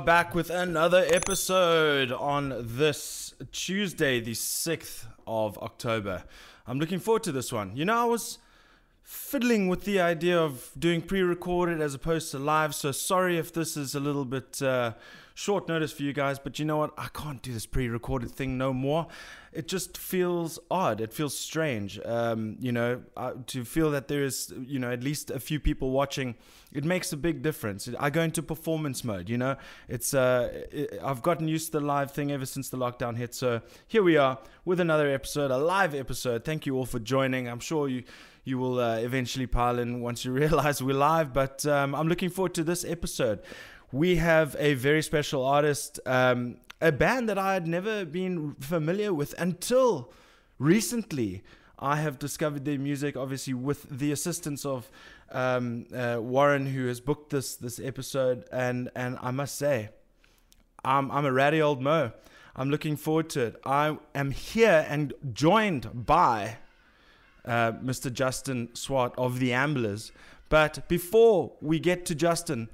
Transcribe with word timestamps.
are 0.00 0.06
back 0.06 0.34
with 0.34 0.48
another 0.48 1.04
episode 1.12 2.10
on 2.10 2.54
this 2.58 3.34
Tuesday, 3.52 4.18
the 4.18 4.32
6th 4.32 5.04
of 5.26 5.58
October. 5.58 6.24
I'm 6.66 6.78
looking 6.80 6.98
forward 6.98 7.22
to 7.24 7.32
this 7.32 7.52
one. 7.52 7.76
You 7.76 7.84
know, 7.84 8.00
I 8.00 8.04
was 8.04 8.38
fiddling 9.02 9.68
with 9.68 9.84
the 9.84 10.00
idea 10.00 10.40
of 10.40 10.70
doing 10.78 11.02
pre 11.02 11.20
recorded 11.20 11.82
as 11.82 11.92
opposed 11.92 12.30
to 12.30 12.38
live, 12.38 12.74
so 12.74 12.92
sorry 12.92 13.36
if 13.36 13.52
this 13.52 13.76
is 13.76 13.94
a 13.94 14.00
little 14.00 14.24
bit 14.24 14.62
uh, 14.62 14.92
short 15.34 15.68
notice 15.68 15.92
for 15.92 16.02
you 16.02 16.12
guys, 16.12 16.38
but 16.38 16.58
you 16.58 16.64
know 16.64 16.76
what? 16.76 16.92
I 16.98 17.08
can't 17.14 17.40
do 17.42 17.52
this 17.52 17.66
pre 17.66 17.88
recorded 17.88 18.30
thing 18.30 18.58
no 18.58 18.72
more. 18.72 19.06
It 19.52 19.66
just 19.66 19.98
feels 19.98 20.58
odd. 20.70 21.00
It 21.00 21.12
feels 21.12 21.36
strange. 21.36 21.98
Um, 22.04 22.56
you 22.60 22.70
know, 22.70 23.02
uh, 23.16 23.32
to 23.48 23.64
feel 23.64 23.90
that 23.90 24.06
there 24.06 24.22
is, 24.22 24.52
you 24.64 24.78
know, 24.78 24.90
at 24.90 25.02
least 25.02 25.30
a 25.30 25.40
few 25.40 25.58
people 25.58 25.90
watching, 25.90 26.36
it 26.72 26.84
makes 26.84 27.12
a 27.12 27.16
big 27.16 27.42
difference. 27.42 27.88
I 27.98 28.10
go 28.10 28.22
into 28.22 28.42
performance 28.42 29.02
mode, 29.02 29.28
you 29.28 29.38
know. 29.38 29.56
It's 29.88 30.14
uh, 30.14 30.64
it, 30.70 31.00
I've 31.02 31.22
gotten 31.22 31.48
used 31.48 31.72
to 31.72 31.80
the 31.80 31.84
live 31.84 32.12
thing 32.12 32.30
ever 32.30 32.46
since 32.46 32.68
the 32.68 32.76
lockdown 32.76 33.16
hit. 33.16 33.34
So 33.34 33.60
here 33.88 34.02
we 34.02 34.16
are 34.16 34.38
with 34.64 34.78
another 34.78 35.10
episode, 35.10 35.50
a 35.50 35.58
live 35.58 35.94
episode. 35.94 36.44
Thank 36.44 36.66
you 36.66 36.76
all 36.76 36.86
for 36.86 36.98
joining. 36.98 37.48
I'm 37.48 37.60
sure 37.60 37.88
you 37.88 38.04
you 38.44 38.58
will 38.58 38.80
uh, 38.80 38.96
eventually 38.96 39.46
pile 39.46 39.78
in 39.78 40.00
once 40.00 40.24
you 40.24 40.32
realize 40.44 40.82
we're 40.82 40.94
live. 40.94 41.32
But 41.32 41.66
um, 41.66 41.94
I'm 41.94 42.08
looking 42.08 42.30
forward 42.30 42.54
to 42.54 42.64
this 42.64 42.84
episode. 42.84 43.40
We 43.92 44.16
have 44.16 44.54
a 44.60 44.74
very 44.74 45.02
special 45.02 45.44
artist, 45.44 45.98
um, 46.06 46.58
a 46.80 46.92
band 46.92 47.28
that 47.28 47.38
I 47.38 47.54
had 47.54 47.66
never 47.66 48.04
been 48.04 48.54
familiar 48.60 49.12
with 49.12 49.34
until 49.36 50.12
recently. 50.60 51.42
I 51.76 51.96
have 51.96 52.18
discovered 52.18 52.64
their 52.64 52.78
music, 52.78 53.16
obviously, 53.16 53.54
with 53.54 53.88
the 53.90 54.12
assistance 54.12 54.64
of 54.64 54.88
um, 55.32 55.86
uh, 55.92 56.18
Warren, 56.20 56.66
who 56.66 56.86
has 56.86 57.00
booked 57.00 57.30
this 57.30 57.56
this 57.56 57.80
episode, 57.80 58.44
and 58.52 58.90
and 58.94 59.18
I 59.20 59.32
must 59.32 59.56
say, 59.56 59.88
I'm 60.84 61.10
I'm 61.10 61.24
a 61.24 61.32
ratty 61.32 61.60
old 61.60 61.82
mo. 61.82 62.12
I'm 62.54 62.70
looking 62.70 62.96
forward 62.96 63.28
to 63.30 63.40
it. 63.40 63.56
I 63.64 63.96
am 64.14 64.30
here 64.30 64.86
and 64.88 65.14
joined 65.32 66.06
by 66.06 66.58
uh, 67.44 67.72
Mr. 67.72 68.12
Justin 68.12 68.68
Swart 68.74 69.14
of 69.18 69.40
the 69.40 69.50
Amblers. 69.50 70.12
But 70.48 70.88
before 70.88 71.52
we 71.60 71.78
get 71.78 72.04
to 72.06 72.14
Justin, 72.14 72.68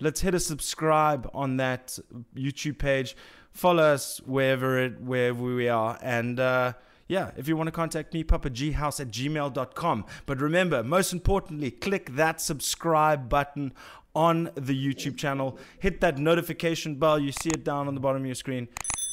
let's 0.00 0.20
hit 0.20 0.34
a 0.34 0.40
subscribe 0.40 1.30
on 1.34 1.56
that 1.58 1.98
YouTube 2.34 2.78
page. 2.78 3.16
Follow 3.50 3.82
us 3.82 4.20
wherever 4.26 4.78
it 4.78 5.00
wherever 5.00 5.42
we 5.42 5.68
are. 5.68 5.98
And 6.02 6.40
uh, 6.40 6.72
yeah, 7.06 7.30
if 7.36 7.46
you 7.48 7.56
want 7.56 7.68
to 7.68 7.72
contact 7.72 8.14
me, 8.14 8.24
papaghouse 8.24 9.00
at 9.00 9.08
gmail.com. 9.08 10.04
But 10.26 10.40
remember, 10.40 10.82
most 10.82 11.12
importantly, 11.12 11.70
click 11.70 12.14
that 12.16 12.40
subscribe 12.40 13.28
button 13.28 13.72
on 14.14 14.50
the 14.54 14.74
YouTube 14.74 15.16
channel. 15.16 15.58
Hit 15.78 16.00
that 16.00 16.18
notification 16.18 16.96
bell. 16.96 17.18
You 17.18 17.32
see 17.32 17.50
it 17.50 17.64
down 17.64 17.88
on 17.88 17.94
the 17.94 18.00
bottom 18.00 18.22
of 18.22 18.26
your 18.26 18.34
screen. 18.34 18.68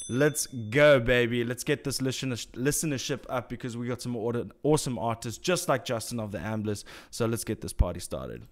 Let's 0.10 0.48
go, 0.48 1.00
baby. 1.00 1.44
Let's 1.44 1.64
get 1.64 1.84
this 1.84 2.00
listenership 2.00 3.20
up 3.30 3.50
because 3.50 3.78
we 3.78 3.88
got 3.88 4.02
some 4.02 4.16
awesome 4.64 5.00
artists 5.00 5.38
just 5.38 5.70
like 5.70 5.86
Justin 5.86 6.20
of 6.20 6.32
the 6.32 6.40
Amblers. 6.40 6.84
So 7.12 7.26
let's 7.26 7.44
get 7.44 7.62
this 7.62 7.74
party 7.74 8.00
started. 8.00 8.46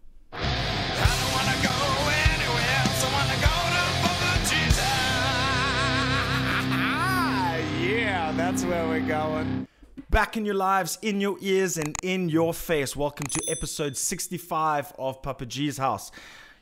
That's 8.59 8.69
where 8.69 8.87
we're 8.87 9.07
going. 9.07 9.67
Back 10.09 10.35
in 10.35 10.45
your 10.45 10.55
lives, 10.55 10.97
in 11.01 11.21
your 11.21 11.37
ears, 11.39 11.77
and 11.77 11.95
in 12.03 12.27
your 12.27 12.53
face. 12.53 12.93
Welcome 12.93 13.27
to 13.27 13.41
episode 13.47 13.95
65 13.95 14.91
of 14.99 15.21
Papa 15.21 15.45
G's 15.45 15.77
House. 15.77 16.11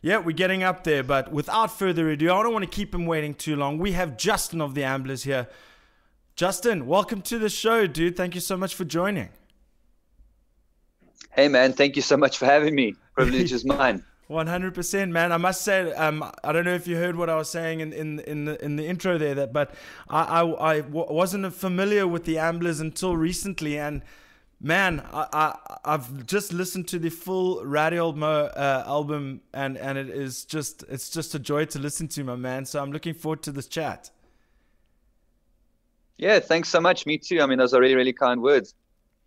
Yeah, 0.01 0.19
we're 0.19 0.33
getting 0.33 0.61
up 0.61 0.83
there, 0.83 1.01
but 1.01 1.31
without 1.31 1.71
further 1.71 2.09
ado, 2.09 2.31
I 2.31 2.43
don't 2.43 2.53
want 2.53 2.65
to 2.65 2.69
keep 2.69 2.93
him 2.93 3.07
waiting 3.07 3.33
too 3.33 3.55
long. 3.55 3.79
We 3.79 3.93
have 3.93 4.15
Justin 4.15 4.61
of 4.61 4.75
the 4.75 4.81
Amblers 4.81 5.23
here. 5.23 5.47
Justin, 6.35 6.85
welcome 6.85 7.21
to 7.23 7.39
the 7.39 7.49
show, 7.49 7.87
dude. 7.87 8.15
Thank 8.15 8.35
you 8.35 8.41
so 8.41 8.57
much 8.57 8.75
for 8.75 8.85
joining. 8.85 9.29
Hey, 11.31 11.47
man. 11.47 11.73
Thank 11.73 11.95
you 11.95 12.03
so 12.03 12.15
much 12.15 12.37
for 12.37 12.45
having 12.45 12.75
me. 12.75 12.93
Privilege 13.15 13.51
is 13.51 13.65
mine. 13.65 14.03
100% 14.29 15.09
man. 15.09 15.31
I 15.31 15.37
must 15.37 15.61
say 15.61 15.93
um, 15.93 16.29
i 16.43 16.51
don't 16.51 16.65
know 16.65 16.73
if 16.73 16.87
you 16.87 16.97
heard 16.97 17.15
what 17.15 17.29
i 17.29 17.35
was 17.35 17.49
saying 17.49 17.79
in, 17.79 17.93
in, 17.93 18.19
in, 18.21 18.45
the, 18.45 18.63
in 18.63 18.75
the 18.75 18.85
intro 18.85 19.17
there 19.17 19.35
that 19.35 19.53
but 19.53 19.73
I, 20.09 20.41
I, 20.41 20.71
I 20.71 20.81
w- 20.81 21.05
wasn't 21.09 21.53
familiar 21.53 22.05
with 22.05 22.25
the 22.25 22.37
amblers 22.37 22.81
until 22.81 23.15
recently 23.15 23.77
and 23.77 24.01
man 24.59 25.01
I, 25.13 25.27
I, 25.31 25.77
i've 25.85 26.25
just 26.25 26.51
listened 26.51 26.87
to 26.89 26.99
the 26.99 27.09
full 27.09 27.63
Ratty 27.63 27.97
Old 27.99 28.17
Mo 28.17 28.45
uh, 28.45 28.83
album 28.85 29.41
and, 29.53 29.77
and 29.77 29.97
it 29.97 30.09
is 30.09 30.43
just 30.43 30.83
it's 30.89 31.09
just 31.09 31.33
a 31.35 31.39
joy 31.39 31.65
to 31.65 31.79
listen 31.79 32.07
to 32.09 32.23
my 32.23 32.35
man. 32.35 32.65
So 32.65 32.81
i'm 32.81 32.91
looking 32.91 33.13
forward 33.13 33.43
to 33.43 33.51
this 33.51 33.67
chat. 33.67 34.09
Yeah 36.17 36.39
thanks 36.39 36.69
so 36.69 36.81
much. 36.81 37.05
Me 37.05 37.17
too. 37.17 37.41
I 37.41 37.45
mean 37.45 37.59
those 37.59 37.73
are 37.73 37.79
really 37.79 37.95
really 37.95 38.13
kind 38.13 38.41
words 38.41 38.73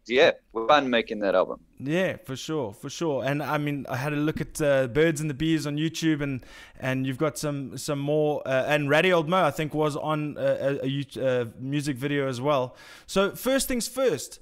yeah, 0.06 0.32
we're 0.52 0.66
fun 0.66 0.90
making 0.90 1.20
that 1.20 1.34
album. 1.34 1.60
Yeah, 1.78 2.16
for 2.24 2.36
sure, 2.36 2.72
for 2.72 2.90
sure. 2.90 3.24
And 3.24 3.42
I 3.42 3.58
mean, 3.58 3.86
I 3.88 3.96
had 3.96 4.12
a 4.12 4.16
look 4.16 4.40
at 4.40 4.60
uh, 4.60 4.86
Birds 4.88 5.20
and 5.20 5.30
the 5.30 5.34
Bees 5.34 5.66
on 5.66 5.76
YouTube, 5.76 6.20
and 6.20 6.44
and 6.78 7.06
you've 7.06 7.18
got 7.18 7.38
some 7.38 7.78
some 7.78 7.98
more. 7.98 8.42
Uh, 8.46 8.64
and 8.66 8.88
Ratty 8.88 9.12
Old 9.12 9.28
Mo, 9.28 9.44
I 9.44 9.50
think, 9.50 9.74
was 9.74 9.96
on 9.96 10.36
a, 10.38 10.78
a, 10.82 11.06
a, 11.18 11.46
music 11.58 11.96
video 11.96 12.28
as 12.28 12.40
well. 12.40 12.76
So 13.06 13.30
first 13.32 13.68
things 13.68 13.88
first. 13.88 14.40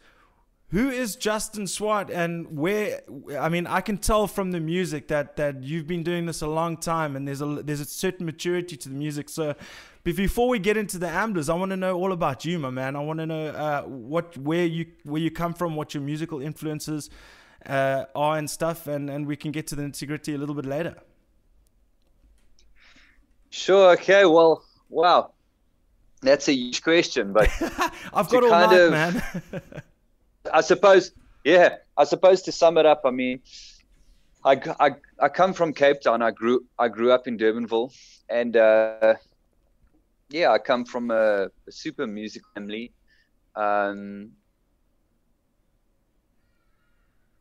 Who 0.71 0.91
is 0.91 1.17
Justin 1.17 1.67
Swart, 1.67 2.11
and 2.11 2.59
where? 2.59 3.01
I 3.39 3.49
mean, 3.49 3.67
I 3.67 3.81
can 3.81 3.97
tell 3.97 4.27
from 4.27 4.51
the 4.51 4.61
music 4.61 5.09
that 5.09 5.37
that 5.37 5.63
you've 5.63 5.87
been 5.87 6.03
doing 6.03 6.27
this 6.27 6.43
a 6.43 6.47
long 6.47 6.77
time, 6.77 7.17
and 7.17 7.27
there's 7.27 7.41
a 7.41 7.47
there's 7.47 7.81
a 7.81 7.87
certain 7.87 8.27
maturity 8.27 8.77
to 8.77 8.89
the 8.91 8.95
music. 8.95 9.31
So, 9.31 9.55
before 10.17 10.49
we 10.49 10.59
get 10.59 10.77
into 10.77 10.99
the 10.99 11.07
Amblers, 11.07 11.49
I 11.49 11.55
want 11.55 11.71
to 11.71 11.77
know 11.77 11.97
all 11.97 12.13
about 12.13 12.45
you, 12.45 12.59
my 12.59 12.71
man. 12.71 12.97
I 12.97 13.01
want 13.01 13.19
to 13.19 13.27
know 13.27 13.47
uh, 13.49 13.83
what 13.83 14.37
where 14.39 14.67
you 14.67 14.87
where 15.05 15.21
you 15.21 15.31
come 15.31 15.55
from, 15.55 15.77
what 15.77 15.95
your 15.95 16.03
musical 16.03 16.41
influences 16.41 17.11
uh, 17.67 18.05
are, 18.15 18.39
and 18.39 18.49
stuff, 18.49 18.87
and 18.87 19.11
and 19.11 19.27
we 19.27 19.37
can 19.37 19.51
get 19.51 19.67
to 19.69 19.77
the 19.77 19.83
nitty 19.83 20.07
gritty 20.07 20.35
a 20.35 20.39
little 20.39 20.55
bit 20.55 20.67
later. 20.67 20.97
Sure. 23.51 23.93
Okay. 23.93 24.25
Well. 24.25 24.65
Wow. 24.91 25.33
That's 26.23 26.49
a 26.49 26.53
huge 26.53 26.83
question, 26.83 27.33
but 27.33 27.49
I've 28.13 28.29
got 28.29 28.43
all 28.43 28.51
night, 28.51 28.73
of, 28.73 28.91
man. 28.91 29.23
I 30.53 30.63
suppose, 30.63 31.13
yeah, 31.45 31.77
I 31.97 32.05
suppose 32.05 32.43
to 32.43 32.53
sum 32.53 32.77
it 32.79 32.87
up, 32.87 33.03
I 33.05 33.11
mean, 33.11 33.41
I, 34.45 34.61
I, 34.81 34.91
I 35.21 35.29
come 35.29 35.53
from 35.53 35.73
Cape 35.73 36.01
Town. 36.01 36.23
I 36.23 36.31
grew 36.31 36.65
I 36.79 36.89
grew 36.89 37.13
up 37.13 37.27
in 37.29 37.39
Durbanville, 37.39 37.93
and 38.29 38.57
uh, 38.57 39.15
yeah, 40.31 40.51
I 40.51 40.59
come 40.59 40.85
from 40.85 41.11
a, 41.11 41.51
a 41.67 41.73
super 41.73 42.07
music 42.07 42.43
family. 42.55 42.93
Um, 43.57 44.33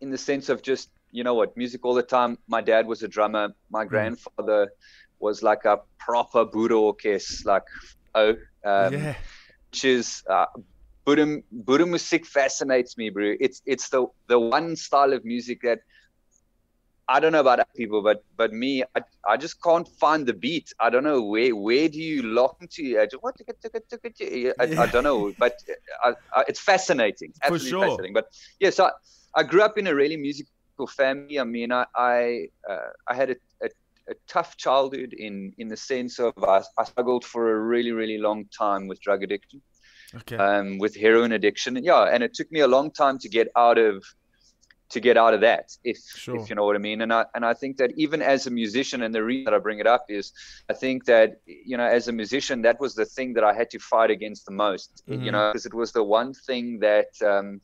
in 0.02 0.10
the 0.10 0.18
sense 0.18 0.50
of 0.50 0.62
just 0.62 0.90
you 1.12 1.24
know 1.24 1.34
what 1.34 1.56
music 1.58 1.86
all 1.86 1.94
the 1.94 2.04
time. 2.04 2.38
My 2.48 2.62
dad 2.62 2.88
was 2.88 3.04
a 3.04 3.08
drummer. 3.08 3.50
My 3.70 3.86
mm. 3.86 3.90
grandfather 3.90 4.72
was 5.20 5.42
like 5.42 5.66
a 5.66 5.80
proper 5.98 6.46
boere 6.46 6.80
orchestra, 6.80 7.54
like 7.54 7.64
oh, 8.16 8.30
um, 8.64 8.94
yeah. 8.94 9.16
which 9.72 9.86
is 9.86 10.24
uh, 10.30 10.46
Buddha 11.06 11.42
Buddha 11.52 11.86
music 11.86 12.26
fascinates 12.26 12.98
me, 12.98 13.10
bro. 13.10 13.36
It's 13.40 13.62
it's 13.66 13.90
the 13.90 14.08
the 14.28 14.40
one 14.40 14.76
style 14.76 15.14
of 15.14 15.24
music 15.26 15.62
that 15.64 15.80
I 17.10 17.20
don't 17.20 17.32
know 17.32 17.40
about 17.40 17.60
other 17.60 17.70
people, 17.76 18.02
but 18.02 18.24
but 18.36 18.52
me, 18.52 18.84
I, 18.96 19.02
I 19.28 19.38
just 19.38 19.62
can't 19.64 19.88
find 19.88 20.26
the 20.26 20.34
beat. 20.34 20.74
I 20.80 20.90
don't 20.90 21.04
know 21.04 21.22
where 21.22 21.56
where 21.56 21.88
do 21.88 22.00
you 22.00 22.22
lock 22.22 22.58
into? 22.60 23.00
I, 23.00 23.06
just, 23.06 23.24
what, 23.24 23.36
I, 23.48 24.54
I, 24.60 24.84
I 24.84 24.86
don't 24.88 25.06
know, 25.06 25.34
but 25.40 25.56
I, 26.04 26.14
I, 26.36 26.44
it's 26.50 26.60
fascinating, 26.60 27.32
absolutely 27.44 27.70
sure. 27.70 27.88
fascinating. 27.88 28.14
But 28.14 28.28
yeah, 28.60 28.72
so 28.72 28.90
I, 29.34 29.44
grew 29.44 29.62
up 29.62 29.78
in 29.78 29.88
a 29.88 29.96
really 29.96 30.18
musical 30.18 30.88
family. 30.88 31.40
I 31.40 31.46
mean, 31.46 31.72
I 31.72 31.86
I, 31.96 32.48
uh, 32.70 32.90
I 33.08 33.14
had 33.16 33.30
a, 33.30 33.36
a, 33.64 33.70
a 34.10 34.14
tough 34.28 34.58
childhood 34.58 35.14
in 35.14 35.54
in 35.58 35.70
the 35.70 35.78
sense 35.78 36.20
of 36.20 36.34
I, 36.44 36.62
I 36.78 36.84
struggled 36.84 37.24
for 37.24 37.56
a 37.56 37.60
really 37.60 37.94
really 37.94 38.18
long 38.18 38.46
time 38.48 38.88
with 38.88 39.00
drug 39.00 39.24
addiction, 39.24 39.62
okay, 40.14 40.36
um, 40.36 40.78
with 40.78 40.94
heroin 40.94 41.32
addiction, 41.32 41.82
yeah, 41.82 42.04
and 42.04 42.22
it 42.22 42.34
took 42.34 42.52
me 42.52 42.60
a 42.60 42.68
long 42.68 42.92
time 42.92 43.18
to 43.20 43.30
get 43.30 43.48
out 43.56 43.78
of 43.78 44.04
to 44.90 45.00
get 45.00 45.18
out 45.18 45.34
of 45.34 45.42
that, 45.42 45.72
if 45.84 45.98
Sure. 46.14 46.36
if 46.42 46.50
you 46.50 46.56
know 46.56 46.66
what 46.66 46.76
I 46.76 46.80
mean. 46.80 47.02
And 47.02 47.14
I 47.14 47.26
and 47.36 47.46
I 47.46 47.54
think 47.54 47.78
that 47.78 47.92
even 47.98 48.22
as 48.22 48.48
a 48.48 48.52
musician, 48.52 49.04
and 49.04 49.14
the 49.14 49.24
reason 49.24 49.46
that 49.46 49.54
I 49.54 49.60
bring 49.60 49.80
it 49.80 49.88
up 49.88 50.06
is 50.10 50.32
I 50.70 50.74
think 50.74 51.06
that 51.06 51.42
you 51.46 51.78
know 51.78 51.86
as 51.86 52.08
a 52.08 52.14
musician, 52.14 52.62
that 52.64 52.80
was 52.80 52.96
the 52.96 53.06
thing 53.06 53.34
that 53.34 53.44
I 53.44 53.54
had 53.54 53.70
to 53.72 53.80
fight 53.80 54.12
against 54.12 54.46
the 54.46 54.52
most, 54.54 55.04
Mhm. 55.08 55.24
you 55.26 55.32
know, 55.32 55.50
because 55.52 55.66
it 55.66 55.74
was 55.74 55.92
the 55.92 56.04
one 56.04 56.34
thing 56.34 56.80
that. 56.80 57.08
Um, 57.26 57.62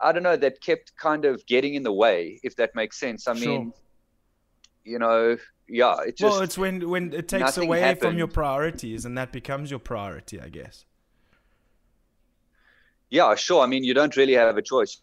I 0.00 0.12
don't 0.12 0.22
know 0.22 0.36
that 0.36 0.60
kept 0.60 0.92
kind 0.96 1.24
of 1.24 1.44
getting 1.46 1.74
in 1.74 1.82
the 1.82 1.92
way, 1.92 2.38
if 2.42 2.56
that 2.56 2.74
makes 2.74 2.98
sense. 3.00 3.26
I 3.28 3.32
Sure. 3.32 3.40
mean, 3.58 3.72
you 4.84 4.98
know, 4.98 5.36
yeah, 5.68 5.96
it 6.06 6.16
just 6.16 6.22
well, 6.22 6.40
it's 6.42 6.58
when 6.58 6.88
when 6.88 7.12
it 7.12 7.28
takes 7.28 7.56
away 7.58 7.94
from 7.94 8.16
your 8.18 8.28
priorities, 8.28 9.04
and 9.04 9.16
that 9.18 9.32
becomes 9.32 9.70
your 9.70 9.80
priority, 9.80 10.40
I 10.40 10.48
guess. 10.48 10.84
yeah, 13.10 13.34
sure. 13.34 13.62
I 13.62 13.66
mean, 13.66 13.84
you 13.84 13.94
don't 13.94 14.16
really 14.16 14.34
have 14.34 14.56
a 14.56 14.62
choice. 14.62 14.98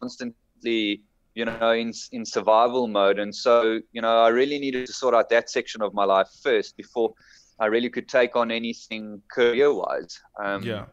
Constantly, 0.64 1.02
you 1.36 1.46
know, 1.46 1.72
in 1.72 1.92
in 2.12 2.26
survival 2.26 2.88
mode, 2.88 3.20
and 3.20 3.34
so 3.34 3.80
you 3.92 4.02
know, 4.02 4.24
I 4.24 4.30
really 4.30 4.60
needed 4.60 4.86
to 4.88 4.94
sort 4.94 5.16
out 5.16 5.30
that 5.30 5.50
section 5.50 5.82
of 5.82 5.94
my 5.94 6.06
life 6.06 6.28
first 6.44 6.78
before 6.78 7.14
I 7.60 7.68
really 7.68 7.90
could 7.90 8.08
take 8.08 8.36
on 8.36 8.52
anything 8.52 9.22
career-wise. 9.32 10.20
Um, 10.44 10.64
yeah, 10.64 10.86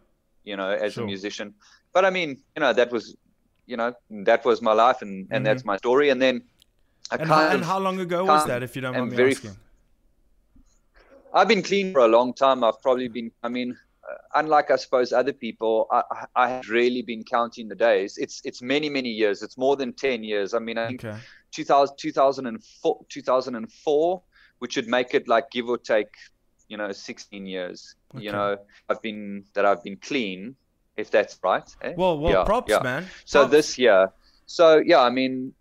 you 0.44 0.56
know, 0.56 0.70
as 0.70 0.94
Sure. 0.94 1.04
a 1.04 1.06
musician. 1.06 1.54
But 1.92 2.04
I 2.04 2.10
mean, 2.10 2.42
you 2.56 2.60
know, 2.60 2.72
that 2.72 2.90
was, 2.90 3.16
you 3.66 3.76
know, 3.76 3.92
that 4.24 4.44
was 4.44 4.60
my 4.62 4.72
life, 4.72 5.02
and 5.02 5.26
and 5.30 5.44
Mhm. 5.44 5.48
that's 5.48 5.64
my 5.64 5.76
story. 5.76 6.10
And 6.10 6.20
then 6.20 6.42
I 7.10 7.16
and 7.16 7.28
kind 7.28 7.30
how, 7.30 7.46
of 7.46 7.54
and 7.54 7.64
how 7.64 7.78
long 7.78 8.00
ago 8.00 8.24
was 8.24 8.44
that, 8.46 8.62
if 8.62 8.74
you 8.76 8.82
don't 8.82 8.94
mind 8.94 9.10
me 9.10 9.16
very 9.16 9.32
asking? 9.32 9.56
I've 11.32 11.48
been 11.48 11.62
clean 11.62 11.92
for 11.92 12.00
a 12.00 12.08
long 12.08 12.34
time. 12.34 12.64
I've 12.64 12.80
probably 12.82 13.08
been, 13.08 13.30
I 13.42 13.48
mean, 13.48 13.76
unlike 14.34 14.70
I 14.70 14.76
suppose 14.76 15.12
other 15.12 15.32
people, 15.32 15.86
I, 15.90 16.02
I 16.36 16.48
have 16.50 16.68
really 16.68 17.02
been 17.02 17.24
counting 17.24 17.68
the 17.68 17.74
days. 17.74 18.18
It's 18.18 18.40
it's 18.44 18.62
many 18.62 18.88
many 18.88 19.10
years. 19.10 19.42
It's 19.42 19.56
more 19.58 19.76
than 19.76 19.92
ten 19.92 20.22
years. 20.24 20.54
I 20.54 20.58
mean, 20.58 20.78
I 20.78 20.88
think 20.88 21.04
Okay, 21.04 21.18
2000, 21.52 21.96
2004, 21.98 23.06
2004, 23.08 24.22
which 24.58 24.76
would 24.76 24.88
make 24.88 25.14
it 25.14 25.28
like 25.28 25.50
give 25.50 25.68
or 25.68 25.78
take, 25.78 26.08
you 26.68 26.76
know, 26.76 26.92
16 26.92 27.46
years. 27.46 27.94
Okay. 28.14 28.24
You 28.24 28.32
know, 28.32 28.56
I've 28.88 29.02
been 29.02 29.44
that 29.54 29.64
I've 29.64 29.82
been 29.82 29.96
clean, 29.96 30.56
if 30.96 31.10
that's 31.10 31.38
right. 31.42 31.68
eh? 31.82 31.94
well, 31.96 32.18
well, 32.18 32.32
Yeah, 32.32 32.44
props, 32.44 32.70
yeah. 32.70 32.80
man. 32.82 33.06
So 33.24 33.40
Props. 33.40 33.52
this 33.52 33.78
year, 33.78 34.12
so 34.46 34.82
yeah, 34.84 35.00
I 35.00 35.10
mean, 35.10 35.54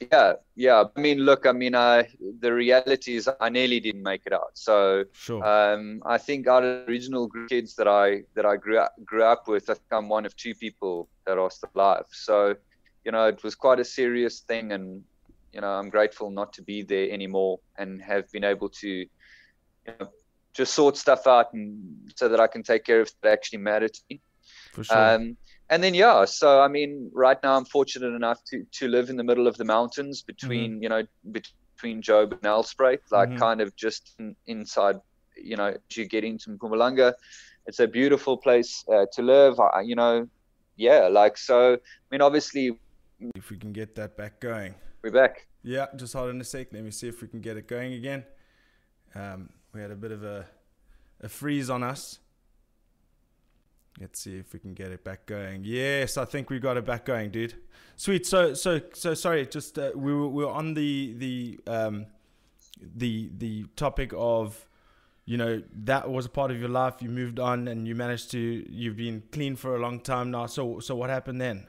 yeah, 0.00 0.32
yeah. 0.54 0.84
I 0.96 1.00
mean, 1.00 1.18
look, 1.18 1.46
I 1.46 1.52
mean, 1.52 1.74
I 1.74 2.08
the 2.40 2.52
reality 2.52 3.16
is 3.16 3.28
I 3.40 3.48
nearly 3.48 3.80
didn't 3.80 4.02
make 4.02 4.22
it 4.26 4.32
out. 4.32 4.52
So 4.54 5.04
sure, 5.12 5.44
um, 5.44 6.02
I 6.06 6.18
think 6.18 6.46
out 6.46 6.64
of 6.64 6.86
the 6.86 6.92
original 6.92 7.28
kids 7.48 7.74
that 7.76 7.88
I 7.88 8.22
that 8.34 8.46
I 8.46 8.56
grew 8.56 8.78
up 8.78 8.94
grew 9.04 9.24
up 9.24 9.48
with, 9.48 9.70
I 9.70 9.74
think 9.74 9.86
I'm 9.92 10.08
one 10.08 10.26
of 10.26 10.36
two 10.36 10.54
people 10.54 11.08
that 11.26 11.38
are 11.38 11.50
still 11.50 11.70
alive. 11.74 12.06
So, 12.12 12.54
you 13.04 13.12
know, 13.12 13.26
it 13.26 13.42
was 13.42 13.54
quite 13.54 13.80
a 13.80 13.84
serious 13.84 14.40
thing, 14.40 14.72
and 14.72 15.02
you 15.52 15.60
know, 15.60 15.68
I'm 15.68 15.90
grateful 15.90 16.30
not 16.30 16.52
to 16.54 16.62
be 16.62 16.82
there 16.82 17.10
anymore 17.10 17.60
and 17.76 18.00
have 18.02 18.30
been 18.30 18.44
able 18.44 18.68
to, 18.68 18.88
you 18.88 19.08
know, 19.86 20.08
just 20.54 20.74
sort 20.74 20.96
stuff 20.96 21.26
out 21.26 21.52
and 21.52 22.12
so 22.16 22.28
that 22.28 22.40
I 22.40 22.46
can 22.46 22.62
take 22.62 22.84
care 22.84 23.00
of 23.00 23.10
that 23.22 23.32
actually 23.32 23.58
matter 23.58 23.88
to 23.88 24.00
me. 24.10 24.20
for 24.72 24.84
sure. 24.84 25.14
Um, 25.14 25.36
and 25.70 25.82
then 25.82 25.94
yeah, 25.94 26.24
so 26.24 26.60
I 26.60 26.68
mean, 26.68 27.10
right 27.14 27.38
now 27.42 27.56
I'm 27.56 27.64
fortunate 27.64 28.14
enough 28.14 28.42
to 28.50 28.64
to 28.78 28.88
live 28.88 29.10
in 29.10 29.16
the 29.16 29.24
middle 29.24 29.46
of 29.46 29.56
the 29.56 29.64
mountains 29.64 30.22
between 30.22 30.82
you 30.82 30.88
know 30.88 31.02
between 31.32 32.02
Job 32.02 32.32
and 32.32 32.40
Nelspruit, 32.42 33.00
like 33.10 33.30
Mhm. 33.30 33.38
kind 33.38 33.60
of 33.60 33.74
just 33.76 34.14
in, 34.18 34.34
inside. 34.46 34.96
You 35.36 35.56
know, 35.56 35.68
as 35.68 35.96
you 35.96 36.04
get 36.06 36.24
into 36.24 36.50
Mpumalanga, 36.50 37.14
it's 37.66 37.78
a 37.80 37.86
beautiful 37.86 38.36
place 38.36 38.84
uh, 38.92 39.06
to 39.12 39.22
live. 39.22 39.60
I, 39.60 39.82
you 39.82 39.94
know, 39.94 40.28
yeah, 40.76 41.06
like 41.06 41.36
so. 41.38 41.74
I 41.74 41.78
mean, 42.10 42.22
obviously 42.22 42.78
if 43.34 43.50
we 43.50 43.56
can 43.56 43.72
get 43.72 43.94
that 43.96 44.16
back 44.16 44.40
going. 44.40 44.74
we're 45.02 45.10
back. 45.10 45.46
Yeah, 45.62 45.86
just 45.96 46.12
hold 46.14 46.30
on 46.30 46.40
a 46.40 46.44
sec. 46.44 46.68
Let 46.72 46.82
me 46.84 46.90
see 46.90 47.08
if 47.08 47.20
we 47.22 47.28
can 47.28 47.40
get 47.40 47.56
it 47.56 47.66
going 47.68 47.92
again. 47.92 48.24
Um, 49.14 49.50
we 49.74 49.80
had 49.80 49.90
a 49.90 49.96
bit 49.96 50.12
of 50.12 50.22
a, 50.24 50.46
a 51.20 51.28
freeze 51.28 51.68
on 51.68 51.82
us. 51.82 52.20
Let's 54.00 54.20
see 54.20 54.38
if 54.38 54.52
we 54.52 54.60
can 54.60 54.74
get 54.74 54.90
it 54.92 55.02
back 55.02 55.26
going. 55.26 55.64
Yes, 55.64 56.16
I 56.16 56.24
think 56.24 56.50
we 56.50 56.60
got 56.60 56.76
it 56.76 56.84
back 56.84 57.04
going, 57.04 57.30
dude. 57.30 57.54
Sweet. 57.96 58.26
So, 58.26 58.54
so, 58.54 58.80
so 58.92 59.14
sorry. 59.14 59.44
Just 59.46 59.78
uh, 59.78 59.90
we 59.94 60.14
were 60.14 60.28
we 60.28 60.44
were 60.44 60.50
on 60.50 60.74
the 60.74 61.14
the 61.16 61.60
um, 61.66 62.06
the 62.80 63.30
the 63.36 63.64
topic 63.74 64.12
of, 64.16 64.68
you 65.24 65.36
know, 65.36 65.62
that 65.84 66.08
was 66.08 66.26
a 66.26 66.28
part 66.28 66.52
of 66.52 66.60
your 66.60 66.68
life. 66.68 66.94
You 67.00 67.08
moved 67.08 67.40
on, 67.40 67.66
and 67.66 67.88
you 67.88 67.96
managed 67.96 68.30
to. 68.30 68.38
You've 68.38 68.96
been 68.96 69.24
clean 69.32 69.56
for 69.56 69.74
a 69.74 69.80
long 69.80 69.98
time 69.98 70.30
now. 70.30 70.46
So, 70.46 70.78
so 70.78 70.94
what 70.94 71.10
happened 71.10 71.40
then? 71.40 71.66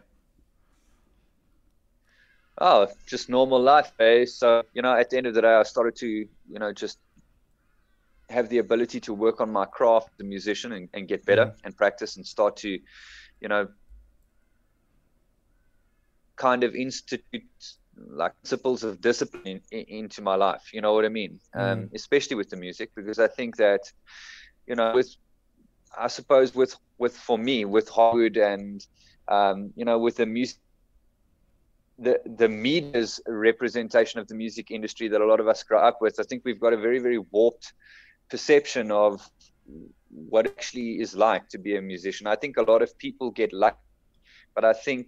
Oh, 2.62 2.88
just 3.08 3.30
normal 3.30 3.62
life, 3.62 3.92
eh? 4.00 4.26
So, 4.26 4.64
you 4.74 4.82
know, 4.82 4.94
at 4.94 5.10
the 5.10 5.18
end 5.18 5.28
of 5.28 5.34
the 5.34 5.42
day, 5.42 5.54
I 5.54 5.64
started 5.64 5.96
to, 5.96 6.08
you 6.08 6.60
know, 6.60 6.74
just 6.74 7.00
have 8.30 8.50
the 8.50 8.60
ability 8.60 9.00
to 9.02 9.14
work 9.14 9.42
on 9.42 9.52
my 9.52 9.66
craft 9.66 10.10
as 10.14 10.26
a 10.26 10.28
musician 10.28 10.74
and, 10.74 10.90
and 10.94 11.08
get 11.08 11.26
better 11.26 11.54
and 11.64 11.76
practice 11.76 12.16
and 12.18 12.26
start 12.26 12.58
to, 12.58 12.80
you 13.42 13.48
know, 13.48 13.68
kind 16.36 16.64
of 16.64 16.76
institute 16.76 17.44
like 18.08 18.34
principles 18.42 18.84
of 18.84 19.02
discipline 19.02 19.62
in, 19.72 19.82
into 19.88 20.22
my 20.22 20.36
life. 20.36 20.70
You 20.74 20.82
know 20.82 20.94
what 20.94 21.06
I 21.06 21.10
mean? 21.10 21.40
Um, 21.54 21.90
especially 21.94 22.36
with 22.36 22.50
the 22.50 22.56
music, 22.56 22.92
because 22.96 23.20
I 23.20 23.28
think 23.28 23.58
that, 23.58 23.82
you 24.68 24.76
know, 24.76 24.94
with, 24.94 25.16
I 25.98 26.08
suppose 26.08 26.54
with, 26.54 26.76
with, 26.98 27.18
for 27.18 27.38
me, 27.38 27.66
with 27.66 27.90
Hollywood 27.90 28.38
and, 28.38 28.86
um, 29.28 29.74
you 29.76 29.86
know, 29.86 30.00
with 30.00 30.18
the 30.18 30.26
music, 30.26 30.60
the 32.02 32.22
the 32.38 32.48
media's 32.48 33.20
representation 33.28 34.22
of 34.22 34.28
the 34.30 34.34
music 34.34 34.72
industry 34.72 35.10
that 35.10 35.20
a 35.20 35.26
lot 35.26 35.42
of 35.42 35.50
us 35.50 35.64
grow 35.64 35.80
up 35.80 35.98
with. 36.00 36.18
I 36.18 36.24
think 36.24 36.44
we've 36.46 36.60
got 36.60 36.72
a 36.72 36.78
very 36.78 37.00
very 37.00 37.18
warped 37.18 37.74
perception 38.30 38.92
of 38.92 39.22
what 40.10 40.46
it 40.46 40.54
actually 40.54 41.00
is 41.02 41.16
like 41.16 41.48
to 41.50 41.58
be 41.60 41.76
a 41.78 41.82
musician. 41.82 42.28
I 42.28 42.36
think 42.36 42.58
a 42.58 42.64
lot 42.64 42.82
of 42.82 42.98
people 42.98 43.32
get 43.32 43.54
lucky, 43.54 43.80
but 44.56 44.66
I 44.66 44.74
think, 44.74 45.08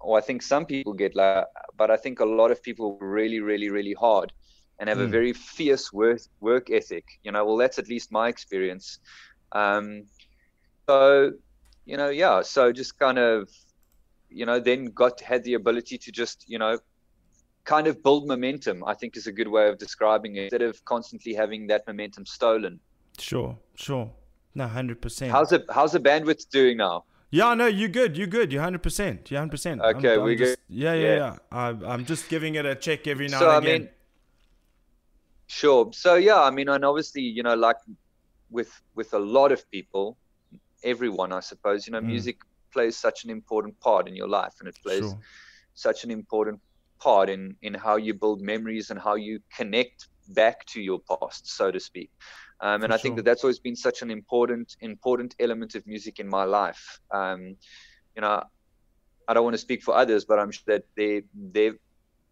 or 0.00 0.18
I 0.18 0.22
think 0.22 0.42
some 0.42 0.66
people 0.66 0.94
get 0.94 1.14
lucky, 1.16 1.46
but 1.76 1.90
I 1.90 1.96
think 1.96 2.20
a 2.20 2.24
lot 2.26 2.50
of 2.50 2.62
people 2.62 2.98
really 3.00 3.40
really 3.40 3.70
really 3.70 3.94
hard 3.94 4.32
and 4.78 4.88
have 4.88 4.98
a 5.00 5.06
Mm. 5.06 5.08
very 5.08 5.32
fierce 5.32 5.92
work 5.92 6.20
work 6.40 6.70
ethic. 6.70 7.04
You 7.22 7.32
know, 7.32 7.44
well 7.44 7.56
that's 7.56 7.78
at 7.78 7.88
least 7.88 8.12
my 8.12 8.28
experience. 8.28 8.98
Um, 9.52 10.04
so, 10.88 11.32
you 11.86 11.96
know, 11.96 12.08
yeah. 12.10 12.42
So 12.42 12.72
just 12.72 12.98
kind 12.98 13.18
of 13.18 13.48
you 14.30 14.46
know, 14.46 14.60
then 14.60 14.86
got 14.86 15.20
had 15.20 15.44
the 15.44 15.54
ability 15.54 15.98
to 15.98 16.12
just, 16.12 16.44
you 16.48 16.58
know, 16.58 16.78
kind 17.74 17.86
of 17.86 18.02
build 18.06 18.22
momentum. 18.32 18.76
I 18.92 18.94
think 18.98 19.16
is 19.22 19.26
a 19.32 19.32
good 19.40 19.50
way 19.56 19.64
of 19.68 19.74
describing 19.86 20.32
it. 20.36 20.44
Instead 20.44 20.62
of 20.70 20.74
constantly 20.94 21.34
having 21.42 21.66
that 21.72 21.86
momentum 21.86 22.24
stolen. 22.38 22.80
Sure, 23.18 23.52
sure. 23.86 24.06
No, 24.54 24.66
hundred 24.78 24.98
percent. 25.02 25.30
How's 25.36 25.50
the 25.54 25.60
how's 25.76 25.92
the 25.92 26.00
bandwidth 26.08 26.48
doing 26.58 26.76
now? 26.78 27.04
Yeah, 27.30 27.52
no, 27.60 27.66
you're 27.66 27.94
good. 28.00 28.16
You're 28.16 28.32
good. 28.38 28.52
You're 28.52 28.62
hundred 28.68 28.82
percent. 28.88 29.30
You're 29.30 29.40
hundred 29.40 29.56
percent. 29.58 29.82
Okay, 29.82 30.16
we 30.16 30.34
just, 30.36 30.56
good? 30.56 30.58
Yeah, 30.84 30.94
yeah, 30.94 31.02
Yeah. 31.02 31.16
yeah. 31.16 31.36
I'm, 31.62 31.84
I'm 31.92 32.04
just 32.12 32.28
giving 32.34 32.54
it 32.60 32.64
a 32.64 32.74
check 32.74 33.06
every 33.06 33.28
now 33.28 33.38
so 33.40 33.50
and 33.50 33.66
again. 33.66 33.80
mean, 33.82 33.90
sure. 35.46 35.90
So 35.92 36.14
yeah, 36.14 36.40
I 36.40 36.50
mean, 36.50 36.68
and 36.68 36.84
obviously, 36.84 37.22
you 37.22 37.42
know, 37.42 37.54
like 37.54 37.76
with 38.50 38.72
with 38.94 39.12
a 39.14 39.18
lot 39.18 39.52
of 39.52 39.70
people, 39.70 40.16
everyone, 40.82 41.32
I 41.32 41.40
suppose, 41.40 41.86
you 41.86 41.92
know, 41.92 42.00
Mm. 42.00 42.06
music 42.14 42.36
plays 42.72 42.96
such 42.96 43.24
an 43.24 43.30
important 43.30 43.78
part 43.80 44.08
in 44.08 44.14
your 44.16 44.28
life, 44.28 44.54
and 44.60 44.68
it 44.68 44.78
plays 44.82 45.00
sure. 45.10 45.18
such 45.74 46.04
an 46.04 46.10
important 46.10 46.60
part 47.00 47.30
in 47.30 47.56
in 47.62 47.74
how 47.74 47.96
you 47.96 48.14
build 48.14 48.40
memories 48.40 48.90
and 48.90 49.00
how 49.00 49.14
you 49.16 49.40
connect 49.56 50.08
back 50.28 50.64
to 50.66 50.80
your 50.80 51.00
past, 51.08 51.48
so 51.56 51.70
to 51.70 51.80
speak. 51.80 52.10
Um, 52.60 52.82
and 52.82 52.86
For 52.86 52.92
I 52.92 52.98
think 52.98 53.16
sure. 53.16 53.16
that 53.16 53.24
that's 53.24 53.44
always 53.44 53.60
been 53.60 53.76
such 53.76 54.02
an 54.02 54.10
important 54.10 54.74
important 54.80 55.34
element 55.40 55.74
of 55.74 55.86
music 55.86 56.18
in 56.18 56.28
my 56.28 56.44
life. 56.44 57.00
Um, 57.12 57.56
you 58.16 58.22
know, 58.22 58.42
I 59.28 59.34
don't 59.34 59.44
want 59.44 59.54
to 59.54 59.58
speak 59.68 59.82
for 59.82 59.94
others, 59.94 60.24
but 60.24 60.38
I'm 60.38 60.50
sure 60.50 60.74
that 60.76 60.84
their 60.96 61.22
their 61.34 61.72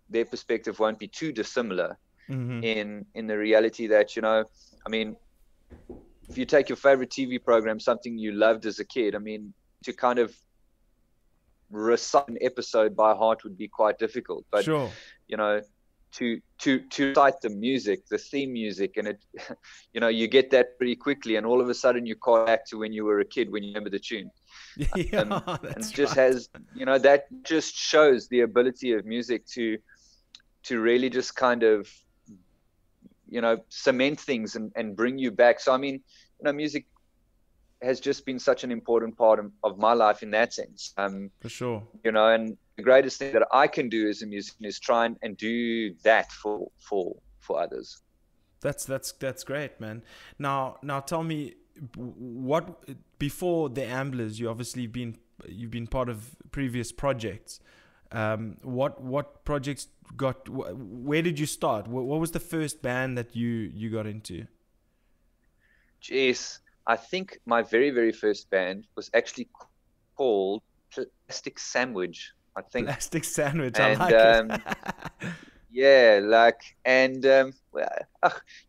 their 0.09 0.25
perspective 0.27 0.79
won't 0.79 0.99
be 0.99 1.09
too 1.09 1.33
dissimilar 1.33 1.97
Mhm. 2.29 2.63
in 2.63 3.07
in 3.15 3.27
the 3.27 3.39
reality 3.39 3.89
that 3.89 4.17
you 4.17 4.23
know, 4.23 4.45
I 4.87 4.91
mean, 4.91 5.17
if 6.29 6.39
you 6.39 6.45
take 6.47 6.69
your 6.69 6.77
favorite 6.77 7.11
TV 7.11 7.39
program, 7.39 7.81
something 7.81 8.19
you 8.19 8.33
loved 8.33 8.67
as 8.67 8.79
a 8.79 8.85
kid, 8.85 9.15
I 9.15 9.19
mean, 9.19 9.55
to 9.85 9.93
kind 9.93 10.19
of 10.19 10.35
recite 11.71 12.29
an 12.29 12.39
episode 12.41 12.97
by 12.97 13.15
heart 13.15 13.45
would 13.45 13.57
be 13.57 13.69
quite 13.69 13.99
difficult. 13.99 14.45
But 14.51 14.65
sure. 14.65 14.91
you 15.29 15.37
know, 15.37 15.63
to 16.13 16.41
to 16.59 16.81
to 16.81 17.09
recite 17.09 17.41
the 17.43 17.51
music, 17.51 18.07
the 18.09 18.19
theme 18.19 18.53
music, 18.53 18.97
and 18.97 19.09
it, 19.09 19.25
you 19.93 20.01
know, 20.01 20.09
you 20.09 20.29
get 20.29 20.51
that 20.51 20.79
pretty 20.79 20.97
quickly, 20.97 21.37
and 21.37 21.47
all 21.47 21.61
of 21.61 21.69
a 21.69 21.75
sudden 21.75 22.07
you 22.07 22.17
call 22.17 22.45
back 22.47 22.65
to 22.67 22.79
when 22.79 22.93
you 22.93 23.05
were 23.05 23.21
a 23.21 23.25
kid 23.25 23.51
when 23.51 23.63
you 23.63 23.71
remember 23.71 23.91
the 23.91 23.99
tune, 23.99 24.31
yeah, 24.77 25.21
and, 25.21 25.33
and 25.33 25.59
that's 25.63 25.91
just 25.91 26.17
right. 26.17 26.25
has 26.25 26.49
you 26.75 26.87
know 26.87 26.99
that 26.99 27.27
just 27.43 27.75
shows 27.77 28.29
the 28.29 28.41
ability 28.41 28.93
of 28.93 29.05
music 29.05 29.47
to 29.47 29.79
to 30.65 30.81
really 30.81 31.11
just 31.11 31.37
kind 31.37 31.63
of 31.63 31.89
you 33.29 33.41
know 33.41 33.59
cement 33.69 34.19
things 34.21 34.57
and, 34.57 34.73
and 34.77 34.97
bring 34.97 35.19
you 35.19 35.31
back 35.31 35.59
so 35.61 35.73
i 35.73 35.77
mean 35.77 35.95
you 35.95 36.45
know 36.45 36.53
music 36.53 36.87
has 37.83 38.01
just 38.01 38.25
been 38.25 38.39
such 38.39 38.65
an 38.65 38.71
important 38.71 39.17
part 39.17 39.39
of, 39.39 39.51
of 39.63 39.79
my 39.79 39.93
life 39.93 40.23
in 40.23 40.31
that 40.31 40.53
sense 40.53 40.93
um 40.97 41.31
for 41.41 41.49
sure 41.49 41.83
you 42.05 42.13
know 42.13 42.29
and 42.29 42.57
the 42.77 42.83
greatest 42.83 43.19
thing 43.19 43.33
that 43.33 43.47
i 43.53 43.67
can 43.67 43.89
do 43.89 44.09
as 44.09 44.23
a 44.23 44.27
musician 44.27 44.65
is 44.65 44.79
try 44.79 45.07
and, 45.07 45.17
and 45.23 45.37
do 45.37 45.95
that 46.03 46.31
for 46.33 46.71
for 46.79 47.17
for 47.41 47.61
others 47.61 48.03
that's 48.61 48.85
that's 48.85 49.13
that's 49.13 49.45
great 49.45 49.79
man 49.81 50.03
now 50.39 50.77
now 50.83 51.01
tell 51.01 51.23
me 51.23 51.55
what 51.95 52.85
before 53.19 53.69
the 53.69 53.83
amblers 53.83 54.39
you 54.39 54.49
obviously 54.49 54.87
been 54.87 55.17
you've 55.47 55.71
been 55.71 55.87
part 55.87 56.09
of 56.09 56.35
previous 56.51 56.91
projects 56.93 57.61
um, 58.13 58.57
what 58.63 59.01
what 59.01 59.45
projects 59.45 59.89
got? 60.17 60.49
Where 60.49 61.23
did 61.23 61.39
you 61.39 61.47
start? 61.47 61.89
What, 61.89 62.05
what 62.05 62.21
was 62.21 62.31
the 62.31 62.41
first 62.41 62.83
band 62.83 63.19
that 63.19 63.35
you 63.35 63.49
you 63.49 63.91
got 63.91 64.07
into? 64.07 64.47
Jeez, 66.03 66.59
I 66.87 66.97
think 66.97 67.39
my 67.47 67.63
very 67.63 67.91
very 67.91 68.13
first 68.13 68.51
band 68.51 68.87
was 68.97 69.11
actually 69.15 69.49
called 70.17 70.63
Plastic 70.91 71.59
Sandwich. 71.59 72.33
I 72.57 72.63
think 72.63 72.87
Plastic 72.87 73.25
Sandwich. 73.25 73.79
And, 73.79 74.03
I 74.03 74.07
like 74.07 74.15
um, 74.15 74.51
it. 74.51 75.33
yeah, 75.71 76.21
like 76.23 76.61
and 76.85 77.27
um, 77.27 77.53
well, 77.73 77.89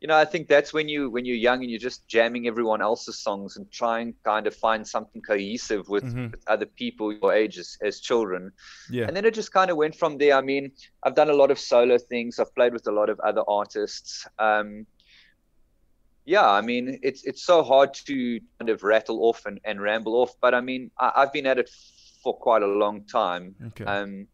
you 0.01 0.07
know, 0.07 0.17
I 0.17 0.25
think 0.25 0.47
that's 0.47 0.74
when 0.74 0.89
you 0.89 1.09
when 1.09 1.25
you're 1.25 1.38
young 1.38 1.62
and 1.62 1.71
you're 1.71 1.79
just 1.79 2.07
jamming 2.07 2.47
everyone 2.47 2.81
else's 2.81 3.19
songs 3.19 3.55
and 3.55 3.71
trying 3.71 4.13
kind 4.25 4.45
of 4.47 4.55
find 4.55 4.86
something 4.86 5.21
cohesive 5.21 5.88
with, 5.88 6.03
mm-hmm. 6.03 6.31
with 6.31 6.43
other 6.47 6.65
people 6.65 7.13
your 7.13 7.33
age 7.33 7.57
as, 7.57 7.77
as 7.81 8.00
children. 8.01 8.51
Yeah. 8.89 9.05
And 9.07 9.15
then 9.15 9.25
it 9.25 9.33
just 9.33 9.53
kind 9.53 9.71
of 9.71 9.77
went 9.77 9.95
from 9.95 10.17
there. 10.17 10.36
I 10.36 10.41
mean, 10.41 10.71
I've 11.03 11.15
done 11.15 11.29
a 11.29 11.33
lot 11.33 11.51
of 11.51 11.59
solo 11.59 11.97
things. 11.97 12.39
I've 12.39 12.53
played 12.55 12.74
with 12.74 12.88
a 12.88 12.91
lot 12.91 13.09
of 13.09 13.19
other 13.21 13.43
artists. 13.47 14.27
Um, 14.38 14.86
yeah, 16.27 16.46
I 16.46 16.60
mean, 16.60 17.00
it's 17.01 17.24
it's 17.24 17.41
so 17.41 17.63
hard 17.63 17.93
to 17.93 18.39
kind 18.60 18.69
of 18.69 18.84
rattle 18.84 19.24
off 19.24 19.46
and, 19.46 19.62
and 19.63 19.81
ramble 19.81 20.13
off, 20.15 20.36
but 20.41 20.53
I 20.53 20.60
mean, 20.60 20.91
I, 21.00 21.22
have 21.22 21.31
been 21.31 21.46
at 21.46 21.57
it 21.57 21.69
for 22.22 22.36
quite 22.38 22.63
a 22.63 22.67
long 22.67 23.05
time. 23.05 23.55
Okay. 23.67 23.86
Um, 23.86 24.27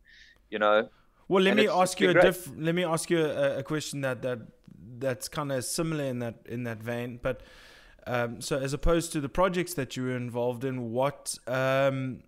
you 0.49 0.57
know. 0.57 0.89
Well, 1.27 1.43
let 1.43 1.55
me 1.55 1.67
ask 1.67 1.99
you 1.99 2.09
a 2.09 2.13
diff- 2.15 2.51
Let 2.57 2.73
me 2.73 2.83
ask 2.83 3.11
you 3.11 3.23
a, 3.23 3.59
a 3.59 3.63
question 3.63 4.01
that 4.01 4.23
that 4.23 4.39
that's 4.97 5.29
kind 5.29 5.51
of 5.51 5.63
similar 5.65 6.05
in 6.05 6.17
that 6.19 6.39
in 6.49 6.63
that 6.63 6.81
vein. 6.81 7.19
But 7.21 7.41
um, 8.07 8.41
so 8.41 8.57
as 8.57 8.73
opposed 8.73 9.11
to 9.13 9.21
the 9.21 9.29
projects 9.29 9.75
that 9.75 9.95
you 9.95 10.03
were 10.03 10.17
involved 10.17 10.65
in, 10.65 10.91
what 10.91 11.37
um, 11.45 12.23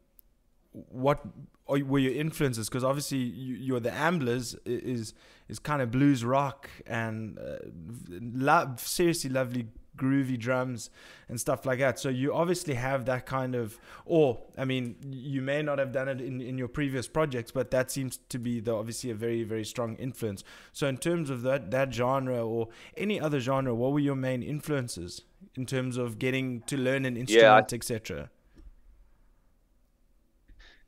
what 0.72 1.26
were 1.68 2.00
your 2.00 2.14
influences? 2.14 2.70
Because 2.70 2.84
obviously 2.84 3.18
you, 3.18 3.56
you're 3.56 3.80
the 3.80 3.90
Amblers 3.92 4.58
is 4.66 5.14
is 5.48 5.60
kind 5.60 5.82
of 5.82 5.92
blues 5.92 6.24
rock 6.24 6.70
and 6.88 7.38
uh, 7.40 8.76
seriously 8.78 9.30
lovely 9.30 9.68
groovy 9.98 10.38
drums 10.38 10.90
and 11.30 11.40
stuff 11.40 11.66
like 11.66 11.80
that. 11.80 12.00
So 12.00 12.10
you 12.10 12.34
obviously 12.34 12.74
have 12.74 13.06
that 13.06 13.26
kind 13.26 13.56
of, 13.56 13.80
or 14.06 14.40
I 14.58 14.66
mean, 14.66 14.96
you 15.10 15.42
may 15.42 15.62
not 15.62 15.80
have 15.80 15.92
done 15.92 16.10
it 16.10 16.22
in, 16.22 16.42
in 16.42 16.58
your 16.58 16.68
previous 16.68 17.08
projects, 17.08 17.52
but 17.52 17.72
that 17.72 17.92
seems 17.92 18.20
to 18.30 18.38
be 18.38 18.60
the 18.60 18.74
obviously 18.74 19.10
a 19.10 19.16
very 19.16 19.44
very 19.44 19.66
strong 19.66 19.96
influence. 19.96 20.44
So 20.74 20.88
in 20.88 20.98
terms 20.98 21.30
of 21.30 21.42
that 21.44 21.72
that 21.72 21.94
genre 21.94 22.46
or 22.46 22.70
any 22.98 23.20
other 23.20 23.40
genre, 23.40 23.74
what 23.74 23.94
were 23.94 24.00
your 24.00 24.16
main 24.16 24.44
influences 24.44 25.22
in 25.56 25.66
terms 25.66 25.98
of 25.98 26.20
getting 26.20 26.62
to 26.62 26.78
learn 26.78 27.06
an 27.06 27.16
instrument, 27.16 27.72
yeah, 27.72 27.76
etc. 27.76 28.30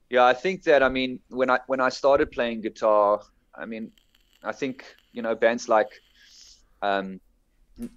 Yeah, 0.09 0.25
I 0.25 0.33
think 0.33 0.63
that 0.63 0.83
I 0.83 0.89
mean 0.89 1.19
when 1.29 1.49
I 1.49 1.59
when 1.67 1.81
I 1.81 1.89
started 1.89 2.31
playing 2.31 2.61
guitar, 2.61 3.21
I 3.55 3.65
mean, 3.65 3.91
I 4.43 4.51
think 4.51 4.85
you 5.11 5.21
know 5.21 5.35
bands 5.35 5.67
like 5.67 5.89
um, 6.81 7.19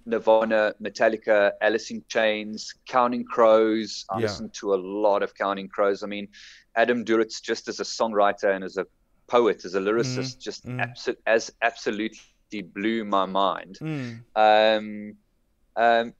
Nirvana, 0.05 0.73
Metallica, 0.81 1.51
Alice 1.61 1.91
in 1.91 2.03
Chains, 2.07 2.73
Counting 2.87 3.23
Crows. 3.23 4.05
I 4.09 4.17
yeah. 4.17 4.23
listened 4.23 4.53
to 4.55 4.73
a 4.73 4.75
lot 4.75 5.23
of 5.23 5.33
Counting 5.35 5.69
Crows. 5.69 6.03
I 6.03 6.07
mean, 6.07 6.27
Adam 6.75 7.03
Duritz, 7.05 7.41
just 7.41 7.67
as 7.67 7.79
a 7.79 7.83
songwriter 7.83 8.53
and 8.53 8.63
as 8.63 8.77
a 8.77 8.85
poet, 9.27 9.65
as 9.65 9.75
a 9.75 9.79
lyricist, 9.79 10.37
mm. 10.37 10.39
just 10.39 10.65
mm. 10.65 10.79
Abso- 10.79 11.17
as 11.25 11.51
absolutely 11.61 12.61
blew 12.61 13.05
my 13.05 13.25
mind. 13.25 13.79
Mm. 13.81 14.23
Um, 14.35 15.15
um, 15.75 16.13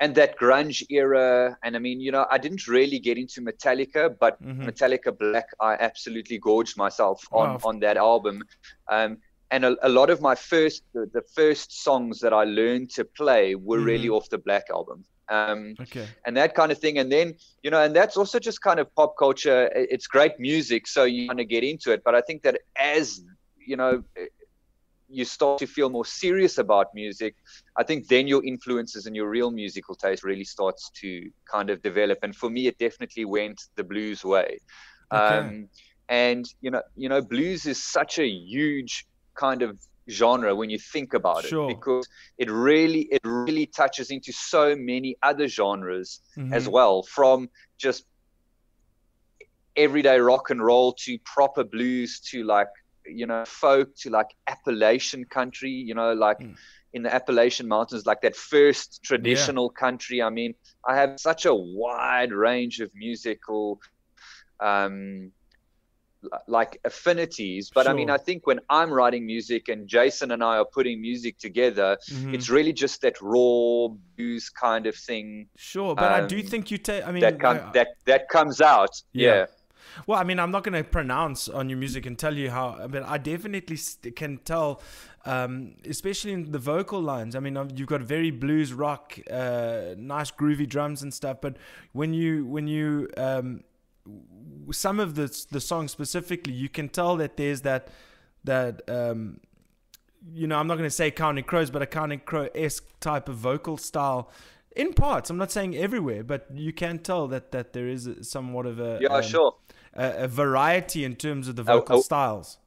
and 0.00 0.14
that 0.14 0.38
grunge 0.38 0.82
era, 0.88 1.56
and 1.62 1.76
I 1.76 1.78
mean, 1.78 2.00
you 2.00 2.10
know, 2.10 2.26
I 2.30 2.38
didn't 2.38 2.66
really 2.66 2.98
get 2.98 3.18
into 3.18 3.42
Metallica, 3.42 4.16
but 4.18 4.42
mm-hmm. 4.42 4.66
Metallica 4.66 5.16
Black, 5.16 5.48
I 5.60 5.74
absolutely 5.74 6.38
gorged 6.38 6.78
myself 6.78 7.22
on 7.30 7.50
wow. 7.50 7.60
on 7.64 7.80
that 7.80 7.98
album. 7.98 8.42
Um, 8.88 9.18
and 9.50 9.64
a, 9.64 9.76
a, 9.86 9.88
lot 9.88 10.10
of 10.10 10.20
my 10.22 10.34
first 10.34 10.84
the, 10.94 11.10
the, 11.12 11.22
first 11.34 11.82
songs 11.82 12.20
that 12.20 12.32
I 12.32 12.44
learned 12.44 12.90
to 12.90 13.04
play 13.04 13.56
were 13.56 13.78
mm. 13.78 13.84
really 13.84 14.08
off 14.08 14.30
the 14.30 14.38
Black 14.38 14.70
album. 14.70 15.04
Um, 15.28 15.74
okay. 15.80 16.06
And 16.24 16.36
that 16.36 16.54
kind 16.54 16.72
of 16.72 16.78
thing, 16.78 16.98
and 16.98 17.12
then 17.12 17.34
you 17.62 17.70
know, 17.70 17.82
and 17.82 17.94
that's 17.94 18.16
also 18.16 18.38
just 18.38 18.62
kind 18.62 18.80
of 18.80 18.92
pop 18.94 19.16
culture. 19.18 19.70
It's 19.74 20.06
great 20.06 20.40
music, 20.40 20.86
so 20.86 21.04
you 21.04 21.28
kind 21.28 21.40
of 21.40 21.48
get 21.48 21.62
into 21.62 21.92
it. 21.92 22.02
But 22.04 22.14
I 22.14 22.22
think 22.22 22.42
that 22.42 22.60
as 22.76 23.22
you 23.58 23.76
know, 23.76 24.02
you 25.10 25.24
start 25.24 25.58
to 25.58 25.66
feel 25.66 25.90
more 25.90 26.04
serious 26.04 26.58
about 26.58 26.94
music, 26.94 27.34
I 27.76 27.82
think 27.82 28.08
then 28.08 28.26
your 28.26 28.44
influences 28.44 29.06
and 29.06 29.16
your 29.16 29.28
real 29.28 29.50
musical 29.50 29.94
taste 29.94 30.22
really 30.22 30.44
starts 30.44 30.90
to 31.00 31.30
kind 31.50 31.70
of 31.70 31.82
develop. 31.82 32.18
And 32.22 32.34
for 32.34 32.48
me, 32.48 32.66
it 32.66 32.78
definitely 32.78 33.24
went 33.24 33.60
the 33.76 33.84
blues 33.84 34.24
way. 34.24 34.58
Okay. 35.12 35.38
Um, 35.38 35.68
and 36.08 36.44
you 36.60 36.70
know, 36.70 36.82
you 36.96 37.08
know, 37.08 37.20
blues 37.20 37.66
is 37.66 37.82
such 37.82 38.18
a 38.18 38.26
huge 38.26 39.06
kind 39.34 39.62
of 39.62 39.78
genre 40.08 40.54
when 40.54 40.70
you 40.70 40.78
think 40.78 41.14
about 41.14 41.44
sure. 41.44 41.70
it 41.70 41.74
because 41.74 42.08
it 42.38 42.50
really 42.50 43.02
it 43.12 43.20
really 43.24 43.66
touches 43.66 44.10
into 44.10 44.32
so 44.32 44.74
many 44.74 45.16
other 45.22 45.46
genres 45.46 46.20
mm-hmm. 46.36 46.52
as 46.52 46.68
well 46.68 47.02
from 47.02 47.48
just 47.78 48.04
everyday 49.76 50.18
rock 50.18 50.50
and 50.50 50.62
roll 50.62 50.92
to 50.92 51.16
proper 51.24 51.62
blues 51.62 52.20
to 52.20 52.42
like 52.42 52.68
you 53.12 53.26
know 53.26 53.44
folk 53.46 53.94
to 53.96 54.10
like 54.10 54.28
appalachian 54.46 55.24
country 55.24 55.70
you 55.70 55.94
know 55.94 56.12
like 56.12 56.38
mm. 56.38 56.54
in 56.92 57.02
the 57.02 57.14
appalachian 57.14 57.68
mountains 57.68 58.06
like 58.06 58.20
that 58.20 58.36
first 58.36 59.02
traditional 59.02 59.72
yeah. 59.74 59.80
country 59.80 60.22
i 60.22 60.30
mean 60.30 60.54
i 60.86 60.96
have 60.96 61.18
such 61.18 61.46
a 61.46 61.54
wide 61.54 62.32
range 62.32 62.80
of 62.80 62.90
musical 62.94 63.80
um 64.60 65.32
like 66.46 66.78
affinities 66.84 67.70
but 67.74 67.84
sure. 67.84 67.92
i 67.92 67.94
mean 67.94 68.10
i 68.10 68.16
think 68.18 68.46
when 68.46 68.60
i'm 68.68 68.92
writing 68.92 69.24
music 69.24 69.68
and 69.68 69.88
jason 69.88 70.32
and 70.32 70.44
i 70.44 70.58
are 70.58 70.66
putting 70.66 71.00
music 71.00 71.38
together 71.38 71.96
mm-hmm. 72.10 72.34
it's 72.34 72.50
really 72.50 72.74
just 72.74 73.00
that 73.00 73.14
raw 73.22 73.88
blues 74.16 74.50
kind 74.50 74.86
of 74.86 74.94
thing 74.94 75.48
sure 75.56 75.94
but 75.94 76.12
um, 76.12 76.24
i 76.24 76.26
do 76.26 76.38
um, 76.40 76.46
think 76.46 76.70
you 76.70 76.76
take 76.76 77.06
i 77.06 77.10
mean 77.10 77.22
that, 77.22 77.40
com- 77.40 77.56
I, 77.56 77.70
that 77.72 77.88
that 78.04 78.28
comes 78.28 78.60
out 78.60 78.90
yeah. 79.12 79.28
yeah. 79.28 79.46
Well 80.06 80.18
i 80.18 80.24
mean 80.24 80.38
i'm 80.38 80.50
not 80.50 80.64
going 80.64 80.74
to 80.74 80.88
pronounce 80.88 81.48
on 81.48 81.68
your 81.68 81.78
music 81.78 82.06
and 82.06 82.18
tell 82.18 82.36
you 82.36 82.50
how 82.50 82.86
but 82.88 83.02
i 83.04 83.18
definitely 83.18 83.78
can 84.14 84.38
tell 84.38 84.80
um, 85.24 85.74
especially 85.86 86.32
in 86.32 86.50
the 86.50 86.58
vocal 86.58 87.00
lines. 87.00 87.36
I 87.36 87.40
mean, 87.40 87.58
you've 87.74 87.88
got 87.88 88.00
very 88.00 88.30
blues 88.30 88.72
rock, 88.72 89.18
uh, 89.30 89.94
nice 89.96 90.30
groovy 90.30 90.68
drums 90.68 91.02
and 91.02 91.12
stuff. 91.12 91.38
But 91.40 91.56
when 91.92 92.14
you 92.14 92.46
when 92.46 92.66
you 92.66 93.08
um, 93.16 93.64
some 94.72 94.98
of 94.98 95.14
the 95.14 95.44
the 95.50 95.60
songs 95.60 95.90
specifically, 95.90 96.52
you 96.52 96.68
can 96.68 96.88
tell 96.88 97.16
that 97.16 97.36
there's 97.36 97.62
that 97.62 97.88
that 98.44 98.82
um, 98.88 99.40
you 100.32 100.46
know 100.46 100.58
I'm 100.58 100.66
not 100.66 100.76
going 100.76 100.88
to 100.88 100.94
say 100.94 101.10
Counting 101.10 101.44
Crows, 101.44 101.70
but 101.70 101.82
a 101.82 101.86
Counting 101.86 102.20
Crow 102.20 102.48
esque 102.54 102.86
type 103.00 103.28
of 103.28 103.36
vocal 103.36 103.76
style 103.76 104.30
in 104.74 104.94
parts. 104.94 105.28
I'm 105.28 105.36
not 105.36 105.50
saying 105.50 105.76
everywhere, 105.76 106.24
but 106.24 106.46
you 106.54 106.72
can 106.72 106.98
tell 106.98 107.28
that 107.28 107.52
that 107.52 107.74
there 107.74 107.88
is 107.88 108.08
somewhat 108.22 108.64
of 108.64 108.80
a 108.80 108.98
yeah, 109.02 109.08
um, 109.08 109.22
sure, 109.22 109.54
a, 109.94 110.24
a, 110.24 110.28
variety 110.28 111.04
in 111.04 111.16
terms 111.16 111.48
of 111.48 111.56
the 111.56 111.62
vocal 111.62 111.96
oh, 111.96 111.98
oh. 111.98 112.02
styles. 112.02 112.58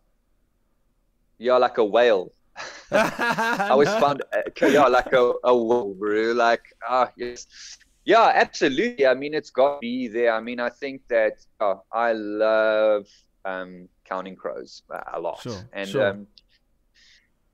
Yeah, 1.38 1.58
like 1.58 1.78
a 1.78 1.86
whale. 1.86 2.32
I 2.92 3.70
always 3.72 3.90
found 3.90 4.22
uh, 4.32 4.68
yeah, 4.68 4.86
like 4.86 5.12
a, 5.14 5.34
a 5.44 5.58
whale, 5.58 6.36
like 6.36 6.64
ah 6.88 7.10
yes, 7.18 7.48
yeah, 8.06 8.32
absolutely. 8.36 9.08
I 9.08 9.14
mean, 9.14 9.34
it's 9.34 9.50
got 9.50 9.76
to 9.76 9.80
be 9.80 10.08
there. 10.08 10.34
I 10.34 10.42
mean, 10.42 10.60
I 10.60 10.70
think 10.70 11.02
that 11.08 11.44
uh, 11.60 11.76
I 11.92 12.14
love 12.14 13.08
um, 13.46 13.88
Counting 14.06 14.36
Crows 14.36 14.84
a 15.14 15.20
lot, 15.20 15.42
sure, 15.42 15.68
and 15.74 15.90
sure. 15.90 16.10
Um, 16.10 16.28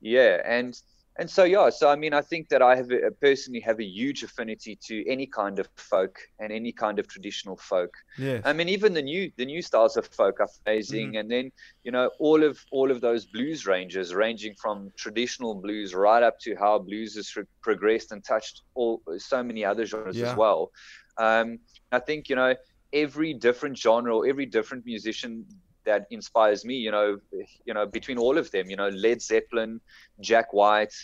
yeah, 0.00 0.40
and 0.44 0.80
and 1.20 1.28
so 1.28 1.44
yeah 1.44 1.68
so 1.68 1.88
i 1.88 1.94
mean 1.94 2.14
i 2.14 2.22
think 2.22 2.48
that 2.48 2.62
i 2.62 2.74
have 2.74 2.90
a, 2.90 3.10
personally 3.20 3.60
have 3.60 3.78
a 3.78 3.84
huge 3.84 4.22
affinity 4.22 4.74
to 4.74 5.06
any 5.06 5.26
kind 5.26 5.58
of 5.58 5.68
folk 5.76 6.18
and 6.40 6.50
any 6.50 6.72
kind 6.72 6.98
of 6.98 7.06
traditional 7.06 7.56
folk 7.56 7.92
yeah 8.18 8.40
i 8.44 8.52
mean 8.52 8.68
even 8.68 8.94
the 8.94 9.02
new 9.02 9.30
the 9.36 9.44
new 9.44 9.60
styles 9.60 9.96
of 9.96 10.06
folk 10.06 10.40
are 10.40 10.48
amazing 10.66 11.12
mm. 11.12 11.20
and 11.20 11.30
then 11.30 11.52
you 11.84 11.92
know 11.92 12.10
all 12.18 12.42
of 12.42 12.58
all 12.72 12.90
of 12.90 13.00
those 13.02 13.26
blues 13.26 13.66
ranges 13.66 14.14
ranging 14.14 14.54
from 14.54 14.90
traditional 14.96 15.54
blues 15.54 15.94
right 15.94 16.22
up 16.22 16.40
to 16.40 16.56
how 16.56 16.78
blues 16.78 17.14
has 17.14 17.30
progressed 17.60 18.10
and 18.12 18.24
touched 18.24 18.62
all 18.74 19.02
so 19.18 19.42
many 19.42 19.62
other 19.64 19.84
genres 19.84 20.16
yeah. 20.16 20.30
as 20.30 20.36
well 20.36 20.72
um, 21.18 21.58
i 21.92 21.98
think 21.98 22.30
you 22.30 22.36
know 22.36 22.54
every 22.92 23.34
different 23.34 23.76
genre 23.76 24.16
or 24.16 24.26
every 24.26 24.46
different 24.46 24.84
musician 24.86 25.44
that 25.84 26.06
inspires 26.10 26.64
me 26.64 26.74
you 26.74 26.90
know 26.90 27.18
you 27.64 27.74
know 27.74 27.86
between 27.86 28.18
all 28.18 28.36
of 28.38 28.50
them 28.50 28.68
you 28.68 28.76
know 28.76 28.88
led 28.88 29.20
zeppelin 29.22 29.80
jack 30.20 30.52
white 30.52 30.94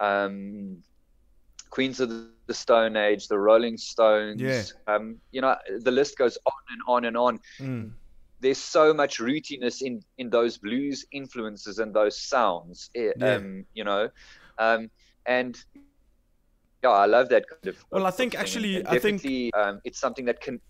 um, 0.00 0.82
Queens 1.70 1.98
of 2.00 2.08
the 2.46 2.54
Stone 2.54 2.96
Age, 2.96 3.26
the 3.26 3.38
Rolling 3.38 3.76
Stones. 3.76 4.40
Yeah. 4.40 4.62
Um, 4.86 5.16
you 5.32 5.40
know, 5.40 5.56
the 5.80 5.90
list 5.90 6.16
goes 6.16 6.38
on 6.46 6.52
and 6.70 6.80
on 6.86 7.04
and 7.06 7.16
on. 7.16 7.40
Mm. 7.58 7.90
There's 8.40 8.58
so 8.58 8.94
much 8.94 9.18
rootiness 9.18 9.82
in 9.82 10.02
in 10.18 10.30
those 10.30 10.58
blues 10.58 11.04
influences 11.10 11.78
and 11.80 11.92
those 11.94 12.16
sounds. 12.18 12.90
eh, 12.94 13.10
Yeah. 13.16 13.34
Um, 13.36 13.66
you 13.74 13.82
know, 13.84 14.08
um, 14.58 14.90
and 15.26 15.58
yeah, 16.82 16.90
I 16.90 17.06
love 17.06 17.28
that 17.30 17.44
kind 17.48 17.66
of. 17.66 17.84
Well, 17.90 18.06
I 18.06 18.10
think 18.12 18.34
actually- 18.34 18.86
I 18.86 18.98
think- 18.98 19.22
um, 19.54 19.80
it's 19.84 19.98
something 19.98 20.26
that 20.26 20.40
can. 20.40 20.60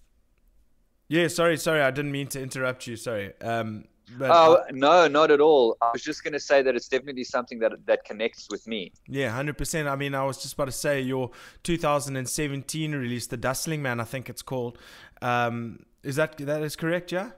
Yeah, 1.09 1.29
sorry, 1.29 1.57
sorry, 1.59 1.81
I 1.83 1.91
didn't 1.91 2.13
mean 2.13 2.29
to 2.29 2.41
interrupt 2.41 2.87
you. 2.87 2.97
Sorry. 2.97 3.33
Um, 3.41 3.85
but 4.19 4.31
Oh 4.31 4.59
I- 4.69 4.71
no, 4.73 5.07
not 5.09 5.31
at 5.31 5.41
all. 5.41 5.77
I 5.83 5.91
was 5.93 6.03
just 6.03 6.23
going 6.25 6.33
to 6.35 6.41
say 6.41 6.63
that 6.63 6.75
it's 6.75 6.89
definitely 6.89 7.25
something 7.25 7.59
that 7.61 7.73
that 7.87 8.05
connects 8.05 8.49
with 8.51 8.67
me. 8.67 8.93
yeah, 9.09 9.31
hundred 9.31 9.57
percent. 9.59 9.89
I 9.89 9.97
mean, 9.97 10.15
I 10.15 10.25
was 10.25 10.43
just 10.43 10.55
about 10.55 10.67
to 10.67 10.73
say 10.73 11.01
your 11.01 11.31
2017 11.63 12.93
release, 12.95 13.27
the 13.27 13.37
Dustling 13.37 13.83
Man, 13.83 14.01
I 14.01 14.05
think 14.05 14.29
it's 14.29 14.43
called. 14.43 14.79
Um, 15.23 15.87
is 16.03 16.17
that 16.17 16.37
that 16.39 16.63
is 16.63 16.77
correct? 16.77 17.13
Yeah. 17.13 17.31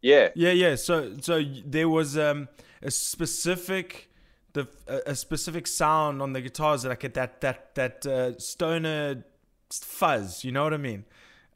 Yeah. 0.00 0.28
Yeah, 0.34 0.50
yeah. 0.50 0.74
So, 0.74 1.14
so 1.20 1.42
there 1.64 1.88
was 1.88 2.18
um, 2.18 2.48
a 2.82 2.90
specific, 2.90 4.10
the 4.52 4.68
a, 4.88 5.12
a 5.12 5.14
specific 5.14 5.66
sound 5.66 6.20
on 6.20 6.32
the 6.32 6.40
guitars, 6.40 6.84
like 6.84 7.00
that 7.14 7.40
that 7.40 7.74
that 7.76 8.06
uh, 8.06 8.38
stoner 8.38 9.24
fuzz. 9.70 10.44
You 10.44 10.52
know 10.52 10.64
what 10.64 10.74
I 10.74 10.78
mean? 10.78 11.04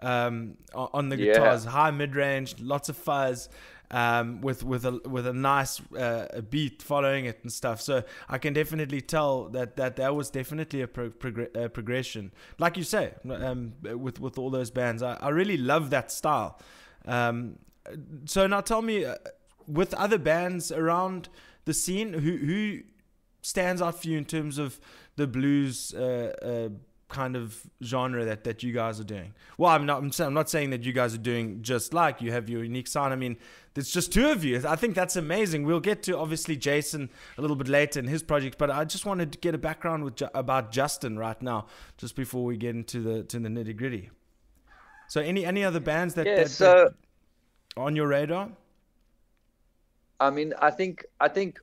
Um, 0.00 0.59
on 0.75 1.09
the 1.09 1.17
Yeah. 1.17 1.33
guitars, 1.33 1.65
high 1.65 1.91
mid 1.91 2.15
range, 2.15 2.57
lots 2.61 2.88
of 2.91 2.97
fuzz, 2.99 3.49
um, 3.91 4.43
with 4.43 4.62
with 4.62 4.85
a 4.85 5.00
with 5.09 5.26
a 5.26 5.33
nice 5.33 5.81
uh, 5.95 6.43
beat 6.50 6.83
following 6.83 7.25
it 7.25 7.38
and 7.43 7.50
stuff. 7.53 7.81
So 7.81 8.03
I 8.29 8.37
can 8.38 8.53
definitely 8.53 9.00
tell 9.00 9.49
that 9.50 9.76
that 9.76 9.97
that 9.97 10.15
was 10.15 10.29
definitely 10.31 10.83
a 10.83 10.87
pro- 10.88 11.09
progr- 11.11 11.57
uh, 11.57 11.69
progression, 11.69 12.33
like 12.59 12.76
you 12.76 12.83
say, 12.85 13.15
um, 13.31 13.73
with 13.83 14.21
with 14.21 14.37
all 14.38 14.50
those 14.50 14.71
bands. 14.71 15.03
I, 15.03 15.15
I 15.15 15.31
really 15.31 15.57
love 15.57 15.88
that 15.91 16.12
style. 16.12 16.61
Um, 17.07 17.59
so 18.26 18.47
now 18.47 18.61
tell 18.61 18.83
me, 18.83 19.05
uh, 19.07 19.15
with 19.67 19.95
other 19.95 20.19
bands 20.19 20.71
around 20.73 21.29
the 21.65 21.73
scene, 21.73 22.12
who 22.12 22.37
who 22.37 22.81
stands 23.41 23.81
out 23.81 24.03
for 24.03 24.09
you 24.09 24.19
in 24.19 24.25
terms 24.26 24.59
of 24.59 24.79
the 25.15 25.26
blues 25.26 25.95
uh, 25.95 26.35
uh, 26.43 26.69
kind 27.09 27.37
of 27.37 27.63
genre 27.83 28.25
that, 28.25 28.45
that 28.45 28.63
you 28.63 28.73
guys 28.73 28.99
are 29.01 29.05
doing? 29.05 29.35
Well, 29.59 29.71
I'm 29.71 29.87
not 29.87 29.99
I'm, 30.03 30.11
I'm 30.19 30.35
not 30.35 30.51
saying 30.51 30.71
that 30.71 30.85
you 30.85 30.93
guys 30.93 31.15
are 31.15 31.19
doing 31.19 31.63
just 31.63 31.95
like 31.95 32.21
you 32.21 32.33
have 32.33 32.49
your 32.49 32.65
unique 32.65 32.89
sound. 32.89 33.13
I 33.13 33.17
mean, 33.17 33.37
there's 33.75 33.91
just 33.91 34.13
two 34.13 34.29
of 34.29 34.45
you. 34.45 34.63
I 34.67 34.77
think 34.77 34.95
that's 34.95 35.17
amazing. 35.17 35.65
We'll 35.65 35.81
get 35.81 36.03
to 36.05 36.19
obviously 36.19 36.57
Jason 36.57 37.11
a 37.39 37.41
little 37.41 37.57
bit 37.57 37.69
later 37.69 38.01
in 38.01 38.07
his 38.07 38.23
project, 38.23 38.59
but 38.59 38.71
I 38.71 38.85
just 38.85 39.07
wanted 39.07 39.33
to 39.33 39.39
get 39.39 39.55
a 39.55 39.59
background 39.59 40.05
with 40.05 40.23
about 40.35 40.73
Justin 40.73 41.19
right 41.19 41.41
now, 41.41 41.67
just 41.97 42.17
before 42.17 42.45
we 42.45 42.57
get 42.57 42.75
into 42.75 43.01
the 43.01 43.23
to 43.25 43.39
the 43.39 43.49
nitty 43.49 43.77
gritty. 43.77 44.11
So 45.09 45.21
any 45.21 45.45
any 45.45 45.65
other 45.65 45.81
bands 45.81 46.15
that, 46.15 46.27
Yeah. 46.27 46.37
that, 46.37 46.45
that 46.45 46.51
So 46.51 46.95
on 47.77 47.95
your 47.95 48.09
radar? 48.09 48.51
I 50.19 50.31
mean, 50.31 50.55
I 50.61 50.71
think 50.71 51.05
I 51.21 51.29
think 51.29 51.61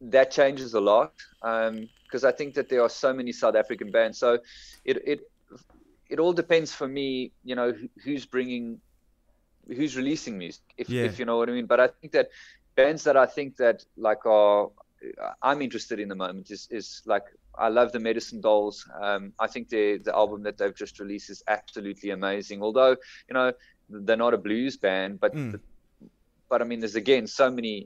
that 0.00 0.30
changes 0.30 0.74
a 0.74 0.80
lot 0.80 1.12
um, 1.42 1.88
because 2.08 2.24
I 2.24 2.32
think 2.32 2.54
that 2.54 2.68
there 2.68 2.82
are 2.82 2.88
so 2.88 3.12
many 3.12 3.32
South 3.32 3.54
African 3.54 3.90
bands. 3.90 4.18
So 4.18 4.38
it 4.84 4.96
it 5.12 5.20
it 6.08 6.18
all 6.18 6.32
depends 6.32 6.72
for 6.72 6.88
me. 6.88 7.32
You 7.44 7.54
know, 7.54 7.74
who's 8.04 8.24
bringing, 8.26 8.80
who's 9.66 9.96
releasing 9.96 10.38
music, 10.38 10.62
if 10.76 10.88
Yeah. 10.88 11.04
if 11.04 11.18
you 11.18 11.24
know 11.26 11.36
what 11.38 11.48
I 11.48 11.52
mean. 11.52 11.66
But 11.66 11.80
I 11.80 11.88
think 11.88 12.12
that 12.12 12.28
bands 12.74 13.04
that 13.04 13.16
I 13.16 13.26
think 13.26 13.56
that 13.56 13.84
like 13.96 14.24
are 14.26 14.70
I'm 15.42 15.60
interested 15.62 16.00
in 16.00 16.08
the 16.08 16.14
moment 16.24 16.50
is 16.50 16.66
is 16.70 17.02
like 17.06 17.24
I 17.56 17.68
love 17.68 17.92
the 17.92 18.00
Medicine 18.00 18.40
Dolls. 18.40 18.88
Um, 19.02 19.32
I 19.38 19.46
think 19.46 19.68
the 19.68 19.98
the 19.98 20.14
album 20.14 20.42
that 20.44 20.56
they've 20.58 20.74
just 20.84 20.98
released 20.98 21.28
is 21.30 21.42
absolutely 21.46 22.10
amazing. 22.10 22.62
Although 22.62 22.96
you 23.28 23.34
know 23.34 23.52
they're 23.90 24.16
not 24.26 24.34
a 24.34 24.38
blues 24.38 24.76
band, 24.76 25.20
but 25.20 25.32
Mm. 25.34 25.60
but 26.50 26.62
I 26.62 26.64
mean 26.64 26.80
there's 26.80 26.96
again 26.96 27.26
so 27.26 27.50
many. 27.50 27.76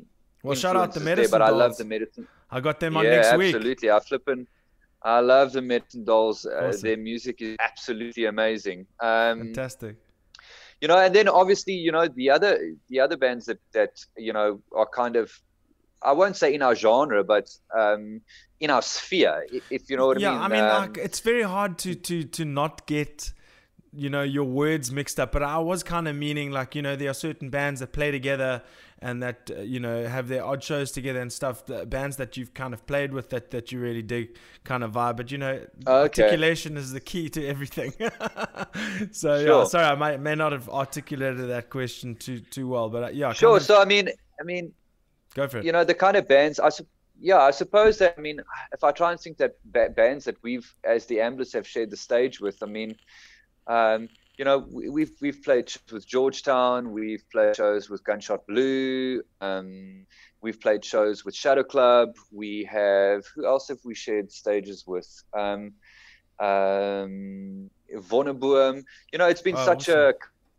Well, 0.42 0.56
shout 0.56 0.76
out 0.76 0.92
the 0.92 1.00
Medicine 1.00 1.30
there, 1.30 1.38
but 1.38 1.42
I 1.50 1.50
love 1.64 1.76
the 1.76 1.84
Medicine. 1.84 2.26
I 2.52 2.60
got 2.60 2.78
them 2.80 2.96
on 2.96 3.04
yeah, 3.04 3.10
next 3.16 3.32
week. 3.38 3.54
absolutely. 3.54 3.90
I 3.90 3.98
flipping. 4.00 4.46
I 5.02 5.18
love 5.20 5.52
the 5.52 5.62
Medicine 5.62 6.04
Dolls. 6.04 6.46
Uh, 6.46 6.72
Their 6.80 6.96
music 6.96 7.42
is 7.42 7.56
absolutely 7.58 8.26
amazing. 8.26 8.86
Um, 9.00 9.38
Fantastic. 9.40 9.96
you 10.80 10.88
know 10.88 10.98
and 10.98 11.14
then 11.14 11.28
obviously 11.28 11.74
you 11.74 11.92
know 11.92 12.06
the 12.08 12.28
other 12.30 12.58
the 12.88 13.00
other 13.00 13.16
bands 13.16 13.46
that 13.46 13.58
that 13.72 13.90
you 14.16 14.32
know 14.32 14.60
are 14.74 14.86
kind 14.86 15.16
of 15.16 15.30
i 16.02 16.12
won't 16.12 16.36
say 16.36 16.52
in 16.52 16.62
our 16.62 16.74
genre 16.74 17.22
but 17.22 17.46
um 17.82 18.20
in 18.58 18.68
our 18.70 18.82
sphere 18.82 19.36
i- 19.54 19.62
if 19.70 19.88
you 19.88 19.96
know 19.96 20.08
what 20.08 20.20
yeah, 20.20 20.32
i 20.32 20.32
mean 20.32 20.40
Yeah, 20.40 20.44
I 20.44 20.48
mean, 20.48 20.64
Um, 20.76 20.82
like, 20.82 20.98
it's 20.98 21.20
very 21.20 21.42
hard 21.44 21.78
to 21.84 21.94
to 21.94 22.24
to 22.24 22.44
not 22.44 22.74
get, 22.86 23.32
you 23.92 24.10
know, 24.10 24.22
your 24.36 24.44
words 24.62 24.90
mixed 24.90 25.18
up. 25.20 25.30
But 25.32 25.42
I 25.42 25.58
was 25.58 25.82
kind 25.84 26.08
of 26.08 26.16
meaning 26.16 26.50
like, 26.50 26.74
you 26.74 26.82
know, 26.82 26.96
there 26.96 27.10
are 27.10 27.14
certain 27.28 27.50
bands 27.50 27.78
that 27.80 27.92
play 27.92 28.10
together 28.10 28.62
and 29.02 29.22
that 29.22 29.50
uh, 29.56 29.60
you 29.60 29.80
know 29.80 30.06
have 30.06 30.28
their 30.28 30.44
odd 30.44 30.62
shows 30.62 30.92
together 30.92 31.20
and 31.20 31.32
stuff. 31.32 31.66
The 31.66 31.84
bands 31.86 32.16
that 32.16 32.36
you've 32.36 32.54
kind 32.54 32.72
of 32.72 32.86
played 32.86 33.12
with 33.12 33.28
that 33.30 33.50
that 33.50 33.72
you 33.72 33.80
really 33.80 34.02
dig, 34.02 34.36
kind 34.64 34.82
of 34.84 34.92
vibe. 34.92 35.16
But 35.16 35.30
you 35.32 35.38
know, 35.38 35.54
Okay. 35.86 35.90
articulation 36.22 36.76
is 36.76 36.92
the 36.92 37.00
key 37.00 37.28
to 37.30 37.46
everything. 37.46 37.92
so 39.12 39.36
yeah, 39.38 39.64
sorry, 39.64 39.86
I 39.86 39.94
might, 39.94 40.20
may 40.20 40.34
not 40.34 40.52
have 40.52 40.68
articulated 40.68 41.48
that 41.50 41.70
question 41.70 42.14
too 42.14 42.40
too 42.40 42.68
well, 42.68 42.88
but 42.88 43.02
uh, 43.04 43.08
yeah, 43.08 43.32
sure 43.32 43.56
of- 43.56 43.62
so 43.62 43.80
i 43.80 43.84
mean 43.84 44.08
i 44.40 44.44
mean 44.44 44.72
go 45.34 45.46
for 45.48 45.58
it. 45.58 45.64
you 45.64 45.72
know 45.72 45.84
the 45.84 45.94
kind 45.94 46.16
of 46.16 46.26
bands 46.28 46.58
i 46.58 46.68
sup- 46.68 46.86
yeah 47.20 47.38
i 47.40 47.50
suppose 47.50 47.98
that 47.98 48.14
i 48.18 48.20
mean 48.20 48.40
if 48.72 48.82
i 48.84 48.90
try 48.90 49.10
and 49.12 49.20
think 49.20 49.36
that 49.36 49.52
ba- 49.66 49.90
bands 49.90 50.24
that 50.24 50.36
we've 50.42 50.74
as 50.84 51.06
the 51.06 51.16
amblers 51.20 51.52
have 51.52 51.66
shared 51.66 51.90
the 51.90 51.96
stage 51.96 52.40
with 52.40 52.62
i 52.62 52.66
mean 52.66 52.96
um 53.66 54.08
you 54.38 54.44
know 54.44 54.66
we, 54.70 54.88
we've 54.88 55.12
we've 55.20 55.42
played 55.42 55.68
shows 55.68 55.92
with 55.92 56.06
georgetown 56.06 56.92
we've 56.92 57.24
played 57.30 57.56
shows 57.56 57.90
with 57.90 58.02
gunshot 58.04 58.46
blue 58.46 59.22
um 59.40 60.06
we've 60.40 60.60
played 60.60 60.84
shows 60.84 61.24
with 61.24 61.34
shadow 61.34 61.62
club 61.62 62.10
we 62.32 62.68
have 62.70 63.24
who 63.34 63.46
else 63.46 63.68
have 63.68 63.78
we 63.84 63.94
shared 63.94 64.30
stages 64.32 64.84
with 64.86 65.08
um 65.36 65.72
um 66.40 67.70
Vonneboom. 67.94 68.82
you 69.12 69.18
know 69.18 69.26
it's 69.26 69.42
been 69.42 69.56
Oh, 69.56 69.64
such 69.64 69.88
a 69.88 70.14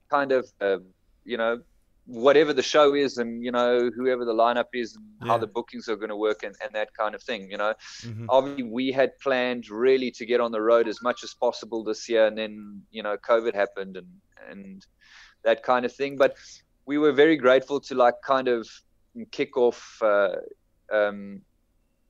kind 0.09 0.31
of 0.31 0.47
uh, 0.61 0.77
you 1.25 1.37
know 1.37 1.59
whatever 2.05 2.51
the 2.51 2.61
show 2.61 2.93
is 2.93 3.17
and 3.17 3.43
you 3.43 3.51
know 3.51 3.89
whoever 3.95 4.25
the 4.25 4.33
lineup 4.33 4.67
is 4.73 4.95
and 4.95 5.29
how 5.29 5.37
the 5.37 5.47
bookings 5.47 5.87
are 5.87 5.95
going 5.95 6.09
to 6.09 6.17
work 6.17 6.43
and, 6.43 6.53
and 6.61 6.73
that 6.73 6.89
kind 6.93 7.15
of 7.15 7.23
thing 7.23 7.49
you 7.49 7.57
know. 7.57 7.73
Mhm. 8.01 8.25
obviously 8.27 8.63
we 8.63 8.91
had 8.91 9.11
planned 9.19 9.69
really 9.69 10.11
to 10.11 10.25
get 10.25 10.41
on 10.41 10.51
the 10.51 10.61
road 10.61 10.87
as 10.89 11.01
much 11.01 11.23
as 11.23 11.33
possible 11.33 11.81
this 11.83 12.09
year 12.09 12.27
and 12.27 12.37
then 12.37 12.81
you 12.91 13.01
know 13.01 13.15
covid 13.15 13.55
happened 13.55 13.95
and 13.95 14.07
and 14.49 14.85
that 15.43 15.63
kind 15.63 15.85
of 15.85 15.93
thing. 15.93 16.17
But 16.17 16.35
we 16.85 16.97
were 16.97 17.11
very 17.11 17.37
grateful 17.37 17.79
to 17.81 17.95
like 17.95 18.15
kind 18.25 18.47
of 18.47 18.67
kick 19.31 19.57
off 19.57 19.99
uh, 20.01 20.35
um, 20.91 21.41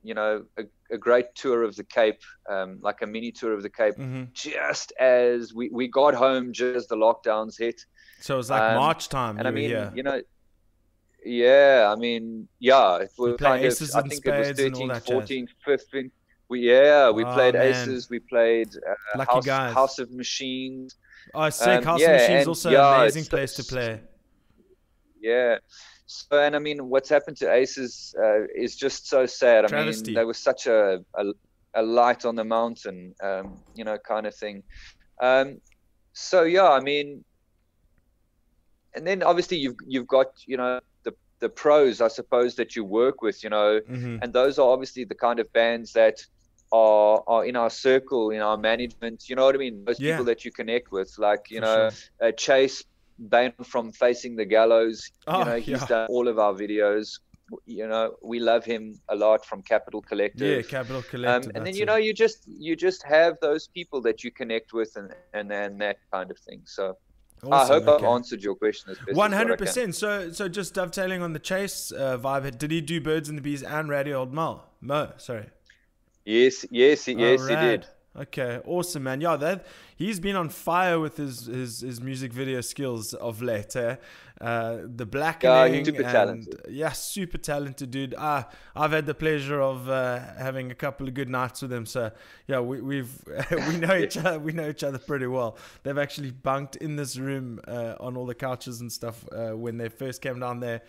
you 0.03 0.13
know 0.13 0.43
a, 0.57 0.63
a 0.91 0.97
great 0.97 1.33
tour 1.35 1.63
of 1.63 1.75
the 1.75 1.83
cape 1.83 2.21
um, 2.49 2.77
like 2.81 3.01
a 3.01 3.07
mini 3.07 3.31
tour 3.31 3.53
of 3.53 3.63
the 3.63 3.69
cape 3.69 3.95
Mhm. 3.95 4.31
just 4.33 4.91
as 4.99 5.53
we, 5.53 5.69
we 5.69 5.87
got 5.87 6.13
home 6.13 6.51
just 6.53 6.75
as 6.75 6.87
the 6.87 6.95
lockdowns 6.95 7.57
hit 7.57 7.79
So 8.19 8.33
it 8.35 8.37
was 8.37 8.49
like 8.49 8.61
Um, 8.61 8.75
March 8.75 9.09
time. 9.09 9.37
and 9.37 9.47
I 9.47 9.51
mean, 9.51 9.69
here. 9.69 9.91
you 9.95 10.03
know, 10.03 10.21
yeah, 11.25 11.89
I 11.93 11.95
mean, 11.95 12.47
yeah, 12.59 12.97
it 12.97 13.11
was 13.17 13.37
kind 13.37 13.63
aces 13.65 13.95
of, 13.95 14.03
I 14.05 14.07
think 14.09 14.25
it 14.25 14.37
was 14.37 14.47
spades 14.47 14.59
and 14.59 14.75
all 14.75 14.79
13, 14.81 14.87
that 14.89 15.05
jazz. 15.05 15.13
14, 15.13 15.47
15. 15.65 16.11
We, 16.49 16.59
yeah, 16.69 17.09
we 17.09 17.23
Oh, 17.23 17.33
played 17.33 17.53
man. 17.55 17.63
aces, 17.67 18.09
we 18.09 18.19
played 18.19 18.69
uh, 18.75 18.93
Lucky 19.17 19.33
House, 19.35 19.45
guys. 19.45 19.73
House 19.73 19.99
of 19.99 20.11
Machines. 20.11 20.95
Oh, 21.33 21.49
sick. 21.49 21.67
um, 21.79 21.83
House 21.83 22.01
yeah, 22.01 22.07
of 22.07 22.13
Machines 22.21 22.39
and 22.41 22.47
also 22.49 22.69
yeah, 22.71 22.93
an 22.95 23.01
amazing 23.01 23.25
place 23.25 23.53
to 23.55 23.63
play. 23.63 24.01
Yeah. 25.21 25.57
So, 26.13 26.39
and 26.39 26.55
I 26.55 26.59
mean, 26.59 26.89
what's 26.89 27.09
happened 27.09 27.37
to 27.37 27.51
aces 27.51 28.13
uh, 28.21 28.43
is 28.55 28.75
just 28.75 29.07
so 29.07 29.25
sad. 29.25 29.65
I 29.65 29.67
Travesty. 29.69 30.13
mean, 30.13 30.13
they 30.13 30.23
were 30.25 30.33
such 30.33 30.67
a, 30.67 31.03
a, 31.15 31.25
a 31.75 31.81
light 31.83 32.25
on 32.25 32.35
the 32.35 32.43
mountain, 32.43 33.15
um, 33.23 33.57
you 33.73 33.83
know, 33.83 33.97
kind 34.07 34.27
of 34.27 34.35
thing. 34.35 34.63
Um, 35.21 35.59
so, 36.13 36.43
yeah, 36.43 36.69
I 36.69 36.79
mean, 36.81 37.23
and 38.95 39.05
then 39.05 39.23
obviously 39.23 39.57
you've 39.57 39.75
you've 39.87 40.07
got 40.07 40.27
you 40.45 40.57
know 40.57 40.79
the 41.03 41.13
the 41.39 41.49
pros 41.49 42.01
I 42.01 42.07
suppose 42.07 42.55
that 42.55 42.75
you 42.75 42.83
work 42.85 43.21
with 43.21 43.43
you 43.43 43.49
know 43.49 43.81
hmm 43.87 44.17
and 44.21 44.33
those 44.33 44.59
are 44.59 44.69
obviously 44.69 45.05
the 45.05 45.15
kind 45.15 45.39
of 45.39 45.51
bands 45.53 45.93
that 45.93 46.15
are 46.71 47.23
are 47.27 47.45
in 47.45 47.55
our 47.55 47.69
circle 47.69 48.31
in 48.31 48.41
our 48.41 48.57
management 48.57 49.23
you 49.29 49.35
know 49.35 49.45
what 49.45 49.55
I 49.55 49.57
mean 49.59 49.83
those 49.85 49.99
Yeah. 49.99 50.11
people 50.11 50.25
that 50.25 50.45
you 50.45 50.51
connect 50.51 50.91
with 50.91 51.11
like 51.17 51.41
you 51.49 51.59
For 51.59 51.65
know 51.65 51.75
sure. 51.75 52.27
uh, 52.27 52.31
Chase 52.37 52.83
Bain 53.29 53.53
from 53.63 53.91
Facing 53.91 54.35
the 54.35 54.45
Gallows 54.45 55.09
Oh, 55.27 55.39
you 55.39 55.45
know 55.45 55.55
he's 55.57 55.81
yeah. 55.81 55.85
done 55.87 56.07
all 56.09 56.27
of 56.27 56.39
our 56.39 56.53
videos 56.53 57.19
you 57.65 57.87
know 57.87 58.15
we 58.23 58.39
love 58.39 58.63
him 58.65 58.99
a 59.09 59.15
lot 59.15 59.45
from 59.45 59.61
Capital 59.61 60.01
Collective 60.01 60.47
Yeah, 60.57 60.61
Capital 60.61 61.01
Collective. 61.03 61.49
um, 61.49 61.55
and 61.55 61.65
then 61.65 61.75
you 61.75 61.83
it. 61.83 61.85
know 61.85 61.97
you 61.97 62.13
just 62.13 62.39
you 62.47 62.75
just 62.75 63.03
have 63.03 63.35
those 63.41 63.67
people 63.67 64.01
that 64.01 64.23
you 64.23 64.31
connect 64.31 64.73
with 64.73 64.95
and 64.95 65.13
and, 65.33 65.51
and 65.51 65.79
that 65.81 65.97
kind 66.11 66.31
of 66.31 66.37
thing 66.39 66.61
so 66.65 66.97
Awesome. 67.45 67.53
I 67.53 67.65
hope 67.79 67.87
okay. 67.89 68.05
I've 68.05 68.11
answered 68.13 68.41
your 68.41 68.55
question. 68.55 68.95
One 69.11 69.33
hundred 69.33 69.57
percent. 69.59 69.95
So, 69.95 70.31
so 70.31 70.47
just 70.47 70.73
dovetailing 70.75 71.21
on 71.21 71.33
the 71.33 71.39
chase 71.39 71.91
uh, 71.91 72.17
vibe, 72.17 72.57
did 72.57 72.71
he 72.71 72.79
do 72.79 73.01
Birds 73.01 73.27
and 73.27 73.37
the 73.37 73.41
Bees 73.41 73.61
and 73.63 73.89
Radio 73.89 74.19
Old 74.19 74.33
Mo? 74.33 74.61
Mo, 74.79 75.11
sorry. 75.17 75.47
Yes, 76.23 76.65
yes, 76.71 77.05
yes, 77.09 77.41
oh, 77.43 77.47
he 77.47 77.55
did. 77.55 77.85
Okay, 78.15 78.59
awesome, 78.65 79.03
man. 79.03 79.21
Yeah, 79.21 79.37
that 79.37 79.65
he's 79.95 80.19
been 80.19 80.35
on 80.35 80.49
fire 80.49 80.99
with 80.99 81.17
his 81.17 81.47
his, 81.47 81.79
his 81.79 81.99
music 81.99 82.31
video 82.31 82.61
skills 82.61 83.15
of 83.15 83.41
late. 83.41 83.75
Eh? 83.75 83.95
Uh, 84.39 84.81
the 84.83 85.05
black 85.05 85.41
yeah, 85.41 85.65
super 85.83 86.03
and, 86.03 86.11
talented. 86.11 86.61
Yeah, 86.69 86.91
super 86.91 87.39
talented 87.39 87.89
dude. 87.89 88.13
Uh, 88.13 88.43
I've 88.75 88.91
had 88.91 89.07
the 89.07 89.15
pleasure 89.15 89.59
of 89.59 89.89
uh, 89.89 90.19
having 90.37 90.69
a 90.69 90.75
couple 90.75 91.07
of 91.07 91.15
good 91.15 91.29
nights 91.29 91.63
with 91.63 91.73
him. 91.73 91.87
So 91.87 92.11
yeah, 92.47 92.59
we, 92.59 92.81
we've 92.81 93.11
we 93.51 93.77
know 93.77 93.95
each 93.95 94.17
other. 94.17 94.37
We 94.37 94.51
know 94.51 94.69
each 94.69 94.83
other 94.83 94.99
pretty 94.99 95.27
well. 95.27 95.57
They've 95.81 95.97
actually 95.97 96.31
bunked 96.31 96.75
in 96.75 96.95
this 96.95 97.17
room 97.17 97.61
uh, 97.67 97.95
on 97.99 98.15
all 98.15 98.27
the 98.27 98.35
couches 98.35 98.81
and 98.81 98.91
stuff 98.91 99.25
uh, 99.31 99.57
when 99.57 99.77
they 99.77 99.89
first 99.89 100.21
came 100.21 100.39
down 100.39 100.59
there 100.59 100.83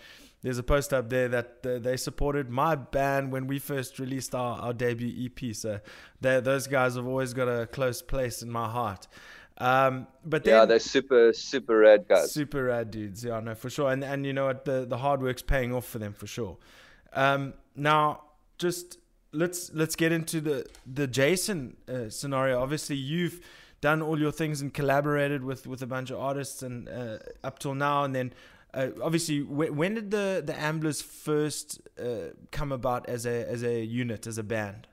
there's 0.44 0.58
a 0.58 0.62
post 0.62 0.92
up 0.92 1.08
there 1.08 1.26
that 1.28 1.58
uh, 1.64 1.78
they 1.78 1.96
supported 1.96 2.50
my 2.50 2.74
band 2.74 3.32
when 3.32 3.46
we 3.46 3.58
first 3.58 3.98
released 3.98 4.34
our, 4.34 4.60
our 4.60 4.72
debut 4.74 5.26
EP. 5.26 5.54
So 5.54 5.80
those 6.20 6.66
guys 6.66 6.96
have 6.96 7.06
always 7.06 7.32
got 7.32 7.48
a 7.48 7.66
close 7.66 8.02
place 8.02 8.42
in 8.42 8.50
my 8.50 8.68
heart. 8.68 9.08
Um, 9.56 10.06
but 10.22 10.44
then, 10.44 10.54
yeah, 10.54 10.64
they're 10.66 10.78
super 10.80 11.32
super 11.32 11.78
rad 11.78 12.06
guys. 12.08 12.30
Super 12.30 12.64
rad 12.64 12.90
dudes. 12.90 13.24
Yeah, 13.24 13.40
no, 13.40 13.54
for 13.54 13.70
sure. 13.70 13.90
And 13.90 14.04
and 14.04 14.26
you 14.26 14.34
know 14.34 14.46
what, 14.46 14.66
the 14.66 14.84
the 14.84 14.98
hard 14.98 15.22
work's 15.22 15.42
paying 15.42 15.72
off 15.72 15.86
for 15.86 15.98
them 15.98 16.12
for 16.12 16.26
sure. 16.26 16.58
Um, 17.14 17.54
now 17.74 18.24
just 18.58 18.98
let's 19.32 19.72
let's 19.72 19.96
get 19.96 20.12
into 20.12 20.42
the 20.42 20.66
the 20.92 21.06
Jason 21.06 21.78
uh, 21.88 22.10
scenario. 22.10 22.60
Obviously, 22.60 22.96
you've 22.96 23.40
done 23.80 24.02
all 24.02 24.18
your 24.18 24.32
things 24.32 24.60
and 24.60 24.74
collaborated 24.74 25.42
with 25.42 25.66
with 25.66 25.80
a 25.82 25.86
bunch 25.86 26.10
of 26.10 26.18
artists 26.18 26.62
and 26.62 26.88
uh, 26.88 27.18
up 27.42 27.60
till 27.60 27.74
now, 27.74 28.04
and 28.04 28.14
then 28.14 28.34
uh, 28.74 28.90
obviously, 29.02 29.42
when, 29.42 29.76
when, 29.76 29.94
did 29.94 30.10
the 30.10 30.42
the 30.44 30.52
Amblers 30.52 31.02
first 31.02 31.80
uh, 31.98 32.34
come 32.50 32.72
about 32.72 33.08
as 33.08 33.24
a 33.26 33.48
as 33.48 33.62
a 33.62 33.84
unit 33.84 34.26
as 34.26 34.38
a 34.38 34.42
band? 34.42 34.86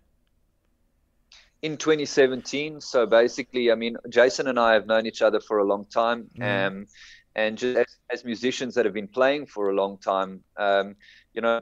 In 1.62 1.78
2017. 1.78 2.82
So 2.82 3.06
basically, 3.06 3.72
I 3.72 3.76
mean, 3.76 3.98
Jason 4.10 4.48
and 4.48 4.60
I 4.60 4.74
have 4.74 4.88
known 4.88 5.06
each 5.06 5.22
other 5.22 5.39
for 5.39 5.60
a 5.60 5.63
long 5.63 5.86
time, 5.86 6.30
mm. 6.38 6.67
um, 6.67 6.88
and 7.36 7.58
just 7.58 7.78
as, 7.78 7.98
as, 8.10 8.26
musicians 8.26 8.76
that 8.76 8.86
have 8.86 8.94
been 8.94 9.08
playing 9.08 9.46
for 9.46 9.70
a 9.70 9.74
long 9.74 9.98
time, 9.98 10.44
um, 10.58 10.96
you 11.34 11.41
know, 11.41 11.62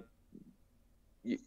you, 1.23 1.37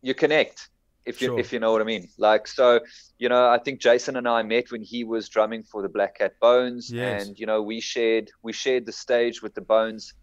you 0.00 0.14
connect 0.14 0.68
if 1.04 1.20
you 1.20 1.28
sure. 1.28 1.38
if 1.38 1.52
you 1.52 1.58
know 1.58 1.72
what 1.72 1.80
I 1.80 1.84
mean. 1.84 2.08
Like 2.18 2.46
so, 2.46 2.80
you 3.18 3.28
know, 3.28 3.48
I 3.48 3.58
think 3.58 3.80
Jason 3.80 4.16
and 4.16 4.28
I 4.28 4.42
met 4.42 4.70
when 4.70 4.82
he 4.82 5.04
was 5.04 5.28
drumming 5.28 5.62
for 5.62 5.82
the 5.82 5.88
Black 5.88 6.18
Cat 6.18 6.34
Bones, 6.40 6.90
yes. 6.90 7.26
and 7.26 7.38
you 7.38 7.46
know, 7.46 7.62
we 7.62 7.80
shared 7.80 8.30
we 8.42 8.52
shared 8.52 8.86
the 8.86 8.92
stage 8.92 9.42
with 9.42 9.54
the 9.54 9.60
Bones 9.60 10.14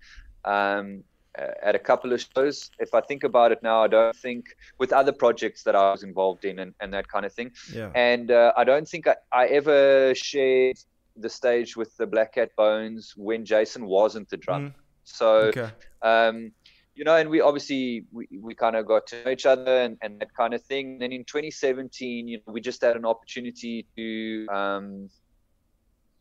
um, 0.45 1.03
at 1.37 1.75
a 1.75 1.79
couple 1.79 2.13
of 2.13 2.21
shows. 2.21 2.69
If 2.79 2.93
I 2.93 3.01
think 3.01 3.23
about 3.23 3.51
it 3.51 3.61
now, 3.63 3.83
I 3.83 3.87
don't 3.87 4.15
think 4.15 4.55
with 4.77 4.93
other 4.93 5.11
projects 5.11 5.63
that 5.63 5.75
I 5.75 5.91
was 5.91 6.03
involved 6.03 6.45
in 6.45 6.59
and, 6.59 6.73
and 6.79 6.93
that 6.93 7.07
kind 7.07 7.25
of 7.25 7.33
thing. 7.33 7.51
Yeah. 7.73 7.91
And 7.95 8.31
uh, 8.31 8.53
I 8.57 8.63
don't 8.63 8.87
think 8.87 9.07
I, 9.07 9.15
I 9.31 9.47
ever 9.47 10.13
shared 10.15 10.77
the 11.15 11.29
stage 11.29 11.75
with 11.75 11.95
the 11.97 12.07
Black 12.07 12.35
Cat 12.35 12.51
Bones 12.55 13.13
when 13.17 13.45
Jason 13.45 13.85
wasn't 13.85 14.29
the 14.29 14.37
drummer. 14.37 14.69
Mm. 14.69 14.73
So. 15.03 15.35
Okay. 15.35 15.69
Um, 16.01 16.53
you 16.99 17.05
know, 17.05 17.15
and 17.15 17.29
we 17.29 17.39
obviously 17.39 18.03
we, 18.11 18.27
we 18.41 18.53
kind 18.53 18.75
of 18.75 18.85
got 18.85 19.07
to 19.07 19.23
know 19.23 19.31
each 19.31 19.45
other 19.45 19.83
and, 19.83 19.97
and 20.01 20.19
that 20.19 20.33
kind 20.35 20.53
of 20.53 20.61
thing. 20.63 20.93
And 20.93 21.01
then 21.01 21.13
in 21.13 21.23
2017, 21.23 22.27
you 22.27 22.37
know, 22.45 22.51
we 22.51 22.59
just 22.59 22.81
had 22.81 22.97
an 22.97 23.05
opportunity 23.05 23.87
to, 23.95 24.47
um, 24.49 25.09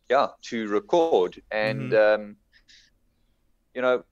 yeah, 0.08 0.28
to 0.42 0.68
record. 0.68 1.42
And 1.50 1.90
mm-hmm. 1.90 2.22
um, 2.22 2.36
you 3.74 3.82
know, 3.82 4.04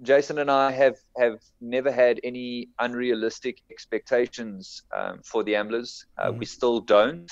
Jason 0.00 0.38
and 0.38 0.50
I 0.50 0.72
have 0.72 0.96
have 1.18 1.38
never 1.60 1.92
had 1.92 2.18
any 2.24 2.70
unrealistic 2.78 3.60
expectations 3.70 4.84
um, 4.96 5.20
for 5.22 5.44
the 5.44 5.52
Amblers. 5.52 6.06
Uh, 6.16 6.30
mm-hmm. 6.30 6.38
We 6.38 6.46
still 6.46 6.80
don't. 6.80 7.30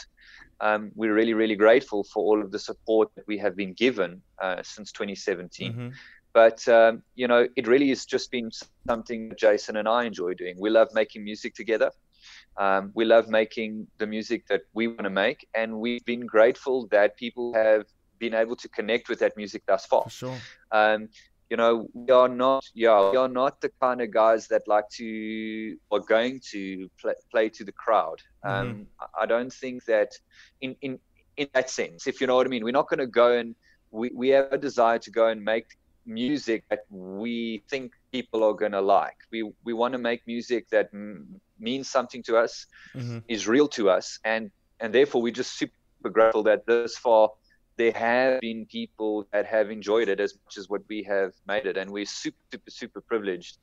Um, 0.60 0.92
we're 0.94 1.14
really, 1.14 1.32
really 1.32 1.56
grateful 1.56 2.04
for 2.04 2.22
all 2.22 2.42
of 2.42 2.52
the 2.52 2.58
support 2.58 3.08
that 3.16 3.26
we 3.26 3.38
have 3.38 3.56
been 3.56 3.72
given 3.72 4.20
uh, 4.42 4.62
since 4.62 4.92
2017. 4.92 5.72
Mm-hmm. 5.72 5.88
But 6.34 6.66
um, 6.68 7.02
you 7.14 7.28
know, 7.28 7.48
it 7.56 7.66
really 7.66 7.88
has 7.90 8.04
just 8.04 8.30
been 8.30 8.50
something 8.86 9.30
that 9.30 9.38
Jason 9.38 9.76
and 9.76 9.88
I 9.88 10.04
enjoy 10.04 10.34
doing. 10.34 10.56
We 10.58 10.68
love 10.68 10.88
making 10.92 11.24
music 11.24 11.54
together. 11.54 11.90
Um, 12.56 12.90
we 12.94 13.04
love 13.04 13.28
making 13.28 13.86
the 13.98 14.06
music 14.06 14.46
that 14.48 14.62
we 14.74 14.88
want 14.88 15.04
to 15.04 15.10
make, 15.10 15.46
and 15.54 15.78
we've 15.78 16.04
been 16.04 16.26
grateful 16.26 16.88
that 16.88 17.16
people 17.16 17.54
have 17.54 17.86
been 18.18 18.34
able 18.34 18.56
to 18.56 18.68
connect 18.68 19.08
with 19.08 19.20
that 19.20 19.36
music 19.36 19.62
thus 19.66 19.86
far. 19.86 20.04
For 20.04 20.10
sure. 20.10 20.38
Um, 20.72 21.08
you 21.50 21.56
know, 21.56 21.88
we 21.92 22.10
are 22.10 22.28
not, 22.28 22.64
yeah, 22.74 23.10
we 23.10 23.16
are 23.16 23.28
not 23.28 23.60
the 23.60 23.70
kind 23.80 24.00
of 24.00 24.10
guys 24.10 24.48
that 24.48 24.62
like 24.66 24.88
to 24.94 25.76
or 25.90 26.00
going 26.00 26.40
to 26.50 26.88
play, 27.00 27.14
play 27.30 27.48
to 27.50 27.64
the 27.64 27.72
crowd. 27.72 28.22
Mm-hmm. 28.44 28.70
Um, 28.70 28.86
I 29.18 29.26
don't 29.26 29.52
think 29.52 29.84
that 29.84 30.12
in 30.60 30.74
in 30.80 30.98
in 31.36 31.48
that 31.54 31.70
sense, 31.70 32.06
if 32.06 32.20
you 32.20 32.26
know 32.26 32.36
what 32.36 32.46
I 32.46 32.50
mean, 32.50 32.64
we're 32.64 32.72
not 32.72 32.88
going 32.88 33.00
to 33.00 33.06
go 33.06 33.32
and 33.32 33.54
we, 33.90 34.10
we 34.14 34.28
have 34.30 34.52
a 34.52 34.58
desire 34.58 34.98
to 34.98 35.10
go 35.10 35.28
and 35.28 35.44
make 35.44 35.66
music 36.06 36.64
that 36.70 36.80
we 36.90 37.62
think 37.68 37.92
people 38.12 38.42
are 38.44 38.54
going 38.54 38.72
to 38.72 38.80
like. 38.80 39.16
We 39.30 39.52
we 39.64 39.72
want 39.72 39.92
to 39.92 39.98
make 39.98 40.26
music 40.26 40.68
that 40.70 40.90
m- 40.92 41.40
means 41.58 41.88
something 41.88 42.22
to 42.24 42.36
us, 42.36 42.66
mm-hmm. 42.94 43.18
is 43.28 43.46
real 43.48 43.68
to 43.68 43.90
us, 43.90 44.18
and 44.24 44.50
and 44.80 44.94
therefore 44.94 45.22
we're 45.22 45.32
just 45.32 45.58
super 45.58 46.10
grateful 46.10 46.42
that 46.44 46.66
thus 46.66 46.96
far 46.96 47.30
there 47.76 47.92
have 47.92 48.40
been 48.40 48.66
people 48.66 49.26
that 49.32 49.46
have 49.46 49.70
enjoyed 49.70 50.08
it 50.08 50.20
as 50.20 50.34
much 50.44 50.58
as 50.58 50.68
what 50.68 50.82
we 50.88 51.02
have 51.02 51.32
made 51.46 51.66
it, 51.66 51.76
and 51.76 51.90
we're 51.90 52.06
super 52.06 52.38
super 52.52 52.70
super 52.70 53.00
privileged 53.00 53.58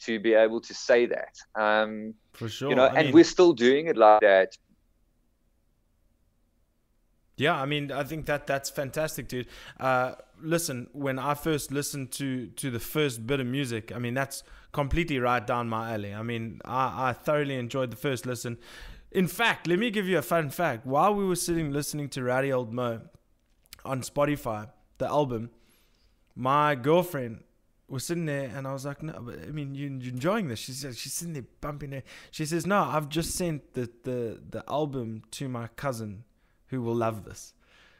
to 0.00 0.18
be 0.18 0.34
able 0.34 0.60
to 0.60 0.74
say 0.74 1.06
that. 1.06 1.34
Um, 1.54 2.14
For 2.32 2.48
sure, 2.48 2.70
you 2.70 2.76
know, 2.76 2.84
I 2.84 2.94
and 2.94 3.06
mean... 3.06 3.14
we're 3.14 3.24
still 3.24 3.52
doing 3.52 3.86
it 3.86 3.96
like 3.96 4.20
that 4.20 4.56
yeah, 7.36 7.60
I 7.60 7.66
mean, 7.66 7.90
I 7.90 8.04
think 8.04 8.26
that 8.26 8.46
that's 8.46 8.70
fantastic, 8.70 9.28
dude. 9.28 9.46
Uh, 9.80 10.14
listen, 10.40 10.88
when 10.92 11.18
I 11.18 11.34
first 11.34 11.72
listened 11.72 12.12
to 12.12 12.46
to 12.48 12.70
the 12.70 12.80
first 12.80 13.26
bit 13.26 13.40
of 13.40 13.46
music, 13.46 13.92
I 13.94 13.98
mean, 13.98 14.14
that's 14.14 14.42
completely 14.72 15.18
right 15.18 15.46
down 15.46 15.68
my 15.68 15.94
alley. 15.94 16.14
I 16.14 16.22
mean, 16.22 16.60
I, 16.64 17.10
I 17.10 17.12
thoroughly 17.12 17.56
enjoyed 17.56 17.90
the 17.90 17.96
first 17.96 18.26
listen. 18.26 18.58
In 19.10 19.26
fact, 19.26 19.66
let 19.66 19.78
me 19.78 19.90
give 19.90 20.08
you 20.08 20.18
a 20.18 20.22
fun 20.22 20.50
fact. 20.50 20.86
While 20.86 21.14
we 21.14 21.24
were 21.24 21.36
sitting 21.36 21.70
listening 21.70 22.08
to 22.10 22.22
Ratty 22.22 22.52
Old 22.52 22.72
Mo 22.72 23.02
on 23.84 24.00
Spotify, 24.00 24.70
the 24.98 25.06
album, 25.06 25.50
my 26.34 26.74
girlfriend 26.74 27.44
was 27.88 28.06
sitting 28.06 28.24
there 28.24 28.50
and 28.56 28.66
I 28.66 28.72
was 28.72 28.86
like, 28.86 29.02
no, 29.02 29.20
but 29.20 29.38
I 29.42 29.50
mean, 29.50 29.74
you, 29.74 29.88
are 29.88 29.90
enjoying 29.90 30.48
this? 30.48 30.60
She 30.60 30.72
says, 30.72 30.98
she's 30.98 31.12
sitting 31.12 31.34
there 31.34 31.44
bumping 31.60 31.92
it. 31.92 32.06
She 32.30 32.46
says, 32.46 32.66
no, 32.66 32.82
I've 32.82 33.10
just 33.10 33.32
sent 33.32 33.74
the, 33.74 33.90
the, 34.04 34.40
the 34.48 34.64
album 34.66 35.22
to 35.32 35.48
my 35.48 35.66
cousin 35.76 36.24
who 36.72 36.82
will 36.82 36.96
love 36.96 37.24
this. 37.24 37.52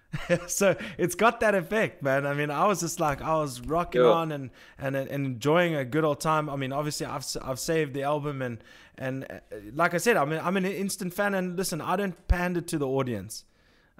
so 0.47 0.75
it's 0.99 1.15
got 1.15 1.41
that 1.41 1.55
effect, 1.55 2.03
man. 2.03 2.27
I 2.27 2.35
mean, 2.35 2.51
I 2.51 2.67
was 2.67 2.81
just 2.81 2.99
like, 3.01 3.23
I 3.23 3.35
was 3.35 3.61
rocking 3.61 4.03
yeah. 4.03 4.09
on 4.09 4.33
and, 4.33 4.51
and 4.79 4.97
and 4.97 5.11
enjoying 5.11 5.75
a 5.75 5.85
good 5.85 6.05
old 6.05 6.21
time. 6.21 6.51
I 6.51 6.57
mean, 6.57 6.73
obviously, 6.73 7.07
I've 7.07 7.25
I've 7.43 7.59
saved 7.59 7.95
the 7.95 8.03
album 8.03 8.43
and 8.43 8.65
and 8.99 9.25
uh, 9.31 9.37
like 9.75 9.95
I 9.95 9.99
said, 9.99 10.17
I 10.17 10.25
mean, 10.25 10.41
I'm 10.43 10.57
an 10.57 10.65
instant 10.65 11.15
fan. 11.15 11.35
And 11.35 11.57
listen, 11.57 11.81
I 11.81 11.97
don't 11.97 12.17
pander 12.29 12.61
to 12.61 12.79
the 12.79 12.87
audience. 12.87 13.45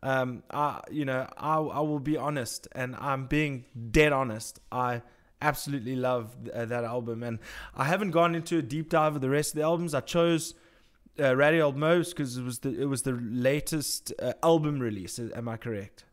Um, 0.03 0.43
I 0.51 0.81
you 0.91 1.05
know, 1.05 1.29
I 1.37 1.57
I 1.57 1.81
will 1.81 2.01
be 2.01 2.17
honest, 2.17 2.67
and 2.73 2.97
I'm 2.97 3.27
being 3.27 3.65
dead 3.91 4.13
honest. 4.13 4.59
I 4.71 5.03
absolutely 5.41 5.97
love 5.97 6.35
th- 6.45 6.69
that 6.69 6.85
album, 6.85 7.23
and 7.23 7.39
I 7.75 7.85
haven't 7.85 8.11
gone 8.11 8.35
into 8.35 8.59
a 8.59 8.63
deep 8.63 8.91
dive 8.91 9.15
of 9.15 9.21
the 9.21 9.31
rest 9.31 9.53
of 9.53 9.57
the 9.57 9.63
albums. 9.63 9.95
I 9.95 10.01
chose 10.01 10.55
uh, 11.21 11.37
Ratty 11.37 11.61
Old 11.61 11.77
Mo's 11.77 12.11
because 12.11 12.37
it 12.37 12.45
was 12.45 12.61
the 12.61 12.81
it 12.81 12.87
was 12.87 13.03
the 13.03 13.13
latest 13.13 14.13
uh, 14.21 14.33
album 14.43 14.81
release. 14.81 15.19
Am 15.19 15.49
I 15.49 15.57
correct? 15.57 16.05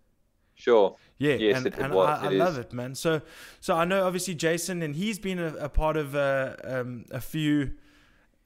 Sure. 0.56 0.98
Yeah, 1.18 1.36
yes, 1.36 1.58
and, 1.58 1.68
it, 1.68 1.74
it 1.74 1.80
and 1.80 1.94
was, 1.94 2.20
I, 2.22 2.26
I 2.26 2.30
love 2.30 2.58
it, 2.58 2.74
man. 2.74 2.94
So, 2.94 3.22
so 3.62 3.76
I 3.76 3.86
know 3.86 4.06
obviously 4.06 4.36
Jason, 4.36 4.82
and 4.82 4.94
he's 4.94 5.18
been 5.18 5.40
a, 5.40 5.56
a 5.56 5.70
part 5.70 5.96
of 5.96 6.16
uh, 6.16 6.56
um, 6.66 7.06
a 7.12 7.22
few 7.22 7.72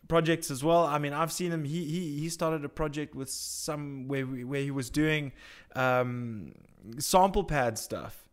projects 0.07 0.51
as 0.51 0.63
well. 0.63 0.85
I 0.85 0.99
mean, 0.99 1.13
I've 1.13 1.31
seen 1.31 1.51
him. 1.51 1.63
He 1.63 1.85
he 1.85 2.19
he 2.19 2.29
started 2.29 2.63
a 2.63 2.69
project 2.69 3.15
with 3.15 3.29
some 3.31 4.07
where 4.07 4.25
where 4.25 4.61
he 4.61 4.69
was 4.69 4.91
doing 4.91 5.31
um, 5.75 6.53
sample 6.99 7.43
pad 7.43 7.79
stuff, 7.79 8.29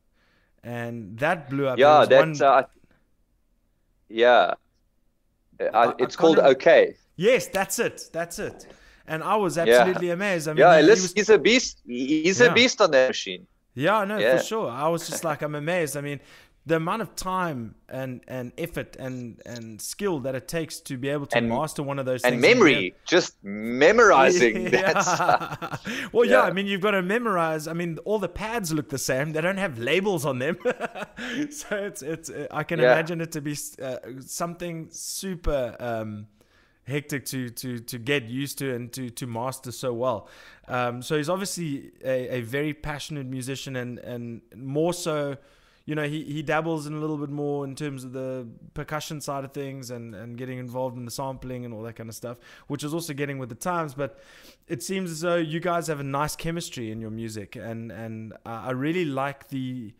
and 0.62 1.18
that 1.18 1.48
blew 1.48 1.66
up. 1.66 1.78
Yeah, 1.78 2.04
that's 2.06 2.40
one... 2.40 2.48
uh, 2.48 2.62
yeah. 4.10 4.54
Uh, 5.72 5.92
it's 5.98 6.16
called 6.16 6.38
OK. 6.38 6.96
Yes, 7.16 7.46
that's 7.46 7.78
it. 7.78 8.10
That's 8.12 8.38
it. 8.38 8.66
And 9.06 9.22
I 9.22 9.36
was 9.36 9.58
absolutely 9.58 10.08
yeah. 10.08 10.14
amazed. 10.14 10.48
I 10.48 10.52
mean, 10.52 10.60
yeah, 10.60 10.78
he, 10.78 10.84
he 10.84 10.90
was, 10.90 11.12
he's 11.12 11.30
a 11.30 11.38
beast. 11.38 11.82
He's 11.86 12.40
yeah. 12.40 12.46
a 12.46 12.54
beast 12.54 12.80
on 12.80 12.90
that 12.92 13.08
machine. 13.08 13.46
Yeah, 13.74 14.04
no, 14.04 14.18
yeah. 14.18 14.38
for 14.38 14.44
sure. 14.44 14.70
I 14.70 14.88
was 14.88 15.08
just 15.08 15.24
like, 15.24 15.42
I'm 15.42 15.54
amazed. 15.54 15.96
I 15.96 16.00
mean, 16.00 16.20
the 16.66 16.76
amount 16.76 17.00
of 17.00 17.16
time 17.16 17.74
and 17.88 18.20
and 18.28 18.52
effort 18.58 18.94
and 18.96 19.40
and 19.46 19.80
skill 19.80 20.20
that 20.20 20.34
it 20.34 20.46
takes 20.46 20.78
to 20.78 20.98
be 20.98 21.08
able 21.08 21.26
to 21.26 21.38
and, 21.38 21.48
master 21.48 21.82
one 21.82 21.98
of 21.98 22.04
those 22.04 22.20
things. 22.22 22.32
and 22.32 22.40
memory 22.40 22.94
just 23.06 23.34
memorizing 23.42 24.62
yeah. 24.72 24.92
that 24.92 25.80
well 26.12 26.24
yeah. 26.24 26.32
yeah. 26.32 26.42
i 26.42 26.52
mean 26.52 26.66
you've 26.66 26.82
got 26.82 26.90
to 26.90 27.02
memorize 27.02 27.66
i 27.66 27.72
mean 27.72 27.98
all 28.04 28.18
the 28.18 28.28
pads 28.28 28.72
look 28.72 28.90
the 28.90 28.98
same 28.98 29.32
they 29.32 29.40
don't 29.40 29.56
have 29.56 29.78
labels 29.78 30.26
on 30.26 30.38
them 30.38 30.56
so 31.50 31.76
it's 31.76 32.02
it's 32.02 32.30
i 32.50 32.62
can 32.62 32.78
yeah. 32.78 32.92
imagine 32.92 33.20
it 33.22 33.32
to 33.32 33.40
be 33.40 33.56
uh, 33.82 33.96
something 34.20 34.86
super 34.90 35.76
um, 35.80 36.26
hectic 36.86 37.24
to 37.26 37.50
to 37.50 37.78
to 37.78 37.98
get 37.98 38.24
used 38.24 38.58
to 38.58 38.74
and 38.74 38.92
to 38.92 39.10
to 39.10 39.26
master 39.26 39.72
so 39.72 39.92
well. 39.92 40.28
Um, 40.68 41.02
so 41.02 41.16
he's 41.16 41.28
obviously 41.28 41.92
a, 42.04 42.36
a 42.36 42.40
very 42.40 42.74
passionate 42.74 43.26
musician 43.26 43.76
and 43.76 43.98
and 43.98 44.42
more 44.54 44.92
so 44.92 45.36
you 45.90 45.96
know, 45.96 46.06
he, 46.06 46.22
he 46.22 46.40
dabbles 46.42 46.86
in 46.86 46.94
a 46.94 47.00
little 47.00 47.16
bit 47.16 47.30
more 47.30 47.64
in 47.64 47.74
terms 47.74 48.04
of 48.04 48.12
the 48.12 48.46
percussion 48.74 49.20
side 49.20 49.44
of 49.44 49.52
things 49.52 49.90
and, 49.90 50.14
and 50.14 50.36
getting 50.36 50.58
involved 50.58 50.96
in 50.96 51.04
the 51.04 51.10
sampling 51.10 51.64
and 51.64 51.74
all 51.74 51.82
that 51.82 51.94
kind 51.94 52.08
of 52.08 52.14
stuff, 52.14 52.36
which 52.68 52.84
is 52.84 52.94
also 52.94 53.12
getting 53.12 53.38
with 53.38 53.48
the 53.48 53.56
times. 53.56 53.94
But 53.94 54.20
it 54.68 54.84
seems 54.84 55.10
as 55.10 55.22
though 55.22 55.34
you 55.34 55.58
guys 55.58 55.88
have 55.88 55.98
a 55.98 56.04
nice 56.04 56.36
chemistry 56.36 56.92
in 56.92 57.00
your 57.00 57.10
music, 57.10 57.56
and 57.56 57.90
and 57.90 58.34
I 58.46 58.70
really 58.70 59.04
like 59.04 59.48
the. 59.48 59.92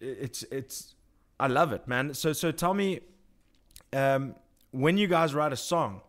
It's 0.00 0.42
it's, 0.50 0.94
I 1.38 1.46
love 1.46 1.72
it, 1.72 1.88
man. 1.88 2.12
So 2.12 2.34
so 2.34 2.50
tell 2.50 2.74
me, 2.74 3.00
um, 3.94 4.34
when 4.70 4.96
you 4.98 5.06
guys 5.06 5.34
write 5.34 5.52
a 5.52 5.56
song, 5.56 6.02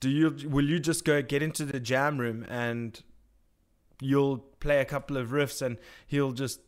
do 0.00 0.08
you 0.08 0.48
will 0.48 0.68
you 0.68 0.78
just 0.78 1.04
go 1.04 1.22
get 1.22 1.42
into 1.42 1.64
the 1.64 1.80
jam 1.80 2.18
room 2.18 2.44
and 2.48 3.02
you'll 4.00 4.38
play 4.60 4.80
a 4.80 4.84
couple 4.84 5.16
of 5.16 5.28
riffs 5.28 5.62
and 5.62 5.78
he'll 6.06 6.32
just 6.32 6.60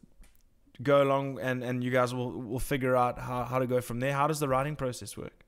go 0.83 1.03
along 1.03 1.39
and, 1.41 1.63
and 1.63 1.83
you 1.83 1.91
guys 1.91 2.15
will, 2.15 2.31
will 2.31 2.61
figure 2.61 2.97
out 2.97 3.19
how, 3.19 3.45
how 3.45 3.59
to 3.59 3.67
go 3.67 3.81
from 3.81 4.01
there? 4.01 4.13
How 4.13 4.27
does 4.27 4.41
the 4.41 4.49
writing 4.49 4.77
process 4.77 5.17
work? 5.17 5.45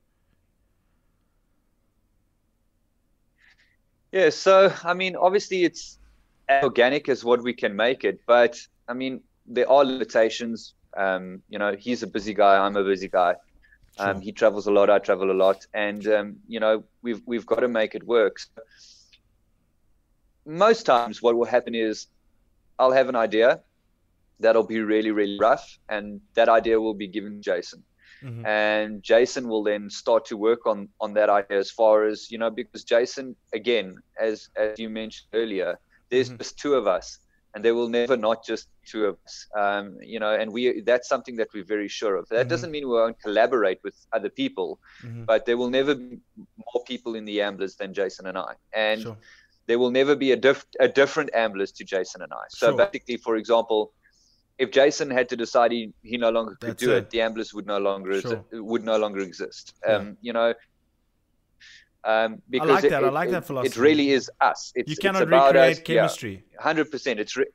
Yeah, 4.11 4.29
so 4.29 4.73
I 4.83 4.93
mean, 4.93 5.15
obviously 5.15 5.63
it's 5.63 5.99
organic 6.49 7.09
as 7.09 7.23
what 7.25 7.41
we 7.43 7.53
can 7.53 7.75
make 7.75 8.03
it, 8.03 8.21
but 8.25 8.59
I 8.87 8.93
mean, 8.93 9.21
there 9.45 9.69
are 9.69 9.83
limitations. 9.83 10.73
Um, 10.95 11.41
you 11.49 11.59
know, 11.59 11.75
he's 11.77 12.03
a 12.03 12.07
busy 12.07 12.33
guy, 12.33 12.57
I'm 12.57 12.75
a 12.77 12.83
busy 12.83 13.09
guy. 13.09 13.35
Um. 13.99 14.21
He 14.21 14.31
travels 14.31 14.67
a 14.67 14.71
lot, 14.71 14.89
I 14.89 14.99
travel 14.99 15.31
a 15.31 15.33
lot, 15.33 15.65
and 15.73 16.05
um, 16.07 16.37
you 16.47 16.59
know, 16.59 16.83
we've 17.01 17.21
we've 17.25 17.45
got 17.45 17.59
to 17.61 17.67
make 17.67 17.95
it 17.95 18.03
work. 18.03 18.39
So 18.39 18.61
most 20.45 20.85
times, 20.85 21.21
what 21.21 21.35
will 21.35 21.45
happen 21.45 21.75
is 21.75 22.07
I'll 22.79 22.91
have 22.91 23.09
an 23.09 23.15
idea, 23.15 23.61
that'll 24.39 24.63
be 24.65 24.79
really 24.79 25.11
really 25.11 25.37
rough 25.39 25.79
and 25.89 26.21
that 26.35 26.49
idea 26.49 26.79
will 26.79 26.93
be 26.93 27.07
given 27.07 27.35
to 27.35 27.41
jason 27.41 27.83
mm-hmm. 28.23 28.45
and 28.45 29.01
jason 29.01 29.47
will 29.47 29.63
then 29.63 29.89
start 29.89 30.25
to 30.25 30.37
work 30.37 30.65
on 30.65 30.87
on 31.01 31.13
that 31.13 31.29
idea 31.29 31.57
as 31.57 31.71
far 31.71 32.05
as 32.05 32.29
you 32.31 32.37
know 32.37 32.49
because 32.49 32.83
jason 32.83 33.35
again 33.53 33.95
as 34.19 34.49
as 34.55 34.77
you 34.79 34.89
mentioned 34.89 35.27
earlier 35.33 35.79
there's 36.09 36.29
mm-hmm. 36.29 36.37
just 36.37 36.57
two 36.57 36.75
of 36.75 36.87
us 36.87 37.19
and 37.57 37.65
there 37.65 37.73
will 37.73 37.89
never 37.89 38.15
not 38.15 38.45
just 38.45 38.69
two 38.85 39.05
of 39.05 39.17
us 39.25 39.47
um, 39.57 39.97
you 40.13 40.19
know 40.19 40.33
and 40.39 40.53
we 40.53 40.81
that's 40.81 41.09
something 41.09 41.35
that 41.35 41.47
we're 41.53 41.63
very 41.63 41.87
sure 41.87 42.15
of 42.15 42.29
that 42.29 42.41
mm-hmm. 42.41 42.49
doesn't 42.49 42.69
mean 42.69 42.87
we 42.87 42.93
won't 42.93 43.19
collaborate 43.19 43.79
with 43.83 43.95
other 44.13 44.29
people 44.29 44.79
mm-hmm. 45.03 45.23
but 45.23 45.47
there 45.47 45.57
will 45.57 45.71
never 45.71 45.95
be 45.95 46.19
more 46.37 46.83
people 46.85 47.15
in 47.15 47.25
the 47.25 47.39
amblers 47.39 47.75
than 47.75 47.93
jason 47.95 48.27
and 48.27 48.37
i 48.37 48.53
and 48.73 49.01
sure. 49.01 49.17
there 49.65 49.79
will 49.79 49.89
never 49.89 50.15
be 50.15 50.31
a, 50.33 50.35
diff- 50.35 50.67
a 50.79 50.87
different 50.87 51.31
amblers 51.33 51.71
to 51.71 51.83
jason 51.83 52.21
and 52.21 52.31
i 52.31 52.45
so 52.49 52.67
sure. 52.67 52.77
basically 52.77 53.17
for 53.17 53.35
example 53.37 53.91
if 54.59 54.71
Jason 54.71 55.11
had 55.11 55.29
to 55.29 55.35
decide 55.35 55.71
he, 55.71 55.93
he 56.01 56.17
no 56.17 56.31
longer 56.31 56.57
could 56.59 56.71
That's 56.71 56.83
do 56.83 56.93
it. 56.93 56.97
it, 56.97 57.09
the 57.11 57.19
Amblers 57.19 57.53
would 57.53 57.67
no 57.67 57.77
longer 57.77 58.19
sure. 58.19 58.43
would 58.53 58.83
no 58.83 58.97
longer 58.97 59.19
exist. 59.19 59.75
Yeah. 59.85 59.97
Um, 59.97 60.17
you 60.19 60.33
know, 60.33 60.55
um, 62.07 62.41
because 62.49 62.69
I 62.69 62.73
like 62.73 62.81
that. 62.83 63.03
It, 63.03 63.05
I 63.05 63.09
like 63.09 63.29
that 63.31 63.45
philosophy. 63.45 63.67
It 63.67 63.81
really 63.81 64.11
is 64.11 64.31
us. 64.39 64.71
It's, 64.75 64.89
you 64.89 64.95
cannot 64.95 65.23
it's 65.23 65.27
about 65.27 65.53
recreate 65.55 65.77
us. 65.77 65.83
chemistry. 65.83 66.43
Hundred 66.57 66.89
percent. 66.89 67.19
It's 67.19 67.35
re- 67.35 67.53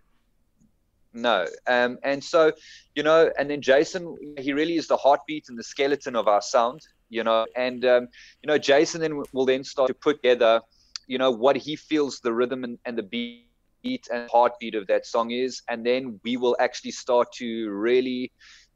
no, 1.14 1.46
um, 1.66 1.98
and 2.04 2.22
so 2.22 2.52
you 2.94 3.02
know, 3.02 3.30
and 3.38 3.50
then 3.50 3.62
Jason, 3.62 4.14
he 4.38 4.52
really 4.52 4.76
is 4.76 4.86
the 4.86 4.96
heartbeat 4.98 5.46
and 5.48 5.58
the 5.58 5.62
skeleton 5.64 6.14
of 6.14 6.28
our 6.28 6.42
sound. 6.42 6.80
You 7.08 7.24
know, 7.24 7.46
and 7.56 7.82
um, 7.86 8.08
you 8.42 8.46
know, 8.46 8.58
Jason 8.58 9.00
then 9.00 9.22
will 9.32 9.46
then 9.46 9.64
start 9.64 9.88
to 9.88 9.94
put 9.94 10.22
together, 10.22 10.60
you 11.06 11.16
know, 11.16 11.30
what 11.30 11.56
he 11.56 11.74
feels 11.74 12.20
the 12.20 12.32
rhythm 12.32 12.62
and, 12.64 12.78
and 12.84 12.96
the 12.96 13.02
beat 13.02 13.48
beat 13.82 14.06
and 14.12 14.30
heartbeat 14.30 14.76
of 14.76 14.86
that 14.86 15.04
song 15.04 15.32
is 15.32 15.60
and 15.68 15.84
then 15.84 16.20
we 16.22 16.36
will 16.36 16.56
actually 16.60 16.92
start 16.92 17.26
to 17.32 17.68
really 17.70 18.30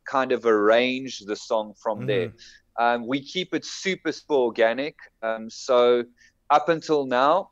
kind 0.04 0.32
of 0.32 0.44
arrange 0.44 1.20
the 1.20 1.36
song 1.36 1.72
from 1.80 1.98
mm-hmm. 1.98 2.06
there 2.08 2.32
um, 2.78 3.06
we 3.06 3.20
keep 3.20 3.54
it 3.54 3.64
super 3.64 4.12
super 4.12 4.34
organic. 4.34 4.96
Um, 5.22 5.50
so 5.50 6.04
up 6.50 6.68
until 6.68 7.06
now 7.06 7.50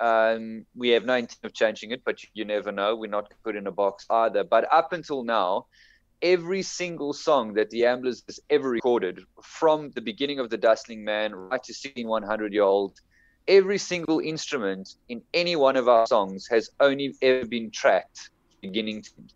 um, 0.00 0.66
we 0.74 0.88
have 0.90 1.04
no 1.04 1.14
intent 1.14 1.44
of 1.44 1.52
changing 1.52 1.92
it 1.92 2.02
but 2.04 2.18
you, 2.34 2.44
never 2.44 2.72
know. 2.72 2.96
We're 2.96 3.10
not 3.10 3.32
put 3.44 3.56
in 3.56 3.66
a 3.66 3.72
box 3.72 4.06
either. 4.10 4.44
But 4.44 4.72
up 4.72 4.92
until 4.92 5.24
now 5.24 5.66
every 6.22 6.62
single 6.62 7.12
song 7.12 7.54
that 7.54 7.70
the 7.70 7.82
Amblers 7.82 8.22
has 8.26 8.40
ever 8.48 8.70
recorded, 8.70 9.20
from 9.42 9.90
the 9.90 10.00
beginning 10.00 10.38
of 10.38 10.48
the 10.48 10.56
Dustling 10.56 11.04
Man 11.04 11.34
right 11.34 11.62
to 11.62 11.74
16 11.74 12.06
100 12.06 12.52
year 12.52 12.62
old, 12.62 13.00
every 13.46 13.78
single 13.78 14.20
instrument 14.20 14.94
in 15.08 15.22
any 15.34 15.54
one 15.54 15.76
of 15.76 15.88
our 15.88 16.06
songs 16.06 16.46
has 16.50 16.70
only 16.80 17.14
ever 17.20 17.46
been 17.46 17.70
tracked 17.70 18.30
beginning 18.62 19.02
to 19.02 19.10
end. 19.18 19.32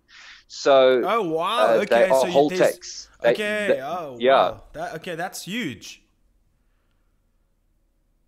So 0.49 1.03
oh 1.05 1.23
wow, 1.29 1.75
uh, 1.75 1.81
okay, 1.83 2.05
they 2.05 2.09
so 2.09 2.27
whole 2.27 2.49
takes. 2.49 3.11
Okay, 3.23 3.67
they, 3.69 3.81
oh 3.83 4.17
yeah, 4.19 4.33
wow. 4.33 4.63
that, 4.73 4.95
okay, 4.95 5.15
that's 5.15 5.43
huge. 5.43 6.03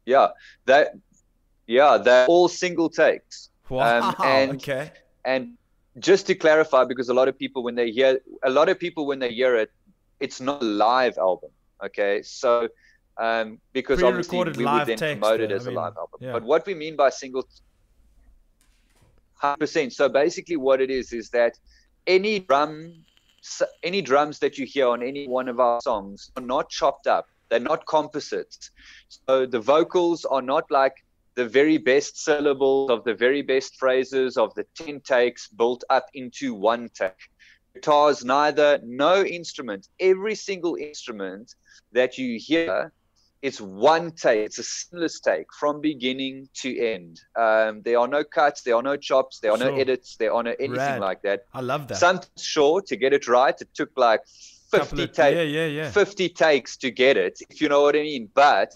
Yeah, 0.04 0.28
that 0.66 0.96
yeah, 1.66 1.96
they're 1.96 2.26
all 2.26 2.48
single 2.48 2.90
takes. 2.90 3.48
Wow. 3.70 4.08
Um, 4.08 4.16
and, 4.22 4.50
okay. 4.56 4.90
And 5.24 5.56
just 5.98 6.26
to 6.26 6.34
clarify, 6.34 6.84
because 6.84 7.08
a 7.08 7.14
lot 7.14 7.28
of 7.28 7.38
people 7.38 7.62
when 7.62 7.74
they 7.74 7.90
hear 7.90 8.20
a 8.42 8.50
lot 8.50 8.68
of 8.68 8.78
people 8.78 9.06
when 9.06 9.18
they 9.18 9.32
hear 9.32 9.56
it, 9.56 9.70
it's 10.18 10.42
not 10.42 10.60
a 10.60 10.64
live 10.64 11.16
album. 11.16 11.50
Okay, 11.82 12.20
so 12.20 12.68
um, 13.16 13.58
because 13.72 14.02
obviously 14.02 14.36
we 14.38 14.66
would 14.66 14.86
then 14.86 14.98
promote 14.98 15.40
it 15.40 15.52
as 15.52 15.66
I 15.66 15.70
mean, 15.70 15.78
a 15.78 15.80
live 15.80 15.96
album. 15.96 16.18
Yeah. 16.20 16.32
But 16.32 16.42
what 16.42 16.66
we 16.66 16.74
mean 16.74 16.96
by 16.96 17.08
single, 17.08 17.48
hundred 19.36 19.60
percent. 19.60 19.94
So 19.94 20.10
basically, 20.10 20.56
what 20.56 20.82
it 20.82 20.90
is 20.90 21.14
is 21.14 21.30
that 21.30 21.58
any 22.06 22.40
drum, 22.40 22.94
any 23.82 24.02
drums 24.02 24.38
that 24.40 24.58
you 24.58 24.66
hear 24.66 24.88
on 24.88 25.02
any 25.02 25.26
one 25.26 25.48
of 25.48 25.60
our 25.60 25.80
songs 25.80 26.30
are 26.36 26.42
not 26.42 26.68
chopped 26.70 27.06
up. 27.06 27.26
They're 27.48 27.60
not 27.60 27.86
composites. 27.86 28.70
So 29.08 29.46
the 29.46 29.60
vocals 29.60 30.24
are 30.24 30.42
not 30.42 30.70
like 30.70 30.94
the 31.34 31.48
very 31.48 31.78
best 31.78 32.22
syllables 32.22 32.90
of 32.90 33.04
the 33.04 33.14
very 33.14 33.42
best 33.42 33.76
phrases 33.76 34.36
of 34.36 34.54
the 34.54 34.64
10 34.74 35.00
takes 35.00 35.48
built 35.48 35.84
up 35.90 36.06
into 36.14 36.54
one 36.54 36.88
take. 36.94 37.12
Guitars, 37.74 38.24
neither, 38.24 38.80
no 38.84 39.24
instrument, 39.24 39.88
every 40.00 40.34
single 40.34 40.74
instrument 40.74 41.54
that 41.92 42.18
you 42.18 42.38
hear 42.38 42.92
it's 43.42 43.60
one 43.60 44.10
take. 44.12 44.46
It's 44.46 44.58
a 44.58 44.62
seamless 44.62 45.20
take 45.20 45.46
from 45.58 45.80
beginning 45.80 46.48
to 46.56 46.78
end. 46.78 47.20
Um, 47.36 47.82
there 47.82 47.98
are 47.98 48.08
no 48.08 48.22
cuts. 48.22 48.62
There 48.62 48.76
are 48.76 48.82
no 48.82 48.96
chops. 48.96 49.38
There 49.38 49.50
are 49.50 49.58
sure. 49.58 49.72
no 49.72 49.76
edits. 49.76 50.16
There 50.16 50.32
are 50.32 50.42
no 50.42 50.54
anything 50.58 50.76
Rad. 50.76 51.00
like 51.00 51.22
that. 51.22 51.44
I 51.54 51.60
love 51.60 51.88
that. 51.88 51.96
Some 51.96 52.20
sure 52.38 52.82
to 52.82 52.96
get 52.96 53.12
it 53.12 53.28
right. 53.28 53.58
It 53.60 53.68
took 53.74 53.90
like 53.96 54.20
50 54.70 55.06
takes. 55.08 55.18
Yeah, 55.18 55.42
yeah, 55.42 55.66
yeah. 55.66 55.90
50 55.90 56.28
takes 56.28 56.76
to 56.78 56.90
get 56.90 57.16
it, 57.16 57.40
if 57.48 57.60
you 57.60 57.68
know 57.68 57.82
what 57.82 57.96
I 57.96 58.02
mean. 58.02 58.28
But 58.34 58.74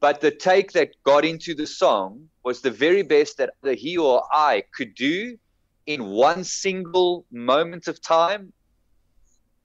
but 0.00 0.20
the 0.20 0.30
take 0.30 0.72
that 0.72 0.90
got 1.04 1.24
into 1.24 1.54
the 1.54 1.66
song 1.66 2.28
was 2.42 2.60
the 2.60 2.70
very 2.70 3.02
best 3.02 3.38
that 3.38 3.50
either 3.62 3.74
he 3.74 3.96
or 3.96 4.22
I 4.32 4.64
could 4.74 4.94
do 4.94 5.38
in 5.86 6.06
one 6.06 6.44
single 6.44 7.26
moment 7.30 7.86
of 7.88 8.00
time 8.00 8.52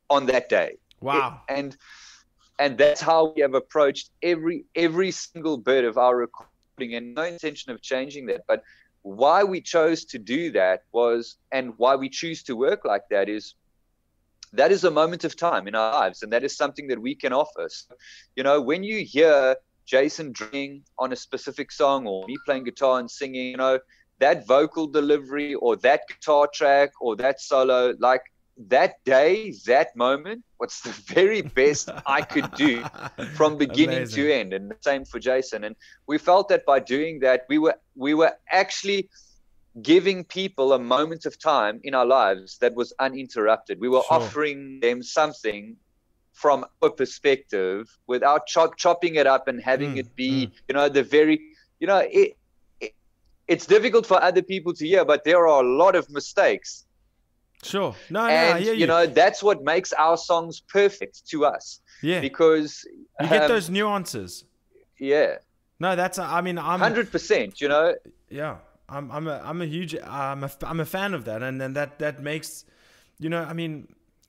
on 0.09 0.25
that 0.27 0.49
day. 0.49 0.77
Wow. 1.01 1.41
It, 1.47 1.53
and 1.53 1.77
and 2.59 2.77
that's 2.77 3.01
how 3.01 3.33
we 3.33 3.41
have 3.41 3.53
approached 3.53 4.11
every 4.21 4.65
every 4.75 5.11
single 5.11 5.57
bit 5.57 5.85
of 5.85 5.97
our 5.97 6.15
recording. 6.15 6.95
And 6.95 7.15
no 7.15 7.23
intention 7.23 7.71
of 7.71 7.81
changing 7.81 8.27
that. 8.27 8.41
But 8.47 8.63
why 9.01 9.43
we 9.43 9.61
chose 9.61 10.05
to 10.05 10.19
do 10.19 10.51
that 10.51 10.83
was 10.91 11.37
and 11.51 11.73
why 11.77 11.95
we 11.95 12.09
choose 12.09 12.43
to 12.43 12.55
work 12.55 12.85
like 12.85 13.03
that 13.09 13.29
is 13.29 13.55
that 14.53 14.71
is 14.71 14.83
a 14.83 14.91
moment 14.91 15.23
of 15.23 15.35
time 15.35 15.67
in 15.67 15.75
our 15.75 15.93
lives. 15.93 16.21
And 16.23 16.33
that 16.33 16.43
is 16.43 16.55
something 16.57 16.87
that 16.87 17.01
we 17.01 17.15
can 17.15 17.33
offer. 17.33 17.67
So, 17.69 17.95
you 18.35 18.43
know 18.43 18.61
when 18.61 18.83
you 18.83 19.03
hear 19.05 19.55
jason 19.85 20.31
drumming 20.31 20.83
on 20.99 21.11
a 21.13 21.15
specific 21.15 21.71
song 21.71 22.05
or 22.05 22.23
me 22.27 22.37
playing 22.45 22.63
guitar 22.63 22.99
and 22.99 23.09
singing 23.09 23.47
you 23.47 23.57
know 23.57 23.79
that 24.19 24.45
vocal 24.45 24.85
delivery 24.85 25.55
or 25.55 25.77
that 25.77 26.01
guitar 26.07 26.47
track 26.53 26.91
or 27.01 27.15
that 27.15 27.41
solo 27.41 27.95
like 27.97 28.21
that 28.67 29.03
day, 29.05 29.53
that 29.65 29.95
moment, 29.95 30.43
what's 30.57 30.81
the 30.81 30.89
very 31.13 31.41
best 31.41 31.89
I 32.05 32.21
could 32.21 32.51
do 32.53 32.83
from 33.35 33.57
beginning 33.65 33.97
Amazing. 33.97 34.23
to 34.23 34.33
end. 34.33 34.53
And 34.53 34.71
the 34.71 34.77
same 34.81 35.05
for 35.05 35.19
Jason. 35.19 35.63
And 35.63 35.75
we 36.07 36.17
felt 36.17 36.49
that 36.49 36.65
by 36.65 36.79
doing 36.79 37.19
that, 37.19 37.45
we 37.49 37.57
were 37.57 37.75
we 37.95 38.13
were 38.13 38.33
actually 38.51 39.09
giving 39.81 40.23
people 40.23 40.73
a 40.73 40.79
moment 40.79 41.25
of 41.25 41.39
time 41.39 41.79
in 41.83 41.93
our 41.95 42.05
lives 42.05 42.57
that 42.57 42.75
was 42.75 42.91
uninterrupted. 42.99 43.79
We 43.79 43.87
were 43.87 44.01
sure. 44.07 44.17
offering 44.17 44.79
them 44.81 45.01
something 45.01 45.77
from 46.33 46.65
a 46.81 46.89
perspective 46.89 47.87
without 48.07 48.47
chop, 48.47 48.77
chopping 48.77 49.15
it 49.15 49.27
up 49.27 49.47
and 49.47 49.61
having 49.61 49.95
mm, 49.95 49.99
it 49.99 50.15
be, 50.15 50.47
mm. 50.47 50.51
you 50.67 50.73
know, 50.73 50.89
the 50.89 51.03
very, 51.03 51.39
you 51.79 51.87
know, 51.87 51.97
it, 51.97 52.37
it, 52.79 52.93
it's 53.47 53.65
difficult 53.65 54.05
for 54.05 54.21
other 54.21 54.41
people 54.41 54.73
to 54.73 54.87
hear, 54.87 55.05
but 55.05 55.23
there 55.23 55.47
are 55.47 55.63
a 55.63 55.67
lot 55.67 55.95
of 55.95 56.09
mistakes. 56.09 56.85
Sure. 57.63 57.95
No, 58.09 58.25
and, 58.25 58.63
no, 58.63 58.71
you. 58.71 58.77
you 58.79 58.87
know, 58.87 59.05
that's 59.05 59.43
what 59.43 59.63
makes 59.63 59.91
our 59.93 60.17
songs 60.17 60.61
perfect 60.61 61.27
to 61.29 61.45
us. 61.45 61.81
Yeah. 62.01 62.21
Because 62.21 62.85
you 63.19 63.27
get 63.27 63.43
um, 63.43 63.47
those 63.49 63.69
nuances. 63.69 64.45
Yeah. 64.97 65.37
No, 65.79 65.95
that's, 65.95 66.19
I 66.19 66.41
mean, 66.41 66.57
I'm 66.57 66.79
100%, 66.79 67.59
you 67.61 67.67
know? 67.67 67.95
Yeah. 68.29 68.57
I'm, 68.87 69.11
I'm 69.11 69.27
a, 69.27 69.41
I'm 69.43 69.61
a 69.61 69.65
huge, 69.65 69.95
I'm 69.95 70.43
a, 70.43 70.51
I'm 70.63 70.79
a 70.79 70.85
fan 70.85 71.13
of 71.13 71.25
that. 71.25 71.43
And 71.43 71.59
then 71.59 71.73
that, 71.73 71.99
that 71.99 72.21
makes, 72.21 72.65
you 73.19 73.29
know, 73.29 73.43
I 73.43 73.53
mean, 73.53 73.87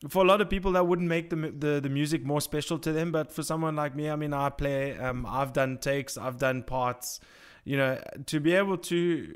for 0.09 0.25
a 0.25 0.27
lot 0.27 0.41
of 0.41 0.49
people 0.49 0.73
that 0.73 0.87
wouldn't 0.87 1.09
make 1.09 1.31
the, 1.31 1.37
the 1.37 1.81
the 1.81 1.89
music 1.89 2.25
more 2.25 2.41
special 2.41 2.79
to 2.79 2.91
them 2.91 3.13
but 3.13 3.31
for 3.31 3.43
someone 3.43 3.77
like 3.77 3.95
me 3.95 4.09
i 4.09 4.17
mean 4.17 4.33
i 4.33 4.49
play 4.49 4.97
um, 4.97 5.27
i've 5.27 5.53
done 5.53 5.77
takes 5.77 6.17
i've 6.17 6.39
done 6.39 6.63
parts 6.63 7.21
you 7.65 7.77
know 7.77 8.01
to 8.25 8.41
be 8.41 8.55
able 8.55 8.79
to 8.79 9.35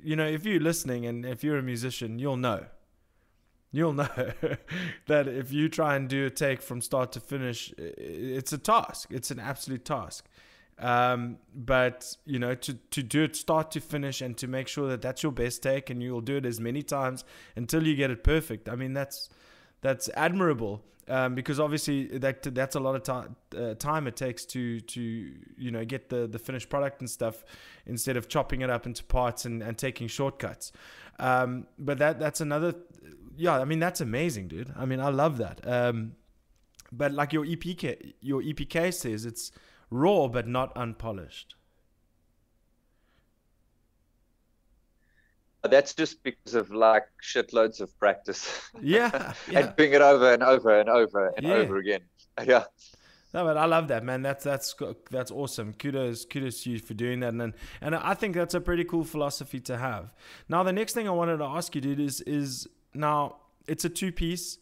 you 0.00 0.14
know 0.14 0.24
if 0.24 0.46
you're 0.46 0.60
listening 0.60 1.04
and 1.04 1.26
if 1.26 1.42
you're 1.42 1.58
a 1.58 1.62
musician 1.62 2.18
you'll 2.20 2.36
know 2.36 2.64
you'll 3.74 3.92
know 3.92 4.08
that 5.06 5.28
if 5.28 5.52
you 5.52 5.68
try 5.68 5.96
and 5.96 6.08
do 6.08 6.26
a 6.26 6.30
take 6.30 6.62
from 6.62 6.80
start 6.80 7.12
to 7.12 7.20
finish 7.20 7.72
it's 7.78 8.52
a 8.52 8.58
task. 8.58 9.08
It's 9.10 9.30
an 9.30 9.40
absolute 9.40 9.84
task. 9.84 10.26
Um, 10.76 11.38
but 11.54 12.16
you 12.26 12.40
know 12.40 12.56
to 12.56 12.74
to 12.74 13.02
do 13.02 13.22
it 13.22 13.36
start 13.36 13.70
to 13.72 13.80
finish 13.80 14.20
and 14.20 14.36
to 14.38 14.48
make 14.48 14.66
sure 14.66 14.88
that 14.88 15.02
that's 15.02 15.22
your 15.22 15.30
best 15.30 15.62
take 15.62 15.88
and 15.88 16.02
you'll 16.02 16.20
do 16.20 16.36
it 16.36 16.44
as 16.44 16.58
many 16.58 16.82
times 16.82 17.24
until 17.54 17.86
you 17.86 17.94
get 17.94 18.10
it 18.10 18.24
perfect 18.24 18.68
i 18.68 18.74
mean 18.74 18.92
that's 18.92 19.28
that's 19.84 20.08
admirable. 20.16 20.82
Um, 21.06 21.34
because 21.34 21.60
obviously 21.60 22.06
that 22.06 22.42
that's 22.54 22.76
a 22.76 22.80
lot 22.80 22.94
of 22.94 23.02
time 23.02 23.36
uh, 23.54 23.74
time 23.74 24.06
it 24.06 24.16
takes 24.16 24.46
to 24.46 24.80
to 24.80 25.00
you 25.58 25.70
know 25.70 25.84
get 25.84 26.08
the 26.08 26.26
the 26.26 26.38
finished 26.38 26.70
product 26.70 27.02
and 27.02 27.10
stuff 27.10 27.44
instead 27.84 28.16
of 28.16 28.26
chopping 28.26 28.62
it 28.62 28.70
up 28.70 28.86
into 28.86 29.04
parts 29.04 29.44
and, 29.44 29.62
and 29.62 29.76
taking 29.76 30.08
shortcuts. 30.08 30.72
Um, 31.18 31.66
but 31.78 31.98
that 31.98 32.18
that's 32.18 32.40
another 32.40 32.74
yeah 33.36 33.58
I 33.58 33.64
mean 33.64 33.80
that's 33.80 34.00
amazing, 34.00 34.48
dude. 34.48 34.72
I 34.76 34.86
mean 34.86 35.00
I 35.00 35.08
love 35.08 35.38
that. 35.38 35.66
Um, 35.66 36.16
but 36.92 37.12
like 37.12 37.32
your 37.32 37.44
EPK 37.44 38.14
your 38.20 38.42
EPK 38.42 38.92
says 38.92 39.24
it's 39.24 39.52
raw 39.90 40.28
but 40.28 40.46
not 40.46 40.76
unpolished. 40.76 41.54
that's 45.70 45.94
just 45.94 46.22
because 46.22 46.54
of 46.54 46.70
like 46.70 47.04
shitloads 47.22 47.80
of 47.80 47.96
practice. 47.98 48.60
Yeah, 48.82 49.32
yeah. 49.50 49.60
and 49.60 49.76
doing 49.76 49.92
it 49.92 50.02
over 50.02 50.32
and 50.32 50.42
over 50.42 50.80
and 50.80 50.88
over 50.88 51.28
and 51.36 51.46
yeah. 51.46 51.54
over 51.54 51.76
again. 51.76 52.00
Yeah. 52.44 52.64
No, 53.32 53.44
but 53.44 53.56
I 53.56 53.64
love 53.64 53.88
that, 53.88 54.04
man. 54.04 54.22
That's 54.22 54.44
that's 54.44 54.74
that's 55.10 55.30
awesome. 55.30 55.72
Kudos, 55.72 56.24
kudos 56.24 56.62
to 56.64 56.70
you 56.70 56.78
for 56.78 56.94
doing 56.94 57.20
that, 57.20 57.32
and 57.34 57.52
and 57.80 57.94
I 57.94 58.14
think 58.14 58.34
that's 58.34 58.54
a 58.54 58.60
pretty 58.60 58.84
cool 58.84 59.04
philosophy 59.04 59.60
to 59.60 59.76
have. 59.76 60.12
Now, 60.48 60.62
the 60.62 60.72
next 60.72 60.94
thing 60.94 61.08
I 61.08 61.12
wanted 61.12 61.38
to 61.38 61.44
ask 61.44 61.74
you, 61.74 61.80
dude, 61.80 62.00
is 62.00 62.20
is 62.22 62.68
now 62.94 63.36
it's 63.66 63.84
a 63.84 63.88
two 63.88 64.12
piece. 64.12 64.58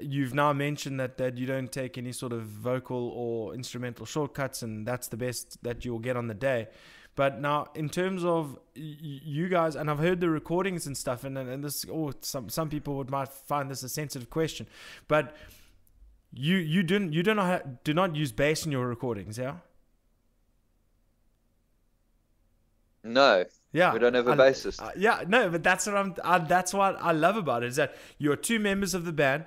You've 0.00 0.34
now 0.34 0.52
mentioned 0.52 0.98
that 0.98 1.18
that 1.18 1.36
you 1.36 1.46
don't 1.46 1.70
take 1.70 1.98
any 1.98 2.12
sort 2.12 2.32
of 2.32 2.42
vocal 2.42 3.08
or 3.14 3.54
instrumental 3.54 4.06
shortcuts, 4.06 4.62
and 4.62 4.86
that's 4.86 5.08
the 5.08 5.16
best 5.16 5.62
that 5.62 5.84
you'll 5.84 5.98
get 5.98 6.16
on 6.16 6.26
the 6.26 6.34
day. 6.34 6.68
But 7.16 7.40
now, 7.40 7.68
in 7.74 7.90
terms 7.90 8.24
of 8.24 8.58
you 8.74 9.48
guys, 9.48 9.76
and 9.76 9.90
I've 9.90 9.98
heard 9.98 10.20
the 10.20 10.30
recordings 10.30 10.86
and 10.86 10.96
stuff, 10.96 11.24
and 11.24 11.36
and 11.36 11.62
this, 11.62 11.84
oh, 11.90 12.12
some 12.20 12.48
some 12.48 12.70
people 12.70 12.94
would 12.96 13.10
might 13.10 13.28
find 13.28 13.70
this 13.70 13.82
a 13.82 13.88
sensitive 13.88 14.30
question, 14.30 14.66
but 15.06 15.36
you 16.32 16.56
you 16.56 16.82
didn't 16.82 17.12
you 17.12 17.22
do 17.22 17.34
not 17.34 17.84
do 17.84 17.92
not 17.92 18.16
use 18.16 18.32
bass 18.32 18.64
in 18.64 18.72
your 18.72 18.86
recordings, 18.86 19.36
yeah? 19.36 19.56
No. 23.02 23.44
Yeah, 23.72 23.92
we 23.92 23.98
don't 24.00 24.14
have 24.14 24.26
a 24.26 24.34
bassist. 24.34 24.82
Uh, 24.82 24.90
yeah, 24.96 25.22
no, 25.26 25.48
but 25.48 25.62
that's 25.62 25.86
what 25.86 25.96
I'm. 25.96 26.14
Uh, 26.22 26.38
that's 26.38 26.74
what 26.74 26.96
I 27.00 27.12
love 27.12 27.36
about 27.36 27.62
it 27.62 27.68
is 27.68 27.76
that 27.76 27.94
you're 28.18 28.36
two 28.36 28.58
members 28.58 28.94
of 28.94 29.04
the 29.04 29.12
band. 29.12 29.44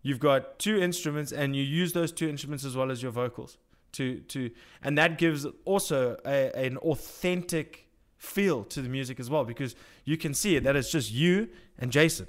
You've 0.00 0.20
got 0.20 0.58
two 0.58 0.78
instruments, 0.78 1.32
and 1.32 1.54
you 1.54 1.62
use 1.62 1.92
those 1.92 2.12
two 2.12 2.28
instruments 2.28 2.64
as 2.64 2.76
well 2.76 2.90
as 2.90 3.02
your 3.02 3.12
vocals 3.12 3.58
to 3.92 4.20
to 4.20 4.50
and 4.82 4.98
that 4.98 5.18
gives 5.18 5.46
also 5.64 6.16
a, 6.24 6.56
an 6.56 6.76
authentic 6.78 7.88
feel 8.16 8.64
to 8.64 8.82
the 8.82 8.88
music 8.88 9.20
as 9.20 9.30
well 9.30 9.44
because 9.44 9.74
you 10.04 10.16
can 10.16 10.34
see 10.34 10.56
it 10.56 10.64
that 10.64 10.76
it's 10.76 10.90
just 10.90 11.12
you 11.12 11.48
and 11.78 11.92
Jason. 11.92 12.26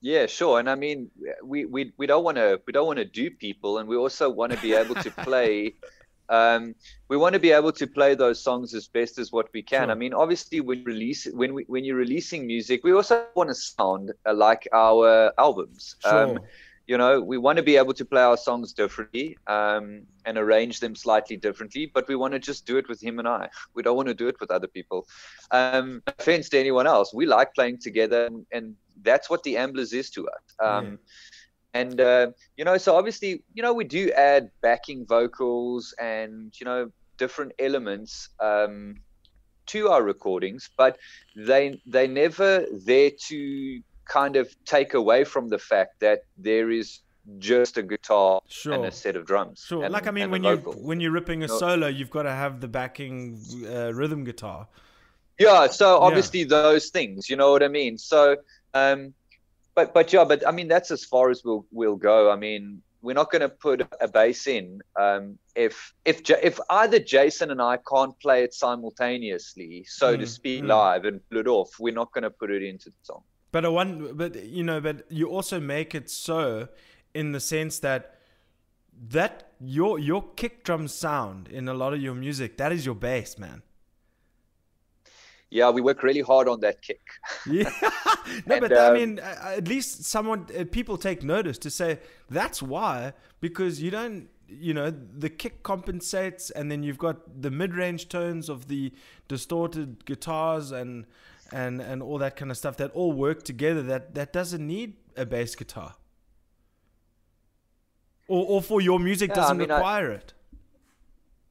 Yeah, 0.00 0.26
sure. 0.26 0.60
And 0.60 0.68
I 0.68 0.74
mean, 0.74 1.10
we 1.42 1.64
we, 1.64 1.92
we 1.96 2.06
don't 2.06 2.24
want 2.24 2.36
to 2.36 2.60
we 2.66 2.72
don't 2.72 2.86
want 2.86 2.98
to 2.98 3.06
do 3.06 3.30
people, 3.30 3.78
and 3.78 3.88
we 3.88 3.96
also 3.96 4.28
want 4.28 4.52
to 4.52 4.58
be 4.60 4.74
able 4.74 4.96
to 4.96 5.10
play. 5.24 5.74
Um, 6.28 6.74
we 7.08 7.16
want 7.16 7.34
to 7.34 7.38
be 7.38 7.50
able 7.50 7.72
to 7.72 7.86
play 7.86 8.14
those 8.14 8.42
songs 8.42 8.74
as 8.74 8.88
best 8.88 9.18
as 9.18 9.32
what 9.32 9.48
we 9.52 9.62
can. 9.62 9.86
Sure. 9.86 9.90
I 9.90 9.94
mean, 9.94 10.14
obviously, 10.14 10.60
when 10.60 10.84
release 10.84 11.26
when 11.26 11.54
we 11.54 11.64
when 11.64 11.84
you're 11.84 11.96
releasing 11.96 12.46
music, 12.46 12.82
we 12.84 12.92
also 12.92 13.26
want 13.34 13.50
to 13.50 13.54
sound 13.54 14.12
like 14.32 14.68
our 14.72 15.32
albums. 15.38 15.96
Sure. 16.02 16.36
Um, 16.36 16.38
you 16.86 16.98
know 16.98 17.20
we 17.20 17.38
want 17.38 17.56
to 17.56 17.62
be 17.62 17.76
able 17.76 17.94
to 17.94 18.04
play 18.04 18.22
our 18.22 18.36
songs 18.36 18.72
differently 18.72 19.36
um, 19.46 20.02
and 20.24 20.36
arrange 20.36 20.80
them 20.80 20.94
slightly 20.94 21.36
differently 21.36 21.90
but 21.92 22.06
we 22.08 22.16
want 22.16 22.32
to 22.32 22.38
just 22.38 22.66
do 22.66 22.76
it 22.76 22.88
with 22.88 23.02
him 23.02 23.18
and 23.18 23.28
i 23.28 23.48
we 23.74 23.82
don't 23.82 23.96
want 23.96 24.08
to 24.08 24.14
do 24.14 24.28
it 24.28 24.38
with 24.40 24.50
other 24.50 24.66
people 24.66 25.06
um 25.50 26.02
offense 26.06 26.48
to 26.48 26.58
anyone 26.58 26.86
else 26.86 27.14
we 27.14 27.26
like 27.26 27.54
playing 27.54 27.78
together 27.78 28.26
and, 28.26 28.46
and 28.52 28.74
that's 29.02 29.28
what 29.30 29.42
the 29.42 29.56
amblers 29.56 29.92
is 29.92 30.10
to 30.10 30.28
us 30.28 30.42
um, 30.60 30.84
yeah. 30.84 30.96
And 31.74 32.00
uh, 32.00 32.30
you 32.56 32.64
know 32.64 32.78
so 32.78 32.96
obviously 32.96 33.42
you 33.52 33.62
know 33.62 33.74
we 33.74 33.84
do 33.84 34.10
add 34.12 34.50
backing 34.62 35.04
vocals 35.04 35.94
and 36.00 36.58
you 36.58 36.64
know 36.64 36.90
different 37.18 37.52
elements 37.58 38.30
um, 38.40 38.96
to 39.66 39.88
our 39.88 40.02
recordings 40.02 40.70
but 40.76 40.98
they 41.36 41.80
they 41.86 42.06
never 42.06 42.66
there 42.72 43.10
to 43.28 43.80
kind 44.04 44.36
of 44.36 44.54
take 44.64 44.94
away 44.94 45.24
from 45.24 45.48
the 45.48 45.58
fact 45.58 46.00
that 46.00 46.24
there 46.38 46.70
is 46.70 47.00
just 47.38 47.78
a 47.78 47.82
guitar 47.82 48.40
sure. 48.48 48.74
and 48.74 48.84
a 48.84 48.90
set 48.90 49.16
of 49.16 49.26
drums. 49.26 49.64
Sure. 49.66 49.84
And, 49.84 49.92
like 49.92 50.06
I 50.06 50.10
mean, 50.10 50.30
when 50.30 50.44
you 50.44 50.56
when 50.58 51.00
you're 51.00 51.10
ripping 51.10 51.42
a 51.42 51.48
solo, 51.48 51.86
you've 51.86 52.10
got 52.10 52.24
to 52.24 52.30
have 52.30 52.60
the 52.60 52.68
backing 52.68 53.40
uh, 53.66 53.92
rhythm 53.94 54.24
guitar. 54.24 54.68
Yeah. 55.38 55.68
So 55.68 55.98
obviously 55.98 56.40
yeah. 56.40 56.48
those 56.48 56.90
things, 56.90 57.28
you 57.28 57.36
know 57.36 57.50
what 57.50 57.62
I 57.62 57.68
mean. 57.68 57.98
So, 57.98 58.36
um, 58.74 59.14
but 59.74 59.94
but 59.94 60.12
yeah, 60.12 60.24
but 60.24 60.46
I 60.46 60.50
mean 60.50 60.68
that's 60.68 60.90
as 60.90 61.04
far 61.04 61.30
as 61.30 61.42
we'll 61.44 61.66
we'll 61.70 61.96
go. 61.96 62.30
I 62.30 62.36
mean, 62.36 62.82
we're 63.02 63.14
not 63.14 63.30
going 63.30 63.42
to 63.42 63.48
put 63.48 63.86
a 64.00 64.08
bass 64.08 64.46
in 64.46 64.80
um, 64.98 65.38
if 65.54 65.94
if 66.04 66.28
if 66.30 66.58
either 66.70 66.98
Jason 66.98 67.50
and 67.50 67.60
I 67.60 67.78
can't 67.88 68.18
play 68.20 68.44
it 68.44 68.54
simultaneously, 68.54 69.84
so 69.86 70.16
mm, 70.16 70.20
to 70.20 70.26
speak, 70.26 70.62
mm. 70.62 70.68
live 70.68 71.04
and 71.04 71.20
pull 71.28 71.38
it 71.38 71.46
off. 71.46 71.70
We're 71.78 71.94
not 71.94 72.12
going 72.12 72.22
to 72.22 72.30
put 72.30 72.50
it 72.50 72.62
into 72.62 72.90
the 72.90 72.96
song. 73.02 73.22
But 73.52 73.64
a 73.64 73.70
one, 73.70 74.14
but 74.14 74.42
you 74.44 74.64
know, 74.64 74.80
but 74.80 75.04
you 75.10 75.28
also 75.28 75.60
make 75.60 75.94
it 75.94 76.10
so 76.10 76.68
in 77.14 77.32
the 77.32 77.40
sense 77.40 77.78
that 77.80 78.18
that 79.08 79.52
your 79.60 79.98
your 79.98 80.24
kick 80.36 80.64
drum 80.64 80.88
sound 80.88 81.48
in 81.48 81.68
a 81.68 81.74
lot 81.74 81.92
of 81.92 82.00
your 82.00 82.14
music 82.14 82.56
that 82.58 82.72
is 82.72 82.86
your 82.86 82.94
bass, 82.94 83.38
man. 83.38 83.62
Yeah, 85.50 85.70
we 85.70 85.80
work 85.80 86.02
really 86.02 86.20
hard 86.20 86.48
on 86.48 86.60
that 86.60 86.82
kick. 86.82 87.00
yeah, 87.46 87.70
no, 88.46 88.56
and, 88.56 88.60
but 88.60 88.72
um, 88.72 88.92
I 88.92 88.98
mean, 88.98 89.18
at 89.20 89.68
least 89.68 90.04
someone 90.04 90.46
uh, 90.58 90.64
people 90.70 90.96
take 90.96 91.22
notice 91.22 91.58
to 91.58 91.70
say 91.70 92.00
that's 92.28 92.62
why 92.62 93.12
because 93.40 93.80
you 93.80 93.90
don't 93.90 94.28
you 94.48 94.74
know 94.74 94.90
the 94.90 95.30
kick 95.30 95.62
compensates 95.62 96.50
and 96.50 96.70
then 96.70 96.82
you've 96.82 96.98
got 96.98 97.40
the 97.40 97.50
mid-range 97.50 98.08
tones 98.08 98.48
of 98.48 98.68
the 98.68 98.92
distorted 99.28 100.04
guitars 100.04 100.70
and 100.70 101.06
and 101.52 101.80
and 101.80 102.02
all 102.02 102.18
that 102.18 102.36
kind 102.36 102.50
of 102.50 102.56
stuff 102.56 102.76
that 102.76 102.90
all 102.92 103.12
work 103.12 103.42
together 103.42 103.82
that 103.82 104.14
that 104.14 104.32
doesn't 104.32 104.66
need 104.66 104.94
a 105.16 105.24
bass 105.24 105.54
guitar. 105.54 105.94
Or 108.26 108.44
or 108.46 108.62
for 108.62 108.80
your 108.80 108.98
music 108.98 109.30
yeah, 109.30 109.36
doesn't 109.36 109.56
I 109.56 109.58
mean, 109.58 109.68
require 109.68 110.10
I, 110.10 110.14
it 110.14 110.32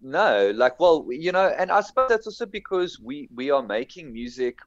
no 0.04 0.52
like 0.56 0.80
well 0.80 1.08
you 1.10 1.32
know 1.32 1.48
and 1.58 1.72
i 1.72 1.82
suppose 1.82 2.10
that's 2.10 2.28
also 2.28 2.46
because 2.46 3.00
we 3.00 3.30
we 3.34 3.50
are 3.50 3.64
making 3.64 4.12
music 4.12 4.60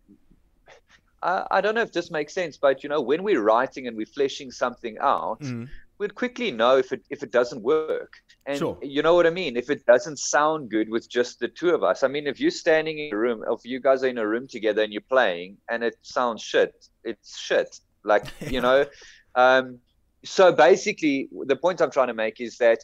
I, 1.23 1.47
I 1.51 1.61
don't 1.61 1.75
know 1.75 1.83
if 1.83 1.93
this 1.93 2.11
makes 2.11 2.35
sense 2.35 2.57
but 2.57 2.83
you 2.83 2.89
know 2.89 3.01
when 3.01 3.23
we're 3.23 3.43
writing 3.43 3.87
and 3.87 3.97
we're 3.97 4.07
fleshing 4.07 4.51
something 4.51 4.97
out 5.01 5.41
mm 5.41 5.69
we'd 5.99 6.15
quickly 6.15 6.51
know 6.51 6.77
if 6.77 6.93
it 6.93 7.03
if 7.11 7.23
it 7.23 7.33
doesn't 7.33 7.63
work. 7.63 8.15
And 8.47 8.59
sure. 8.59 8.79
you 8.81 9.03
know 9.03 9.15
what 9.15 9.27
I 9.27 9.31
mean? 9.31 9.57
If 9.57 9.71
it 9.71 9.85
doesn't 9.87 10.19
sound 10.19 10.71
good 10.71 10.89
with 10.89 11.09
just 11.09 11.41
the 11.41 11.49
two 11.49 11.71
of 11.71 11.83
us. 11.83 12.05
I 12.05 12.09
mean, 12.09 12.27
if 12.29 12.39
you're 12.39 12.53
standing 12.53 12.99
in 12.99 13.13
a 13.13 13.17
room, 13.17 13.43
if 13.49 13.65
you 13.65 13.81
guys 13.81 14.05
are 14.05 14.09
in 14.09 14.19
a 14.19 14.27
room 14.27 14.47
together 14.47 14.83
and 14.83 14.93
you're 14.93 15.03
playing 15.03 15.57
and 15.69 15.83
it 15.83 15.97
sounds 16.03 16.43
shit, 16.43 16.87
it's 17.03 17.37
shit. 17.39 17.81
Like, 18.05 18.27
you 18.41 18.61
know, 18.67 18.87
um, 19.35 19.79
so 20.25 20.53
basically 20.53 21.29
the 21.47 21.57
point 21.57 21.81
I'm 21.81 21.91
trying 21.91 22.07
to 22.09 22.15
make 22.15 22.41
is 22.41 22.57
that 22.59 22.79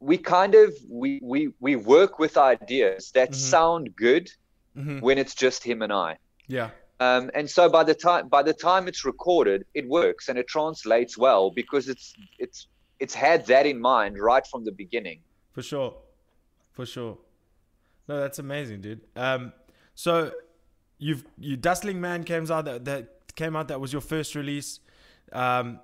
we 0.00 0.16
kind 0.16 0.54
of 0.54 0.74
we 0.88 1.20
we 1.22 1.52
we 1.60 1.76
work 1.76 2.18
with 2.18 2.36
ideas 2.36 3.10
that 3.12 3.30
mm-hmm. 3.30 3.40
sound 3.40 3.96
good 3.96 4.30
mm-hmm. 4.76 5.00
when 5.00 5.18
it's 5.18 5.34
just 5.34 5.62
him 5.62 5.82
and 5.82 5.92
I. 5.92 6.16
Yeah. 6.48 6.70
Um, 6.98 7.30
and 7.34 7.48
so 7.48 7.68
by 7.68 7.84
the 7.84 7.94
time 7.94 8.28
by 8.28 8.42
the 8.42 8.52
time 8.52 8.88
it's 8.88 9.04
recorded, 9.04 9.64
it 9.74 9.88
works 9.88 10.28
and 10.28 10.38
it 10.38 10.48
translates 10.48 11.16
well 11.16 11.50
because 11.50 11.88
it's 11.88 12.14
it's 12.38 12.66
it's 12.98 13.14
had 13.14 13.46
that 13.46 13.66
in 13.66 13.80
mind 13.80 14.18
right 14.18 14.46
from 14.46 14.64
the 14.64 14.72
beginning. 14.72 15.20
For 15.52 15.62
sure, 15.62 15.94
for 16.72 16.86
sure. 16.86 17.18
No, 18.08 18.20
that's 18.20 18.38
amazing, 18.38 18.80
dude. 18.80 19.00
Um, 19.16 19.52
so 19.94 20.32
you've 20.98 21.24
you 21.38 21.56
Dustling 21.56 22.00
Man 22.00 22.24
came 22.24 22.50
out 22.50 22.64
that 22.64 22.84
that 22.86 23.34
came 23.34 23.56
out 23.56 23.68
that 23.68 23.80
was 23.80 23.92
your 23.92 24.02
first 24.02 24.34
release. 24.34 24.80
Um, 25.32 25.80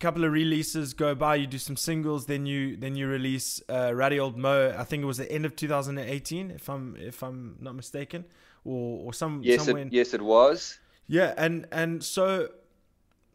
couple 0.00 0.24
of 0.24 0.32
releases 0.32 0.94
go 0.94 1.14
by. 1.14 1.36
You 1.36 1.46
do 1.46 1.58
some 1.58 1.76
singles, 1.76 2.26
then 2.26 2.46
you 2.46 2.76
then 2.76 2.96
you 2.96 3.08
release 3.08 3.60
uh, 3.68 3.92
Ratty 3.94 4.18
Old 4.20 4.36
Mo. 4.36 4.74
I 4.76 4.84
think 4.84 5.02
it 5.02 5.06
was 5.06 5.18
the 5.18 5.30
end 5.30 5.44
of 5.44 5.56
2018, 5.56 6.50
if 6.50 6.68
I'm 6.68 6.96
if 6.96 7.22
I'm 7.22 7.56
not 7.60 7.74
mistaken, 7.74 8.24
or 8.64 9.06
or 9.06 9.12
some 9.12 9.40
yes, 9.42 9.68
it, 9.68 9.76
in, 9.76 9.88
yes, 9.90 10.14
it 10.14 10.22
was. 10.22 10.78
Yeah, 11.06 11.34
and 11.36 11.66
and 11.72 12.02
so 12.02 12.48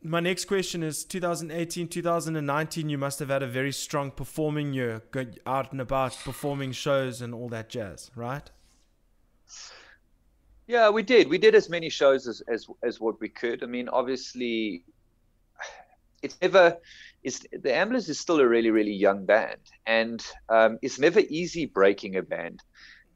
my 0.03 0.19
next 0.19 0.45
question 0.45 0.83
is 0.83 1.05
2018 1.05 1.87
2019 1.87 2.89
you 2.89 2.97
must 2.97 3.19
have 3.19 3.29
had 3.29 3.41
a 3.41 3.47
very 3.47 3.71
strong 3.71 4.11
performing 4.11 4.73
year 4.73 5.01
out 5.47 5.71
and 5.71 5.79
about 5.79 6.13
performing 6.25 6.73
shows 6.73 7.21
and 7.21 7.33
all 7.33 7.47
that 7.47 7.69
jazz 7.69 8.11
right 8.13 8.51
yeah 10.67 10.89
we 10.89 11.01
did 11.01 11.29
we 11.29 11.37
did 11.37 11.55
as 11.55 11.69
many 11.69 11.89
shows 11.89 12.27
as 12.27 12.41
as, 12.49 12.67
as 12.83 12.99
what 12.99 13.19
we 13.21 13.29
could 13.29 13.63
i 13.63 13.65
mean 13.65 13.87
obviously 13.87 14.83
it's 16.23 16.37
never 16.41 16.77
it's 17.23 17.39
the 17.51 17.69
Amblers 17.69 18.09
is 18.09 18.19
still 18.19 18.39
a 18.39 18.47
really 18.47 18.71
really 18.71 18.93
young 18.93 19.25
band, 19.25 19.61
and 19.85 20.25
um, 20.49 20.79
it's 20.81 20.99
never 20.99 21.19
easy 21.19 21.65
breaking 21.65 22.15
a 22.15 22.23
band. 22.23 22.59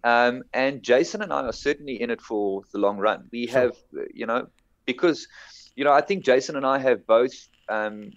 Um, 0.04 0.44
and 0.54 0.84
Jason 0.84 1.22
and 1.22 1.34
I 1.34 1.42
are 1.42 1.54
certainly 1.54 2.02
in 2.02 2.10
it 2.10 2.22
for 2.22 2.62
the 2.72 2.80
long 2.80 2.98
run. 2.98 3.28
We 3.32 3.48
sure. 3.48 3.60
have, 3.60 3.76
you 4.14 4.26
know, 4.26 4.48
because, 4.86 5.28
you 5.76 5.84
know, 5.84 5.92
I 5.92 6.02
think 6.02 6.24
Jason 6.24 6.56
and 6.56 6.66
I 6.66 6.78
have 6.80 7.06
both 7.06 7.34
um, 7.68 8.12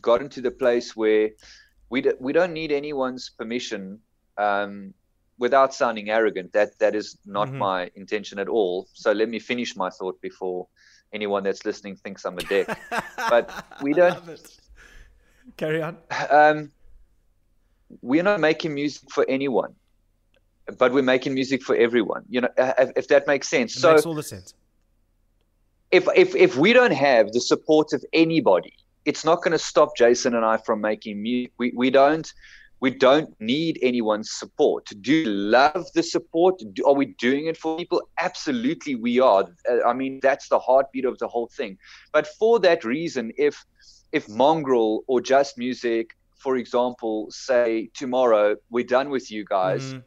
gotten 0.00 0.28
to 0.30 0.40
the 0.40 0.50
place 0.50 0.96
where 0.96 1.30
we 1.90 2.00
d- 2.00 2.18
we 2.20 2.32
don't 2.32 2.52
need 2.52 2.72
anyone's 2.72 3.30
permission 3.30 4.00
um, 4.38 4.94
without 5.38 5.74
sounding 5.74 6.08
arrogant. 6.08 6.52
That 6.52 6.78
that 6.78 6.94
is 6.94 7.18
not 7.26 7.48
mm-hmm. 7.48 7.58
my 7.58 7.90
intention 7.94 8.38
at 8.38 8.48
all. 8.48 8.86
So 8.94 9.12
let 9.12 9.28
me 9.28 9.38
finish 9.38 9.76
my 9.76 9.90
thought 9.90 10.20
before 10.22 10.68
anyone 11.12 11.42
that's 11.42 11.64
listening 11.64 11.96
thinks 11.96 12.24
I'm 12.24 12.38
a 12.38 12.42
dick. 12.42 12.68
but 13.16 13.64
we 13.82 13.92
don't. 13.92 14.18
Carry 15.56 15.82
on. 15.82 15.96
Um, 16.30 16.70
we're 18.02 18.22
not 18.22 18.40
making 18.40 18.74
music 18.74 19.10
for 19.10 19.24
anyone, 19.28 19.74
but 20.78 20.92
we're 20.92 21.02
making 21.02 21.34
music 21.34 21.62
for 21.62 21.74
everyone. 21.76 22.24
You 22.28 22.42
know, 22.42 22.48
if, 22.56 22.90
if 22.96 23.08
that 23.08 23.26
makes 23.26 23.48
sense. 23.48 23.76
It 23.76 23.80
so 23.80 23.92
makes 23.92 24.06
all 24.06 24.14
the 24.14 24.22
sense. 24.22 24.54
If 25.90 26.06
if 26.14 26.34
if 26.36 26.56
we 26.56 26.72
don't 26.72 26.92
have 26.92 27.32
the 27.32 27.40
support 27.40 27.92
of 27.92 28.04
anybody, 28.12 28.74
it's 29.06 29.24
not 29.24 29.42
going 29.42 29.52
to 29.52 29.58
stop 29.58 29.96
Jason 29.96 30.34
and 30.34 30.44
I 30.44 30.58
from 30.58 30.80
making 30.80 31.22
music. 31.22 31.52
We 31.58 31.72
we 31.74 31.90
don't 31.90 32.30
we 32.80 32.90
don't 32.90 33.34
need 33.40 33.78
anyone's 33.82 34.30
support. 34.30 34.86
Do 35.00 35.12
you 35.12 35.26
love 35.26 35.86
the 35.94 36.02
support? 36.02 36.62
Do, 36.72 36.86
are 36.86 36.94
we 36.94 37.06
doing 37.18 37.46
it 37.46 37.56
for 37.56 37.76
people? 37.76 38.02
Absolutely, 38.20 38.94
we 38.94 39.18
are. 39.20 39.44
Uh, 39.68 39.86
I 39.86 39.92
mean, 39.92 40.20
that's 40.22 40.48
the 40.48 40.58
heartbeat 40.58 41.04
of 41.04 41.18
the 41.18 41.28
whole 41.28 41.48
thing. 41.48 41.78
But 42.12 42.26
for 42.26 42.60
that 42.60 42.84
reason, 42.84 43.32
if 43.36 43.64
if 44.12 44.28
Mongrel 44.28 45.04
or 45.06 45.20
Just 45.20 45.58
Music, 45.58 46.16
for 46.38 46.56
example, 46.56 47.26
say 47.30 47.90
tomorrow 47.94 48.56
we're 48.70 48.84
done 48.84 49.10
with 49.10 49.30
you 49.30 49.44
guys, 49.44 49.82
mm-hmm. 49.82 49.98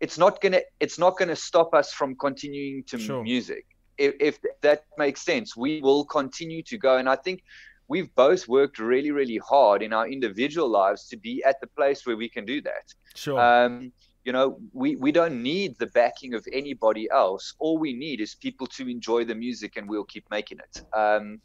it's 0.00 0.18
not 0.18 0.40
gonna 0.40 0.62
it's 0.80 0.98
not 0.98 1.18
gonna 1.18 1.36
stop 1.36 1.74
us 1.74 1.92
from 1.92 2.16
continuing 2.16 2.82
to 2.84 2.98
sure. 2.98 3.22
music. 3.22 3.66
If, 3.98 4.14
if 4.20 4.38
that 4.60 4.84
makes 4.98 5.22
sense, 5.22 5.56
we 5.56 5.80
will 5.80 6.04
continue 6.04 6.62
to 6.64 6.76
go. 6.76 6.98
And 6.98 7.08
I 7.08 7.16
think 7.16 7.42
we've 7.88 8.14
both 8.14 8.48
worked 8.48 8.78
really, 8.78 9.10
really 9.10 9.38
hard 9.38 9.82
in 9.82 9.92
our 9.92 10.08
individual 10.08 10.68
lives 10.68 11.08
to 11.08 11.16
be 11.16 11.42
at 11.44 11.60
the 11.60 11.66
place 11.66 12.06
where 12.06 12.16
we 12.16 12.28
can 12.28 12.44
do 12.44 12.60
that. 12.62 12.94
Sure. 13.14 13.40
Um, 13.40 13.92
you 14.24 14.32
know, 14.32 14.58
we, 14.72 14.96
we 14.96 15.12
don't 15.12 15.40
need 15.40 15.78
the 15.78 15.86
backing 15.86 16.34
of 16.34 16.44
anybody 16.52 17.08
else. 17.10 17.54
All 17.60 17.78
we 17.78 17.92
need 17.92 18.20
is 18.20 18.34
people 18.34 18.66
to 18.68 18.88
enjoy 18.88 19.24
the 19.24 19.36
music 19.36 19.76
and 19.76 19.88
we'll 19.88 20.04
keep 20.04 20.24
making 20.30 20.58
it. 20.58 20.82
Um, 20.92 21.40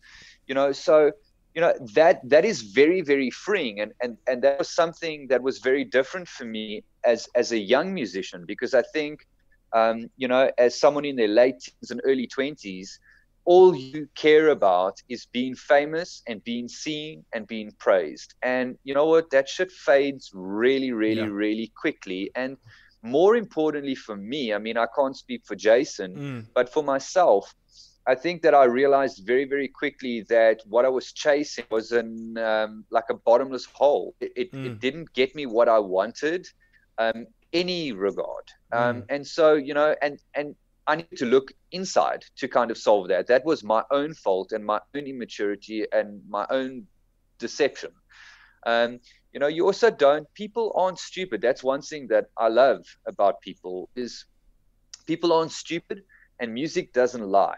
you 0.47 0.55
know, 0.55 0.71
so, 0.71 1.11
you 1.53 1.61
know, 1.61 1.73
that 1.93 2.27
that 2.27 2.43
is 2.43 2.63
very, 2.63 3.01
very 3.01 3.29
freeing. 3.29 3.81
And, 3.81 3.93
and, 4.01 4.17
and 4.27 4.41
that 4.41 4.57
was 4.57 4.69
something 4.69 5.27
that 5.27 5.43
was 5.43 5.59
very 5.59 5.83
different 5.83 6.27
for 6.27 6.45
me 6.45 6.83
as, 7.05 7.29
as 7.35 7.51
a 7.51 7.57
young 7.57 7.93
musician, 7.93 8.45
because 8.47 8.73
I 8.73 8.81
think, 8.81 9.27
um, 9.73 10.09
you 10.17 10.27
know, 10.27 10.49
as 10.57 10.79
someone 10.79 11.05
in 11.05 11.15
their 11.15 11.27
late 11.27 11.59
teens 11.59 11.91
and 11.91 12.01
early 12.03 12.27
20s, 12.27 12.97
all 13.45 13.75
you 13.75 14.07
care 14.15 14.49
about 14.49 15.01
is 15.09 15.25
being 15.25 15.55
famous 15.55 16.21
and 16.27 16.43
being 16.43 16.67
seen 16.67 17.25
and 17.33 17.47
being 17.47 17.71
praised. 17.79 18.35
And 18.43 18.77
you 18.83 18.93
know 18.93 19.05
what? 19.05 19.31
That 19.31 19.49
shit 19.49 19.71
fades 19.71 20.31
really, 20.33 20.91
really, 20.91 21.21
yeah. 21.21 21.27
really 21.27 21.71
quickly. 21.75 22.31
And 22.35 22.57
more 23.01 23.35
importantly 23.35 23.95
for 23.95 24.15
me, 24.15 24.53
I 24.53 24.57
mean, 24.57 24.77
I 24.77 24.85
can't 24.95 25.17
speak 25.17 25.41
for 25.45 25.55
Jason, 25.55 26.15
mm. 26.15 26.45
but 26.53 26.71
for 26.71 26.83
myself, 26.83 27.53
I 28.07 28.15
think 28.15 28.41
that 28.43 28.55
I 28.55 28.65
realized 28.65 29.23
very, 29.25 29.45
very 29.45 29.67
quickly 29.67 30.21
that 30.29 30.61
what 30.67 30.85
I 30.85 30.89
was 30.89 31.11
chasing 31.11 31.65
was 31.69 31.91
an 31.91 32.37
um, 32.37 32.85
like 32.89 33.09
a 33.09 33.13
bottomless 33.13 33.65
hole. 33.65 34.15
It, 34.19 34.31
it, 34.35 34.51
mm. 34.51 34.65
it, 34.65 34.79
didn't 34.79 35.13
get 35.13 35.35
me 35.35 35.45
what 35.45 35.69
I 35.69 35.79
wanted, 35.79 36.47
um, 36.97 37.27
any 37.53 37.91
regard. 37.91 38.45
Um, 38.71 39.01
mm. 39.01 39.05
And 39.09 39.27
so, 39.27 39.53
you 39.53 39.73
know, 39.75 39.95
and 40.01 40.19
and 40.33 40.55
I 40.87 40.95
need 40.97 41.17
to 41.17 41.25
look 41.25 41.51
inside 41.71 42.23
to 42.37 42.47
kind 42.47 42.71
of 42.71 42.77
solve 42.77 43.07
that. 43.09 43.27
That 43.27 43.45
was 43.45 43.63
my 43.63 43.83
own 43.91 44.13
fault 44.13 44.51
and 44.51 44.65
my 44.65 44.79
own 44.95 45.05
immaturity 45.05 45.85
and 45.91 46.21
my 46.27 46.45
own 46.49 46.87
deception. 47.39 47.91
Um, 48.65 48.99
you 49.33 49.39
know, 49.39 49.47
you 49.47 49.65
also 49.65 49.89
don't. 49.89 50.27
People 50.33 50.73
aren't 50.75 50.99
stupid. 50.99 51.41
That's 51.41 51.63
one 51.63 51.81
thing 51.81 52.07
that 52.09 52.25
I 52.37 52.47
love 52.47 52.83
about 53.07 53.41
people 53.41 53.89
is 53.95 54.25
people 55.05 55.33
aren't 55.33 55.51
stupid, 55.51 56.03
and 56.39 56.53
music 56.53 56.93
doesn't 56.93 57.27
lie. 57.27 57.57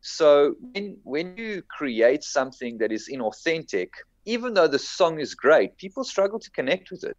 So 0.00 0.56
when 0.60 0.98
when 1.04 1.36
you 1.36 1.62
create 1.68 2.24
something 2.24 2.78
that 2.78 2.90
is 2.90 3.08
inauthentic, 3.12 3.90
even 4.24 4.54
though 4.54 4.66
the 4.66 4.78
song 4.78 5.20
is 5.20 5.34
great, 5.34 5.76
people 5.76 6.04
struggle 6.04 6.40
to 6.40 6.50
connect 6.50 6.90
with 6.90 7.04
it 7.04 7.16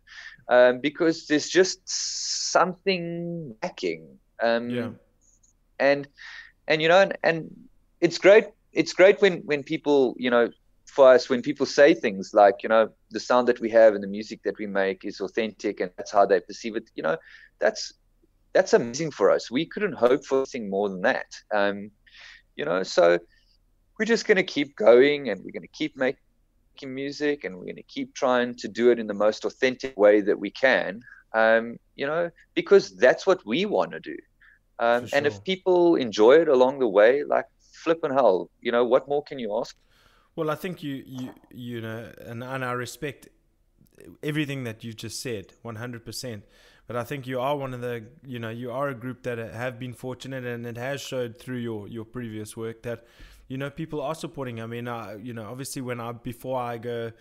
um, 0.49 0.81
because 0.81 1.27
there's 1.27 1.47
just 1.47 1.79
something 1.87 3.55
lacking. 3.63 4.19
Um, 4.41 4.69
yeah 4.69 4.89
and 5.79 6.07
and 6.67 6.81
you 6.81 6.87
know 6.87 6.99
and, 6.99 7.17
and 7.23 7.49
it's 8.01 8.17
great 8.17 8.45
it's 8.71 8.93
great 8.93 9.21
when 9.21 9.39
when 9.45 9.63
people 9.63 10.15
you 10.17 10.29
know 10.29 10.49
for 10.85 11.11
us 11.11 11.29
when 11.29 11.41
people 11.41 11.65
say 11.65 11.93
things 11.93 12.31
like 12.33 12.55
you 12.61 12.69
know 12.69 12.89
the 13.11 13.19
sound 13.19 13.47
that 13.47 13.59
we 13.59 13.69
have 13.69 13.95
and 13.95 14.03
the 14.03 14.07
music 14.07 14.41
that 14.43 14.57
we 14.59 14.67
make 14.67 15.03
is 15.03 15.19
authentic 15.19 15.79
and 15.79 15.91
that's 15.97 16.11
how 16.11 16.25
they 16.25 16.39
perceive 16.39 16.75
it 16.75 16.89
you 16.95 17.01
know 17.03 17.17
that's 17.59 17.93
that's 18.53 18.73
amazing 18.73 19.09
for 19.09 19.31
us. 19.31 19.49
We 19.49 19.65
couldn't 19.65 19.93
hope 19.93 20.23
for 20.25 20.39
anything 20.39 20.69
more 20.69 20.87
than 20.89 21.01
that. 21.01 21.27
Um 21.53 21.91
you 22.55 22.65
know 22.65 22.83
so 22.83 23.17
we're 23.97 24.05
just 24.05 24.27
going 24.27 24.37
to 24.37 24.43
keep 24.43 24.75
going 24.75 25.29
and 25.29 25.39
we're 25.43 25.51
going 25.51 25.61
to 25.61 25.67
keep 25.67 25.95
making 25.97 26.19
music 26.83 27.43
and 27.43 27.55
we're 27.55 27.65
going 27.65 27.75
to 27.75 27.83
keep 27.83 28.13
trying 28.13 28.55
to 28.55 28.67
do 28.67 28.91
it 28.91 28.99
in 28.99 29.07
the 29.07 29.13
most 29.13 29.45
authentic 29.45 29.97
way 29.97 30.21
that 30.21 30.39
we 30.39 30.51
can 30.51 31.01
um 31.33 31.77
you 31.95 32.05
know 32.05 32.29
because 32.53 32.95
that's 32.95 33.25
what 33.25 33.45
we 33.45 33.65
want 33.65 33.91
to 33.91 33.99
do 33.99 34.15
um, 34.79 35.07
sure. 35.07 35.17
And 35.17 35.27
if 35.27 35.43
people 35.43 35.95
enjoy 35.95 36.41
it 36.41 36.47
along 36.47 36.79
the 36.79 36.87
way, 36.87 37.23
like 37.23 37.45
flipping 37.71 38.11
hell, 38.11 38.49
you 38.61 38.71
know, 38.71 38.85
what 38.85 39.07
more 39.07 39.23
can 39.23 39.39
you 39.39 39.57
ask? 39.59 39.75
Well, 40.35 40.49
I 40.49 40.55
think 40.55 40.81
you 40.81 41.03
you 41.05 41.29
you 41.51 41.81
know, 41.81 42.11
and 42.25 42.43
and 42.43 42.65
I 42.65 42.71
respect 42.71 43.29
everything 44.21 44.63
that 44.63 44.83
you've 44.83 44.95
just 44.95 45.21
said, 45.21 45.53
one 45.61 45.75
hundred 45.75 46.03
percent. 46.05 46.43
But 46.85 46.97
I 46.97 47.05
think 47.05 47.27
you 47.27 47.39
are 47.39 47.55
one 47.55 47.73
of 47.73 47.79
the, 47.79 48.03
you 48.25 48.39
know, 48.39 48.49
you 48.49 48.69
are 48.69 48.89
a 48.89 48.93
group 48.93 49.23
that 49.23 49.37
have 49.37 49.79
been 49.79 49.93
fortunate, 49.93 50.43
and 50.43 50.65
it 50.65 50.77
has 50.77 50.99
showed 50.99 51.39
through 51.39 51.59
your 51.59 51.87
your 51.87 52.03
previous 52.03 52.57
work 52.57 52.81
that, 52.83 53.05
you 53.47 53.57
know, 53.57 53.69
people 53.69 54.01
are 54.01 54.15
supporting. 54.15 54.59
I 54.59 54.65
mean, 54.65 54.89
I, 54.89 55.15
you 55.15 55.33
know, 55.33 55.45
obviously 55.45 55.81
when 55.81 56.01
I 56.01 56.11
before 56.11 56.59
I 56.59 56.77
go 56.77 57.11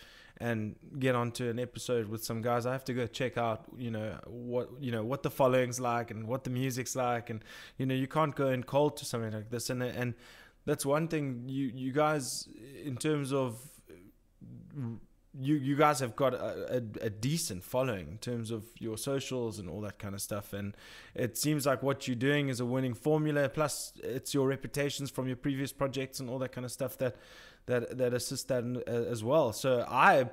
and 0.42 0.74
get 0.98 1.14
onto 1.14 1.48
an 1.48 1.60
episode 1.60 2.08
with 2.08 2.24
some 2.24 2.42
guys, 2.42 2.66
I 2.66 2.72
have 2.72 2.84
to 2.86 2.92
go 2.92 3.06
check 3.06 3.38
out, 3.38 3.64
you 3.78 3.92
know, 3.92 4.18
what 4.26 4.70
you 4.80 4.90
know 4.90 5.04
what 5.04 5.22
the 5.22 5.30
following's 5.30 5.78
like 5.78 6.10
and 6.10 6.26
what 6.26 6.42
the 6.42 6.50
music's 6.50 6.96
like, 6.96 7.30
and 7.30 7.44
you 7.78 7.86
know, 7.86 7.94
you 7.94 8.08
can't 8.08 8.34
go 8.34 8.48
in 8.48 8.64
cold 8.64 8.96
to 8.96 9.04
something 9.04 9.32
like 9.32 9.50
this, 9.50 9.70
and 9.70 9.82
and 9.82 10.14
that's 10.66 10.84
one 10.84 11.06
thing 11.06 11.44
you 11.46 11.70
you 11.72 11.92
guys 11.92 12.48
in 12.84 12.96
terms 12.96 13.32
of 13.32 13.56
you 15.40 15.54
you 15.54 15.76
guys 15.76 16.00
have 16.00 16.14
got 16.14 16.34
a, 16.34 16.76
a, 16.76 17.06
a, 17.06 17.10
decent 17.10 17.64
following 17.64 18.06
in 18.08 18.18
terms 18.18 18.50
of 18.50 18.64
your 18.78 18.98
socials 18.98 19.58
and 19.58 19.70
all 19.70 19.80
that 19.80 19.98
kind 19.98 20.14
of 20.14 20.20
stuff. 20.20 20.52
And 20.52 20.76
it 21.14 21.38
seems 21.38 21.64
like 21.64 21.82
what 21.82 22.06
you're 22.06 22.16
doing 22.16 22.48
is 22.48 22.60
a 22.60 22.66
winning 22.66 22.92
formula. 22.92 23.48
Plus 23.48 23.94
it's 24.02 24.34
your 24.34 24.46
reputations 24.46 25.10
from 25.10 25.26
your 25.28 25.36
previous 25.36 25.72
projects 25.72 26.20
and 26.20 26.28
all 26.28 26.38
that 26.40 26.52
kind 26.52 26.66
of 26.66 26.70
stuff 26.70 26.98
that 26.98 27.16
that 27.66 27.98
that 27.98 28.14
assist 28.14 28.48
that 28.48 28.64
uh, 28.64 28.90
as 28.90 29.22
well. 29.22 29.52
So 29.52 29.86
I 29.88 30.28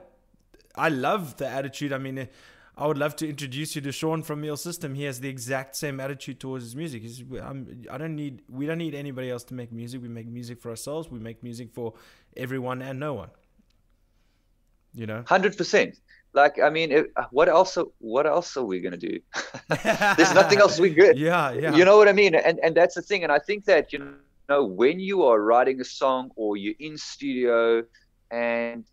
I 0.75 0.89
love 0.89 1.37
the 1.37 1.47
attitude. 1.47 1.93
I 1.93 1.97
mean, 1.97 2.27
I 2.79 2.87
would 2.87 2.97
love 2.97 3.15
to 3.17 3.27
introduce 3.27 3.75
you 3.75 3.81
to 3.81 3.91
Sean 3.91 4.23
from 4.23 4.39
Meal 4.39 4.55
System. 4.55 4.95
He 4.95 5.03
has 5.03 5.19
the 5.19 5.27
exact 5.27 5.75
same 5.75 5.99
attitude 5.99 6.39
towards 6.39 6.63
his 6.63 6.75
music. 6.77 7.01
He's, 7.01 7.21
I'm, 7.41 7.85
I 7.91 7.97
don't 7.97 8.15
need, 8.15 8.41
we 8.47 8.65
don't 8.65 8.77
need 8.77 8.95
anybody 8.95 9.29
else 9.29 9.43
to 9.45 9.53
make 9.53 9.73
music. 9.73 10.01
We 10.01 10.07
make 10.07 10.27
music 10.27 10.61
for 10.61 10.69
ourselves. 10.69 11.09
We 11.09 11.19
make 11.19 11.43
music 11.43 11.71
for 11.73 11.93
everyone 12.37 12.81
and 12.81 12.97
no 12.97 13.13
one. 13.13 13.29
You 14.93 15.05
know, 15.05 15.23
hundred 15.27 15.55
percent. 15.55 15.99
Like, 16.33 16.59
I 16.59 16.69
mean, 16.69 17.05
what 17.31 17.49
else? 17.49 17.77
What 17.99 18.25
else 18.25 18.55
are 18.57 18.63
we 18.63 18.79
gonna 18.79 18.97
do? 18.97 19.19
There's 19.83 20.33
nothing 20.33 20.59
else 20.59 20.79
we 20.79 20.89
good. 20.89 21.17
Yeah, 21.29 21.51
yeah. 21.51 21.75
You 21.75 21.85
know 21.85 21.97
what 21.97 22.07
I 22.07 22.13
mean? 22.13 22.33
And 22.33 22.59
and 22.59 22.75
that's 22.75 22.95
the 22.95 23.01
thing. 23.03 23.23
And 23.23 23.31
I 23.31 23.37
think 23.37 23.65
that 23.65 23.93
you 23.93 24.15
know 24.49 24.65
when 24.65 24.99
you 24.99 25.23
are 25.23 25.39
writing 25.39 25.79
a 25.79 25.85
song 25.85 26.31
or 26.35 26.57
you're 26.57 26.75
in 26.79 26.97
studio 26.97 27.83
and 28.31 28.83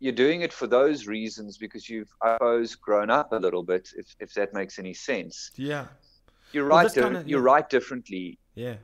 you're 0.00 0.12
doing 0.12 0.42
it 0.42 0.52
for 0.52 0.66
those 0.66 1.06
reasons 1.06 1.56
because 1.56 1.88
you've, 1.88 2.12
I 2.20 2.34
suppose, 2.34 2.74
grown 2.74 3.10
up 3.10 3.32
a 3.32 3.36
little 3.36 3.62
bit, 3.62 3.88
if, 3.96 4.14
if 4.20 4.34
that 4.34 4.52
makes 4.52 4.78
any 4.78 4.92
sense. 4.92 5.50
Yeah. 5.56 5.86
You 6.52 6.64
write, 6.64 6.94
well, 6.96 7.04
kinda, 7.10 7.24
you 7.26 7.38
yeah. 7.38 7.42
write 7.42 7.70
differently. 7.70 8.38
Yeah. 8.54 8.76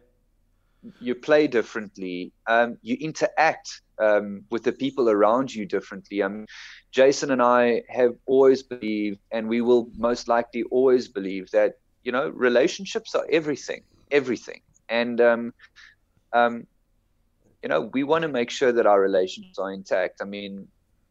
You 0.98 1.14
play 1.14 1.46
differently. 1.46 2.32
Um, 2.46 2.78
you 2.80 2.96
interact 3.00 3.82
um, 4.00 4.44
with 4.50 4.62
the 4.62 4.72
people 4.72 5.10
around 5.10 5.54
you 5.54 5.66
differently. 5.66 6.22
Um, 6.22 6.46
Jason 6.90 7.30
and 7.32 7.42
I 7.42 7.82
have 7.90 8.14
always 8.26 8.62
believed, 8.62 9.20
and 9.30 9.48
we 9.48 9.60
will 9.60 9.90
most 9.98 10.26
likely 10.26 10.62
always 10.70 11.06
believe 11.06 11.50
that 11.50 11.74
you 12.02 12.12
know 12.12 12.30
relationships 12.30 13.14
are 13.14 13.26
everything, 13.30 13.82
everything, 14.10 14.62
and 14.90 15.20
um, 15.20 15.54
um, 16.32 16.66
you 17.62 17.68
know 17.68 17.90
we 17.92 18.02
want 18.02 18.22
to 18.22 18.28
make 18.28 18.50
sure 18.50 18.72
that 18.72 18.86
our 18.86 19.00
relations 19.00 19.58
are 19.58 19.72
intact. 19.72 20.20
I 20.20 20.24
mean, 20.24 20.68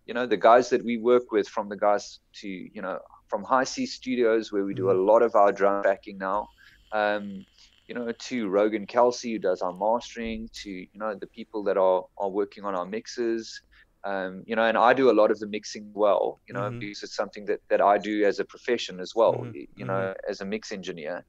you 0.10 0.16
know 0.16 0.26
the 0.26 0.38
guys 0.38 0.72
that 0.72 0.84
we 0.84 0.98
work 0.98 1.32
with 1.32 1.48
from 1.48 1.70
the 1.70 1.78
guys 1.78 2.20
to 2.34 2.48
you 2.48 2.82
know 2.82 2.98
from 3.28 3.44
high 3.44 3.64
c 3.64 3.86
studios 3.86 4.52
where 4.52 4.66
we 4.66 4.74
do 4.74 4.90
a 4.90 4.94
mm-hmm. 4.94 5.08
lot 5.08 5.22
of 5.22 5.36
our 5.36 5.52
drum 5.52 5.84
backing 5.84 6.18
now 6.18 6.48
um, 6.92 7.46
you 7.88 7.94
know 7.94 8.12
to 8.14 8.50
rogan 8.50 8.88
kelsey 8.88 9.34
who 9.34 9.40
does 9.40 9.62
our 9.62 9.72
mastering 9.74 10.50
to 10.52 10.72
you 10.72 11.00
know 11.02 11.14
the 11.14 11.28
people 11.28 11.64
that 11.64 11.78
are 11.78 12.06
are 12.18 12.30
working 12.30 12.66
on 12.66 12.74
our 12.74 12.88
mixes 12.88 13.62
um, 14.04 14.42
you 14.48 14.56
know 14.56 14.64
and 14.64 14.80
i 14.80 14.94
do 14.94 15.12
a 15.12 15.18
lot 15.22 15.30
of 15.30 15.38
the 15.38 15.48
mixing 15.48 15.92
well 15.94 16.40
you 16.48 16.56
know 16.56 16.62
mm-hmm. 16.62 16.80
because 16.80 17.04
it's 17.04 17.16
something 17.16 17.46
that 17.46 17.60
that 17.70 17.80
i 17.80 17.96
do 18.00 18.26
as 18.26 18.40
a 18.40 18.46
profession 18.46 19.00
as 19.00 19.14
well 19.16 19.34
mm-hmm. 19.34 19.62
you 19.76 19.86
know 19.86 19.94
mm-hmm. 19.94 20.32
as 20.32 20.42
a 20.42 20.46
mix 20.46 20.72
engineer 20.72 21.24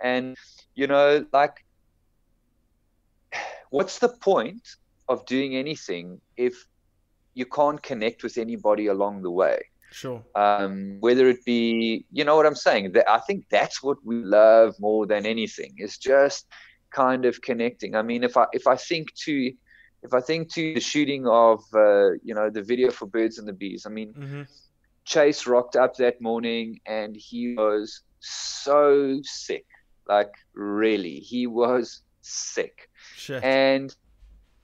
and 0.00 0.36
you 0.76 0.86
know 0.86 1.26
like 1.32 1.64
what's 3.70 3.98
the 3.98 4.08
point 4.08 4.66
of 5.08 5.26
doing 5.26 5.56
anything 5.56 6.20
if 6.36 6.66
you 7.34 7.46
can't 7.46 7.82
connect 7.82 8.22
with 8.22 8.38
anybody 8.38 8.86
along 8.86 9.22
the 9.22 9.30
way. 9.30 9.60
Sure. 9.92 10.22
Um, 10.34 10.98
whether 11.00 11.28
it 11.28 11.44
be, 11.44 12.04
you 12.12 12.24
know 12.24 12.36
what 12.36 12.46
I'm 12.46 12.54
saying? 12.54 12.92
That 12.92 13.10
I 13.10 13.18
think 13.18 13.46
that's 13.50 13.82
what 13.82 13.98
we 14.04 14.16
love 14.16 14.74
more 14.78 15.06
than 15.06 15.26
anything 15.26 15.74
is 15.78 15.98
just 15.98 16.46
kind 16.90 17.24
of 17.24 17.40
connecting. 17.42 17.96
I 17.96 18.02
mean, 18.02 18.22
if 18.22 18.36
I 18.36 18.46
if 18.52 18.66
I 18.66 18.76
think 18.76 19.12
to 19.24 19.52
if 20.02 20.14
I 20.14 20.20
think 20.20 20.52
to 20.54 20.74
the 20.74 20.80
shooting 20.80 21.26
of 21.26 21.60
uh, 21.74 22.12
you 22.22 22.34
know 22.34 22.50
the 22.50 22.62
video 22.62 22.90
for 22.90 23.06
Birds 23.06 23.38
and 23.38 23.48
the 23.48 23.52
Bees, 23.52 23.84
I 23.84 23.90
mean, 23.90 24.12
mm-hmm. 24.12 24.42
Chase 25.04 25.46
rocked 25.46 25.76
up 25.76 25.96
that 25.96 26.20
morning 26.20 26.80
and 26.86 27.16
he 27.16 27.54
was 27.54 28.02
so 28.20 29.18
sick, 29.24 29.66
like 30.08 30.32
really, 30.54 31.16
he 31.16 31.48
was 31.48 32.02
sick, 32.22 32.88
Shit. 33.16 33.42
and 33.42 33.94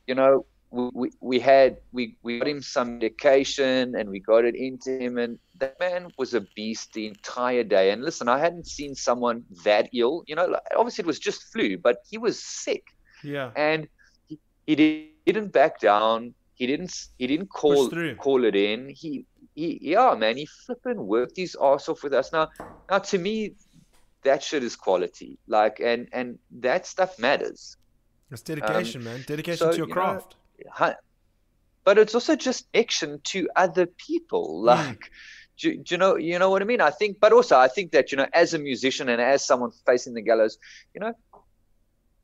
you 0.07 0.15
know 0.15 0.47
we, 0.71 1.11
we 1.21 1.41
had 1.41 1.79
we, 1.93 2.17
we 2.23 2.39
got 2.39 2.49
him 2.49 2.61
some 2.61 2.99
medication 2.99 3.95
and 3.97 4.09
we 4.09 4.21
got 4.21 4.45
it 4.45 4.55
into 4.55 4.99
him 4.99 5.19
and 5.19 5.39
that 5.59 5.79
man 5.81 6.11
was 6.19 6.35
a 6.35 6.43
beast 6.55 6.93
the 6.93 7.07
entire 7.07 7.63
day. 7.63 7.91
And 7.91 8.03
listen 8.03 8.29
i 8.29 8.39
hadn't 8.39 8.67
seen 8.67 8.95
someone 8.95 9.45
that 9.65 9.89
ill 9.95 10.25
you 10.27 10.35
know 10.35 10.59
obviously 10.77 11.03
it 11.03 11.07
was 11.07 11.19
just 11.19 11.45
flu 11.53 11.79
but 11.79 11.99
he 12.09 12.19
was 12.19 12.43
sick. 12.43 12.85
Yeah. 13.25 13.51
And 13.57 13.89
he, 14.27 14.39
he 14.67 15.13
didn't 15.25 15.53
back 15.53 15.81
down. 15.81 16.35
He 16.55 16.67
didn't 16.67 16.95
he 17.19 17.27
didn't 17.27 17.49
call 17.49 17.91
call 18.19 18.45
it 18.45 18.57
in. 18.57 18.89
He 18.89 19.25
he 19.55 19.79
yeah 19.81 20.15
man 20.15 20.37
he 20.37 20.47
flipping 20.47 21.07
worked 21.07 21.37
his 21.37 21.57
ass 21.61 21.89
off 21.89 22.03
with 22.03 22.13
us. 22.13 22.33
Now 22.33 22.49
now 22.91 22.99
to 22.99 23.19
me 23.19 23.55
that 24.27 24.43
shit 24.43 24.63
is 24.63 24.77
quality. 24.77 25.39
Like 25.47 25.81
and 25.81 26.09
and 26.13 26.39
that 26.61 26.87
stuff 26.87 27.19
matters. 27.19 27.77
It's 28.31 28.43
dedication 28.43 29.01
um, 29.01 29.05
man. 29.05 29.25
dedication 29.27 29.67
so, 29.67 29.71
to 29.73 29.77
your 29.79 29.87
craft. 29.87 30.35
know, 30.59 30.95
but 31.85 31.99
it's 31.99 32.15
also 32.15 32.35
just 32.37 32.67
action 32.75 33.21
to 33.33 33.49
other 33.57 33.87
people. 33.87 34.61
Hmm. 34.61 34.67
like 34.67 35.01
mm. 35.01 35.11
do, 35.59 35.77
do, 35.77 35.95
you 35.95 35.99
know 35.99 36.17
you 36.17 36.39
know 36.39 36.51
what 36.51 36.63
i 36.63 36.65
mean? 36.65 36.81
I 36.81 36.91
think 36.91 37.19
but 37.21 37.33
also 37.33 37.57
i 37.57 37.69
think 37.69 37.93
that 37.93 38.13
you 38.13 38.19
know 38.19 38.29
as 38.33 38.55
a 38.55 38.59
musician 38.59 39.09
and 39.09 39.21
as 39.21 39.47
someone 39.47 39.71
facing 39.87 40.15
the 40.15 40.23
gallows 40.23 40.59
you 40.95 41.01
know 41.01 41.15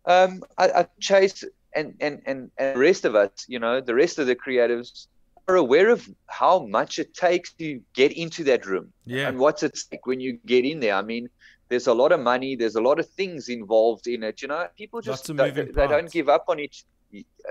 um 0.04 0.42
i, 0.58 0.66
I 0.80 0.86
chase 1.00 1.44
and, 1.74 1.94
and 2.00 2.20
and 2.26 2.50
and 2.58 2.76
the 2.76 2.80
rest 2.88 3.04
of 3.04 3.14
us 3.14 3.30
you 3.48 3.58
know 3.58 3.80
the 3.80 3.94
rest 3.94 4.18
of 4.18 4.26
the 4.26 4.36
creatives 4.44 5.06
are 5.48 5.56
aware 5.56 5.90
of 5.90 6.08
how 6.26 6.60
much 6.66 6.98
it 6.98 7.14
takes 7.14 7.52
to 7.54 7.80
get 7.94 8.12
into 8.12 8.44
that 8.44 8.66
room 8.66 8.92
yeah. 9.04 9.28
and 9.28 9.38
what's 9.38 9.62
it 9.62 9.78
like 9.90 10.06
when 10.06 10.20
you 10.20 10.38
get 10.46 10.64
in 10.64 10.80
there. 10.80 10.94
I 10.94 11.02
mean 11.02 11.28
there's 11.72 11.86
a 11.86 11.94
lot 11.94 12.12
of 12.12 12.20
money 12.20 12.54
there's 12.54 12.74
a 12.74 12.80
lot 12.80 12.98
of 13.00 13.08
things 13.20 13.48
involved 13.48 14.06
in 14.06 14.22
it 14.22 14.42
you 14.42 14.48
know 14.48 14.66
people 14.76 15.00
just 15.00 15.34
they, 15.34 15.50
they 15.50 15.86
don't 15.94 16.12
give 16.12 16.28
up 16.28 16.44
on 16.48 16.60
each 16.60 16.84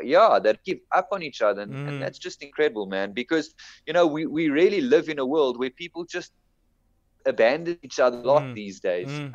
yeah 0.04 0.38
that 0.44 0.64
give 0.64 0.78
up 0.92 1.08
on 1.12 1.24
each 1.24 1.42
other 1.42 1.64
and, 1.64 1.74
mm. 1.74 1.88
and, 1.88 2.02
that's 2.02 2.20
just 2.20 2.44
incredible 2.44 2.86
man 2.86 3.12
because 3.14 3.56
you 3.88 3.94
know 3.94 4.06
we, 4.06 4.28
we 4.28 4.50
really 4.50 4.82
live 4.82 5.10
in 5.10 5.18
a 5.18 5.26
world 5.26 5.58
where 5.58 5.72
people 5.72 6.06
just 6.06 6.34
abandon 7.26 7.78
each 7.82 8.00
other 8.00 8.18
a 8.18 8.22
lot 8.22 8.44
mm. 8.44 8.54
these 8.54 8.80
days 8.80 9.10
mm. 9.10 9.34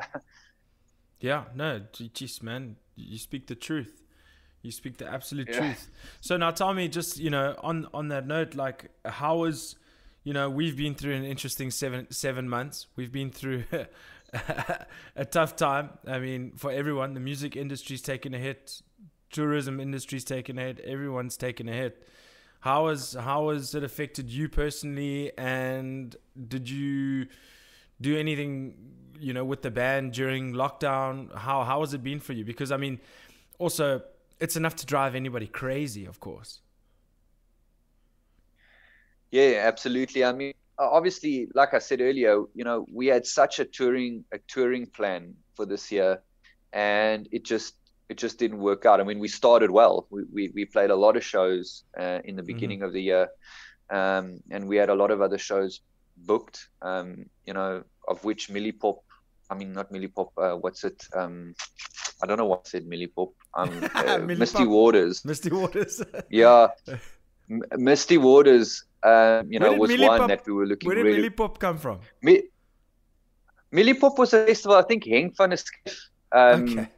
yeah 1.19 1.43
no 1.53 1.81
jeez 1.91 2.41
man 2.41 2.77
you 2.95 3.17
speak 3.17 3.47
the 3.47 3.55
truth 3.55 4.03
you 4.61 4.71
speak 4.71 4.97
the 4.97 5.07
absolute 5.07 5.49
yeah. 5.49 5.59
truth 5.59 5.89
so 6.21 6.37
now 6.37 6.51
tell 6.51 6.73
me 6.73 6.87
just 6.87 7.19
you 7.19 7.29
know 7.29 7.55
on 7.59 7.87
on 7.93 8.07
that 8.07 8.25
note 8.25 8.55
like 8.55 8.89
how 9.05 9.37
was 9.37 9.75
you 10.23 10.33
know 10.33 10.49
we've 10.49 10.75
been 10.75 10.93
through 10.93 11.13
an 11.13 11.23
interesting 11.23 11.71
seven 11.71 12.07
seven 12.11 12.49
months 12.49 12.87
we've 12.95 13.13
been 13.13 13.31
through 13.31 13.63
a 15.15 15.25
tough 15.25 15.55
time 15.55 15.89
i 16.05 16.19
mean 16.19 16.51
for 16.57 16.69
everyone 16.69 17.13
the 17.13 17.19
music 17.19 17.55
industry's 17.55 18.01
taken 18.01 18.33
a 18.33 18.37
hit 18.37 18.81
tourism 19.31 19.79
industry's 19.79 20.23
taken 20.23 20.57
a 20.57 20.61
hit, 20.61 20.79
everyone's 20.81 21.37
taken 21.37 21.67
a 21.69 21.73
hit. 21.73 22.07
How 22.61 22.87
has 22.87 23.13
how 23.13 23.49
has 23.49 23.75
it 23.75 23.83
affected 23.83 24.29
you 24.29 24.49
personally? 24.49 25.31
And 25.37 26.15
did 26.47 26.69
you 26.69 27.27
do 28.01 28.17
anything, 28.17 28.75
you 29.19 29.33
know, 29.33 29.45
with 29.45 29.61
the 29.61 29.71
band 29.71 30.13
during 30.13 30.53
lockdown? 30.53 31.33
How 31.35 31.63
how 31.63 31.81
has 31.81 31.93
it 31.93 32.03
been 32.03 32.19
for 32.19 32.33
you? 32.33 32.43
Because 32.43 32.71
I 32.71 32.77
mean, 32.77 32.99
also 33.59 34.01
it's 34.39 34.55
enough 34.55 34.75
to 34.77 34.85
drive 34.85 35.15
anybody 35.15 35.47
crazy, 35.47 36.05
of 36.05 36.19
course. 36.19 36.61
Yeah, 39.31 39.63
absolutely. 39.65 40.23
I 40.23 40.31
mean, 40.31 40.53
obviously, 40.79 41.47
like 41.53 41.73
I 41.73 41.79
said 41.79 42.01
earlier, 42.01 42.43
you 42.53 42.63
know, 42.63 42.85
we 42.91 43.07
had 43.07 43.25
such 43.25 43.59
a 43.59 43.65
touring 43.65 44.25
a 44.31 44.39
touring 44.47 44.87
plan 44.87 45.35
for 45.55 45.65
this 45.65 45.91
year, 45.91 46.21
and 46.73 47.27
it 47.31 47.43
just 47.43 47.75
it 48.09 48.17
just 48.17 48.39
didn't 48.39 48.59
work 48.59 48.85
out. 48.85 49.01
I 49.01 49.03
mean, 49.03 49.19
we 49.19 49.27
started 49.27 49.71
well. 49.71 50.07
We 50.09 50.23
we, 50.31 50.51
we 50.53 50.65
played 50.65 50.89
a 50.89 50.95
lot 50.95 51.17
of 51.17 51.23
shows 51.23 51.83
uh, 51.99 52.19
in 52.23 52.35
the 52.35 52.41
mm-hmm. 52.41 52.47
beginning 52.47 52.79
mm-hmm. 52.79 52.87
of 52.87 52.93
the 52.93 53.01
year, 53.01 53.27
um, 53.89 54.39
and 54.51 54.67
we 54.67 54.77
had 54.77 54.89
a 54.89 54.95
lot 54.95 55.11
of 55.11 55.21
other 55.21 55.37
shows 55.37 55.81
booked. 56.15 56.69
Um, 56.81 57.25
you 57.45 57.53
know, 57.53 57.83
of 58.07 58.23
which 58.23 58.49
Mieliepop. 58.49 58.99
I 59.49 59.55
mean, 59.55 59.73
not 59.73 59.91
Mieliepop. 59.91 60.29
Uh, 60.37 60.57
what's 60.57 60.83
it? 60.83 61.05
Um, 61.13 61.55
I 62.21 62.27
don't 62.27 62.37
know 62.37 62.45
what 62.45 62.67
said. 62.67 62.85
Mieliepop. 62.85 63.31
Um, 63.53 63.89
uh, 63.95 64.17
Misty 64.19 64.65
Waters. 64.65 65.23
Misty 65.23 65.49
Waters. 65.51 66.01
yeah, 66.29 66.67
Misty 67.77 68.17
Waters. 68.17 68.83
Uh, 69.03 69.43
you 69.47 69.59
know, 69.59 69.73
was 69.73 69.91
Mieliepop, 69.91 70.19
one 70.19 70.27
that 70.27 70.45
we 70.45 70.53
were 70.53 70.65
looking. 70.65 70.89
At. 70.89 70.95
Where 70.95 71.03
did 71.03 71.09
really... 71.09 71.29
Mieliepop 71.29 71.59
come 71.59 71.77
from? 71.77 71.99
Mi- 72.21 72.43
Mieliepop 73.71 74.17
was 74.17 74.33
a 74.33 74.45
festival. 74.45 74.77
I 74.77 74.83
think 74.83 75.03
Henk 75.03 75.37
van 75.37 75.53
Um, 76.31 76.63
okay 76.63 76.89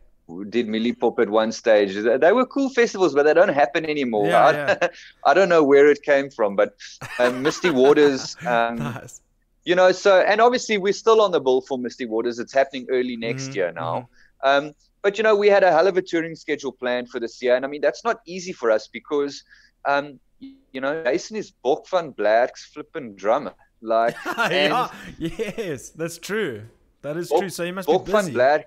did 0.50 0.68
Mieliepop 0.68 1.20
at 1.20 1.30
one 1.30 1.52
stage. 1.52 1.94
They 1.96 2.32
were 2.32 2.46
cool 2.46 2.70
festivals, 2.70 3.14
but 3.14 3.24
they 3.24 3.34
don't 3.34 3.50
happen 3.50 3.86
anymore. 3.86 4.28
Yeah, 4.28 4.46
I, 4.46 4.52
yeah. 4.52 4.88
I 5.26 5.34
don't 5.34 5.50
know 5.50 5.64
where 5.64 5.90
it 5.90 6.02
came 6.04 6.30
from, 6.30 6.56
but 6.56 6.76
um, 7.18 7.42
Misty 7.42 7.70
Waters. 7.70 8.36
Um, 8.50 8.78
nice. 8.78 9.22
You 9.64 9.76
know, 9.76 9.92
so 9.92 10.22
and 10.22 10.42
obviously 10.42 10.78
we're 10.78 10.94
still 10.94 11.22
on 11.22 11.32
the 11.32 11.40
bill 11.40 11.62
for 11.62 11.78
Misty 11.78 12.06
Waters. 12.06 12.40
It's 12.40 12.54
happening 12.54 12.88
early 12.90 13.16
next 13.16 13.44
mm-hmm, 13.44 13.54
year 13.54 13.72
now. 13.72 14.10
Mm-hmm. 14.44 14.68
Um, 14.68 14.74
but 15.04 15.18
you 15.18 15.24
know, 15.24 15.36
we 15.36 15.48
had 15.48 15.64
a 15.64 15.72
hell 15.72 15.86
of 15.86 15.98
a 15.98 16.02
touring 16.02 16.36
schedule 16.36 16.72
planned 16.72 17.10
for 17.10 17.20
this 17.20 17.42
year, 17.42 17.56
and 17.56 17.66
I 17.66 17.68
mean 17.68 17.82
that's 17.82 18.04
not 18.04 18.22
easy 18.26 18.54
for 18.54 18.72
us 18.72 18.88
because, 18.88 19.44
um, 19.86 20.20
you 20.40 20.82
know, 20.82 21.04
Jason 21.04 21.38
is 21.38 21.52
Bok 21.52 21.88
van 21.90 22.14
Blerk's 22.14 22.66
flipping 22.66 23.16
drummer. 23.16 23.54
Like, 23.82 24.16
yeah, 24.26 24.92
yes, 25.18 25.90
that's 25.90 26.18
true. 26.18 26.64
That 27.02 27.18
is 27.18 27.30
Bok, 27.30 27.40
true. 27.40 27.50
So 27.50 27.64
you 27.64 27.74
must 27.74 27.88
Bok 27.88 28.06
be 28.06 28.12
busy. 28.12 28.32
van 28.32 28.36
Blerk 28.36 28.64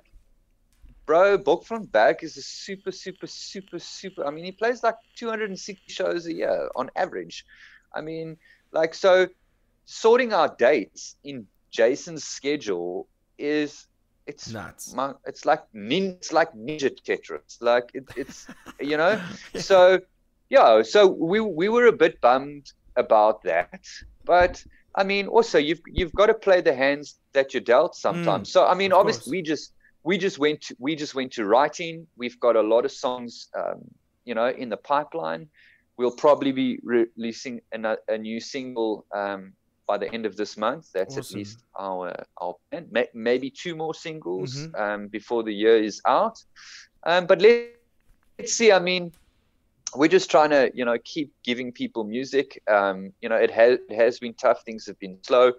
bro, 1.07 1.39
Bok 1.39 1.67
van 1.67 1.87
Blerk 1.87 2.23
is 2.23 2.37
a 2.37 2.43
super, 2.43 2.93
super, 2.93 3.27
super, 3.27 3.79
super. 3.79 4.27
I 4.27 4.31
mean, 4.31 4.45
he 4.45 4.53
plays 4.53 4.83
like 4.83 4.97
260 5.17 5.93
shows 5.93 6.27
a 6.27 6.33
year 6.33 6.71
on 6.75 6.91
average. 6.97 7.45
I 7.95 8.01
mean, 8.01 8.37
like 8.73 8.95
so, 8.95 9.29
sorting 9.85 10.33
our 10.33 10.55
dates 10.59 11.17
in 11.25 11.47
Jason's 11.71 12.25
schedule 12.25 13.09
is 13.39 13.87
it's 14.27 14.51
nuts. 14.51 14.95
My, 14.95 15.15
it's 15.27 15.45
like 15.45 15.63
nin, 15.73 16.17
it's 16.19 16.33
like 16.33 16.53
ninja 16.55 16.91
Tetris. 17.05 17.61
Like 17.61 17.91
it, 17.93 18.05
it's 18.17 18.47
you 18.81 18.97
know. 18.97 19.21
So 19.57 20.01
yeah, 20.53 20.83
so 20.83 21.07
we 21.07 21.41
we 21.41 21.71
were 21.71 21.87
a 21.87 21.93
bit 21.93 22.21
bummed 22.21 22.71
about 22.97 23.43
that, 23.45 23.81
but 24.27 24.63
I 24.95 25.03
mean, 25.03 25.27
also 25.27 25.57
you've 25.57 25.81
you've 25.87 26.13
got 26.13 26.27
to 26.27 26.35
play 26.35 26.61
the 26.61 26.75
hands 26.75 27.19
that 27.33 27.55
you're 27.55 27.63
dealt 27.63 27.97
sometimes. 27.97 28.51
Mm, 28.51 28.53
so 28.53 28.67
I 28.67 28.75
mean, 28.75 28.93
obviously 28.93 29.23
course. 29.23 29.31
we 29.31 29.43
just 29.43 29.73
we 30.03 30.19
just 30.19 30.39
went 30.39 30.61
to, 30.67 30.77
we 30.79 30.95
just 30.95 31.15
went 31.15 31.33
to 31.33 31.47
writing. 31.47 32.07
We've 32.19 32.39
got 32.39 32.57
a 32.57 32.61
lot 32.61 32.85
of 32.85 32.93
songs, 32.93 33.49
um, 33.57 33.81
you 34.27 34.35
know, 34.35 34.49
in 34.49 34.69
the 34.69 34.77
pipeline. 34.77 35.49
We'll 35.97 36.17
probably 36.27 36.53
be 36.53 36.79
re- 36.83 37.07
releasing 37.17 37.63
a, 37.73 37.97
a 38.09 38.19
new 38.19 38.39
single 38.39 39.07
um, 39.15 39.55
by 39.87 39.97
the 39.97 40.13
end 40.13 40.27
of 40.27 40.37
this 40.37 40.59
month. 40.59 40.93
That's 40.93 41.17
awesome. 41.17 41.35
at 41.35 41.39
least 41.39 41.65
our 41.79 42.13
our 42.43 42.57
plan. 42.71 42.91
maybe 43.15 43.49
two 43.49 43.75
more 43.75 43.95
singles 43.95 44.51
mm-hmm. 44.55 44.83
um, 44.83 45.09
before 45.09 45.45
the 45.45 45.55
year 45.55 45.83
is 45.83 46.03
out. 46.07 46.45
Um, 47.05 47.25
but 47.25 47.41
let, 47.41 47.75
let's 48.39 48.53
see. 48.53 48.71
I 48.71 48.79
mean, 48.79 49.13
we're 49.95 50.09
just 50.09 50.31
trying 50.31 50.51
to 50.51 50.71
you 50.75 50.85
know 50.85 50.97
keep 51.05 51.33
giving 51.45 51.73
people 51.73 52.05
music. 52.05 52.63
Um, 52.71 53.13
you 53.21 53.29
know, 53.29 53.37
it 53.37 53.51
has 53.51 53.79
it 53.89 53.97
has 53.97 54.19
been 54.19 54.35
tough. 54.35 54.63
Things 54.65 54.87
have 54.87 54.99
been 54.99 55.19
slow. 55.23 55.53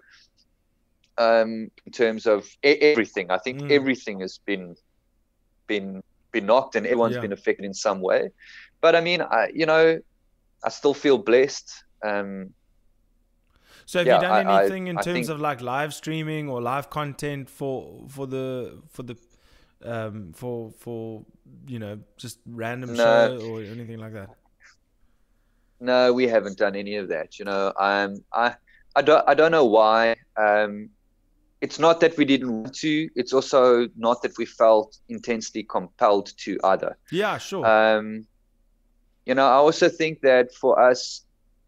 Um, 1.16 1.70
in 1.86 1.92
terms 1.92 2.26
of 2.26 2.44
everything, 2.62 3.30
I 3.30 3.38
think 3.38 3.60
mm. 3.60 3.70
everything 3.70 4.20
has 4.20 4.38
been 4.38 4.76
been 5.66 6.02
been 6.32 6.46
knocked, 6.46 6.74
and 6.76 6.86
everyone's 6.86 7.14
yeah. 7.14 7.22
been 7.22 7.32
affected 7.32 7.64
in 7.64 7.74
some 7.74 8.00
way. 8.00 8.30
But 8.80 8.96
I 8.96 9.00
mean, 9.00 9.22
I 9.22 9.50
you 9.54 9.66
know, 9.66 10.00
I 10.64 10.68
still 10.70 10.94
feel 10.94 11.18
blessed. 11.18 11.84
Um, 12.04 12.52
so 13.86 13.98
have 13.98 14.06
yeah, 14.06 14.16
you 14.16 14.20
done 14.22 14.46
I, 14.46 14.60
anything 14.60 14.88
I, 14.88 14.90
in 14.90 14.98
I 14.98 15.02
terms 15.02 15.28
of 15.28 15.40
like 15.40 15.60
live 15.60 15.94
streaming 15.94 16.48
or 16.48 16.60
live 16.60 16.90
content 16.90 17.50
for 17.50 18.04
for 18.08 18.26
the 18.26 18.82
for 18.90 19.02
the 19.02 19.16
um, 19.84 20.32
for 20.34 20.72
for 20.78 21.24
you 21.66 21.78
know 21.78 21.98
just 22.16 22.38
random 22.46 22.94
no, 22.94 23.38
show 23.38 23.46
or 23.50 23.60
anything 23.62 23.98
like 23.98 24.12
that? 24.14 24.30
No, 25.80 26.12
we 26.12 26.26
haven't 26.26 26.58
done 26.58 26.76
any 26.76 26.96
of 26.96 27.08
that. 27.08 27.38
You 27.38 27.44
know, 27.44 27.72
um, 27.78 28.24
I 28.32 28.54
I 28.96 29.02
don't 29.02 29.24
I 29.28 29.34
don't 29.34 29.52
know 29.52 29.66
why. 29.66 30.16
Um, 30.36 30.90
it's 31.60 31.78
not 31.78 32.00
that 32.00 32.16
we 32.16 32.24
didn't 32.24 32.52
want 32.52 32.74
to. 32.76 33.08
It's 33.16 33.32
also 33.32 33.88
not 33.96 34.22
that 34.22 34.36
we 34.36 34.44
felt 34.44 34.98
intensely 35.08 35.62
compelled 35.62 36.32
to 36.38 36.58
either. 36.64 36.96
Yeah, 37.10 37.38
sure. 37.38 37.64
Um, 37.64 38.26
you 39.24 39.34
know, 39.34 39.46
I 39.46 39.54
also 39.54 39.88
think 39.88 40.20
that 40.20 40.52
for 40.54 40.78
us, 40.78 41.24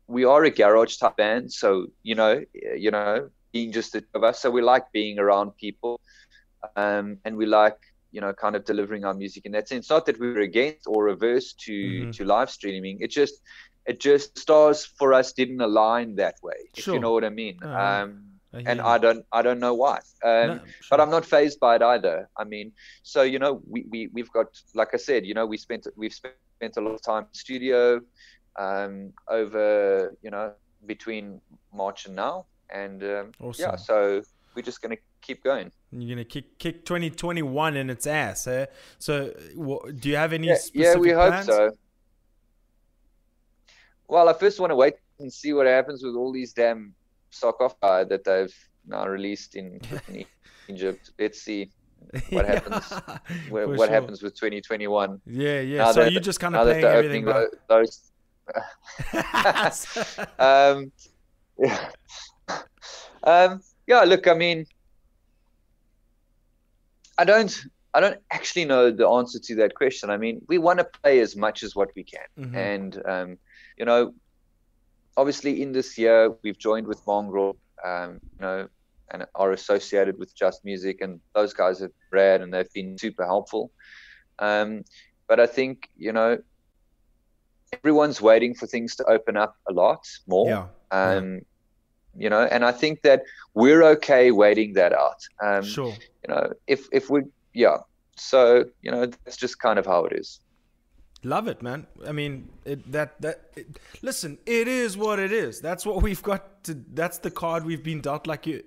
we 0.06 0.24
are 0.24 0.44
a 0.44 0.50
garage 0.50 0.96
type 0.98 1.16
band, 1.16 1.52
so 1.52 1.86
you 2.02 2.14
know, 2.14 2.42
you 2.76 2.90
know, 2.90 3.30
being 3.52 3.72
just 3.72 3.92
the 3.92 4.04
of 4.14 4.22
us, 4.22 4.40
so 4.40 4.50
we 4.50 4.62
like 4.62 4.84
being 4.92 5.18
around 5.18 5.56
people, 5.56 6.00
um, 6.76 7.18
and 7.24 7.36
we 7.36 7.46
like 7.46 7.78
you 8.16 8.22
know 8.22 8.32
kind 8.32 8.56
of 8.56 8.64
delivering 8.64 9.04
our 9.04 9.16
music 9.22 9.42
in 9.44 9.52
that 9.52 9.68
sense. 9.68 9.90
Not 9.90 10.06
that 10.06 10.18
we 10.18 10.26
were 10.32 10.46
against 10.52 10.84
or 10.86 11.08
averse 11.08 11.52
to 11.66 11.72
mm-hmm. 11.72 12.10
to 12.16 12.24
live 12.24 12.50
streaming. 12.58 12.96
It 13.04 13.10
just 13.20 13.34
it 13.90 14.00
just 14.00 14.38
stars 14.38 14.78
for 14.98 15.08
us 15.18 15.34
didn't 15.40 15.60
align 15.60 16.16
that 16.16 16.36
way. 16.42 16.60
Sure. 16.74 16.94
If 16.94 16.94
you 16.94 17.00
know 17.04 17.12
what 17.12 17.24
I 17.24 17.28
mean. 17.42 17.58
Uh, 17.62 17.68
um, 17.68 18.08
I 18.54 18.62
and 18.70 18.80
I 18.80 18.96
don't 18.96 19.22
I 19.38 19.42
don't 19.46 19.60
know 19.66 19.74
why. 19.74 19.96
Um, 20.24 20.46
no, 20.48 20.54
sure. 20.56 20.88
But 20.90 21.00
I'm 21.02 21.10
not 21.10 21.26
phased 21.26 21.60
by 21.60 21.76
it 21.76 21.82
either. 21.82 22.16
I 22.38 22.44
mean, 22.44 22.72
so 23.02 23.20
you 23.22 23.38
know, 23.38 23.60
we, 23.68 23.84
we 23.90 24.08
we've 24.14 24.32
got 24.38 24.46
like 24.74 24.92
I 24.94 25.00
said, 25.08 25.26
you 25.26 25.34
know, 25.34 25.44
we 25.44 25.58
spent 25.58 25.86
we've 25.94 26.14
spent 26.14 26.76
a 26.76 26.80
lot 26.86 26.94
of 26.98 27.02
time 27.02 27.24
in 27.24 27.34
studio 27.34 28.00
um, 28.66 29.12
over 29.28 30.16
you 30.22 30.30
know 30.30 30.52
between 30.86 31.40
March 31.74 32.06
and 32.06 32.16
now, 32.16 32.46
and 32.70 33.02
um, 33.02 33.32
awesome. 33.40 33.62
yeah, 33.62 33.76
so 33.76 34.22
we're 34.56 34.62
just 34.62 34.80
gonna 34.80 34.96
keep 35.20 35.44
going. 35.44 35.70
You're 35.92 36.16
gonna 36.16 36.24
kick 36.24 36.58
kick 36.58 36.84
2021 36.84 37.76
in 37.76 37.90
its 37.90 38.06
ass, 38.06 38.46
eh? 38.46 38.66
So, 38.98 39.32
what, 39.54 40.00
do 40.00 40.08
you 40.08 40.16
have 40.16 40.32
any? 40.32 40.48
Yeah, 40.48 40.56
yeah 40.72 40.94
we 40.96 41.12
plans? 41.12 41.46
hope 41.46 41.56
so. 41.56 41.70
Well, 44.08 44.28
I 44.28 44.32
first 44.32 44.58
want 44.58 44.70
to 44.70 44.76
wait 44.76 44.94
and 45.18 45.32
see 45.32 45.52
what 45.52 45.66
happens 45.66 46.02
with 46.02 46.14
all 46.14 46.32
these 46.32 46.52
damn 46.52 46.94
sock 47.30 47.60
off 47.60 47.78
that 47.80 48.24
they've 48.24 48.54
now 48.86 49.06
released 49.06 49.56
in, 49.56 49.80
in 50.08 50.24
Egypt. 50.68 51.10
Let's 51.18 51.42
see 51.42 51.70
what 52.30 52.46
happens 52.48 52.90
what, 53.48 53.68
what 53.68 53.78
sure. 53.78 53.88
happens 53.88 54.22
with 54.22 54.34
2021 54.34 55.20
yeah 55.26 55.60
yeah 55.60 55.78
now 55.78 55.92
so 55.92 56.04
you 56.04 56.20
just 56.20 56.38
kind 56.38 56.54
of 56.54 56.62
playing 56.62 56.84
everything 56.84 57.24
those, 57.24 57.48
those 57.68 58.12
um, 60.38 60.92
yeah. 61.58 61.90
Um, 63.24 63.60
yeah, 63.86 64.02
look, 64.02 64.26
I 64.26 64.34
mean, 64.34 64.66
I 67.18 67.24
don't, 67.24 67.64
I 67.94 68.00
don't 68.00 68.20
actually 68.30 68.66
know 68.66 68.90
the 68.90 69.08
answer 69.08 69.38
to 69.38 69.54
that 69.56 69.74
question. 69.74 70.10
I 70.10 70.16
mean, 70.16 70.42
we 70.48 70.58
want 70.58 70.78
to 70.80 70.84
play 70.84 71.20
as 71.20 71.34
much 71.34 71.62
as 71.62 71.74
what 71.74 71.90
we 71.96 72.04
can, 72.04 72.26
mm-hmm. 72.38 72.56
and 72.56 73.02
um, 73.06 73.38
you 73.78 73.84
know, 73.84 74.12
obviously 75.16 75.62
in 75.62 75.72
this 75.72 75.96
year 75.96 76.34
we've 76.42 76.58
joined 76.58 76.86
with 76.86 77.00
Mongrel, 77.06 77.56
um, 77.84 78.20
you 78.34 78.40
know, 78.40 78.68
and 79.10 79.24
are 79.34 79.52
associated 79.52 80.18
with 80.18 80.34
Just 80.34 80.64
Music, 80.64 81.00
and 81.00 81.20
those 81.34 81.54
guys 81.54 81.80
have 81.80 81.92
read 82.10 82.42
and 82.42 82.52
they've 82.52 82.72
been 82.72 82.98
super 82.98 83.24
helpful. 83.24 83.70
Um, 84.38 84.84
but 85.26 85.40
I 85.40 85.46
think 85.46 85.88
you 85.96 86.12
know 86.12 86.38
everyone's 87.72 88.20
waiting 88.20 88.54
for 88.54 88.66
things 88.66 88.96
to 88.96 89.04
open 89.04 89.36
up 89.36 89.56
a 89.68 89.72
lot 89.72 90.06
more. 90.26 90.48
Yeah. 90.48 90.66
Um, 90.90 91.34
yeah. 91.34 91.40
You 92.18 92.30
know, 92.30 92.42
and 92.42 92.64
I 92.64 92.72
think 92.72 93.02
that 93.02 93.22
we're 93.54 93.82
okay 93.82 94.30
waiting 94.30 94.72
that 94.74 94.92
out. 94.92 95.26
Um, 95.42 95.64
sure. 95.64 95.94
You 96.26 96.34
know, 96.34 96.52
if 96.66 96.88
if 96.92 97.10
we, 97.10 97.22
yeah. 97.52 97.78
So 98.16 98.64
you 98.82 98.90
know, 98.90 99.06
that's 99.06 99.36
just 99.36 99.58
kind 99.58 99.78
of 99.78 99.86
how 99.86 100.04
it 100.04 100.12
is. 100.12 100.40
Love 101.22 101.48
it, 101.48 101.62
man. 101.62 101.86
I 102.06 102.12
mean, 102.12 102.48
it, 102.64 102.90
that 102.92 103.20
that. 103.20 103.50
It, 103.56 103.78
listen, 104.02 104.38
it 104.46 104.68
is 104.68 104.96
what 104.96 105.18
it 105.18 105.32
is. 105.32 105.60
That's 105.60 105.84
what 105.84 106.02
we've 106.02 106.22
got 106.22 106.64
to. 106.64 106.74
That's 106.94 107.18
the 107.18 107.30
card 107.30 107.64
we've 107.64 107.82
been 107.82 108.00
dealt, 108.00 108.26
like 108.26 108.46
you 108.46 108.62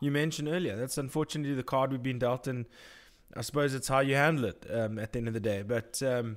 you 0.00 0.10
mentioned 0.10 0.48
earlier. 0.48 0.76
That's 0.76 0.98
unfortunately 0.98 1.54
the 1.54 1.62
card 1.62 1.90
we've 1.90 2.02
been 2.02 2.18
dealt, 2.18 2.46
and 2.46 2.66
I 3.36 3.40
suppose 3.40 3.74
it's 3.74 3.88
how 3.88 4.00
you 4.00 4.14
handle 4.14 4.44
it 4.46 4.66
um, 4.72 4.98
at 4.98 5.12
the 5.12 5.18
end 5.18 5.28
of 5.28 5.34
the 5.34 5.40
day. 5.40 5.62
But 5.62 6.02
um, 6.02 6.36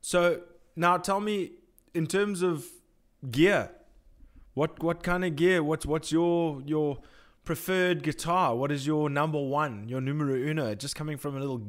so 0.00 0.40
now 0.76 0.96
tell 0.98 1.20
me, 1.20 1.52
in 1.92 2.06
terms 2.06 2.42
of 2.42 2.66
gear, 3.30 3.70
what 4.54 4.82
what 4.82 5.02
kind 5.02 5.24
of 5.24 5.36
gear? 5.36 5.62
What's 5.62 5.84
what's 5.84 6.10
your 6.10 6.62
your 6.64 6.98
preferred 7.44 8.02
guitar? 8.02 8.56
What 8.56 8.72
is 8.72 8.86
your 8.86 9.10
number 9.10 9.40
one? 9.40 9.88
Your 9.88 10.00
numero 10.00 10.34
uno? 10.34 10.74
Just 10.74 10.96
coming 10.96 11.18
from 11.18 11.36
a 11.36 11.40
little 11.40 11.62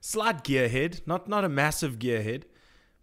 slight 0.00 0.44
gearhead, 0.44 1.06
not 1.06 1.28
not 1.28 1.44
a 1.44 1.48
massive 1.48 1.98
gearhead, 1.98 2.44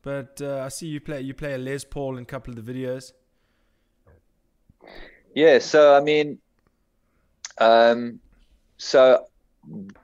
but 0.02 0.42
uh, 0.42 0.64
I 0.66 0.70
see 0.70 0.88
you 0.88 1.00
play 1.00 1.22
you 1.22 1.34
play 1.34 1.54
a 1.54 1.58
Les 1.58 1.84
Paul 1.84 2.18
in 2.18 2.24
a 2.24 2.26
couple 2.26 2.58
of 2.58 2.66
the 2.66 2.74
videos. 2.74 3.12
Yeah, 5.36 5.60
so 5.60 5.96
I 5.96 6.00
mean, 6.00 6.40
um, 7.60 8.20
so 8.78 9.26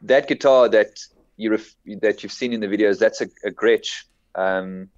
that 0.01 0.27
guitar 0.27 0.69
that 0.69 0.99
you 1.37 1.51
ref- 1.51 1.75
that 2.01 2.21
you've 2.21 2.31
seen 2.31 2.53
in 2.53 2.59
the 2.59 2.67
videos, 2.67 2.99
that's 2.99 3.21
a, 3.21 3.27
a 3.45 3.51
Gretsch. 3.51 4.03
Um, 4.35 4.89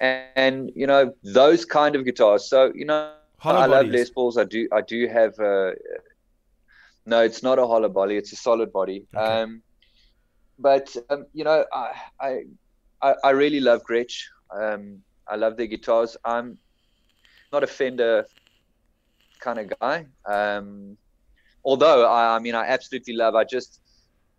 and, 0.00 0.26
and, 0.36 0.72
you 0.74 0.86
know 0.86 1.14
those 1.22 1.64
kind 1.64 1.96
of 1.96 2.04
guitars. 2.04 2.48
So 2.48 2.72
you 2.74 2.84
know, 2.84 3.12
hollow 3.44 3.60
I 3.60 3.68
bodies. 3.68 3.92
love 3.92 4.00
Les 4.00 4.10
Pauls. 4.10 4.38
I 4.38 4.44
do. 4.44 4.68
I 4.72 4.80
do 4.80 5.06
have 5.08 5.38
a. 5.38 5.74
No, 7.06 7.20
it's 7.20 7.42
not 7.42 7.58
a 7.58 7.66
hollow 7.66 7.90
body. 7.90 8.16
It's 8.16 8.32
a 8.32 8.36
solid 8.36 8.72
body. 8.72 9.06
Okay. 9.14 9.42
Um, 9.42 9.62
but 10.58 10.96
um, 11.10 11.26
you 11.32 11.44
know, 11.44 11.64
I, 11.72 12.44
I 13.02 13.14
I 13.22 13.30
really 13.30 13.60
love 13.60 13.82
Gretsch. 13.88 14.24
Um, 14.50 15.02
I 15.28 15.36
love 15.36 15.56
their 15.56 15.66
guitars. 15.66 16.16
I'm 16.24 16.58
not 17.52 17.62
a 17.62 17.66
Fender 17.66 18.26
kind 19.40 19.58
of 19.58 19.72
guy. 19.78 20.06
Um, 20.24 20.96
although 21.64 22.06
I, 22.06 22.36
I 22.36 22.38
mean, 22.38 22.54
I 22.54 22.66
absolutely 22.66 23.14
love. 23.14 23.34
I 23.34 23.44
just 23.44 23.80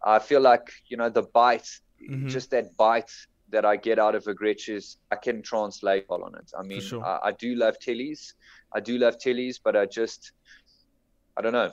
I 0.03 0.19
feel 0.19 0.41
like 0.41 0.71
you 0.87 0.97
know 0.97 1.09
the 1.09 1.23
bite, 1.23 1.69
mm-hmm. 2.01 2.27
just 2.27 2.51
that 2.51 2.75
bite 2.77 3.11
that 3.49 3.65
I 3.65 3.75
get 3.77 3.99
out 3.99 4.15
of 4.15 4.27
a 4.27 4.33
Gretsch 4.33 4.69
is 4.69 4.97
I 5.11 5.15
can 5.15 5.41
translate 5.41 6.05
all 6.09 6.23
on 6.23 6.35
it. 6.35 6.51
I 6.57 6.63
mean, 6.63 6.81
sure. 6.81 7.05
I, 7.05 7.29
I, 7.29 7.31
do 7.31 7.55
love 7.55 7.77
Tellys. 7.79 8.33
I 8.75 8.81
do 8.81 8.97
love 8.97 9.17
Tellys, 9.17 9.57
but 9.63 9.75
I 9.75 9.85
just, 9.85 10.33
I 11.37 11.41
don't 11.41 11.53
know. 11.53 11.71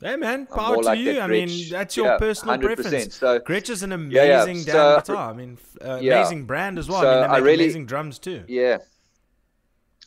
Hey 0.00 0.16
man, 0.16 0.46
power 0.46 0.76
to 0.76 0.80
like 0.80 0.98
you. 0.98 1.20
I 1.20 1.28
mean, 1.28 1.48
that's 1.70 1.96
your 1.96 2.06
yeah, 2.06 2.18
personal 2.18 2.56
100%. 2.56 2.60
preference. 2.62 3.14
So, 3.16 3.38
Gretsch 3.38 3.70
is 3.70 3.84
an 3.84 3.92
amazing 3.92 4.16
yeah, 4.16 4.44
yeah. 4.44 4.62
So, 4.62 4.96
guitar. 4.96 5.30
I 5.30 5.32
mean, 5.34 5.56
uh, 5.84 5.98
amazing 5.98 6.46
brand 6.46 6.78
as 6.78 6.88
well. 6.88 7.02
So 7.02 7.08
I 7.08 7.22
mean, 7.22 7.30
I 7.30 7.38
really, 7.38 7.64
amazing 7.64 7.86
drums 7.86 8.18
too. 8.18 8.42
Yeah, 8.48 8.78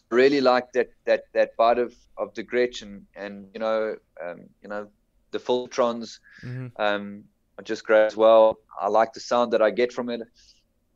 really 0.09 0.41
like 0.41 0.73
that 0.73 0.89
that 1.05 1.23
that 1.33 1.55
bite 1.55 1.77
of 1.77 1.95
of 2.17 2.33
the 2.33 2.43
Gretsch 2.43 2.81
and 2.81 3.05
and 3.15 3.47
you 3.53 3.61
know 3.61 3.95
um, 4.21 4.41
you 4.61 4.67
know 4.67 4.89
the 5.31 5.39
Filtrons. 5.39 6.19
Mm-hmm. 6.43 6.81
Um, 6.81 7.23
are 7.57 7.63
just 7.63 7.83
great 7.83 8.05
as 8.05 8.15
well. 8.15 8.59
I 8.79 8.87
like 8.87 9.13
the 9.13 9.19
sound 9.19 9.53
that 9.53 9.61
I 9.61 9.71
get 9.71 9.91
from 9.91 10.09
it. 10.09 10.21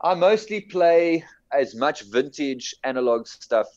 I 0.02 0.14
mostly 0.14 0.62
play 0.62 1.24
as 1.52 1.76
much 1.76 2.04
vintage 2.04 2.76
analog 2.84 3.28
stuff 3.28 3.68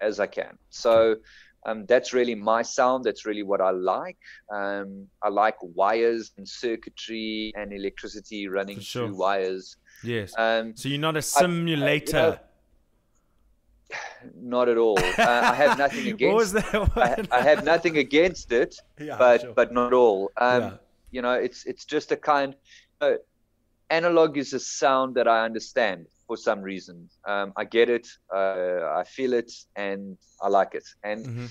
as 0.00 0.20
I 0.20 0.26
can. 0.26 0.58
So 0.70 1.16
um, 1.64 1.86
that's 1.86 2.12
really 2.12 2.34
my 2.34 2.62
sound. 2.62 3.04
That's 3.04 3.24
really 3.24 3.42
what 3.42 3.60
I 3.60 3.70
like. 3.70 4.18
Um, 4.52 5.06
I 5.22 5.28
like 5.28 5.56
wires 5.60 6.32
and 6.36 6.48
circuitry 6.48 7.52
and 7.54 7.72
electricity 7.72 8.48
running 8.48 8.80
sure. 8.80 9.06
through 9.06 9.16
wires. 9.16 9.76
Yes. 10.02 10.34
Um, 10.36 10.76
so 10.76 10.88
you're 10.88 10.98
not 10.98 11.16
a 11.16 11.22
simulator. 11.22 12.16
I, 12.16 12.20
I, 12.20 12.26
you 12.26 12.32
know, 12.32 12.38
not 14.56 14.68
at 14.68 14.76
all. 14.76 14.98
Uh, 14.98 15.12
I 15.18 15.54
have 15.54 15.78
nothing 15.78 16.08
against. 16.12 16.56
I, 16.74 17.24
I, 17.30 17.42
have 17.42 17.64
nothing 17.64 17.98
against 17.98 18.52
it, 18.52 18.76
yeah, 19.00 19.16
but 19.18 19.42
sure. 19.42 19.52
but 19.52 19.72
not 19.72 19.92
all. 19.92 20.30
Um, 20.36 20.62
yeah. 20.62 20.72
You 21.10 21.22
know, 21.22 21.32
it's 21.34 21.64
it's 21.64 21.84
just 21.84 22.10
a 22.12 22.16
kind. 22.16 22.56
Uh, 23.00 23.14
analog 23.92 24.38
is 24.38 24.52
a 24.54 24.60
sound 24.60 25.14
that 25.16 25.28
I 25.28 25.44
understand 25.44 26.06
for 26.26 26.36
some 26.36 26.62
reason. 26.62 27.08
Um, 27.26 27.52
I 27.56 27.64
get 27.64 27.88
it, 27.90 28.08
uh, 28.34 28.80
I 29.00 29.04
feel 29.04 29.34
it, 29.34 29.52
and 29.76 30.16
I 30.40 30.48
like 30.48 30.74
it. 30.74 30.84
And 31.04 31.26
mm-hmm. 31.26 31.46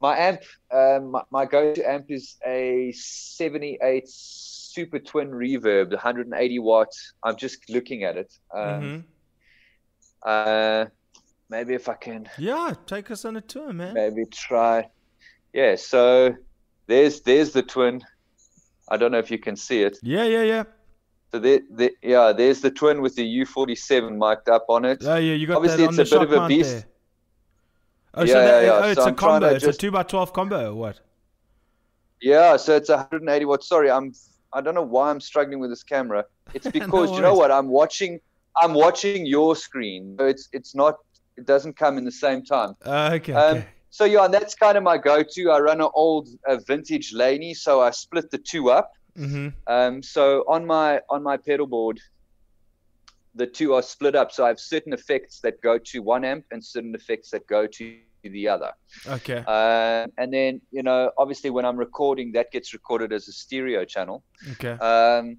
my 0.00 0.16
amp, 0.16 0.42
um, 0.72 1.10
my, 1.10 1.22
my, 1.30 1.44
go-to 1.44 1.82
amp 1.88 2.06
is 2.08 2.36
a 2.46 2.92
78 2.92 4.08
Super 4.08 5.00
Twin 5.00 5.30
Reverb, 5.30 5.90
180 5.90 6.58
watts. 6.60 7.14
I'm 7.22 7.36
just 7.36 7.68
looking 7.68 8.04
at 8.04 8.16
it. 8.16 8.32
Um, 8.54 8.62
mm-hmm. 8.62 9.00
uh, 10.24 10.84
maybe 11.50 11.74
if 11.74 11.88
I 11.88 11.94
can. 11.94 12.28
Yeah, 12.38 12.74
take 12.86 13.10
us 13.10 13.24
on 13.24 13.36
a 13.36 13.40
tour, 13.40 13.72
man. 13.72 13.94
Maybe 13.94 14.24
try. 14.30 14.88
Yeah, 15.52 15.74
so 15.76 16.34
there's 16.86 17.20
there's 17.22 17.52
the 17.52 17.62
twin. 17.62 18.02
I 18.88 18.96
don't 18.96 19.12
know 19.12 19.18
if 19.18 19.30
you 19.30 19.38
can 19.38 19.56
see 19.56 19.82
it. 19.82 19.98
Yeah, 20.02 20.24
yeah, 20.24 20.42
yeah. 20.42 20.64
So 21.32 21.38
there, 21.38 21.60
there, 21.70 21.90
yeah, 22.02 22.32
there's 22.32 22.60
the 22.60 22.70
twin 22.70 23.00
with 23.00 23.16
the 23.16 23.40
U47 23.40 24.18
mic'd 24.18 24.50
up 24.50 24.66
on 24.68 24.84
it. 24.84 25.02
Oh 25.02 25.16
yeah, 25.16 25.32
you 25.32 25.46
got 25.46 25.56
Obviously, 25.56 25.86
that 25.86 25.88
on 25.94 26.00
it's 26.00 26.10
the 26.10 26.16
a 26.16 26.20
bit 26.20 26.32
of 26.32 26.44
a 26.44 26.46
beast. 26.46 26.70
There. 26.70 26.84
Oh, 28.14 28.24
yeah, 28.24 28.26
so 28.26 28.34
that, 28.34 28.46
yeah, 28.46 28.66
yeah. 28.66 28.84
Oh, 28.84 28.88
it's 28.88 29.00
so 29.00 29.04
a 29.04 29.08
I'm 29.08 29.14
combo. 29.14 29.46
It's 29.48 29.64
just... 29.64 29.78
a 29.78 29.80
two 29.80 29.90
by 29.90 30.02
twelve 30.02 30.34
combo 30.34 30.70
or 30.70 30.74
what? 30.74 31.00
Yeah, 32.20 32.56
so 32.56 32.76
it's 32.76 32.88
180 32.88 33.44
watts. 33.46 33.66
Sorry, 33.66 33.90
I'm. 33.90 34.12
I 34.52 34.60
don't 34.60 34.74
know 34.74 34.82
why 34.82 35.10
I'm 35.10 35.20
struggling 35.20 35.58
with 35.58 35.70
this 35.70 35.82
camera. 35.82 36.26
It's 36.52 36.66
because 36.70 37.10
no 37.10 37.16
you 37.16 37.22
know 37.22 37.34
what? 37.34 37.50
I'm 37.50 37.68
watching. 37.68 38.20
I'm 38.60 38.74
watching 38.74 39.24
your 39.24 39.56
screen. 39.56 40.16
So 40.18 40.26
it's 40.26 40.50
it's 40.52 40.74
not. 40.74 40.96
It 41.38 41.46
doesn't 41.46 41.78
come 41.78 41.96
in 41.96 42.04
the 42.04 42.12
same 42.12 42.44
time. 42.44 42.76
Uh, 42.84 43.10
okay. 43.14 43.32
Um, 43.32 43.56
okay. 43.56 43.66
So 43.88 44.04
yeah, 44.04 44.26
and 44.26 44.34
that's 44.34 44.54
kind 44.54 44.76
of 44.76 44.82
my 44.82 44.98
go-to. 44.98 45.50
I 45.50 45.60
run 45.60 45.80
an 45.80 45.88
old 45.94 46.28
uh, 46.46 46.58
vintage 46.66 47.14
Laney, 47.14 47.54
so 47.54 47.80
I 47.80 47.90
split 47.90 48.30
the 48.30 48.38
two 48.38 48.70
up. 48.70 48.92
Mm-hmm. 49.18 49.48
Um, 49.66 50.02
so 50.02 50.44
on 50.48 50.66
my 50.66 51.00
on 51.10 51.22
my 51.22 51.36
pedal 51.36 51.66
board, 51.66 52.00
the 53.34 53.46
two 53.46 53.74
are 53.74 53.82
split 53.82 54.14
up. 54.14 54.32
So 54.32 54.44
I 54.44 54.48
have 54.48 54.60
certain 54.60 54.92
effects 54.92 55.40
that 55.40 55.60
go 55.60 55.78
to 55.78 55.98
one 56.00 56.24
amp 56.24 56.44
and 56.50 56.64
certain 56.64 56.94
effects 56.94 57.30
that 57.30 57.46
go 57.46 57.66
to 57.66 57.98
the 58.22 58.48
other. 58.48 58.72
Okay. 59.06 59.44
Uh, 59.46 60.06
and 60.18 60.32
then 60.32 60.60
you 60.70 60.82
know, 60.82 61.10
obviously, 61.18 61.50
when 61.50 61.64
I'm 61.64 61.76
recording, 61.76 62.32
that 62.32 62.50
gets 62.52 62.72
recorded 62.72 63.12
as 63.12 63.28
a 63.28 63.32
stereo 63.32 63.84
channel. 63.84 64.22
Okay. 64.52 64.72
Um, 64.72 65.38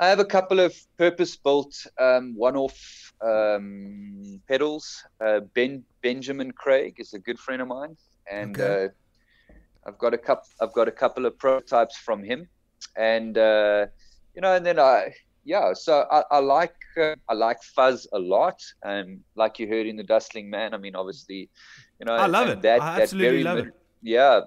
I 0.00 0.08
have 0.08 0.18
a 0.18 0.24
couple 0.24 0.58
of 0.58 0.74
purpose-built 0.98 1.86
um, 2.00 2.34
one-off 2.34 3.12
um, 3.20 4.40
pedals. 4.48 5.04
Uh, 5.24 5.40
ben 5.54 5.84
Benjamin 6.02 6.50
Craig 6.50 6.96
is 6.98 7.14
a 7.14 7.20
good 7.20 7.38
friend 7.38 7.62
of 7.62 7.68
mine, 7.68 7.96
and 8.30 8.58
okay. 8.58 8.86
uh, 8.86 9.58
I've 9.86 9.98
got 9.98 10.12
a 10.12 10.18
couple. 10.18 10.48
I've 10.60 10.72
got 10.72 10.88
a 10.88 10.92
couple 10.92 11.24
of 11.24 11.38
prototypes 11.38 11.96
from 11.96 12.24
him 12.24 12.48
and 12.96 13.36
uh, 13.36 13.86
you 14.34 14.42
know, 14.42 14.54
and 14.54 14.64
then 14.64 14.78
I 14.78 15.14
yeah, 15.44 15.72
so 15.72 16.06
I, 16.10 16.22
I 16.30 16.38
like 16.38 16.74
uh, 17.00 17.14
I 17.28 17.34
like 17.34 17.62
fuzz 17.62 18.06
a 18.12 18.18
lot, 18.18 18.60
and 18.82 19.20
like 19.34 19.58
you 19.58 19.68
heard 19.68 19.86
in 19.86 19.96
the 19.96 20.04
Dustling 20.04 20.50
Man, 20.50 20.74
I 20.74 20.78
mean, 20.78 20.94
obviously, 20.94 21.50
you 21.98 22.06
know, 22.06 22.14
I 22.14 22.26
love 22.26 22.48
it. 22.48 22.62
That, 22.62 22.80
I 22.80 23.02
absolutely 23.02 23.42
love 23.42 23.56
mid, 23.56 23.66
it. 23.68 23.74
Yeah, 24.02 24.40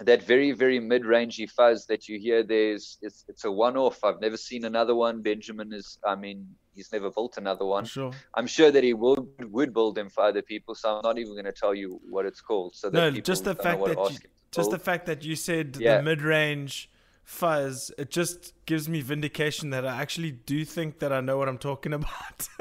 that 0.00 0.22
very 0.22 0.52
very 0.52 0.78
mid-rangey 0.78 1.50
fuzz 1.50 1.86
that 1.86 2.08
you 2.08 2.18
hear 2.18 2.42
there's 2.42 2.98
it's, 3.00 3.24
it's 3.28 3.44
a 3.44 3.50
one-off 3.50 4.02
i've 4.04 4.20
never 4.20 4.36
seen 4.36 4.64
another 4.64 4.94
one 4.94 5.22
benjamin 5.22 5.72
is 5.72 5.98
i 6.06 6.14
mean 6.14 6.46
he's 6.74 6.92
never 6.92 7.10
built 7.10 7.38
another 7.38 7.64
one 7.64 7.84
sure 7.84 8.12
i'm 8.34 8.46
sure 8.46 8.70
that 8.70 8.84
he 8.84 8.92
would 8.92 9.26
would 9.50 9.72
build 9.72 9.94
them 9.94 10.10
for 10.10 10.24
other 10.24 10.42
people 10.42 10.74
so 10.74 10.96
i'm 10.96 11.00
not 11.02 11.18
even 11.18 11.32
going 11.32 11.46
to 11.46 11.52
tell 11.52 11.74
you 11.74 11.98
what 12.10 12.26
it's 12.26 12.42
called 12.42 12.74
so 12.74 12.90
no 12.90 13.10
just 13.10 13.44
the 13.44 13.54
fact 13.54 13.82
that 13.84 13.96
you, 13.96 14.18
just 14.50 14.70
the 14.70 14.78
fact 14.78 15.06
that 15.06 15.24
you 15.24 15.34
said 15.34 15.76
yeah. 15.80 15.96
the 15.96 16.02
mid-range 16.02 16.90
fuzz, 17.26 17.90
it 17.98 18.10
just 18.10 18.54
gives 18.66 18.88
me 18.88 19.02
vindication 19.02 19.70
that 19.70 19.84
I 19.84 20.00
actually 20.00 20.30
do 20.30 20.64
think 20.64 21.00
that 21.00 21.12
I 21.12 21.20
know 21.20 21.36
what 21.36 21.48
I'm 21.48 21.58
talking 21.58 21.92
about. 21.92 22.48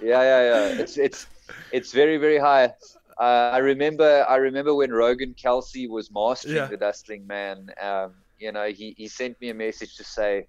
yeah, 0.00 0.22
yeah, 0.22 0.42
yeah. 0.42 0.66
It's 0.80 0.96
it's 0.96 1.26
it's 1.72 1.92
very 1.92 2.16
very 2.16 2.38
high. 2.38 2.72
Uh, 3.20 3.50
I 3.52 3.58
remember 3.58 4.24
I 4.28 4.36
remember 4.36 4.74
when 4.74 4.92
Rogan 4.92 5.34
Kelsey 5.34 5.88
was 5.88 6.10
mastering 6.10 6.56
yeah. 6.56 6.66
the 6.66 6.76
Dustling 6.76 7.26
Man. 7.26 7.68
Um, 7.82 8.14
you 8.38 8.52
know, 8.52 8.66
he, 8.66 8.94
he 8.96 9.08
sent 9.08 9.40
me 9.40 9.50
a 9.50 9.54
message 9.54 9.96
to 9.96 10.04
say, 10.04 10.46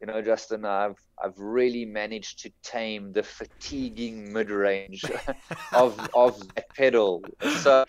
you 0.00 0.06
know, 0.06 0.22
Justin, 0.22 0.64
I've 0.64 0.96
I've 1.22 1.38
really 1.38 1.84
managed 1.84 2.40
to 2.40 2.50
tame 2.62 3.12
the 3.12 3.22
fatiguing 3.22 4.32
mid 4.32 4.50
range 4.50 5.04
of 5.72 5.98
of 6.14 6.38
that 6.54 6.68
pedal. 6.74 7.24
So 7.60 7.84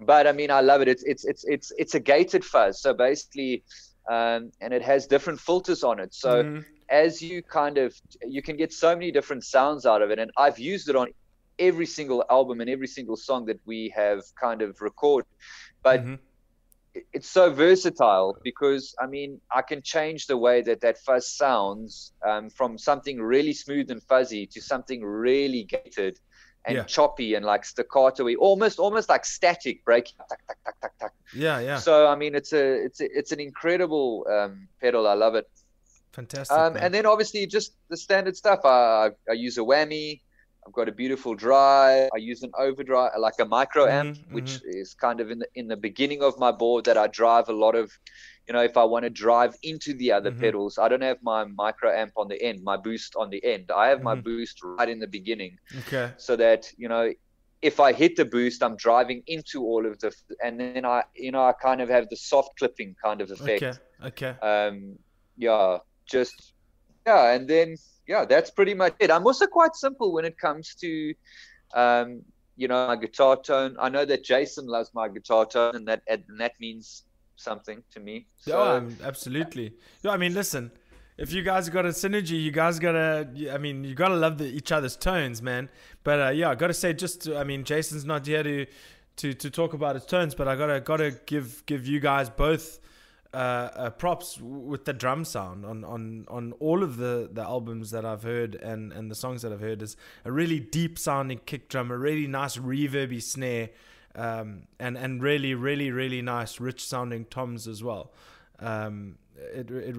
but 0.00 0.26
I 0.26 0.32
mean, 0.32 0.50
I 0.50 0.60
love 0.60 0.80
it. 0.80 0.88
It's 0.88 1.04
it's 1.04 1.24
it's 1.24 1.44
it's 1.44 1.72
it's 1.78 1.94
a 1.94 2.00
gated 2.00 2.44
fuzz. 2.44 2.80
So 2.80 2.94
basically, 2.94 3.62
um, 4.10 4.50
and 4.60 4.72
it 4.72 4.82
has 4.82 5.06
different 5.06 5.40
filters 5.40 5.84
on 5.84 6.00
it. 6.00 6.14
So 6.14 6.42
mm-hmm. 6.42 6.60
as 6.88 7.22
you 7.22 7.42
kind 7.42 7.78
of 7.78 7.94
you 8.26 8.42
can 8.42 8.56
get 8.56 8.72
so 8.72 8.94
many 8.94 9.12
different 9.12 9.44
sounds 9.44 9.86
out 9.86 10.02
of 10.02 10.10
it, 10.10 10.18
and 10.18 10.30
I've 10.36 10.58
used 10.58 10.88
it 10.88 10.96
on 10.96 11.08
every 11.58 11.86
single 11.86 12.24
album 12.30 12.60
and 12.60 12.68
every 12.68 12.88
single 12.88 13.16
song 13.16 13.46
that 13.46 13.60
we 13.64 13.92
have 13.94 14.22
kind 14.40 14.62
of 14.62 14.80
recorded. 14.80 15.28
But 15.82 16.00
mm-hmm. 16.00 16.14
it's 17.12 17.30
so 17.30 17.52
versatile 17.52 18.36
because 18.42 18.94
I 19.00 19.06
mean, 19.06 19.40
I 19.54 19.62
can 19.62 19.80
change 19.80 20.26
the 20.26 20.36
way 20.36 20.62
that 20.62 20.80
that 20.80 20.98
fuzz 20.98 21.28
sounds 21.28 22.12
um, 22.26 22.50
from 22.50 22.78
something 22.78 23.22
really 23.22 23.52
smooth 23.52 23.90
and 23.92 24.02
fuzzy 24.02 24.46
to 24.48 24.60
something 24.60 25.04
really 25.04 25.64
gated 25.64 26.18
and 26.66 26.76
yeah. 26.76 26.84
choppy 26.84 27.34
and 27.34 27.44
like 27.44 27.64
staccato 27.64 28.26
almost 28.36 28.78
almost 28.78 29.08
like 29.08 29.24
static 29.24 29.84
breaking 29.84 30.16
yeah 31.34 31.60
yeah. 31.60 31.78
So 31.78 32.06
i 32.06 32.16
mean 32.16 32.34
it's 32.34 32.52
a 32.52 32.84
it's 32.84 33.00
a, 33.00 33.18
it's 33.18 33.32
an 33.32 33.40
incredible 33.40 34.26
um, 34.30 34.68
pedal. 34.80 35.06
I 35.06 35.14
love 35.14 35.34
it. 35.34 35.48
Fantastic 36.12 36.56
um, 36.56 36.76
and 36.76 36.94
then 36.94 37.06
obviously 37.06 37.46
just 37.46 37.74
the 37.88 37.96
standard 37.96 38.36
stuff. 38.36 38.60
I, 38.64 39.10
I 39.28 39.32
use 39.32 39.58
a 39.58 39.62
whammy. 39.62 40.20
I've 40.66 40.72
got 40.72 40.88
a 40.88 40.92
beautiful 40.92 41.34
dry 41.34 42.08
i 42.14 42.16
use 42.16 42.42
an 42.42 42.50
overdrive 42.58 43.10
like 43.18 43.34
a 43.38 43.44
micro 43.44 43.86
amp 43.86 44.16
mm-hmm, 44.16 44.34
which 44.34 44.52
mm-hmm. 44.52 44.80
is 44.80 44.94
kind 44.94 45.20
of 45.20 45.30
in 45.30 45.38
the 45.40 45.48
in 45.54 45.68
the 45.68 45.76
beginning 45.76 46.22
of 46.22 46.38
my 46.38 46.50
board 46.52 46.86
that 46.86 46.96
i 46.96 47.06
drive 47.06 47.50
a 47.50 47.52
lot 47.52 47.74
of 47.74 47.92
you 48.46 48.52
know, 48.52 48.62
if 48.62 48.76
I 48.76 48.84
want 48.84 49.04
to 49.04 49.10
drive 49.10 49.54
into 49.62 49.94
the 49.94 50.12
other 50.12 50.30
mm-hmm. 50.30 50.40
pedals, 50.40 50.78
I 50.78 50.88
don't 50.88 51.02
have 51.02 51.18
my 51.22 51.44
micro 51.44 51.90
amp 51.90 52.12
on 52.16 52.28
the 52.28 52.40
end, 52.42 52.62
my 52.62 52.76
boost 52.76 53.16
on 53.16 53.30
the 53.30 53.42
end. 53.44 53.70
I 53.70 53.88
have 53.88 53.98
mm-hmm. 53.98 54.04
my 54.04 54.14
boost 54.16 54.62
right 54.62 54.88
in 54.88 54.98
the 54.98 55.06
beginning. 55.06 55.58
Okay. 55.80 56.12
So 56.18 56.36
that, 56.36 56.70
you 56.76 56.88
know, 56.88 57.12
if 57.62 57.80
I 57.80 57.92
hit 57.92 58.16
the 58.16 58.24
boost, 58.24 58.62
I'm 58.62 58.76
driving 58.76 59.22
into 59.26 59.62
all 59.62 59.86
of 59.86 59.98
the, 59.98 60.12
and 60.42 60.60
then 60.60 60.84
I, 60.84 61.04
you 61.14 61.32
know, 61.32 61.42
I 61.42 61.52
kind 61.52 61.80
of 61.80 61.88
have 61.88 62.08
the 62.10 62.16
soft 62.16 62.58
clipping 62.58 62.94
kind 63.02 63.20
of 63.22 63.30
effect. 63.30 63.62
Okay. 63.62 63.78
Okay. 64.04 64.38
Um, 64.40 64.98
yeah, 65.38 65.78
just, 66.04 66.52
yeah. 67.06 67.32
And 67.32 67.48
then, 67.48 67.76
yeah, 68.06 68.26
that's 68.26 68.50
pretty 68.50 68.74
much 68.74 68.94
it. 69.00 69.10
I'm 69.10 69.26
also 69.26 69.46
quite 69.46 69.74
simple 69.74 70.12
when 70.12 70.26
it 70.26 70.38
comes 70.38 70.74
to, 70.76 71.14
um, 71.74 72.22
you 72.56 72.68
know, 72.68 72.86
my 72.86 72.96
guitar 72.96 73.40
tone. 73.40 73.76
I 73.80 73.88
know 73.88 74.04
that 74.04 74.22
Jason 74.22 74.66
loves 74.66 74.90
my 74.94 75.08
guitar 75.08 75.46
tone, 75.46 75.74
and 75.74 75.88
that 75.88 76.02
and 76.06 76.22
that 76.38 76.52
means 76.60 77.04
something 77.36 77.82
to 77.92 78.00
me. 78.00 78.26
So, 78.36 78.60
um, 78.62 78.96
absolutely. 79.02 79.74
Yeah, 80.02 80.12
I 80.12 80.16
mean, 80.16 80.34
listen, 80.34 80.70
if 81.16 81.32
you 81.32 81.42
guys 81.42 81.68
got 81.68 81.86
a 81.86 81.90
synergy, 81.90 82.42
you 82.42 82.50
guys 82.50 82.78
gotta. 82.78 83.28
I 83.52 83.58
mean, 83.58 83.84
you 83.84 83.94
gotta 83.94 84.16
love 84.16 84.38
the, 84.38 84.46
each 84.46 84.72
other's 84.72 84.96
tones, 84.96 85.42
man. 85.42 85.68
But 86.02 86.20
uh, 86.20 86.30
yeah, 86.30 86.50
I 86.50 86.54
gotta 86.54 86.74
say, 86.74 86.92
just 86.92 87.28
I 87.28 87.44
mean, 87.44 87.64
Jason's 87.64 88.04
not 88.04 88.26
here 88.26 88.42
to 88.42 88.66
to 89.16 89.32
to 89.32 89.50
talk 89.50 89.74
about 89.74 89.94
his 89.94 90.06
tones, 90.06 90.34
but 90.34 90.48
I 90.48 90.56
gotta 90.56 90.80
gotta 90.80 91.12
give 91.26 91.64
give 91.66 91.86
you 91.86 92.00
guys 92.00 92.30
both. 92.30 92.80
Uh, 93.32 93.68
uh, 93.74 93.90
props 93.90 94.40
with 94.40 94.84
the 94.84 94.92
drum 94.92 95.24
sound 95.24 95.66
on, 95.66 95.82
on, 95.82 96.24
on 96.28 96.52
all 96.60 96.84
of 96.84 96.98
the, 96.98 97.28
the 97.32 97.42
albums 97.42 97.90
that 97.90 98.04
I've 98.04 98.22
heard 98.22 98.54
and, 98.54 98.92
and 98.92 99.10
the 99.10 99.16
songs 99.16 99.42
that 99.42 99.52
I've 99.52 99.60
heard 99.60 99.82
is 99.82 99.96
a 100.24 100.30
really 100.30 100.60
deep 100.60 101.00
sounding 101.00 101.40
kick 101.44 101.68
drum, 101.68 101.90
a 101.90 101.98
really 101.98 102.28
nice 102.28 102.56
reverby 102.56 103.20
snare, 103.20 103.70
um, 104.14 104.62
and 104.78 104.96
and 104.96 105.22
really 105.22 105.54
really 105.54 105.90
really 105.90 106.22
nice 106.22 106.60
rich 106.60 106.84
sounding 106.84 107.24
toms 107.26 107.66
as 107.66 107.82
well. 107.82 108.12
Um, 108.60 109.16
it 109.36 109.70
it 109.70 109.96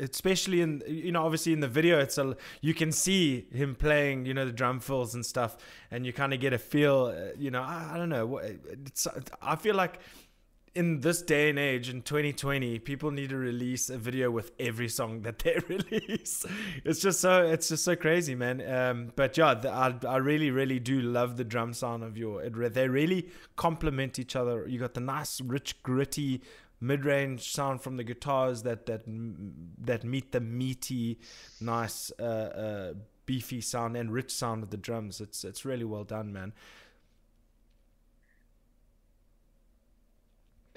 especially 0.00 0.60
in 0.60 0.82
you 0.86 1.12
know 1.12 1.24
obviously 1.24 1.52
in 1.52 1.60
the 1.60 1.68
video 1.68 1.98
it's 1.98 2.18
a 2.18 2.36
you 2.60 2.72
can 2.72 2.92
see 2.92 3.46
him 3.52 3.74
playing 3.74 4.26
you 4.26 4.34
know 4.34 4.44
the 4.44 4.52
drum 4.52 4.80
fills 4.80 5.14
and 5.14 5.26
stuff 5.26 5.56
and 5.90 6.06
you 6.06 6.12
kind 6.12 6.32
of 6.32 6.40
get 6.40 6.52
a 6.52 6.58
feel 6.58 7.12
uh, 7.14 7.32
you 7.36 7.50
know 7.50 7.62
I, 7.62 7.92
I 7.94 7.96
don't 7.98 8.08
know 8.08 8.40
I 9.42 9.56
feel 9.56 9.74
like 9.74 9.98
in 10.78 11.00
this 11.00 11.22
day 11.22 11.50
and 11.50 11.58
age 11.58 11.88
in 11.88 12.02
2020 12.02 12.78
people 12.78 13.10
need 13.10 13.30
to 13.30 13.36
release 13.36 13.90
a 13.90 13.98
video 13.98 14.30
with 14.30 14.52
every 14.60 14.88
song 14.88 15.22
that 15.22 15.40
they 15.40 15.58
release. 15.68 16.46
It's 16.84 17.00
just 17.00 17.20
so 17.20 17.44
it's 17.44 17.68
just 17.68 17.84
so 17.84 17.96
crazy 17.96 18.36
man. 18.36 18.62
Um, 18.72 19.12
but 19.16 19.36
yeah 19.36 19.54
the, 19.54 19.72
I, 19.72 19.92
I 20.06 20.18
really 20.18 20.52
really 20.52 20.78
do 20.78 21.00
love 21.00 21.36
the 21.36 21.42
drum 21.42 21.74
sound 21.74 22.04
of 22.04 22.16
your 22.16 22.44
it, 22.44 22.74
they 22.74 22.86
really 22.86 23.28
complement 23.56 24.20
each 24.20 24.36
other. 24.36 24.68
You 24.68 24.78
got 24.78 24.94
the 24.94 25.00
nice 25.00 25.40
rich 25.40 25.82
gritty 25.82 26.42
mid-range 26.80 27.52
sound 27.52 27.82
from 27.82 27.96
the 27.96 28.04
guitars 28.04 28.62
that 28.62 28.86
that 28.86 29.02
that 29.80 30.04
meet 30.04 30.30
the 30.30 30.40
meaty 30.40 31.18
nice 31.60 32.12
uh, 32.20 32.22
uh, 32.22 32.92
beefy 33.26 33.60
sound 33.60 33.96
and 33.96 34.12
rich 34.12 34.30
sound 34.30 34.62
of 34.62 34.70
the 34.70 34.76
drums. 34.76 35.20
It's 35.20 35.42
it's 35.42 35.64
really 35.64 35.84
well 35.84 36.04
done 36.04 36.32
man 36.32 36.52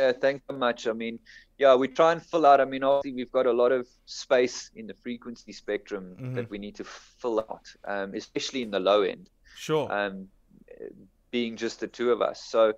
Yeah, 0.01 0.13
thanks 0.13 0.43
so 0.49 0.57
much. 0.57 0.87
I 0.87 0.93
mean, 0.93 1.19
yeah, 1.59 1.75
we 1.75 1.87
try 1.87 2.11
and 2.11 2.23
fill 2.23 2.47
out. 2.47 2.59
I 2.59 2.65
mean, 2.65 2.83
obviously, 2.83 3.13
we've 3.13 3.31
got 3.31 3.45
a 3.45 3.53
lot 3.53 3.71
of 3.71 3.87
space 4.07 4.71
in 4.75 4.87
the 4.87 4.95
frequency 4.95 5.53
spectrum 5.53 6.15
mm-hmm. 6.15 6.33
that 6.33 6.49
we 6.49 6.57
need 6.57 6.73
to 6.77 6.83
fill 6.83 7.39
out, 7.39 7.67
um, 7.85 8.15
especially 8.15 8.63
in 8.63 8.71
the 8.71 8.79
low 8.79 9.03
end. 9.03 9.29
Sure. 9.55 9.91
Um, 9.93 10.27
being 11.29 11.55
just 11.55 11.79
the 11.81 11.87
two 11.87 12.11
of 12.11 12.19
us, 12.19 12.43
so 12.43 12.73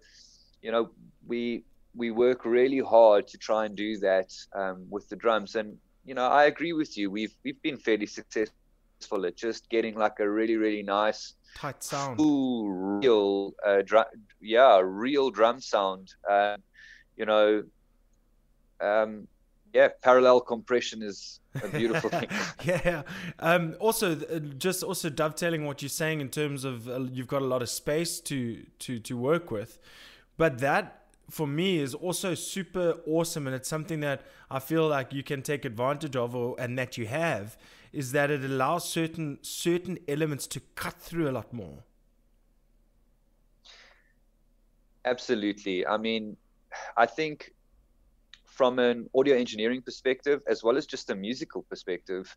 you 0.61 0.71
know, 0.74 0.89
we 1.26 1.63
we 1.95 2.11
work 2.11 2.43
really 2.43 2.80
hard 2.80 3.26
to 3.30 3.38
try 3.38 3.65
and 3.67 3.76
do 3.78 3.97
that 3.99 4.30
um, 4.53 4.86
with 4.89 5.07
the 5.07 5.15
drums. 5.15 5.55
And 5.55 5.78
you 6.03 6.15
know, 6.15 6.28
I 6.28 6.45
agree 6.45 6.74
with 6.74 6.97
you. 6.97 7.09
We've 7.09 7.34
we've 7.45 7.61
been 7.61 7.78
fairly 7.78 8.05
successful 8.05 9.26
at 9.26 9.38
just 9.38 9.69
getting 9.69 9.95
like 9.95 10.19
a 10.19 10.30
really 10.30 10.57
really 10.57 10.84
nice 10.84 11.36
tight 11.55 11.82
sound, 11.82 12.17
full, 12.17 12.69
real, 12.69 13.53
uh, 13.65 13.82
drum, 13.86 14.05
yeah, 14.41 14.82
real 14.84 15.32
drum 15.32 15.61
sound. 15.61 16.13
Uh, 16.30 16.57
you 17.18 17.26
know, 17.26 17.64
um, 18.80 19.28
yeah, 19.74 19.89
parallel 20.01 20.41
compression 20.41 21.01
is 21.01 21.39
a 21.61 21.68
beautiful 21.68 22.09
thing. 22.20 22.30
yeah. 22.64 23.03
Um, 23.39 23.76
also, 23.80 24.11
uh, 24.14 24.39
just 24.57 24.84
also 24.84 25.09
dovetailing 25.09 25.66
what 25.66 25.82
you're 25.82 25.89
saying 25.89 26.22
in 26.22 26.30
terms 26.30 26.64
of 26.64 26.88
uh, 26.88 26.99
you've 27.11 27.28
got 27.28 27.41
a 27.41 27.45
lot 27.45 27.61
of 27.61 27.70
space 27.70 28.20
to 28.22 28.64
to 28.80 28.99
to 28.99 29.18
work 29.18 29.51
with, 29.51 29.80
but 30.38 30.59
that 30.59 30.99
for 31.30 31.47
me 31.47 31.80
is 31.80 31.95
also 31.95 32.36
super 32.36 32.97
awesome, 33.07 33.47
and 33.47 33.55
it's 33.55 33.70
something 33.70 34.01
that 34.01 34.22
I 34.51 34.59
feel 34.59 34.88
like 34.88 35.14
you 35.14 35.24
can 35.24 35.41
take 35.41 35.66
advantage 35.66 36.16
of, 36.16 36.36
or 36.36 36.55
and 36.59 36.78
that 36.78 36.97
you 36.97 37.07
have, 37.07 37.57
is 37.91 38.11
that 38.11 38.30
it 38.30 38.43
allows 38.43 38.88
certain 38.88 39.39
certain 39.41 39.97
elements 40.07 40.45
to 40.47 40.59
cut 40.76 40.95
through 41.01 41.30
a 41.30 41.32
lot 41.32 41.51
more. 41.51 41.80
Absolutely. 45.05 45.86
I 45.86 45.97
mean, 45.97 46.38
I 46.97 47.05
think 47.05 47.53
from 48.45 48.80
an 48.80 49.09
audio 49.15 49.36
engineering 49.36 49.82
perspective, 49.82 50.41
as 50.47 50.63
well 50.63 50.78
as 50.78 50.86
just 50.86 51.09
a 51.09 51.15
musical 51.15 51.63
perspective, 51.63 52.36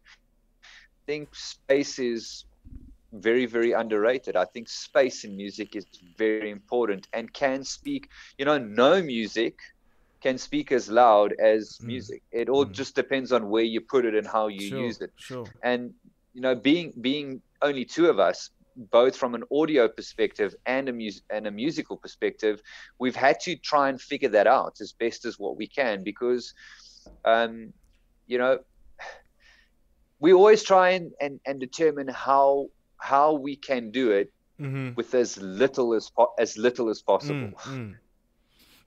I 0.62 1.02
think 1.06 1.34
space 1.34 1.98
is 1.98 2.44
very, 3.12 3.46
very 3.46 3.72
underrated. 3.72 4.36
I 4.36 4.44
think 4.44 4.68
space 4.68 5.24
in 5.24 5.36
music 5.36 5.76
is 5.76 5.86
very 6.16 6.50
important 6.50 7.06
and 7.12 7.32
can 7.32 7.64
speak, 7.64 8.08
you 8.38 8.44
know, 8.44 8.58
no 8.58 9.02
music 9.02 9.58
can 10.20 10.38
speak 10.38 10.72
as 10.72 10.88
loud 10.88 11.34
as 11.38 11.78
mm. 11.78 11.86
music. 11.86 12.22
It 12.32 12.48
all 12.48 12.66
mm. 12.66 12.72
just 12.72 12.94
depends 12.94 13.32
on 13.32 13.48
where 13.48 13.62
you 13.62 13.80
put 13.80 14.04
it 14.04 14.14
and 14.14 14.26
how 14.26 14.48
you 14.48 14.68
sure, 14.68 14.80
use 14.80 15.00
it. 15.00 15.12
Sure. 15.16 15.46
And 15.62 15.94
you 16.34 16.40
know, 16.40 16.54
being 16.54 16.92
being 17.00 17.40
only 17.62 17.84
two 17.84 18.08
of 18.08 18.18
us, 18.18 18.50
both 18.76 19.16
from 19.16 19.34
an 19.34 19.44
audio 19.50 19.88
perspective 19.88 20.54
and 20.66 20.88
a 20.88 20.92
music 20.92 21.24
and 21.30 21.46
a 21.46 21.50
musical 21.50 21.96
perspective, 21.96 22.60
we've 22.98 23.16
had 23.16 23.40
to 23.40 23.56
try 23.56 23.88
and 23.88 24.00
figure 24.00 24.28
that 24.28 24.46
out 24.46 24.80
as 24.80 24.92
best 24.92 25.24
as 25.24 25.38
what 25.38 25.56
we 25.56 25.66
can 25.66 26.04
because, 26.04 26.54
um, 27.24 27.72
you 28.26 28.38
know, 28.38 28.58
we 30.20 30.32
always 30.32 30.62
try 30.62 30.90
and, 30.90 31.12
and, 31.20 31.40
and 31.46 31.60
determine 31.60 32.08
how 32.08 32.68
how 32.98 33.34
we 33.34 33.56
can 33.56 33.90
do 33.90 34.10
it 34.10 34.32
mm-hmm. 34.60 34.94
with 34.94 35.14
as 35.14 35.36
little 35.38 35.94
as 35.94 36.10
po- 36.10 36.32
as 36.38 36.56
little 36.56 36.88
as 36.88 37.02
possible. 37.02 37.52
Mm, 37.64 37.78
mm. 37.78 37.94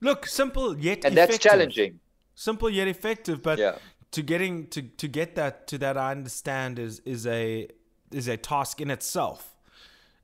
Look, 0.01 0.25
simple 0.25 0.77
yet 0.77 1.05
and 1.05 1.13
effective. 1.13 1.15
that's 1.15 1.37
challenging. 1.37 1.99
Simple 2.35 2.69
yet 2.69 2.87
effective, 2.87 3.41
but 3.41 3.59
yeah. 3.59 3.75
to 4.11 4.21
getting 4.21 4.67
to 4.67 4.81
to 4.81 5.07
get 5.07 5.35
that 5.35 5.67
to 5.67 5.77
that, 5.77 5.97
I 5.97 6.11
understand 6.11 6.79
is 6.79 7.01
is 7.05 7.27
a 7.27 7.67
is 8.11 8.27
a 8.27 8.37
task 8.37 8.81
in 8.81 8.89
itself. 8.89 9.55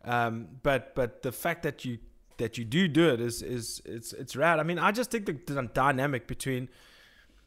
Um, 0.06 0.47
but 0.62 0.93
but 0.95 1.24
the 1.24 1.32
fact 1.32 1.64
that 1.64 1.84
you 1.84 1.97
that 2.38 2.58
you 2.58 2.66
do 2.66 2.88
do 2.88 3.10
it 3.10 3.20
is 3.20 3.41
is 3.41 3.82
it's 3.86 4.14
it's 4.14 4.36
rad. 4.36 4.60
I 4.60 4.64
mean, 4.64 4.80
I 4.80 4.91
just 4.91 5.12
think 5.12 5.26
the, 5.26 5.53
the 5.53 5.64
dynamic 5.74 6.28
between 6.28 6.70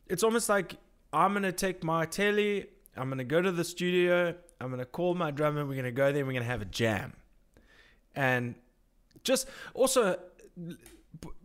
it's 0.09 0.23
almost 0.23 0.49
like 0.49 0.77
I'm 1.13 1.33
gonna 1.33 1.53
take 1.53 1.85
my 1.85 2.05
telly, 2.05 2.67
I'm 2.97 3.09
gonna 3.09 3.25
go 3.25 3.41
to 3.41 3.53
the 3.53 3.65
studio, 3.65 4.35
I'm 4.61 4.71
gonna 4.71 4.85
call 4.85 5.15
my 5.15 5.31
drummer, 5.31 5.65
we're 5.65 5.77
gonna 5.77 5.93
go 5.93 6.13
there, 6.13 6.27
we're 6.27 6.33
gonna 6.33 6.45
have 6.45 6.63
a 6.63 6.67
jam, 6.67 7.15
and 8.17 8.57
just 9.23 9.49
also 9.75 10.19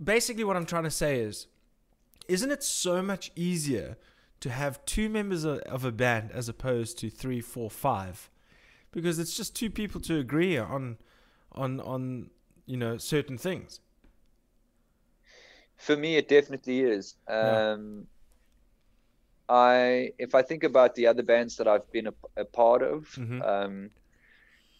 basically 0.03 0.43
what 0.43 0.55
I'm 0.55 0.65
trying 0.65 0.83
to 0.83 0.91
say 0.91 1.19
is, 1.19 1.47
isn't 2.27 2.51
it 2.51 2.63
so 2.63 3.01
much 3.01 3.31
easier 3.35 3.97
to 4.39 4.49
have 4.49 4.83
two 4.85 5.09
members 5.09 5.45
of 5.45 5.85
a 5.85 5.91
band 5.91 6.31
as 6.31 6.49
opposed 6.49 6.97
to 6.99 7.09
three, 7.09 7.39
four, 7.39 7.69
five? 7.69 8.29
Because 8.93 9.19
it's 9.19 9.35
just 9.35 9.55
two 9.55 9.69
people 9.69 9.99
to 9.99 10.17
agree 10.17 10.57
on 10.57 10.97
on 11.51 11.81
on 11.81 12.29
you 12.65 12.77
know 12.77 12.97
certain 12.97 13.37
things 13.37 13.81
for 15.75 15.97
me 15.97 16.15
it 16.15 16.29
definitely 16.29 16.81
is 16.81 17.15
um, 17.27 18.07
yeah. 19.49 19.55
i 19.55 20.11
if 20.17 20.33
i 20.33 20.41
think 20.41 20.63
about 20.63 20.95
the 20.95 21.05
other 21.05 21.23
bands 21.23 21.57
that 21.57 21.67
i've 21.67 21.91
been 21.91 22.07
a, 22.07 22.13
a 22.37 22.45
part 22.45 22.81
of 22.81 23.09
mm-hmm. 23.15 23.41
um, 23.41 23.89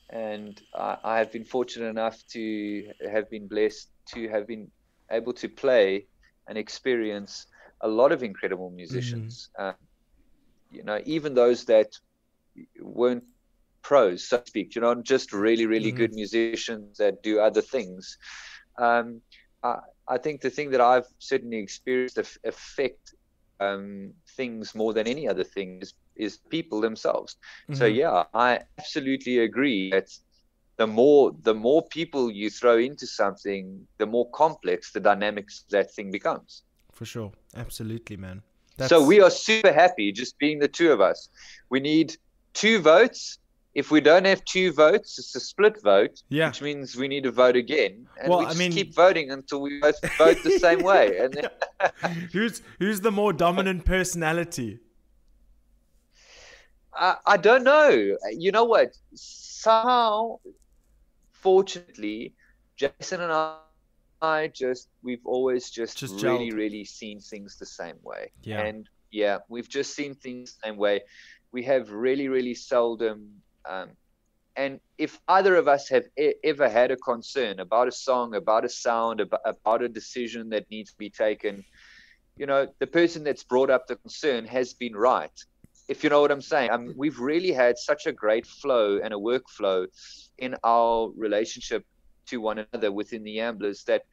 and 0.10 0.62
I, 0.76 0.98
I, 1.04 1.18
have 1.18 1.32
been 1.32 1.44
fortunate 1.44 1.88
enough 1.88 2.24
to 2.28 2.92
have 3.12 3.32
been 3.32 3.48
blessed 3.48 3.90
to 4.14 4.30
have 4.30 4.46
been 4.46 4.70
able 5.10 5.34
to 5.34 5.50
play 5.50 6.06
and 6.48 6.58
experience 6.58 7.48
a 7.82 7.88
lot 7.88 8.12
of 8.12 8.22
incredible 8.22 8.70
musicians 8.70 9.50
mm-hmm. 9.60 9.70
uh, 9.70 9.74
you 10.72 10.84
know 10.84 11.02
even 11.06 11.34
those 11.34 11.66
that 11.66 11.98
weren't 12.80 13.24
pros, 13.84 14.24
so 14.28 14.40
to 14.40 14.48
speak, 14.48 14.76
you 14.76 14.82
know, 14.82 14.96
just 14.96 15.34
really, 15.34 15.66
really 15.66 15.90
mm-hmm. 15.90 15.98
good 15.98 16.14
musicians 16.14 16.98
that 16.98 17.22
do 17.22 17.40
other 17.40 17.62
things. 17.62 18.18
Um, 18.78 19.22
I, 19.62 19.80
I, 20.08 20.18
think 20.18 20.42
the 20.42 20.50
thing 20.50 20.72
that 20.72 20.82
I've 20.82 21.06
certainly 21.20 21.58
experienced 21.58 22.18
affect 22.18 23.14
um, 23.60 24.14
things 24.36 24.74
more 24.74 24.94
than 24.94 25.08
any 25.08 25.28
other 25.28 25.44
thing 25.44 25.82
is, 25.82 25.94
is 26.16 26.38
people 26.50 26.82
themselves. 26.82 27.36
Mm-hmm. 27.70 27.76
So 27.76 27.86
yeah, 27.86 28.24
I 28.34 28.62
absolutely 28.80 29.40
agree 29.40 29.92
that 29.92 30.10
the 30.78 30.88
more 30.88 31.32
the 31.44 31.54
more 31.54 31.86
people 31.88 32.32
you 32.32 32.50
throw 32.50 32.78
into 32.78 33.06
something, 33.06 33.88
the 34.00 34.08
more 34.08 34.30
complex 34.32 34.92
the 34.92 35.00
dynamics 35.00 35.66
that 35.70 35.92
thing 35.94 36.10
becomes. 36.10 36.64
For 36.92 37.06
sure, 37.06 37.32
absolutely, 37.56 38.18
man. 38.18 38.42
That's... 38.78 38.90
So 38.90 39.06
we 39.06 39.22
are 39.22 39.30
super 39.30 39.72
happy 39.72 40.12
just 40.12 40.38
being 40.40 40.60
the 40.60 40.68
two 40.68 40.92
of 40.92 41.00
us. 41.00 41.30
We 41.70 41.80
need 41.80 42.18
two 42.54 42.80
votes 42.80 43.38
if 43.76 43.90
we 43.90 44.02
don't 44.02 44.26
have 44.26 44.46
two 44.46 44.72
votes, 44.72 45.18
it's 45.18 45.36
a 45.36 45.40
split 45.40 45.82
vote, 45.82 46.22
yeah. 46.30 46.48
which 46.48 46.62
means 46.62 46.96
we 46.96 47.08
need 47.08 47.24
to 47.24 47.32
vote 47.32 47.56
again. 47.56 48.08
And 48.22 48.30
well, 48.30 48.40
we 48.40 48.46
just 48.46 48.58
I 48.58 48.60
mean, 48.60 48.72
keep 48.72 48.94
voting 48.94 49.32
until 49.32 49.62
we 49.62 49.80
both 49.80 49.96
vote 50.18 50.38
the 50.44 50.60
same 50.60 50.80
way. 50.84 51.18
And 51.18 51.34
then... 51.34 51.50
who's 52.32 52.62
who's 52.80 53.02
the 53.02 53.12
more 53.12 53.34
dominant 53.34 53.86
personality? 53.86 54.80
I, 56.94 57.16
I 57.26 57.38
don't 57.38 57.64
know. 57.64 58.18
You 58.32 58.52
know 58.52 58.66
what? 58.66 58.96
Somehow, 59.16 60.38
fortunately, 61.32 62.34
Jason 62.76 63.22
and 63.22 63.32
I, 63.32 63.58
I 64.22 64.48
just 64.50 64.90
we've 65.02 65.26
always 65.26 65.72
just, 65.72 65.98
just 65.98 66.22
really, 66.22 66.52
gelled. 66.52 66.56
really 66.56 66.86
seen 66.86 67.20
things 67.20 67.58
the 67.58 67.66
same 67.66 67.98
way. 68.04 68.32
Yeah. 68.44 68.62
And 68.62 68.88
yeah, 69.10 69.40
we've 69.50 69.68
just 69.68 69.96
seen 69.96 70.14
things 70.14 70.54
the 70.54 70.68
same 70.68 70.78
way. 70.78 71.02
We 71.52 71.64
have 71.64 71.92
really, 71.92 72.28
really 72.28 72.54
seldom 72.54 73.42
um, 73.70 73.90
and 74.56 74.80
if 74.98 75.20
either 75.28 75.56
of 75.56 75.68
us 75.68 75.90
have 75.90 76.06
e- 76.18 76.34
ever 76.44 76.70
had 76.70 76.92
a 76.92 76.98
concern 76.98 77.60
about 77.60 77.88
a 77.88 77.92
song, 77.92 78.36
about 78.36 78.66
a 78.66 78.70
sound, 78.70 79.20
about, 79.20 79.42
about 79.46 79.82
a 79.82 79.90
decision 79.90 80.50
that 80.50 80.70
needs 80.70 80.92
to 80.92 80.98
be 80.98 81.10
taken, 81.10 81.64
you 82.38 82.46
know, 82.46 82.68
the 82.80 82.88
person 82.88 83.24
that's 83.24 83.44
brought 83.44 83.70
up 83.70 83.88
the 83.88 83.96
concern 83.96 84.46
has 84.46 84.74
been 84.74 84.96
right. 84.96 85.32
If 85.88 86.04
you 86.04 86.10
know 86.10 86.22
what 86.22 86.32
I'm 86.32 86.42
saying, 86.42 86.72
um, 86.72 86.94
we've 86.96 87.20
really 87.20 87.52
had 87.52 87.78
such 87.78 88.06
a 88.06 88.12
great 88.12 88.46
flow 88.46 89.00
and 89.04 89.14
a 89.14 89.18
workflow 89.18 89.88
in 90.38 90.56
our 90.64 91.12
relationship 91.16 91.86
to 92.28 92.38
one 92.38 92.66
another 92.72 92.92
within 92.92 93.24
the 93.24 93.38
Amblers 93.40 93.84
that 93.86 94.04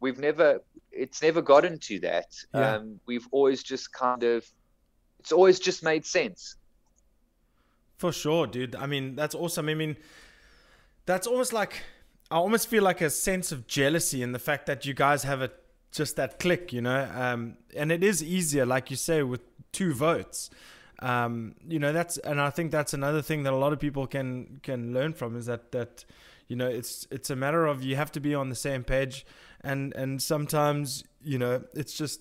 we've 0.00 0.18
never, 0.18 0.60
it's 0.90 1.22
never 1.22 1.40
gotten 1.40 1.78
to 1.78 2.00
that. 2.00 2.26
Yeah. 2.54 2.76
Um, 2.76 3.00
we've 3.06 3.26
always 3.30 3.62
just 3.62 3.92
kind 3.92 4.24
of, 4.24 4.44
it's 5.20 5.32
always 5.32 5.60
just 5.60 5.84
made 5.84 6.04
sense. 6.04 6.56
For 8.02 8.10
sure, 8.10 8.48
dude. 8.48 8.74
I 8.74 8.86
mean, 8.86 9.14
that's 9.14 9.32
awesome. 9.32 9.68
I 9.68 9.74
mean, 9.74 9.96
that's 11.06 11.24
almost 11.24 11.52
like 11.52 11.84
I 12.32 12.34
almost 12.34 12.66
feel 12.66 12.82
like 12.82 13.00
a 13.00 13.08
sense 13.08 13.52
of 13.52 13.68
jealousy 13.68 14.24
in 14.24 14.32
the 14.32 14.40
fact 14.40 14.66
that 14.66 14.84
you 14.84 14.92
guys 14.92 15.22
have 15.22 15.40
a 15.40 15.52
just 15.92 16.16
that 16.16 16.40
click, 16.40 16.72
you 16.72 16.80
know. 16.80 17.08
Um, 17.14 17.58
and 17.76 17.92
it 17.92 18.02
is 18.02 18.20
easier, 18.20 18.66
like 18.66 18.90
you 18.90 18.96
say, 18.96 19.22
with 19.22 19.42
two 19.70 19.94
votes. 19.94 20.50
Um, 20.98 21.54
you 21.64 21.78
know, 21.78 21.92
that's 21.92 22.18
and 22.18 22.40
I 22.40 22.50
think 22.50 22.72
that's 22.72 22.92
another 22.92 23.22
thing 23.22 23.44
that 23.44 23.52
a 23.52 23.56
lot 23.56 23.72
of 23.72 23.78
people 23.78 24.08
can 24.08 24.58
can 24.64 24.92
learn 24.92 25.12
from 25.12 25.36
is 25.36 25.46
that 25.46 25.70
that 25.70 26.04
you 26.48 26.56
know 26.56 26.66
it's 26.66 27.06
it's 27.12 27.30
a 27.30 27.36
matter 27.36 27.66
of 27.66 27.84
you 27.84 27.94
have 27.94 28.10
to 28.10 28.20
be 28.20 28.34
on 28.34 28.48
the 28.48 28.56
same 28.56 28.82
page, 28.82 29.24
and 29.60 29.94
and 29.94 30.20
sometimes 30.20 31.04
you 31.22 31.38
know 31.38 31.62
it's 31.72 31.94
just 31.96 32.18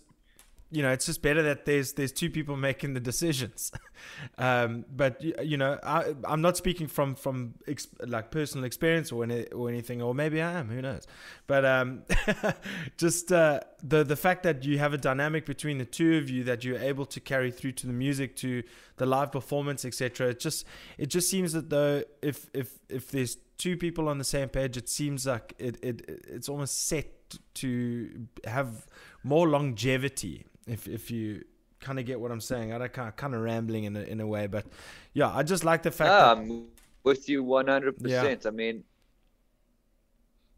you 0.72 0.82
know, 0.82 0.91
it's 0.91 1.05
just 1.05 1.22
better 1.22 1.43
that 1.43 1.65
there's 1.65 1.93
there's 1.93 2.13
two 2.13 2.30
people 2.30 2.55
making 2.55 2.93
the 2.93 3.01
decisions. 3.01 3.72
um, 4.38 4.86
but 4.89 5.22
you 5.22 5.57
know, 5.57 5.78
I, 5.84 6.15
I'm 6.24 6.41
not 6.41 6.55
speaking 6.55 6.88
from 6.88 7.15
from 7.15 7.55
ex- 7.67 7.89
like 7.99 8.32
personal 8.32 8.63
experience 8.63 9.11
or 9.11 9.24
any, 9.26 9.47
or 9.47 9.67
anything, 9.67 10.01
or 10.01 10.15
maybe 10.15 10.41
I 10.41 10.53
am. 10.53 10.69
Who 10.69 10.82
knows? 10.82 11.05
But 11.45 11.65
um, 11.65 12.03
just 12.97 13.34
uh, 13.34 13.59
the 13.84 14.05
the 14.05 14.15
fact 14.15 14.43
that 14.43 14.63
you 14.63 14.80
have 14.80 14.93
a 14.93 14.97
dynamic 14.97 15.45
between 15.45 15.78
the 15.78 15.86
two 15.86 16.17
of 16.17 16.30
you 16.30 16.45
that 16.45 16.63
you're 16.63 16.80
able 16.80 17.05
to 17.07 17.19
carry 17.19 17.51
through 17.51 17.74
to 17.74 17.88
the 17.88 17.93
music, 17.93 18.38
to 18.38 18.63
the 18.95 19.05
live 19.05 19.34
performance, 19.34 19.84
etc. 19.84 20.30
It 20.30 20.39
just 20.39 20.65
it 20.97 21.07
just 21.07 21.30
seems 21.30 21.51
that 21.51 21.69
though 21.69 22.03
if 22.22 22.49
if 22.53 22.80
if 22.88 23.11
there's 23.11 23.36
two 23.57 23.76
people 23.76 24.07
on 24.07 24.19
the 24.19 24.24
same 24.24 24.47
page, 24.47 24.78
it 24.78 24.88
seems 24.88 25.28
like 25.28 25.53
it, 25.59 25.78
it 25.84 26.22
it's 26.28 26.47
almost 26.47 26.88
set 26.88 27.07
to 27.55 28.28
have 28.45 28.88
more 29.24 29.47
longevity 29.47 30.45
if 30.68 30.88
if 30.88 31.12
you 31.12 31.43
kind 31.82 31.99
of 31.99 32.05
get 32.05 32.20
what 32.20 32.32
I'm 32.32 32.41
saying. 32.41 32.72
I 32.72 32.78
don't 32.78 32.93
kind 32.93 33.09
of, 33.09 33.16
kind 33.16 33.36
of 33.36 33.41
rambling 33.41 33.84
in 33.86 33.95
a, 33.95 34.01
in 34.01 34.22
a 34.22 34.28
way, 34.28 34.47
but 34.47 34.66
yeah, 35.14 35.36
I 35.36 35.43
just 35.43 35.66
like 35.66 35.84
the 35.84 35.91
fact 35.91 36.09
no, 36.09 36.18
that 36.18 36.38
I'm 36.38 36.68
with 37.03 37.28
you 37.28 37.43
100. 37.43 37.95
Yeah. 37.99 38.22
percent 38.22 38.45
I 38.45 38.51
mean, 38.51 38.84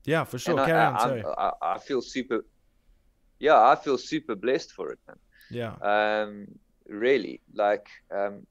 yeah, 0.06 0.24
for 0.26 0.38
sure. 0.38 0.60
I, 0.60 0.86
on, 0.86 1.00
sorry. 1.00 1.24
I, 1.38 1.52
I, 1.62 1.80
feel 1.80 2.02
super. 2.02 2.46
Yeah, 3.40 3.60
I 3.60 3.76
feel 3.76 3.98
super 3.98 4.36
blessed 4.36 4.72
for 4.74 4.92
it, 4.92 5.00
man. 5.08 5.18
Yeah. 5.50 5.74
Um, 5.82 6.48
really, 6.88 7.40
like, 7.54 7.88
um, 8.12 8.46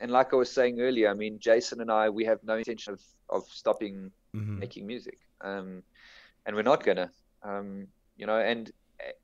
and 0.00 0.10
like 0.10 0.32
I 0.32 0.36
was 0.36 0.50
saying 0.50 0.80
earlier, 0.80 1.08
I 1.08 1.14
mean, 1.14 1.38
Jason 1.38 1.80
and 1.80 1.90
I, 1.90 2.10
we 2.10 2.24
have 2.24 2.40
no 2.42 2.56
intention 2.56 2.92
of 2.92 3.00
of 3.28 3.44
stopping 3.48 4.10
mm-hmm. 4.34 4.58
making 4.58 4.86
music, 4.86 5.18
um, 5.42 5.82
and 6.44 6.56
we're 6.56 6.62
not 6.62 6.84
gonna, 6.84 7.10
um, 7.42 7.86
you 8.16 8.26
know, 8.26 8.38
and 8.38 8.72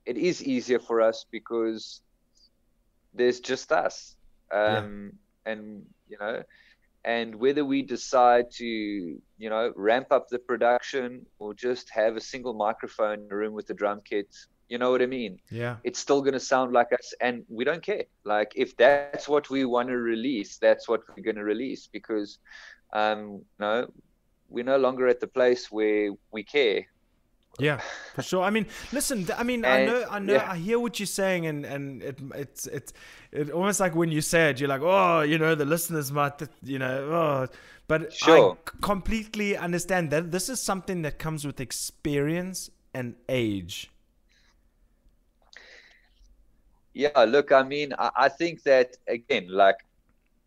it 0.05 0.17
is 0.17 0.43
easier 0.43 0.79
for 0.79 1.01
us 1.01 1.25
because 1.31 2.01
there's 3.13 3.39
just 3.39 3.71
us. 3.71 4.15
Um, 4.51 5.13
yeah. 5.45 5.51
and 5.51 5.85
you 6.07 6.17
know 6.19 6.43
and 7.05 7.35
whether 7.35 7.65
we 7.65 7.81
decide 7.81 8.49
to 8.51 8.65
you 8.65 9.49
know 9.49 9.73
ramp 9.75 10.07
up 10.11 10.29
the 10.29 10.39
production 10.39 11.25
or 11.39 11.53
just 11.53 11.89
have 11.89 12.15
a 12.15 12.21
single 12.21 12.53
microphone 12.53 13.19
in 13.19 13.27
a 13.31 13.35
room 13.35 13.53
with 13.53 13.67
the 13.67 13.73
drum 13.73 14.01
kit 14.05 14.27
you 14.69 14.77
know 14.77 14.91
what 14.91 15.01
i 15.01 15.05
mean? 15.05 15.37
Yeah. 15.51 15.75
It's 15.83 15.99
still 15.99 16.21
going 16.21 16.33
to 16.33 16.39
sound 16.39 16.73
like 16.73 16.93
us 16.93 17.13
and 17.21 17.43
we 17.49 17.63
don't 17.63 17.83
care. 17.83 18.05
Like 18.23 18.53
if 18.55 18.75
that's 18.77 19.27
what 19.27 19.49
we 19.49 19.65
want 19.65 19.89
to 19.89 19.97
release 19.97 20.57
that's 20.57 20.87
what 20.87 21.01
we're 21.09 21.23
going 21.23 21.35
to 21.35 21.43
release 21.43 21.87
because 21.91 22.39
um 22.93 23.19
you 23.19 23.43
know 23.59 23.87
we're 24.49 24.63
no 24.63 24.77
longer 24.77 25.07
at 25.07 25.19
the 25.19 25.27
place 25.27 25.71
where 25.71 26.11
we 26.31 26.43
care 26.43 26.85
yeah, 27.59 27.81
for 28.15 28.23
sure. 28.23 28.43
I 28.43 28.49
mean, 28.49 28.65
listen. 28.91 29.27
I 29.37 29.43
mean, 29.43 29.63
and, 29.63 29.73
I 29.73 29.85
know, 29.85 30.05
I 30.09 30.19
know, 30.19 30.33
yeah. 30.33 30.51
I 30.51 30.57
hear 30.57 30.79
what 30.79 30.99
you're 30.99 31.05
saying, 31.05 31.45
and 31.45 31.65
and 31.65 32.01
it, 32.01 32.19
it's 32.33 32.65
it's 32.65 32.93
it 33.31 33.51
almost 33.51 33.79
like 33.79 33.93
when 33.95 34.11
you 34.11 34.21
say 34.21 34.49
it, 34.49 34.59
you're 34.59 34.69
like, 34.69 34.81
oh, 34.81 35.21
you 35.21 35.37
know, 35.37 35.53
the 35.53 35.65
listeners 35.65 36.11
might, 36.11 36.41
you 36.63 36.79
know, 36.79 37.11
oh, 37.11 37.47
but 37.87 38.11
sure. 38.11 38.57
I 38.57 38.69
completely 38.81 39.55
understand 39.55 40.09
that 40.11 40.31
this 40.31 40.49
is 40.49 40.59
something 40.61 41.03
that 41.03 41.19
comes 41.19 41.45
with 41.45 41.59
experience 41.59 42.71
and 42.93 43.15
age. 43.29 43.91
Yeah, 46.93 47.23
look, 47.23 47.51
I 47.51 47.63
mean, 47.63 47.93
I, 47.97 48.11
I 48.15 48.29
think 48.29 48.63
that 48.63 48.97
again, 49.07 49.47
like 49.49 49.77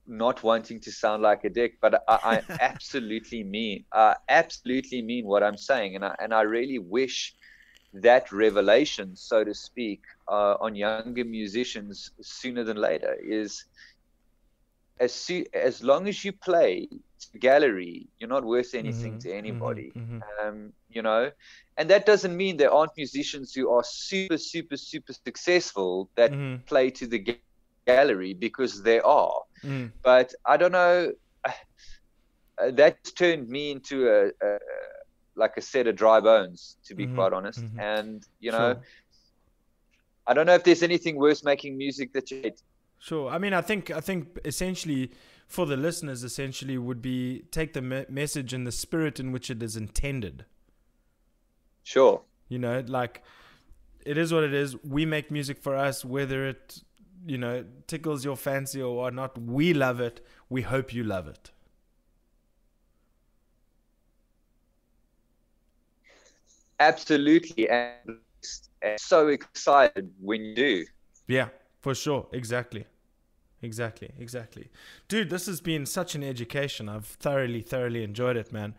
not 0.07 0.43
wanting 0.43 0.81
to 0.81 0.93
sound 0.93 1.23
like 1.23 1.45
a 1.45 1.51
dick, 1.51 1.79
but 1.81 2.03
I, 2.09 2.19
I 2.25 2.43
absolutely 2.61 3.43
mean, 3.45 3.85
uh, 3.93 4.15
absolutely 4.29 5.03
mean 5.03 5.27
what 5.27 5.43
I'm 5.43 5.57
saying, 5.57 5.97
and 5.97 6.05
I 6.05 6.15
and 6.19 6.33
I 6.33 6.43
really 6.43 6.79
wish 6.79 7.35
that 7.93 8.31
revelation, 8.33 9.17
so 9.17 9.45
to 9.45 9.55
speak, 9.55 10.03
uh, 10.29 10.57
on 10.61 10.75
younger 10.75 11.25
musicians 11.25 12.11
sooner 12.21 12.65
than 12.65 12.77
later 12.77 13.17
is 13.23 13.65
as 14.99 15.13
so, 15.13 15.43
as 15.53 15.83
long 15.83 16.09
as 16.09 16.25
you 16.25 16.33
play 16.33 16.89
to 17.33 17.39
gallery, 17.39 18.07
you're 18.19 18.29
not 18.29 18.45
worth 18.45 18.75
anything 18.75 19.13
mm-hmm, 19.13 19.29
to 19.29 19.33
anybody. 19.33 19.93
Mm-hmm, 19.97 20.17
mm-hmm. 20.19 20.49
Um, 20.49 20.73
you 20.91 21.03
know, 21.03 21.31
and 21.77 21.91
that 21.91 22.07
doesn't 22.07 22.37
mean 22.37 22.57
there 22.57 22.73
aren't 22.73 22.93
musicians 22.97 23.53
who 23.55 23.71
are 23.71 23.85
super, 23.85 24.39
super, 24.39 24.77
super 24.77 25.13
successful 25.13 26.09
that 26.17 26.33
mm-hmm. 26.33 26.63
play 26.65 26.91
to 26.91 27.07
the 27.07 27.39
gallery 27.87 28.35
because 28.35 28.83
there 28.83 29.05
are. 29.07 29.41
Mm. 29.67 29.91
But 30.03 30.33
I 30.45 30.57
don't 30.57 30.73
know. 30.73 31.13
Uh, 32.59 32.71
that's 32.71 33.13
turned 33.13 33.47
me 33.51 33.71
into 33.71 34.09
a, 34.09 34.29
a, 34.29 34.59
like 35.35 35.59
a 35.59 35.61
set 35.61 35.87
of 35.87 35.95
dry 35.95 36.19
bones, 36.21 36.79
to 36.83 36.95
be 36.95 37.05
mm-hmm. 37.05 37.15
quite 37.15 37.35
honest. 37.35 37.63
Mm-hmm. 37.63 37.81
And 37.81 38.27
you 38.41 38.51
know, 38.51 38.73
sure. 38.73 38.83
I 40.27 40.33
don't 40.33 40.47
know 40.47 40.55
if 40.55 40.65
there's 40.65 40.83
anything 40.83 41.17
worse 41.17 41.45
making 41.45 41.77
music 41.77 42.15
that 42.15 42.31
you 42.31 42.41
hate. 42.43 42.63
Sure. 42.99 43.29
I 43.29 43.37
mean, 43.37 43.53
I 43.53 43.61
think 43.61 43.91
I 43.91 44.01
think 44.01 44.39
essentially 44.45 45.13
for 45.47 45.67
the 45.67 45.77
listeners, 45.77 46.25
essentially 46.25 46.79
would 46.79 47.03
be 47.03 47.45
take 47.51 47.73
the 47.73 47.83
me- 47.83 48.07
message 48.09 48.53
in 48.53 48.65
the 48.65 48.73
spirit 48.73 49.21
in 49.21 49.33
which 49.33 49.51
it 49.51 49.63
is 49.63 49.77
intended. 49.77 50.45
Sure. 51.83 52.23
You 52.49 52.59
know, 52.59 52.83
like 52.87 53.23
it 54.05 54.19
is 54.19 54.33
what 54.33 54.45
it 54.45 54.55
is. 54.55 54.83
We 54.83 55.05
make 55.05 55.31
music 55.31 55.59
for 55.59 55.77
us, 55.77 56.05
whether 56.05 56.47
it 56.47 56.83
you 57.27 57.39
know 57.39 57.65
tickles 57.87 58.25
your 58.25 58.37
fancy 58.37 58.83
or 58.83 58.97
whatnot. 58.97 59.39
We 59.41 59.73
love 59.73 60.01
it. 60.01 60.25
We 60.49 60.63
hope 60.63 60.93
you 60.93 61.05
love 61.05 61.29
it. 61.29 61.51
Absolutely, 66.79 67.69
and 67.71 68.19
so 68.99 69.29
excited 69.29 70.13
when 70.21 70.45
you 70.45 70.55
do. 70.55 70.85
Yeah, 71.27 71.49
for 71.81 71.95
sure. 71.95 72.27
Exactly. 72.33 72.87
Exactly, 73.63 74.11
exactly. 74.19 74.69
Dude, 75.09 75.31
this 75.31 75.47
has 75.47 75.61
been 75.63 75.87
such 75.87 76.15
an 76.15 76.23
education. 76.23 76.89
I've 76.89 77.07
thoroughly, 77.07 77.63
thoroughly 77.63 78.05
enjoyed 78.05 78.37
it, 78.37 78.53
man. 78.53 78.75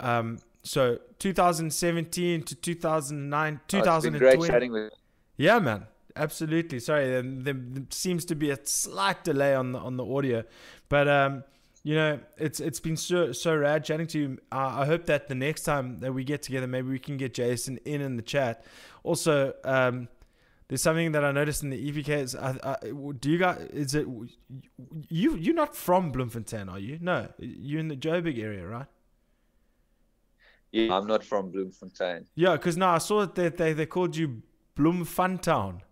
Um, 0.00 0.38
so 0.62 0.98
2017 1.18 2.42
to 2.42 2.54
2009, 2.54 3.60
2020. 3.68 4.16
Oh, 4.16 4.36
great 4.36 4.50
chatting 4.50 4.72
with 4.72 4.92
Yeah, 5.36 5.58
man 5.58 5.86
absolutely. 6.16 6.80
Sorry, 6.80 7.08
there, 7.08 7.22
there, 7.22 7.56
seems 7.90 8.24
to 8.26 8.34
be 8.34 8.50
a 8.50 8.58
slight 8.64 9.24
delay 9.24 9.54
on 9.54 9.72
the 9.72 9.78
on 9.78 9.96
the 9.96 10.04
audio, 10.04 10.44
but 10.88 11.08
um, 11.08 11.44
you 11.82 11.94
know, 11.94 12.20
it's 12.38 12.60
it's 12.60 12.80
been 12.80 12.96
so 12.96 13.32
so 13.32 13.56
rad 13.56 13.84
chatting 13.84 14.06
to 14.08 14.18
you. 14.18 14.38
Uh, 14.50 14.80
I 14.80 14.86
hope 14.86 15.06
that 15.06 15.28
the 15.28 15.34
next 15.34 15.62
time 15.62 15.98
that 15.98 16.12
we 16.12 16.24
get 16.24 16.42
together, 16.42 16.66
maybe 16.66 16.88
we 16.88 16.98
can 16.98 17.16
get 17.16 17.34
Jason 17.34 17.78
in 17.84 18.00
in 18.00 18.16
the 18.16 18.22
chat. 18.22 18.64
Also, 19.02 19.54
um, 19.64 20.08
there's 20.68 20.82
something 20.82 21.12
that 21.12 21.24
I 21.24 21.32
noticed 21.32 21.62
in 21.62 21.70
the 21.70 21.92
EPK. 21.92 22.08
Is, 22.08 22.34
uh, 22.34 22.56
uh, 22.62 22.76
do 23.18 23.30
you 23.30 23.38
guys? 23.38 23.58
Is 23.72 23.94
it 23.94 24.06
you? 25.08 25.36
You're 25.36 25.54
not 25.54 25.74
from 25.76 26.12
Bloemfontein, 26.12 26.68
are 26.68 26.78
you? 26.78 26.98
No, 27.00 27.28
you're 27.38 27.80
in 27.80 27.88
the 27.88 27.96
Joburg 27.96 28.38
area, 28.38 28.66
right? 28.66 28.86
Yeah, 30.70 30.94
I'm 30.94 31.06
not 31.06 31.24
from 31.24 31.50
Bloemfontein. 31.50 32.26
Yeah, 32.34 32.52
because 32.52 32.76
now 32.76 32.94
I 32.94 32.98
saw 32.98 33.20
that 33.20 33.34
they, 33.34 33.48
they 33.48 33.72
they 33.72 33.86
called 33.86 34.16
you 34.16 34.42
Bloemfontein. 34.76 35.82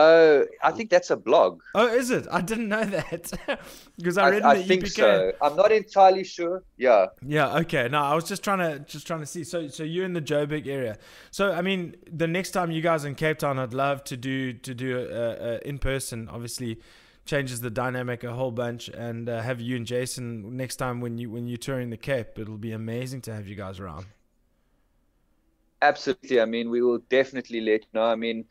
Oh, 0.00 0.46
I 0.62 0.70
think 0.70 0.90
that's 0.90 1.10
a 1.10 1.16
blog. 1.16 1.60
Oh, 1.74 1.88
is 1.88 2.12
it? 2.12 2.28
I 2.30 2.40
didn't 2.40 2.68
know 2.68 2.84
that 2.84 3.32
because 3.96 4.16
I 4.16 4.30
read 4.30 4.42
I, 4.42 4.50
I 4.52 4.62
think 4.62 4.86
so. 4.86 5.32
I'm 5.42 5.56
not 5.56 5.72
entirely 5.72 6.22
sure. 6.22 6.62
Yeah. 6.76 7.06
Yeah. 7.26 7.56
Okay. 7.56 7.88
No, 7.88 8.00
I 8.00 8.14
was 8.14 8.22
just 8.22 8.44
trying 8.44 8.60
to 8.60 8.78
just 8.78 9.08
trying 9.08 9.18
to 9.18 9.26
see. 9.26 9.42
So, 9.42 9.66
so 9.66 9.82
you're 9.82 10.04
in 10.04 10.12
the 10.12 10.22
Joburg 10.22 10.68
area. 10.68 10.98
So, 11.32 11.50
I 11.50 11.62
mean, 11.62 11.96
the 12.08 12.28
next 12.28 12.52
time 12.52 12.70
you 12.70 12.80
guys 12.80 13.04
in 13.04 13.16
Cape 13.16 13.38
Town, 13.38 13.58
I'd 13.58 13.74
love 13.74 14.04
to 14.04 14.16
do 14.16 14.52
to 14.52 14.72
do 14.72 14.98
a, 14.98 15.54
a 15.54 15.58
in 15.68 15.80
person. 15.80 16.28
Obviously, 16.28 16.78
changes 17.26 17.60
the 17.60 17.70
dynamic 17.70 18.22
a 18.22 18.32
whole 18.32 18.52
bunch, 18.52 18.88
and 18.90 19.28
uh, 19.28 19.40
have 19.40 19.60
you 19.60 19.74
and 19.74 19.84
Jason 19.84 20.56
next 20.56 20.76
time 20.76 21.00
when 21.00 21.18
you 21.18 21.28
when 21.28 21.48
you're 21.48 21.58
touring 21.58 21.90
the 21.90 21.96
Cape. 21.96 22.38
It'll 22.38 22.56
be 22.56 22.70
amazing 22.70 23.22
to 23.22 23.34
have 23.34 23.48
you 23.48 23.56
guys 23.56 23.80
around. 23.80 24.06
Absolutely. 25.82 26.40
I 26.40 26.44
mean, 26.44 26.70
we 26.70 26.82
will 26.82 26.98
definitely 27.08 27.60
let 27.60 27.80
you 27.80 27.88
know. 27.94 28.04
I 28.04 28.14
mean, 28.14 28.44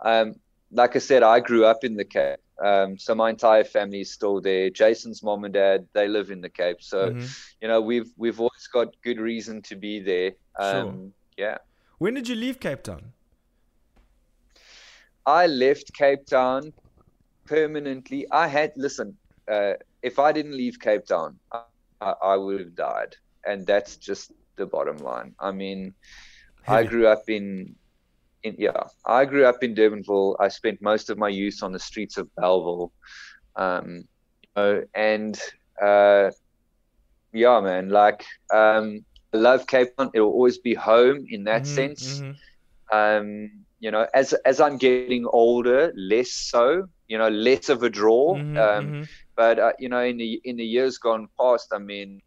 um, 0.00 0.36
like 0.74 0.96
I 0.96 0.98
said, 0.98 1.22
I 1.22 1.40
grew 1.40 1.64
up 1.64 1.84
in 1.84 1.94
the 1.94 2.04
Cape. 2.04 2.40
Um, 2.62 2.98
so 2.98 3.14
my 3.14 3.30
entire 3.30 3.64
family 3.64 4.00
is 4.00 4.12
still 4.12 4.40
there. 4.40 4.70
Jason's 4.70 5.22
mom 5.22 5.44
and 5.44 5.54
dad, 5.54 5.86
they 5.92 6.08
live 6.08 6.30
in 6.30 6.40
the 6.40 6.48
Cape. 6.48 6.82
So, 6.82 7.10
mm-hmm. 7.10 7.26
you 7.60 7.68
know, 7.68 7.80
we've 7.80 8.10
we've 8.16 8.38
always 8.38 8.68
got 8.72 8.94
good 9.02 9.18
reason 9.18 9.62
to 9.62 9.76
be 9.76 10.00
there. 10.00 10.32
Um, 10.58 10.72
sure. 10.74 11.10
Yeah. 11.36 11.58
When 11.98 12.14
did 12.14 12.28
you 12.28 12.34
leave 12.34 12.60
Cape 12.60 12.82
Town? 12.82 13.12
I 15.26 15.46
left 15.46 15.92
Cape 15.94 16.26
Town 16.26 16.72
permanently. 17.46 18.26
I 18.30 18.48
had 18.48 18.72
listen. 18.76 19.16
Uh, 19.48 19.74
if 20.02 20.18
I 20.18 20.32
didn't 20.32 20.56
leave 20.56 20.78
Cape 20.80 21.06
Town, 21.06 21.38
I, 22.00 22.14
I, 22.22 22.36
would 22.36 22.60
have 22.60 22.74
died, 22.74 23.16
and 23.46 23.66
that's 23.66 23.96
just 23.96 24.32
the 24.56 24.66
bottom 24.66 24.98
line. 24.98 25.34
I 25.38 25.50
mean, 25.50 25.94
Heavy. 26.62 26.86
I 26.86 26.88
grew 26.88 27.06
up 27.06 27.28
in 27.28 27.74
in, 28.44 28.54
yeah, 28.58 28.84
I 29.06 29.24
grew 29.24 29.44
up 29.46 29.64
in 29.64 29.74
Durbanville. 29.74 30.36
I 30.38 30.48
spent 30.48 30.80
most 30.80 31.10
of 31.10 31.18
my 31.18 31.28
youth 31.28 31.62
on 31.62 31.72
the 31.72 31.78
streets 31.78 32.16
of 32.16 32.28
Bellville. 32.36 32.92
Um, 33.56 34.04
you 34.42 34.48
know, 34.56 34.84
and 34.94 35.40
uh, 35.82 36.30
yeah, 37.32 37.60
man, 37.60 37.88
like 37.88 38.24
um, 38.52 39.04
I 39.32 39.38
love 39.38 39.66
Cape 39.66 39.96
Town. 39.96 40.10
It'll 40.14 40.30
always 40.30 40.58
be 40.58 40.74
home 40.74 41.26
in 41.28 41.44
that 41.44 41.62
mm-hmm, 41.62 41.74
sense. 41.74 42.20
Mm-hmm. 42.20 42.96
Um, 42.96 43.50
you 43.80 43.90
know, 43.90 44.06
as 44.14 44.32
as 44.44 44.60
I'm 44.60 44.78
getting 44.78 45.26
older, 45.26 45.92
less 45.96 46.30
so. 46.30 46.86
You 47.08 47.18
know, 47.18 47.28
less 47.28 47.68
of 47.68 47.82
a 47.82 47.90
draw. 47.90 48.36
Mm-hmm, 48.36 48.56
um, 48.56 48.86
mm-hmm. 48.86 49.02
but 49.36 49.58
uh, 49.58 49.72
you 49.78 49.88
know, 49.88 50.00
in 50.00 50.16
the 50.16 50.40
in 50.44 50.56
the 50.56 50.64
years 50.64 50.98
gone 50.98 51.28
past, 51.38 51.72
I 51.72 51.78
mean, 51.78 52.22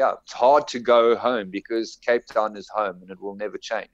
yeah, 0.00 0.12
it's 0.22 0.32
hard 0.32 0.66
to 0.68 0.78
go 0.78 1.14
home 1.14 1.50
because 1.50 1.98
Cape 2.06 2.24
Town 2.24 2.56
is 2.56 2.66
home 2.74 2.96
and 3.02 3.10
it 3.10 3.20
will 3.20 3.34
never 3.34 3.58
change. 3.58 3.90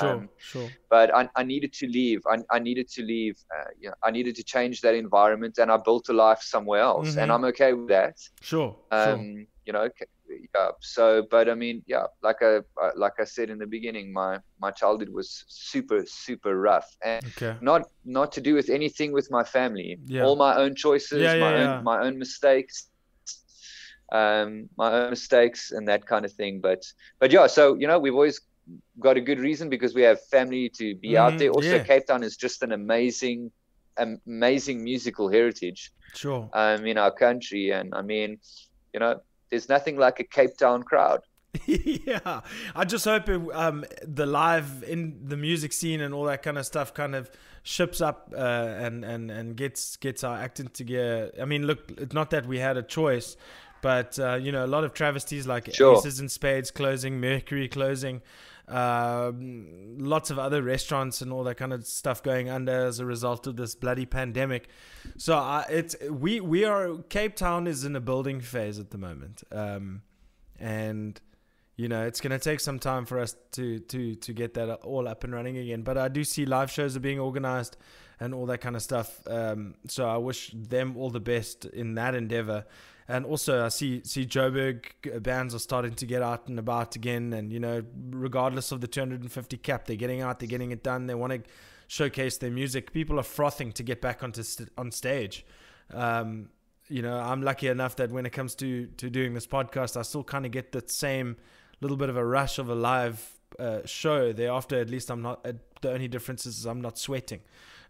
Sure, 0.00 0.14
um, 0.14 0.28
sure. 0.38 0.68
But 0.88 1.14
I, 1.14 1.28
I 1.36 1.42
needed 1.42 1.74
to 1.74 1.86
leave. 1.86 2.20
I, 2.32 2.36
I 2.50 2.58
needed 2.58 2.88
to 2.96 3.02
leave. 3.02 3.36
Uh, 3.54 3.68
you 3.78 3.88
know, 3.90 3.94
I 4.02 4.10
needed 4.10 4.34
to 4.36 4.44
change 4.54 4.80
that 4.80 4.94
environment, 4.94 5.58
and 5.58 5.70
I 5.70 5.76
built 5.76 6.08
a 6.08 6.14
life 6.14 6.40
somewhere 6.40 6.80
else, 6.80 7.10
mm-hmm. 7.10 7.18
and 7.20 7.32
I'm 7.32 7.44
okay 7.52 7.74
with 7.74 7.88
that. 7.88 8.16
Sure. 8.40 8.74
Um, 8.90 9.08
sure. 9.08 9.44
you 9.66 9.72
know, 9.74 9.88
yeah. 10.54 10.70
So, 10.80 11.26
but 11.30 11.50
I 11.50 11.54
mean, 11.54 11.82
yeah, 11.86 12.06
like 12.22 12.40
I 12.40 12.60
like 12.96 13.16
I 13.20 13.24
said 13.24 13.50
in 13.50 13.58
the 13.58 13.66
beginning, 13.66 14.14
my 14.14 14.38
my 14.60 14.70
childhood 14.70 15.10
was 15.10 15.44
super 15.48 16.06
super 16.06 16.58
rough, 16.58 16.88
and 17.04 17.22
okay. 17.32 17.54
not 17.60 17.82
not 18.06 18.32
to 18.32 18.40
do 18.40 18.54
with 18.54 18.70
anything 18.70 19.12
with 19.12 19.30
my 19.30 19.44
family. 19.44 19.98
Yeah. 20.06 20.24
All 20.24 20.36
my 20.36 20.54
own 20.56 20.74
choices, 20.74 21.20
yeah, 21.20 21.34
yeah, 21.34 21.40
my 21.46 21.54
own 21.62 21.84
my 21.84 21.98
own 22.06 22.18
mistakes 22.18 22.89
um, 24.12 24.68
my 24.76 24.92
own 24.92 25.10
mistakes 25.10 25.70
and 25.70 25.88
that 25.88 26.06
kind 26.06 26.24
of 26.24 26.32
thing. 26.32 26.60
But 26.60 26.84
but 27.18 27.30
yeah, 27.32 27.46
so 27.46 27.74
you 27.74 27.86
know 27.86 27.98
we've 27.98 28.14
always 28.14 28.40
got 28.98 29.16
a 29.16 29.20
good 29.20 29.38
reason 29.38 29.68
because 29.68 29.94
we 29.94 30.02
have 30.02 30.22
family 30.26 30.68
to 30.70 30.94
be 30.94 31.10
mm, 31.10 31.16
out 31.16 31.38
there. 31.38 31.50
Also, 31.50 31.76
yeah. 31.76 31.82
Cape 31.82 32.06
Town 32.06 32.22
is 32.22 32.36
just 32.36 32.62
an 32.62 32.72
amazing, 32.72 33.50
amazing 33.96 34.84
musical 34.84 35.28
heritage. 35.28 35.92
Sure. 36.14 36.50
Um, 36.52 36.86
in 36.86 36.98
our 36.98 37.12
country, 37.12 37.70
and 37.70 37.94
I 37.94 38.02
mean, 38.02 38.38
you 38.92 39.00
know, 39.00 39.20
there's 39.50 39.68
nothing 39.68 39.96
like 39.96 40.20
a 40.20 40.24
Cape 40.24 40.56
Town 40.56 40.82
crowd. 40.82 41.20
yeah, 41.66 42.40
I 42.76 42.84
just 42.84 43.04
hope 43.04 43.28
it, 43.28 43.40
um, 43.52 43.84
the 44.06 44.24
live 44.26 44.84
in 44.86 45.20
the 45.24 45.36
music 45.36 45.72
scene 45.72 46.00
and 46.00 46.14
all 46.14 46.24
that 46.24 46.42
kind 46.42 46.56
of 46.56 46.64
stuff 46.64 46.94
kind 46.94 47.14
of 47.16 47.28
ships 47.64 48.00
up 48.00 48.32
uh, 48.36 48.40
and 48.40 49.04
and 49.04 49.30
and 49.30 49.56
gets 49.56 49.96
gets 49.96 50.22
our 50.22 50.36
acting 50.36 50.68
together. 50.68 51.32
I 51.40 51.44
mean, 51.44 51.66
look, 51.66 51.90
it's 51.98 52.14
not 52.14 52.30
that 52.30 52.46
we 52.46 52.58
had 52.58 52.76
a 52.76 52.84
choice, 52.84 53.36
but 53.82 54.18
uh, 54.18 54.34
you 54.34 54.52
know, 54.52 54.64
a 54.64 54.68
lot 54.68 54.84
of 54.84 54.94
travesties 54.94 55.46
like 55.46 55.72
sure. 55.74 55.96
Aces 55.96 56.20
and 56.20 56.30
Spades 56.30 56.70
closing, 56.70 57.20
Mercury 57.20 57.68
closing, 57.68 58.22
um, 58.70 59.96
lots 59.98 60.30
of 60.30 60.38
other 60.38 60.62
restaurants 60.62 61.20
and 61.20 61.32
all 61.32 61.44
that 61.44 61.56
kind 61.56 61.72
of 61.72 61.86
stuff 61.86 62.22
going 62.22 62.48
under 62.48 62.86
as 62.86 63.00
a 63.00 63.04
result 63.04 63.46
of 63.46 63.56
this 63.56 63.74
bloody 63.74 64.06
pandemic. 64.06 64.68
So 65.16 65.36
uh, 65.36 65.64
it's 65.68 65.96
we 66.08 66.40
we 66.40 66.64
are 66.64 66.98
Cape 67.08 67.34
Town 67.34 67.66
is 67.66 67.84
in 67.84 67.96
a 67.96 68.00
building 68.00 68.40
phase 68.40 68.78
at 68.78 68.90
the 68.90 68.98
moment, 68.98 69.42
um, 69.50 70.02
and 70.58 71.20
you 71.76 71.88
know 71.88 72.06
it's 72.06 72.20
going 72.20 72.32
to 72.32 72.38
take 72.38 72.60
some 72.60 72.78
time 72.78 73.06
for 73.06 73.18
us 73.18 73.34
to 73.52 73.80
to 73.80 74.14
to 74.14 74.32
get 74.32 74.54
that 74.54 74.70
all 74.82 75.08
up 75.08 75.24
and 75.24 75.32
running 75.32 75.58
again. 75.58 75.82
But 75.82 75.98
I 75.98 76.08
do 76.08 76.22
see 76.22 76.46
live 76.46 76.70
shows 76.70 76.96
are 76.96 77.00
being 77.00 77.18
organized 77.18 77.76
and 78.20 78.34
all 78.34 78.46
that 78.46 78.60
kind 78.60 78.76
of 78.76 78.82
stuff. 78.82 79.20
Um, 79.26 79.74
so 79.88 80.08
I 80.08 80.18
wish 80.18 80.52
them 80.54 80.96
all 80.96 81.10
the 81.10 81.20
best 81.20 81.64
in 81.64 81.94
that 81.94 82.14
endeavor 82.14 82.66
and 83.10 83.26
also 83.26 83.64
I 83.64 83.68
see 83.68 84.02
see 84.04 84.24
Joburg 84.24 84.84
bands 85.20 85.52
are 85.52 85.58
starting 85.58 85.94
to 85.94 86.06
get 86.06 86.22
out 86.22 86.46
and 86.46 86.58
about 86.60 86.94
again, 86.94 87.32
and 87.32 87.52
you 87.52 87.58
know, 87.58 87.82
regardless 88.10 88.70
of 88.70 88.80
the 88.80 88.86
250 88.86 89.56
cap, 89.56 89.86
they're 89.86 89.96
getting 89.96 90.20
out, 90.20 90.38
they're 90.38 90.48
getting 90.48 90.70
it 90.70 90.84
done. 90.84 91.06
They 91.06 91.16
want 91.16 91.32
to 91.32 91.42
showcase 91.88 92.38
their 92.38 92.52
music. 92.52 92.92
People 92.92 93.18
are 93.18 93.24
frothing 93.24 93.72
to 93.72 93.82
get 93.82 94.00
back 94.00 94.22
onto 94.22 94.44
st- 94.44 94.70
on 94.78 94.92
stage. 94.92 95.44
Um, 95.92 96.50
you 96.88 97.02
know, 97.02 97.18
I'm 97.18 97.42
lucky 97.42 97.66
enough 97.66 97.96
that 97.96 98.12
when 98.12 98.26
it 98.26 98.30
comes 98.30 98.54
to 98.56 98.86
to 98.86 99.10
doing 99.10 99.34
this 99.34 99.46
podcast, 99.46 99.96
I 99.96 100.02
still 100.02 100.22
kind 100.22 100.46
of 100.46 100.52
get 100.52 100.70
that 100.72 100.88
same 100.88 101.36
little 101.80 101.96
bit 101.96 102.10
of 102.10 102.16
a 102.16 102.24
rush 102.24 102.60
of 102.60 102.68
a 102.68 102.76
live 102.76 103.40
uh, 103.58 103.80
show. 103.86 104.32
Thereafter, 104.32 104.78
at 104.78 104.88
least 104.88 105.10
I'm 105.10 105.22
not. 105.22 105.44
Uh, 105.44 105.54
the 105.80 105.92
only 105.92 106.06
difference 106.06 106.46
is 106.46 106.64
I'm 106.64 106.80
not 106.80 106.96
sweating. 106.96 107.40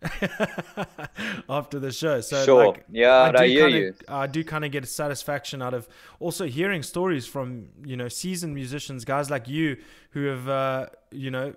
after 1.49 1.79
the 1.79 1.93
show. 1.93 2.21
So 2.21 2.45
sure, 2.45 2.67
like, 2.69 2.85
yeah, 2.91 3.33
I, 3.35 3.43
I 3.43 3.49
hear 3.49 3.69
kinda, 3.69 3.79
you. 3.79 3.95
I 4.09 4.27
do 4.27 4.43
kind 4.43 4.65
of 4.65 4.71
get 4.71 4.87
satisfaction 4.89 5.61
out 5.61 5.75
of 5.75 5.89
also 6.19 6.47
hearing 6.47 6.83
stories 6.83 7.27
from 7.27 7.69
you 7.85 7.97
know 7.97 8.09
seasoned 8.09 8.55
musicians, 8.55 9.05
guys 9.05 9.31
like 9.31 9.49
you 9.49 9.77
who 10.11 10.25
have 10.25 10.49
uh, 10.49 10.87
you 11.11 11.31
know 11.31 11.53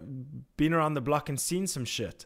been 0.58 0.74
around 0.74 0.96
the 0.96 1.02
block 1.02 1.30
and 1.30 1.40
seen 1.40 1.68
some 1.68 1.86
shit. 1.86 2.26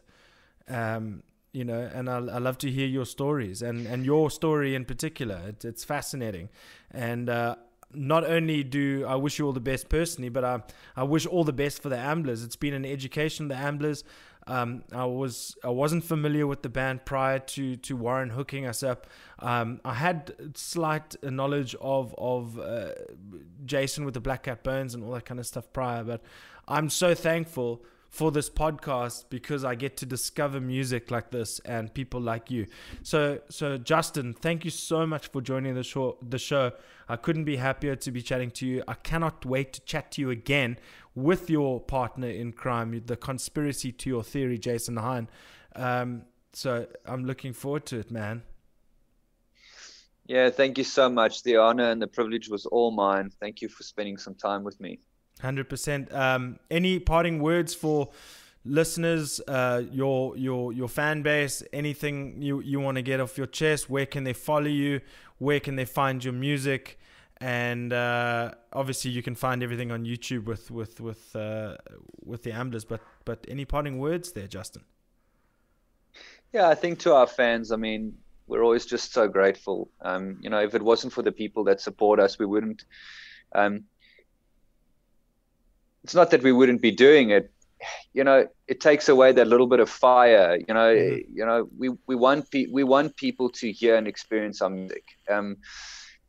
Um, 0.68 1.22
you 1.52 1.64
know, 1.64 1.90
and 1.94 2.10
I, 2.10 2.16
I 2.16 2.38
love 2.38 2.58
to 2.58 2.70
hear 2.70 2.86
your 2.86 3.06
stories 3.06 3.62
and, 3.62 3.86
and 3.86 4.04
your 4.04 4.30
story 4.30 4.74
in 4.74 4.84
particular. 4.84 5.40
It, 5.48 5.64
it's 5.64 5.82
fascinating, 5.82 6.50
and 6.90 7.30
uh, 7.30 7.56
not 7.94 8.24
only 8.24 8.62
do 8.64 9.06
I 9.08 9.14
wish 9.14 9.38
you 9.38 9.46
all 9.46 9.52
the 9.52 9.60
best 9.60 9.88
personally, 9.88 10.28
but 10.28 10.44
I 10.44 10.62
I 10.96 11.04
wish 11.04 11.26
all 11.26 11.44
the 11.44 11.52
best 11.52 11.80
for 11.80 11.88
the 11.88 11.96
Amblers. 11.96 12.44
It's 12.44 12.56
been 12.56 12.74
an 12.74 12.84
education, 12.84 13.48
the 13.48 13.54
Amblers. 13.54 14.02
Um, 14.48 14.82
I 14.92 15.04
was 15.04 15.56
I 15.62 15.68
wasn't 15.68 16.04
familiar 16.04 16.46
with 16.46 16.62
the 16.62 16.70
band 16.70 17.04
prior 17.04 17.38
to 17.38 17.76
to 17.76 17.96
Warren 17.96 18.30
hooking 18.30 18.66
us 18.66 18.82
up. 18.82 19.06
Um, 19.38 19.80
I 19.84 19.94
had 19.94 20.34
slight 20.54 21.14
knowledge 21.22 21.76
of 21.80 22.14
of 22.16 22.58
uh, 22.58 22.92
Jason 23.64 24.04
with 24.04 24.14
the 24.14 24.20
Black 24.20 24.44
Cat 24.44 24.64
Bones 24.64 24.94
and 24.94 25.04
all 25.04 25.12
that 25.12 25.26
kind 25.26 25.38
of 25.38 25.46
stuff 25.46 25.70
prior, 25.72 26.02
but 26.02 26.22
I'm 26.66 26.88
so 26.88 27.14
thankful 27.14 27.82
for 28.08 28.30
this 28.32 28.48
podcast 28.48 29.24
because 29.28 29.64
I 29.64 29.74
get 29.74 29.96
to 29.98 30.06
discover 30.06 30.60
music 30.60 31.10
like 31.10 31.30
this 31.30 31.58
and 31.60 31.92
people 31.92 32.20
like 32.20 32.50
you. 32.50 32.66
So 33.02 33.40
so 33.48 33.78
Justin, 33.78 34.34
thank 34.34 34.64
you 34.64 34.70
so 34.70 35.06
much 35.06 35.28
for 35.28 35.40
joining 35.40 35.74
the 35.74 35.84
show 35.84 36.16
the 36.26 36.38
show. 36.38 36.72
I 37.08 37.16
couldn't 37.16 37.44
be 37.44 37.56
happier 37.56 37.96
to 37.96 38.10
be 38.10 38.22
chatting 38.22 38.50
to 38.52 38.66
you. 38.66 38.82
I 38.86 38.94
cannot 38.94 39.44
wait 39.44 39.72
to 39.74 39.80
chat 39.82 40.12
to 40.12 40.20
you 40.20 40.30
again 40.30 40.78
with 41.14 41.50
your 41.50 41.80
partner 41.80 42.28
in 42.28 42.52
crime, 42.52 43.02
the 43.06 43.16
conspiracy 43.16 43.92
to 43.92 44.10
your 44.10 44.22
theory, 44.22 44.58
Jason 44.58 44.96
Hein. 44.96 45.28
Um, 45.74 46.22
so 46.52 46.86
I'm 47.06 47.24
looking 47.24 47.52
forward 47.52 47.86
to 47.86 47.98
it, 47.98 48.10
man. 48.10 48.42
Yeah, 50.26 50.50
thank 50.50 50.76
you 50.76 50.84
so 50.84 51.08
much. 51.08 51.42
The 51.42 51.56
honor 51.56 51.90
and 51.90 52.02
the 52.02 52.06
privilege 52.06 52.50
was 52.50 52.66
all 52.66 52.90
mine. 52.90 53.30
Thank 53.40 53.62
you 53.62 53.68
for 53.68 53.82
spending 53.82 54.18
some 54.18 54.34
time 54.34 54.62
with 54.62 54.78
me. 54.78 55.00
100%. 55.42 56.14
Um, 56.14 56.58
any 56.70 56.98
parting 56.98 57.40
words 57.40 57.74
for 57.74 58.10
listeners, 58.64 59.40
uh, 59.48 59.82
your 59.90 60.36
your 60.36 60.72
your 60.72 60.88
fan 60.88 61.22
base, 61.22 61.62
anything 61.72 62.42
you, 62.42 62.60
you 62.60 62.80
want 62.80 62.96
to 62.96 63.02
get 63.02 63.20
off 63.20 63.38
your 63.38 63.46
chest? 63.46 63.88
Where 63.88 64.06
can 64.06 64.24
they 64.24 64.32
follow 64.32 64.66
you? 64.66 65.00
Where 65.38 65.60
can 65.60 65.76
they 65.76 65.84
find 65.84 66.24
your 66.24 66.34
music? 66.34 66.98
and 67.40 67.92
uh, 67.92 68.52
obviously 68.72 69.10
you 69.10 69.22
can 69.22 69.34
find 69.34 69.62
everything 69.62 69.90
on 69.90 70.04
YouTube 70.04 70.44
with 70.44 70.70
with 70.70 71.00
with 71.00 71.34
uh, 71.36 71.76
with 72.24 72.42
the 72.42 72.50
Amblers. 72.50 72.86
But 72.86 73.00
but 73.24 73.44
any 73.48 73.64
parting 73.64 73.98
words 73.98 74.32
there, 74.32 74.46
Justin? 74.46 74.82
Yeah, 76.52 76.68
I 76.68 76.74
think 76.74 76.98
to 77.00 77.14
our 77.14 77.26
fans, 77.26 77.70
I 77.70 77.76
mean, 77.76 78.14
we're 78.46 78.64
always 78.64 78.86
just 78.86 79.12
so 79.12 79.28
grateful. 79.28 79.90
Um, 80.00 80.38
you 80.40 80.50
know, 80.50 80.60
if 80.60 80.74
it 80.74 80.82
wasn't 80.82 81.12
for 81.12 81.22
the 81.22 81.32
people 81.32 81.64
that 81.64 81.80
support 81.80 82.18
us, 82.18 82.38
we 82.38 82.46
wouldn't. 82.46 82.84
Um, 83.54 83.84
it's 86.04 86.14
not 86.14 86.30
that 86.30 86.42
we 86.42 86.52
wouldn't 86.52 86.80
be 86.80 86.90
doing 86.90 87.30
it. 87.30 87.50
You 88.12 88.24
know, 88.24 88.48
it 88.66 88.80
takes 88.80 89.08
away 89.08 89.32
that 89.32 89.46
little 89.46 89.66
bit 89.66 89.80
of 89.80 89.88
fire. 89.88 90.58
You 90.66 90.74
know, 90.74 90.94
mm-hmm. 90.94 91.36
you 91.36 91.46
know, 91.46 91.68
we 91.76 91.90
we 92.06 92.16
want 92.16 92.50
pe- 92.50 92.66
we 92.70 92.84
want 92.84 93.16
people 93.16 93.48
to 93.50 93.70
hear 93.70 93.96
and 93.96 94.08
experience 94.08 94.60
our 94.62 94.70
music. 94.70 95.04
Um, 95.30 95.56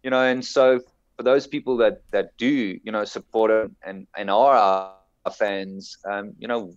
you 0.03 0.09
know, 0.11 0.21
and 0.23 0.45
so 0.45 0.79
for 1.19 1.23
those 1.23 1.47
people 1.47 1.75
that 1.75 2.01
that 2.11 2.37
do 2.37 2.79
you 2.81 2.91
know 2.93 3.03
support 3.03 3.51
it 3.51 3.69
and 3.85 4.07
and 4.15 4.31
are 4.31 4.55
our, 4.55 4.93
fans 5.37 5.97
um, 6.09 6.33
you 6.39 6.47
know 6.47 6.73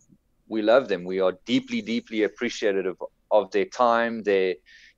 we 0.49 0.61
love 0.61 0.89
them 0.89 1.05
we 1.05 1.21
are 1.21 1.33
deeply 1.47 1.81
deeply 1.81 2.25
appreciative 2.25 2.97
of, 3.01 3.09
of 3.31 3.51
their 3.53 3.65
time 3.65 4.23
their 4.25 4.55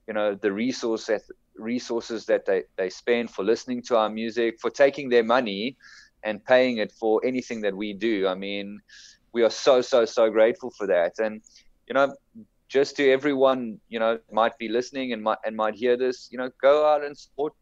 you 0.09 0.15
know 0.15 0.35
the 0.35 0.51
resource 0.51 1.07
that, 1.07 1.23
resources 1.57 2.25
that 2.25 2.47
they, 2.47 2.63
they 2.77 2.91
spend 2.91 3.31
for 3.31 3.45
listening 3.45 3.81
to 3.81 3.97
our 3.97 4.09
music 4.09 4.59
for 4.59 4.71
taking 4.71 5.11
their 5.11 5.23
money 5.23 5.77
and 6.25 6.45
paying 6.45 6.79
it 6.79 6.93
for 6.93 7.21
anything 7.25 7.61
that 7.61 7.77
we 7.77 7.93
do 7.93 8.27
i 8.27 8.35
mean 8.35 8.81
we 9.33 9.43
are 9.43 9.51
so 9.51 9.81
so 9.81 10.05
so 10.05 10.31
grateful 10.31 10.71
for 10.71 10.87
that 10.87 11.13
and 11.19 11.43
you 11.87 11.95
know 11.95 12.15
just 12.69 12.97
to 12.97 13.11
everyone 13.11 13.79
you 13.89 13.99
know 13.99 14.19
might 14.33 14.57
be 14.59 14.69
listening 14.69 15.13
and 15.13 15.23
might 15.23 15.39
and 15.45 15.55
might 15.57 15.75
hear 15.75 15.97
this 15.97 16.29
you 16.33 16.39
know 16.39 16.51
go 16.61 16.87
out 16.87 17.05
and 17.05 17.17
support 17.17 17.53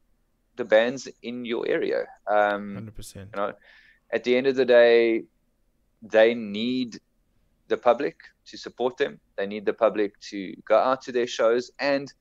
the 0.57 0.65
bands 0.65 1.09
in 1.23 1.45
your 1.45 1.67
area. 1.69 2.07
Um, 2.27 2.91
100%. 2.97 3.17
You 3.17 3.25
know, 3.37 3.53
at 4.13 4.25
the 4.25 4.37
end 4.37 4.47
of 4.47 4.57
the 4.57 4.65
day, 4.65 5.25
they 6.03 6.35
need 6.35 7.01
the 7.69 7.77
public 7.77 8.17
to 8.47 8.57
support 8.57 8.97
them. 8.97 9.21
They 9.37 9.47
need 9.47 9.65
the 9.65 9.73
public 9.73 10.19
to 10.31 10.55
go 10.69 10.77
out 10.77 11.03
to 11.03 11.13
their 11.13 11.27
shows. 11.27 11.71
And, 11.79 12.13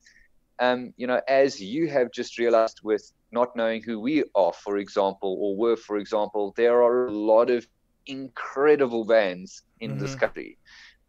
um, 0.62 0.94
you 0.96 1.08
know, 1.08 1.20
as 1.26 1.60
you 1.60 1.88
have 1.88 2.12
just 2.12 2.38
realized 2.38 2.80
with 2.84 3.04
not 3.32 3.56
knowing 3.56 3.82
who 3.82 3.98
we 3.98 4.22
are, 4.36 4.52
for 4.52 4.78
example, 4.78 5.36
or 5.40 5.56
were, 5.56 5.76
for 5.76 5.96
example, 5.96 6.54
there 6.56 6.80
are 6.84 7.06
a 7.08 7.12
lot 7.12 7.50
of 7.50 7.66
incredible 8.06 9.04
bands 9.04 9.62
in 9.80 9.90
mm-hmm. 9.90 10.00
this 10.00 10.14
country. 10.14 10.58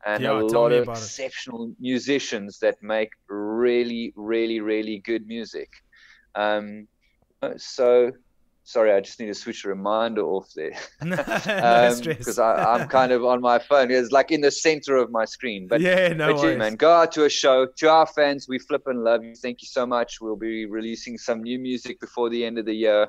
and 0.06 0.24
yeah, 0.24 0.32
a 0.32 0.42
lot 0.42 0.72
of 0.72 0.90
exceptional 0.90 1.66
it. 1.66 1.76
musicians 1.80 2.58
that 2.60 2.82
make 2.82 3.12
really, 3.28 4.12
really, 4.16 4.60
really 4.60 4.98
good 5.00 5.28
music. 5.28 5.70
Um, 6.34 6.88
so 7.58 8.12
sorry, 8.64 8.92
I 8.92 9.02
just 9.02 9.20
need 9.20 9.28
to 9.28 9.34
switch 9.34 9.66
a 9.66 9.70
reminder 9.70 10.22
off 10.22 10.50
there. 10.56 10.74
Because 11.00 12.40
um, 12.40 12.56
I'm 12.58 12.88
kind 12.88 13.12
of 13.12 13.24
on 13.26 13.42
my 13.42 13.60
phone. 13.60 13.92
It's 13.92 14.12
like 14.12 14.32
in 14.32 14.42
the 14.42 14.52
center 14.52 14.98
of 14.98 15.12
my 15.12 15.26
screen. 15.26 15.68
But 15.68 15.82
yeah, 15.82 16.14
no 16.14 16.34
but 16.34 16.44
yeah, 16.44 16.56
man, 16.56 16.76
go 16.76 16.92
out 16.92 17.12
to 17.14 17.26
a 17.26 17.30
show. 17.30 17.68
To 17.78 17.90
our 17.90 18.08
fans, 18.08 18.48
we 18.48 18.60
flip 18.60 18.84
and 18.88 19.04
love 19.04 19.24
you. 19.24 19.36
Thank 19.36 19.62
you 19.62 19.68
so 19.68 19.86
much. 19.86 20.20
We'll 20.22 20.36
be 20.36 20.66
releasing 20.66 21.18
some 21.18 21.44
new 21.44 21.60
music 21.60 22.00
before 22.00 22.30
the 22.30 22.46
end 22.46 22.58
of 22.58 22.66
the 22.66 22.74
year. 22.76 23.08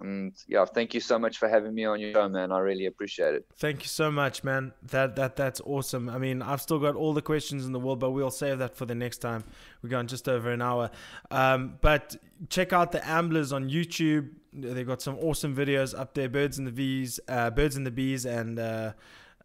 And 0.00 0.32
yeah, 0.48 0.64
thank 0.64 0.94
you 0.94 1.00
so 1.00 1.18
much 1.18 1.38
for 1.38 1.48
having 1.48 1.74
me 1.74 1.84
on 1.84 2.00
your 2.00 2.12
show, 2.12 2.28
man. 2.28 2.50
I 2.50 2.58
really 2.60 2.86
appreciate 2.86 3.34
it. 3.34 3.44
Thank 3.56 3.82
you 3.82 3.88
so 3.88 4.10
much, 4.10 4.42
man. 4.42 4.72
That 4.82 5.16
that 5.16 5.36
that's 5.36 5.60
awesome. 5.60 6.08
I 6.08 6.18
mean, 6.18 6.40
I've 6.40 6.62
still 6.62 6.78
got 6.78 6.96
all 6.96 7.12
the 7.12 7.22
questions 7.22 7.66
in 7.66 7.72
the 7.72 7.78
world, 7.78 8.00
but 8.00 8.10
we'll 8.10 8.30
save 8.30 8.58
that 8.58 8.74
for 8.74 8.86
the 8.86 8.94
next 8.94 9.18
time. 9.18 9.44
We're 9.82 9.90
going 9.90 10.06
just 10.06 10.28
over 10.28 10.50
an 10.50 10.62
hour. 10.62 10.90
Um, 11.30 11.78
but 11.82 12.16
check 12.48 12.72
out 12.72 12.92
the 12.92 13.00
Amblers 13.00 13.52
on 13.52 13.68
YouTube. 13.68 14.30
They've 14.54 14.86
got 14.86 15.02
some 15.02 15.18
awesome 15.18 15.54
videos 15.54 15.98
up 15.98 16.14
there. 16.14 16.28
Birds 16.28 16.58
and 16.58 16.66
the 16.66 16.72
Bees, 16.72 17.20
uh, 17.28 17.50
Birds 17.50 17.76
and 17.76 17.86
the 17.86 17.90
Bees, 17.90 18.24
and 18.24 18.58
uh, 18.58 18.92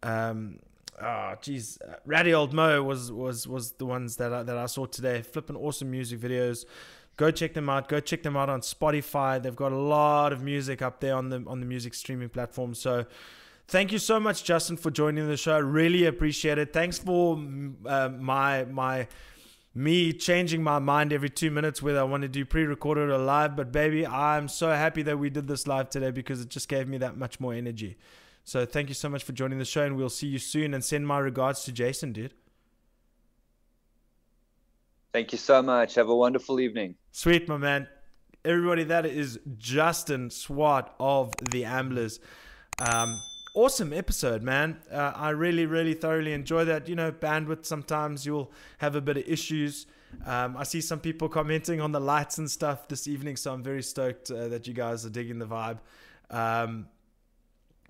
um, 0.02 0.60
oh 1.00 1.34
geez, 1.42 1.78
Ratty 2.06 2.32
Old 2.32 2.54
Mo 2.54 2.82
was 2.82 3.12
was 3.12 3.46
was 3.46 3.72
the 3.72 3.86
ones 3.86 4.16
that 4.16 4.32
I, 4.32 4.42
that 4.44 4.56
I 4.56 4.66
saw 4.66 4.86
today. 4.86 5.20
Flipping 5.20 5.56
awesome 5.56 5.90
music 5.90 6.20
videos 6.20 6.64
go 7.18 7.30
check 7.30 7.52
them 7.52 7.68
out. 7.68 7.88
Go 7.88 8.00
check 8.00 8.22
them 8.22 8.36
out 8.36 8.48
on 8.48 8.62
Spotify. 8.62 9.42
They've 9.42 9.54
got 9.54 9.72
a 9.72 9.76
lot 9.76 10.32
of 10.32 10.42
music 10.42 10.80
up 10.80 11.00
there 11.00 11.14
on 11.14 11.28
the 11.28 11.44
on 11.46 11.60
the 11.60 11.66
music 11.66 11.92
streaming 11.92 12.30
platform. 12.30 12.74
So 12.74 13.04
thank 13.66 13.92
you 13.92 13.98
so 13.98 14.18
much, 14.18 14.44
Justin, 14.44 14.78
for 14.78 14.90
joining 14.90 15.28
the 15.28 15.36
show. 15.36 15.60
Really 15.60 16.06
appreciate 16.06 16.56
it. 16.56 16.72
Thanks 16.72 16.96
for 16.96 17.34
uh, 17.84 18.08
my 18.08 18.64
my 18.64 19.08
me 19.74 20.12
changing 20.12 20.62
my 20.62 20.78
mind 20.78 21.12
every 21.12 21.30
two 21.30 21.50
minutes 21.50 21.80
whether 21.82 22.00
I 22.00 22.04
want 22.04 22.22
to 22.22 22.28
do 22.28 22.44
pre-recorded 22.44 23.10
or 23.10 23.18
live. 23.18 23.54
But 23.54 23.70
baby, 23.70 24.06
I'm 24.06 24.48
so 24.48 24.70
happy 24.70 25.02
that 25.02 25.18
we 25.18 25.28
did 25.28 25.46
this 25.46 25.66
live 25.66 25.90
today 25.90 26.10
because 26.10 26.40
it 26.40 26.48
just 26.48 26.68
gave 26.68 26.88
me 26.88 26.98
that 26.98 27.18
much 27.18 27.38
more 27.38 27.52
energy. 27.52 27.98
So 28.44 28.64
thank 28.64 28.88
you 28.88 28.94
so 28.94 29.10
much 29.10 29.24
for 29.24 29.32
joining 29.32 29.58
the 29.58 29.66
show, 29.66 29.82
and 29.84 29.94
we'll 29.94 30.08
see 30.08 30.26
you 30.26 30.38
soon. 30.38 30.72
And 30.72 30.82
send 30.82 31.06
my 31.06 31.18
regards 31.18 31.64
to 31.64 31.72
Jason, 31.72 32.12
dude. 32.12 32.32
Thank 35.18 35.32
you 35.32 35.38
so 35.38 35.60
much. 35.62 35.96
Have 35.96 36.08
a 36.10 36.14
wonderful 36.14 36.60
evening. 36.60 36.94
Sweet, 37.10 37.48
my 37.48 37.56
man. 37.56 37.88
Everybody, 38.44 38.84
that 38.84 39.04
is 39.04 39.40
Justin 39.56 40.30
Swart 40.30 40.92
of 41.00 41.34
the 41.50 41.64
Amblers. 41.64 42.20
Um, 42.78 43.20
awesome 43.52 43.92
episode, 43.92 44.44
man. 44.44 44.78
Uh, 44.88 45.10
I 45.16 45.30
really, 45.30 45.66
really 45.66 45.94
thoroughly 45.94 46.34
enjoy 46.34 46.66
that. 46.66 46.88
You 46.88 46.94
know, 46.94 47.10
bandwidth, 47.10 47.66
sometimes 47.66 48.24
you'll 48.24 48.52
have 48.78 48.94
a 48.94 49.00
bit 49.00 49.16
of 49.16 49.24
issues. 49.26 49.86
Um, 50.24 50.56
I 50.56 50.62
see 50.62 50.80
some 50.80 51.00
people 51.00 51.28
commenting 51.28 51.80
on 51.80 51.90
the 51.90 52.00
lights 52.00 52.38
and 52.38 52.48
stuff 52.48 52.86
this 52.86 53.08
evening, 53.08 53.34
so 53.34 53.52
I'm 53.52 53.64
very 53.64 53.82
stoked 53.82 54.30
uh, 54.30 54.46
that 54.46 54.68
you 54.68 54.72
guys 54.72 55.04
are 55.04 55.10
digging 55.10 55.40
the 55.40 55.46
vibe. 55.46 55.78
Um, 56.30 56.86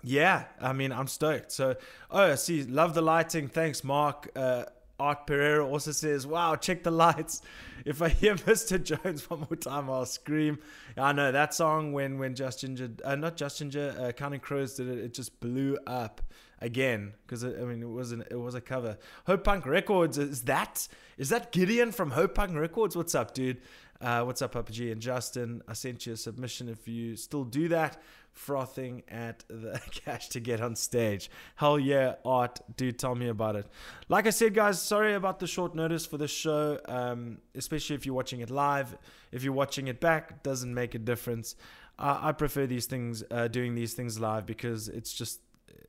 yeah, 0.01 0.45
I 0.59 0.73
mean, 0.73 0.91
I'm 0.91 1.05
stoked. 1.05 1.51
So, 1.51 1.75
oh, 2.09 2.31
I 2.31 2.35
see, 2.35 2.63
love 2.63 2.95
the 2.95 3.03
lighting. 3.03 3.49
Thanks, 3.49 3.83
Mark. 3.83 4.31
Uh, 4.35 4.63
Art 4.99 5.25
Pereira 5.27 5.65
also 5.65 5.91
says, 5.91 6.27
"Wow, 6.27 6.55
check 6.55 6.83
the 6.83 6.91
lights." 6.91 7.41
If 7.85 8.01
I 8.01 8.09
hear 8.09 8.35
Mr. 8.49 8.83
Jones 8.83 9.29
one 9.29 9.39
more 9.39 9.55
time, 9.55 9.89
I'll 9.89 10.05
scream. 10.05 10.59
I 10.97 11.13
know 11.13 11.31
that 11.31 11.53
song 11.53 11.93
when 11.93 12.19
when 12.19 12.35
Just 12.35 12.65
Jinjer, 12.65 12.99
uh, 13.05 13.15
not 13.15 13.37
Just 13.37 13.63
Jinjer, 13.63 13.97
uh, 13.97 14.11
Counting 14.11 14.41
Crows 14.41 14.75
did 14.75 14.89
it. 14.89 14.97
It 14.97 15.13
just 15.13 15.39
blew 15.39 15.77
up 15.87 16.21
again 16.61 17.13
because 17.25 17.43
I 17.43 17.49
mean 17.49 17.81
it 17.81 17.89
was 17.89 18.11
an, 18.11 18.25
it 18.29 18.35
was 18.35 18.53
a 18.55 18.61
cover. 18.61 18.97
Hope 19.25 19.43
Punk 19.45 19.65
Records 19.65 20.17
is 20.17 20.43
that 20.43 20.87
is 21.17 21.29
that 21.29 21.51
Gideon 21.51 21.91
from 21.91 22.11
Hope 22.11 22.35
Punk 22.35 22.55
Records? 22.55 22.95
What's 22.95 23.15
up, 23.15 23.33
dude? 23.33 23.61
Uh, 24.01 24.23
what's 24.23 24.41
up, 24.41 24.53
Papa 24.53 24.71
G 24.71 24.91
and 24.91 25.01
Justin? 25.01 25.61
I 25.67 25.73
sent 25.73 26.05
you 26.05 26.13
a 26.13 26.17
submission. 26.17 26.69
If 26.69 26.87
you 26.87 27.17
still 27.17 27.43
do 27.43 27.67
that, 27.69 28.01
frothing 28.39 29.03
at 29.09 29.43
the 29.49 29.79
cash 29.91 30.29
to 30.29 30.39
get 30.39 30.61
on 30.61 30.75
stage. 30.75 31.29
Hell 31.57 31.77
yeah, 31.77 32.15
art. 32.23 32.59
Dude, 32.77 32.97
tell 32.97 33.13
me 33.13 33.27
about 33.27 33.55
it. 33.57 33.67
Like 34.07 34.27
I 34.27 34.29
said, 34.29 34.53
guys, 34.53 34.81
sorry 34.81 35.13
about 35.13 35.39
the 35.39 35.47
short 35.47 35.75
notice 35.75 36.05
for 36.05 36.17
this 36.17 36.31
show, 36.31 36.79
um, 36.85 37.39
especially 37.53 37.97
if 37.97 38.05
you're 38.05 38.15
watching 38.15 38.39
it 38.39 38.49
live. 38.49 38.97
If 39.31 39.43
you're 39.43 39.53
watching 39.53 39.87
it 39.87 39.99
back, 39.99 40.41
doesn't 40.41 40.73
make 40.73 40.95
a 40.95 40.99
difference. 40.99 41.55
I 42.01 42.31
prefer 42.31 42.65
these 42.65 42.85
things, 42.85 43.25
uh, 43.29 43.49
doing 43.49 43.75
these 43.75 43.93
things 43.93 44.17
live 44.21 44.45
because 44.45 44.87
it's 44.87 45.11
just, 45.11 45.41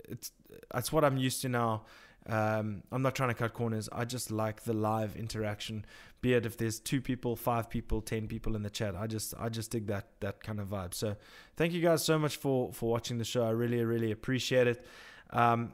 it's, 0.09 0.33
it's 0.75 0.93
what 0.93 1.05
I'm 1.05 1.17
used 1.17 1.43
to 1.43 1.49
now. 1.49 1.85
Um, 2.27 2.83
I'm 2.93 3.03
not 3.03 3.15
trying 3.15 3.31
to 3.31 3.35
cut 3.35 3.55
corners. 3.55 3.89
I 3.91 4.05
just 4.05 4.31
like 4.31 4.65
the 4.65 4.75
live 4.75 5.17
interaction 5.17 5.85
be 6.23 6.35
it 6.35 6.45
if 6.45 6.57
there's 6.57 6.79
two 6.79 7.01
people, 7.01 7.35
five 7.37 7.71
people, 7.71 8.01
ten 8.01 8.29
people 8.29 8.55
in 8.55 8.63
the 8.63 8.71
chat. 8.71 8.95
I 8.95 9.07
just 9.07 9.35
I 9.39 9.49
just 9.49 9.71
dig 9.71 9.87
that 9.87 10.09
that 10.21 10.43
kind 10.43 10.61
of 10.61 10.69
vibe. 10.69 10.95
So 10.95 11.17
thank 11.57 11.73
you 11.73 11.81
guys 11.81 12.05
so 12.05 12.19
much 12.19 12.37
for 12.37 12.73
for 12.73 12.91
watching 12.91 13.19
the 13.19 13.25
show. 13.25 13.45
I 13.45 13.51
really 13.51 13.83
really 13.85 14.11
appreciate 14.11 14.67
it. 14.67 14.85
Um, 15.31 15.73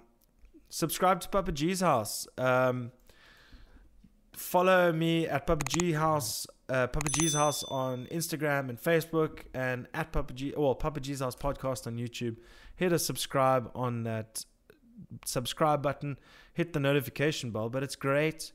subscribe 0.69 1.21
to 1.23 1.29
Papa 1.29 1.53
G's 1.53 1.81
house. 1.81 2.29
Um, 2.39 2.93
follow 4.33 4.93
me 4.93 5.27
at 5.27 5.47
Papa 5.47 5.65
G 5.69 5.93
House, 5.93 6.47
uh, 6.69 6.87
Papa 6.87 7.11
G's 7.11 7.35
House 7.35 7.65
on 7.65 8.07
Instagram 8.07 8.69
and 8.69 8.81
Facebook, 8.81 9.41
and 9.53 9.89
at 9.95 10.13
Papa 10.13 10.33
G, 10.33 10.55
well 10.57 10.75
Papa 10.75 11.01
G's 11.01 11.21
House 11.21 11.35
podcast 11.35 11.87
on 11.87 11.97
YouTube. 11.97 12.37
Hit 12.77 12.93
a 12.93 12.99
subscribe 12.99 13.71
on 13.75 14.05
that 14.05 14.45
subscribe 15.25 15.83
button. 15.83 16.19
Hit 16.53 16.73
the 16.73 16.81
notification 16.81 17.51
bell. 17.51 17.69
But 17.69 17.83
it's 17.83 17.97
great 17.97 18.53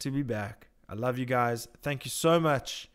to 0.00 0.10
be 0.10 0.22
back. 0.22 0.68
I 0.88 0.94
love 0.94 1.18
you 1.18 1.26
guys. 1.26 1.68
Thank 1.82 2.04
you 2.04 2.10
so 2.10 2.38
much 2.38 2.90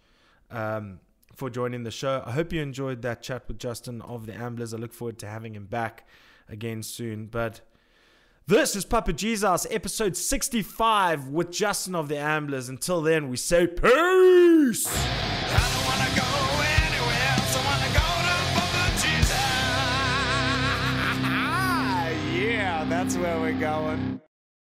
um, 0.51 0.99
for 1.35 1.49
joining 1.49 1.83
the 1.83 1.91
show. 1.91 2.23
I 2.25 2.31
hope 2.31 2.53
you 2.53 2.61
enjoyed 2.61 3.01
that 3.01 3.21
chat 3.21 3.47
with 3.47 3.57
Justin 3.57 4.01
of 4.01 4.25
the 4.25 4.33
Amblers. 4.33 4.73
I 4.73 4.77
look 4.77 4.93
forward 4.93 5.17
to 5.19 5.27
having 5.27 5.55
him 5.55 5.65
back 5.65 6.07
again 6.47 6.83
soon. 6.83 7.25
But 7.25 7.61
this 8.47 8.75
is 8.75 8.85
Papa 8.85 9.13
G's, 9.13 9.43
episode 9.43 10.17
65 10.17 11.27
with 11.27 11.51
Justin 11.51 11.95
of 11.95 12.07
the 12.09 12.17
Amblers. 12.17 12.69
Until 12.69 13.01
then, 13.01 13.29
we 13.29 13.37
say 13.37 13.67
peace. 13.67 14.87
That's 22.99 23.15
where 23.15 23.39
we're 23.39 23.53
going. 23.53 24.19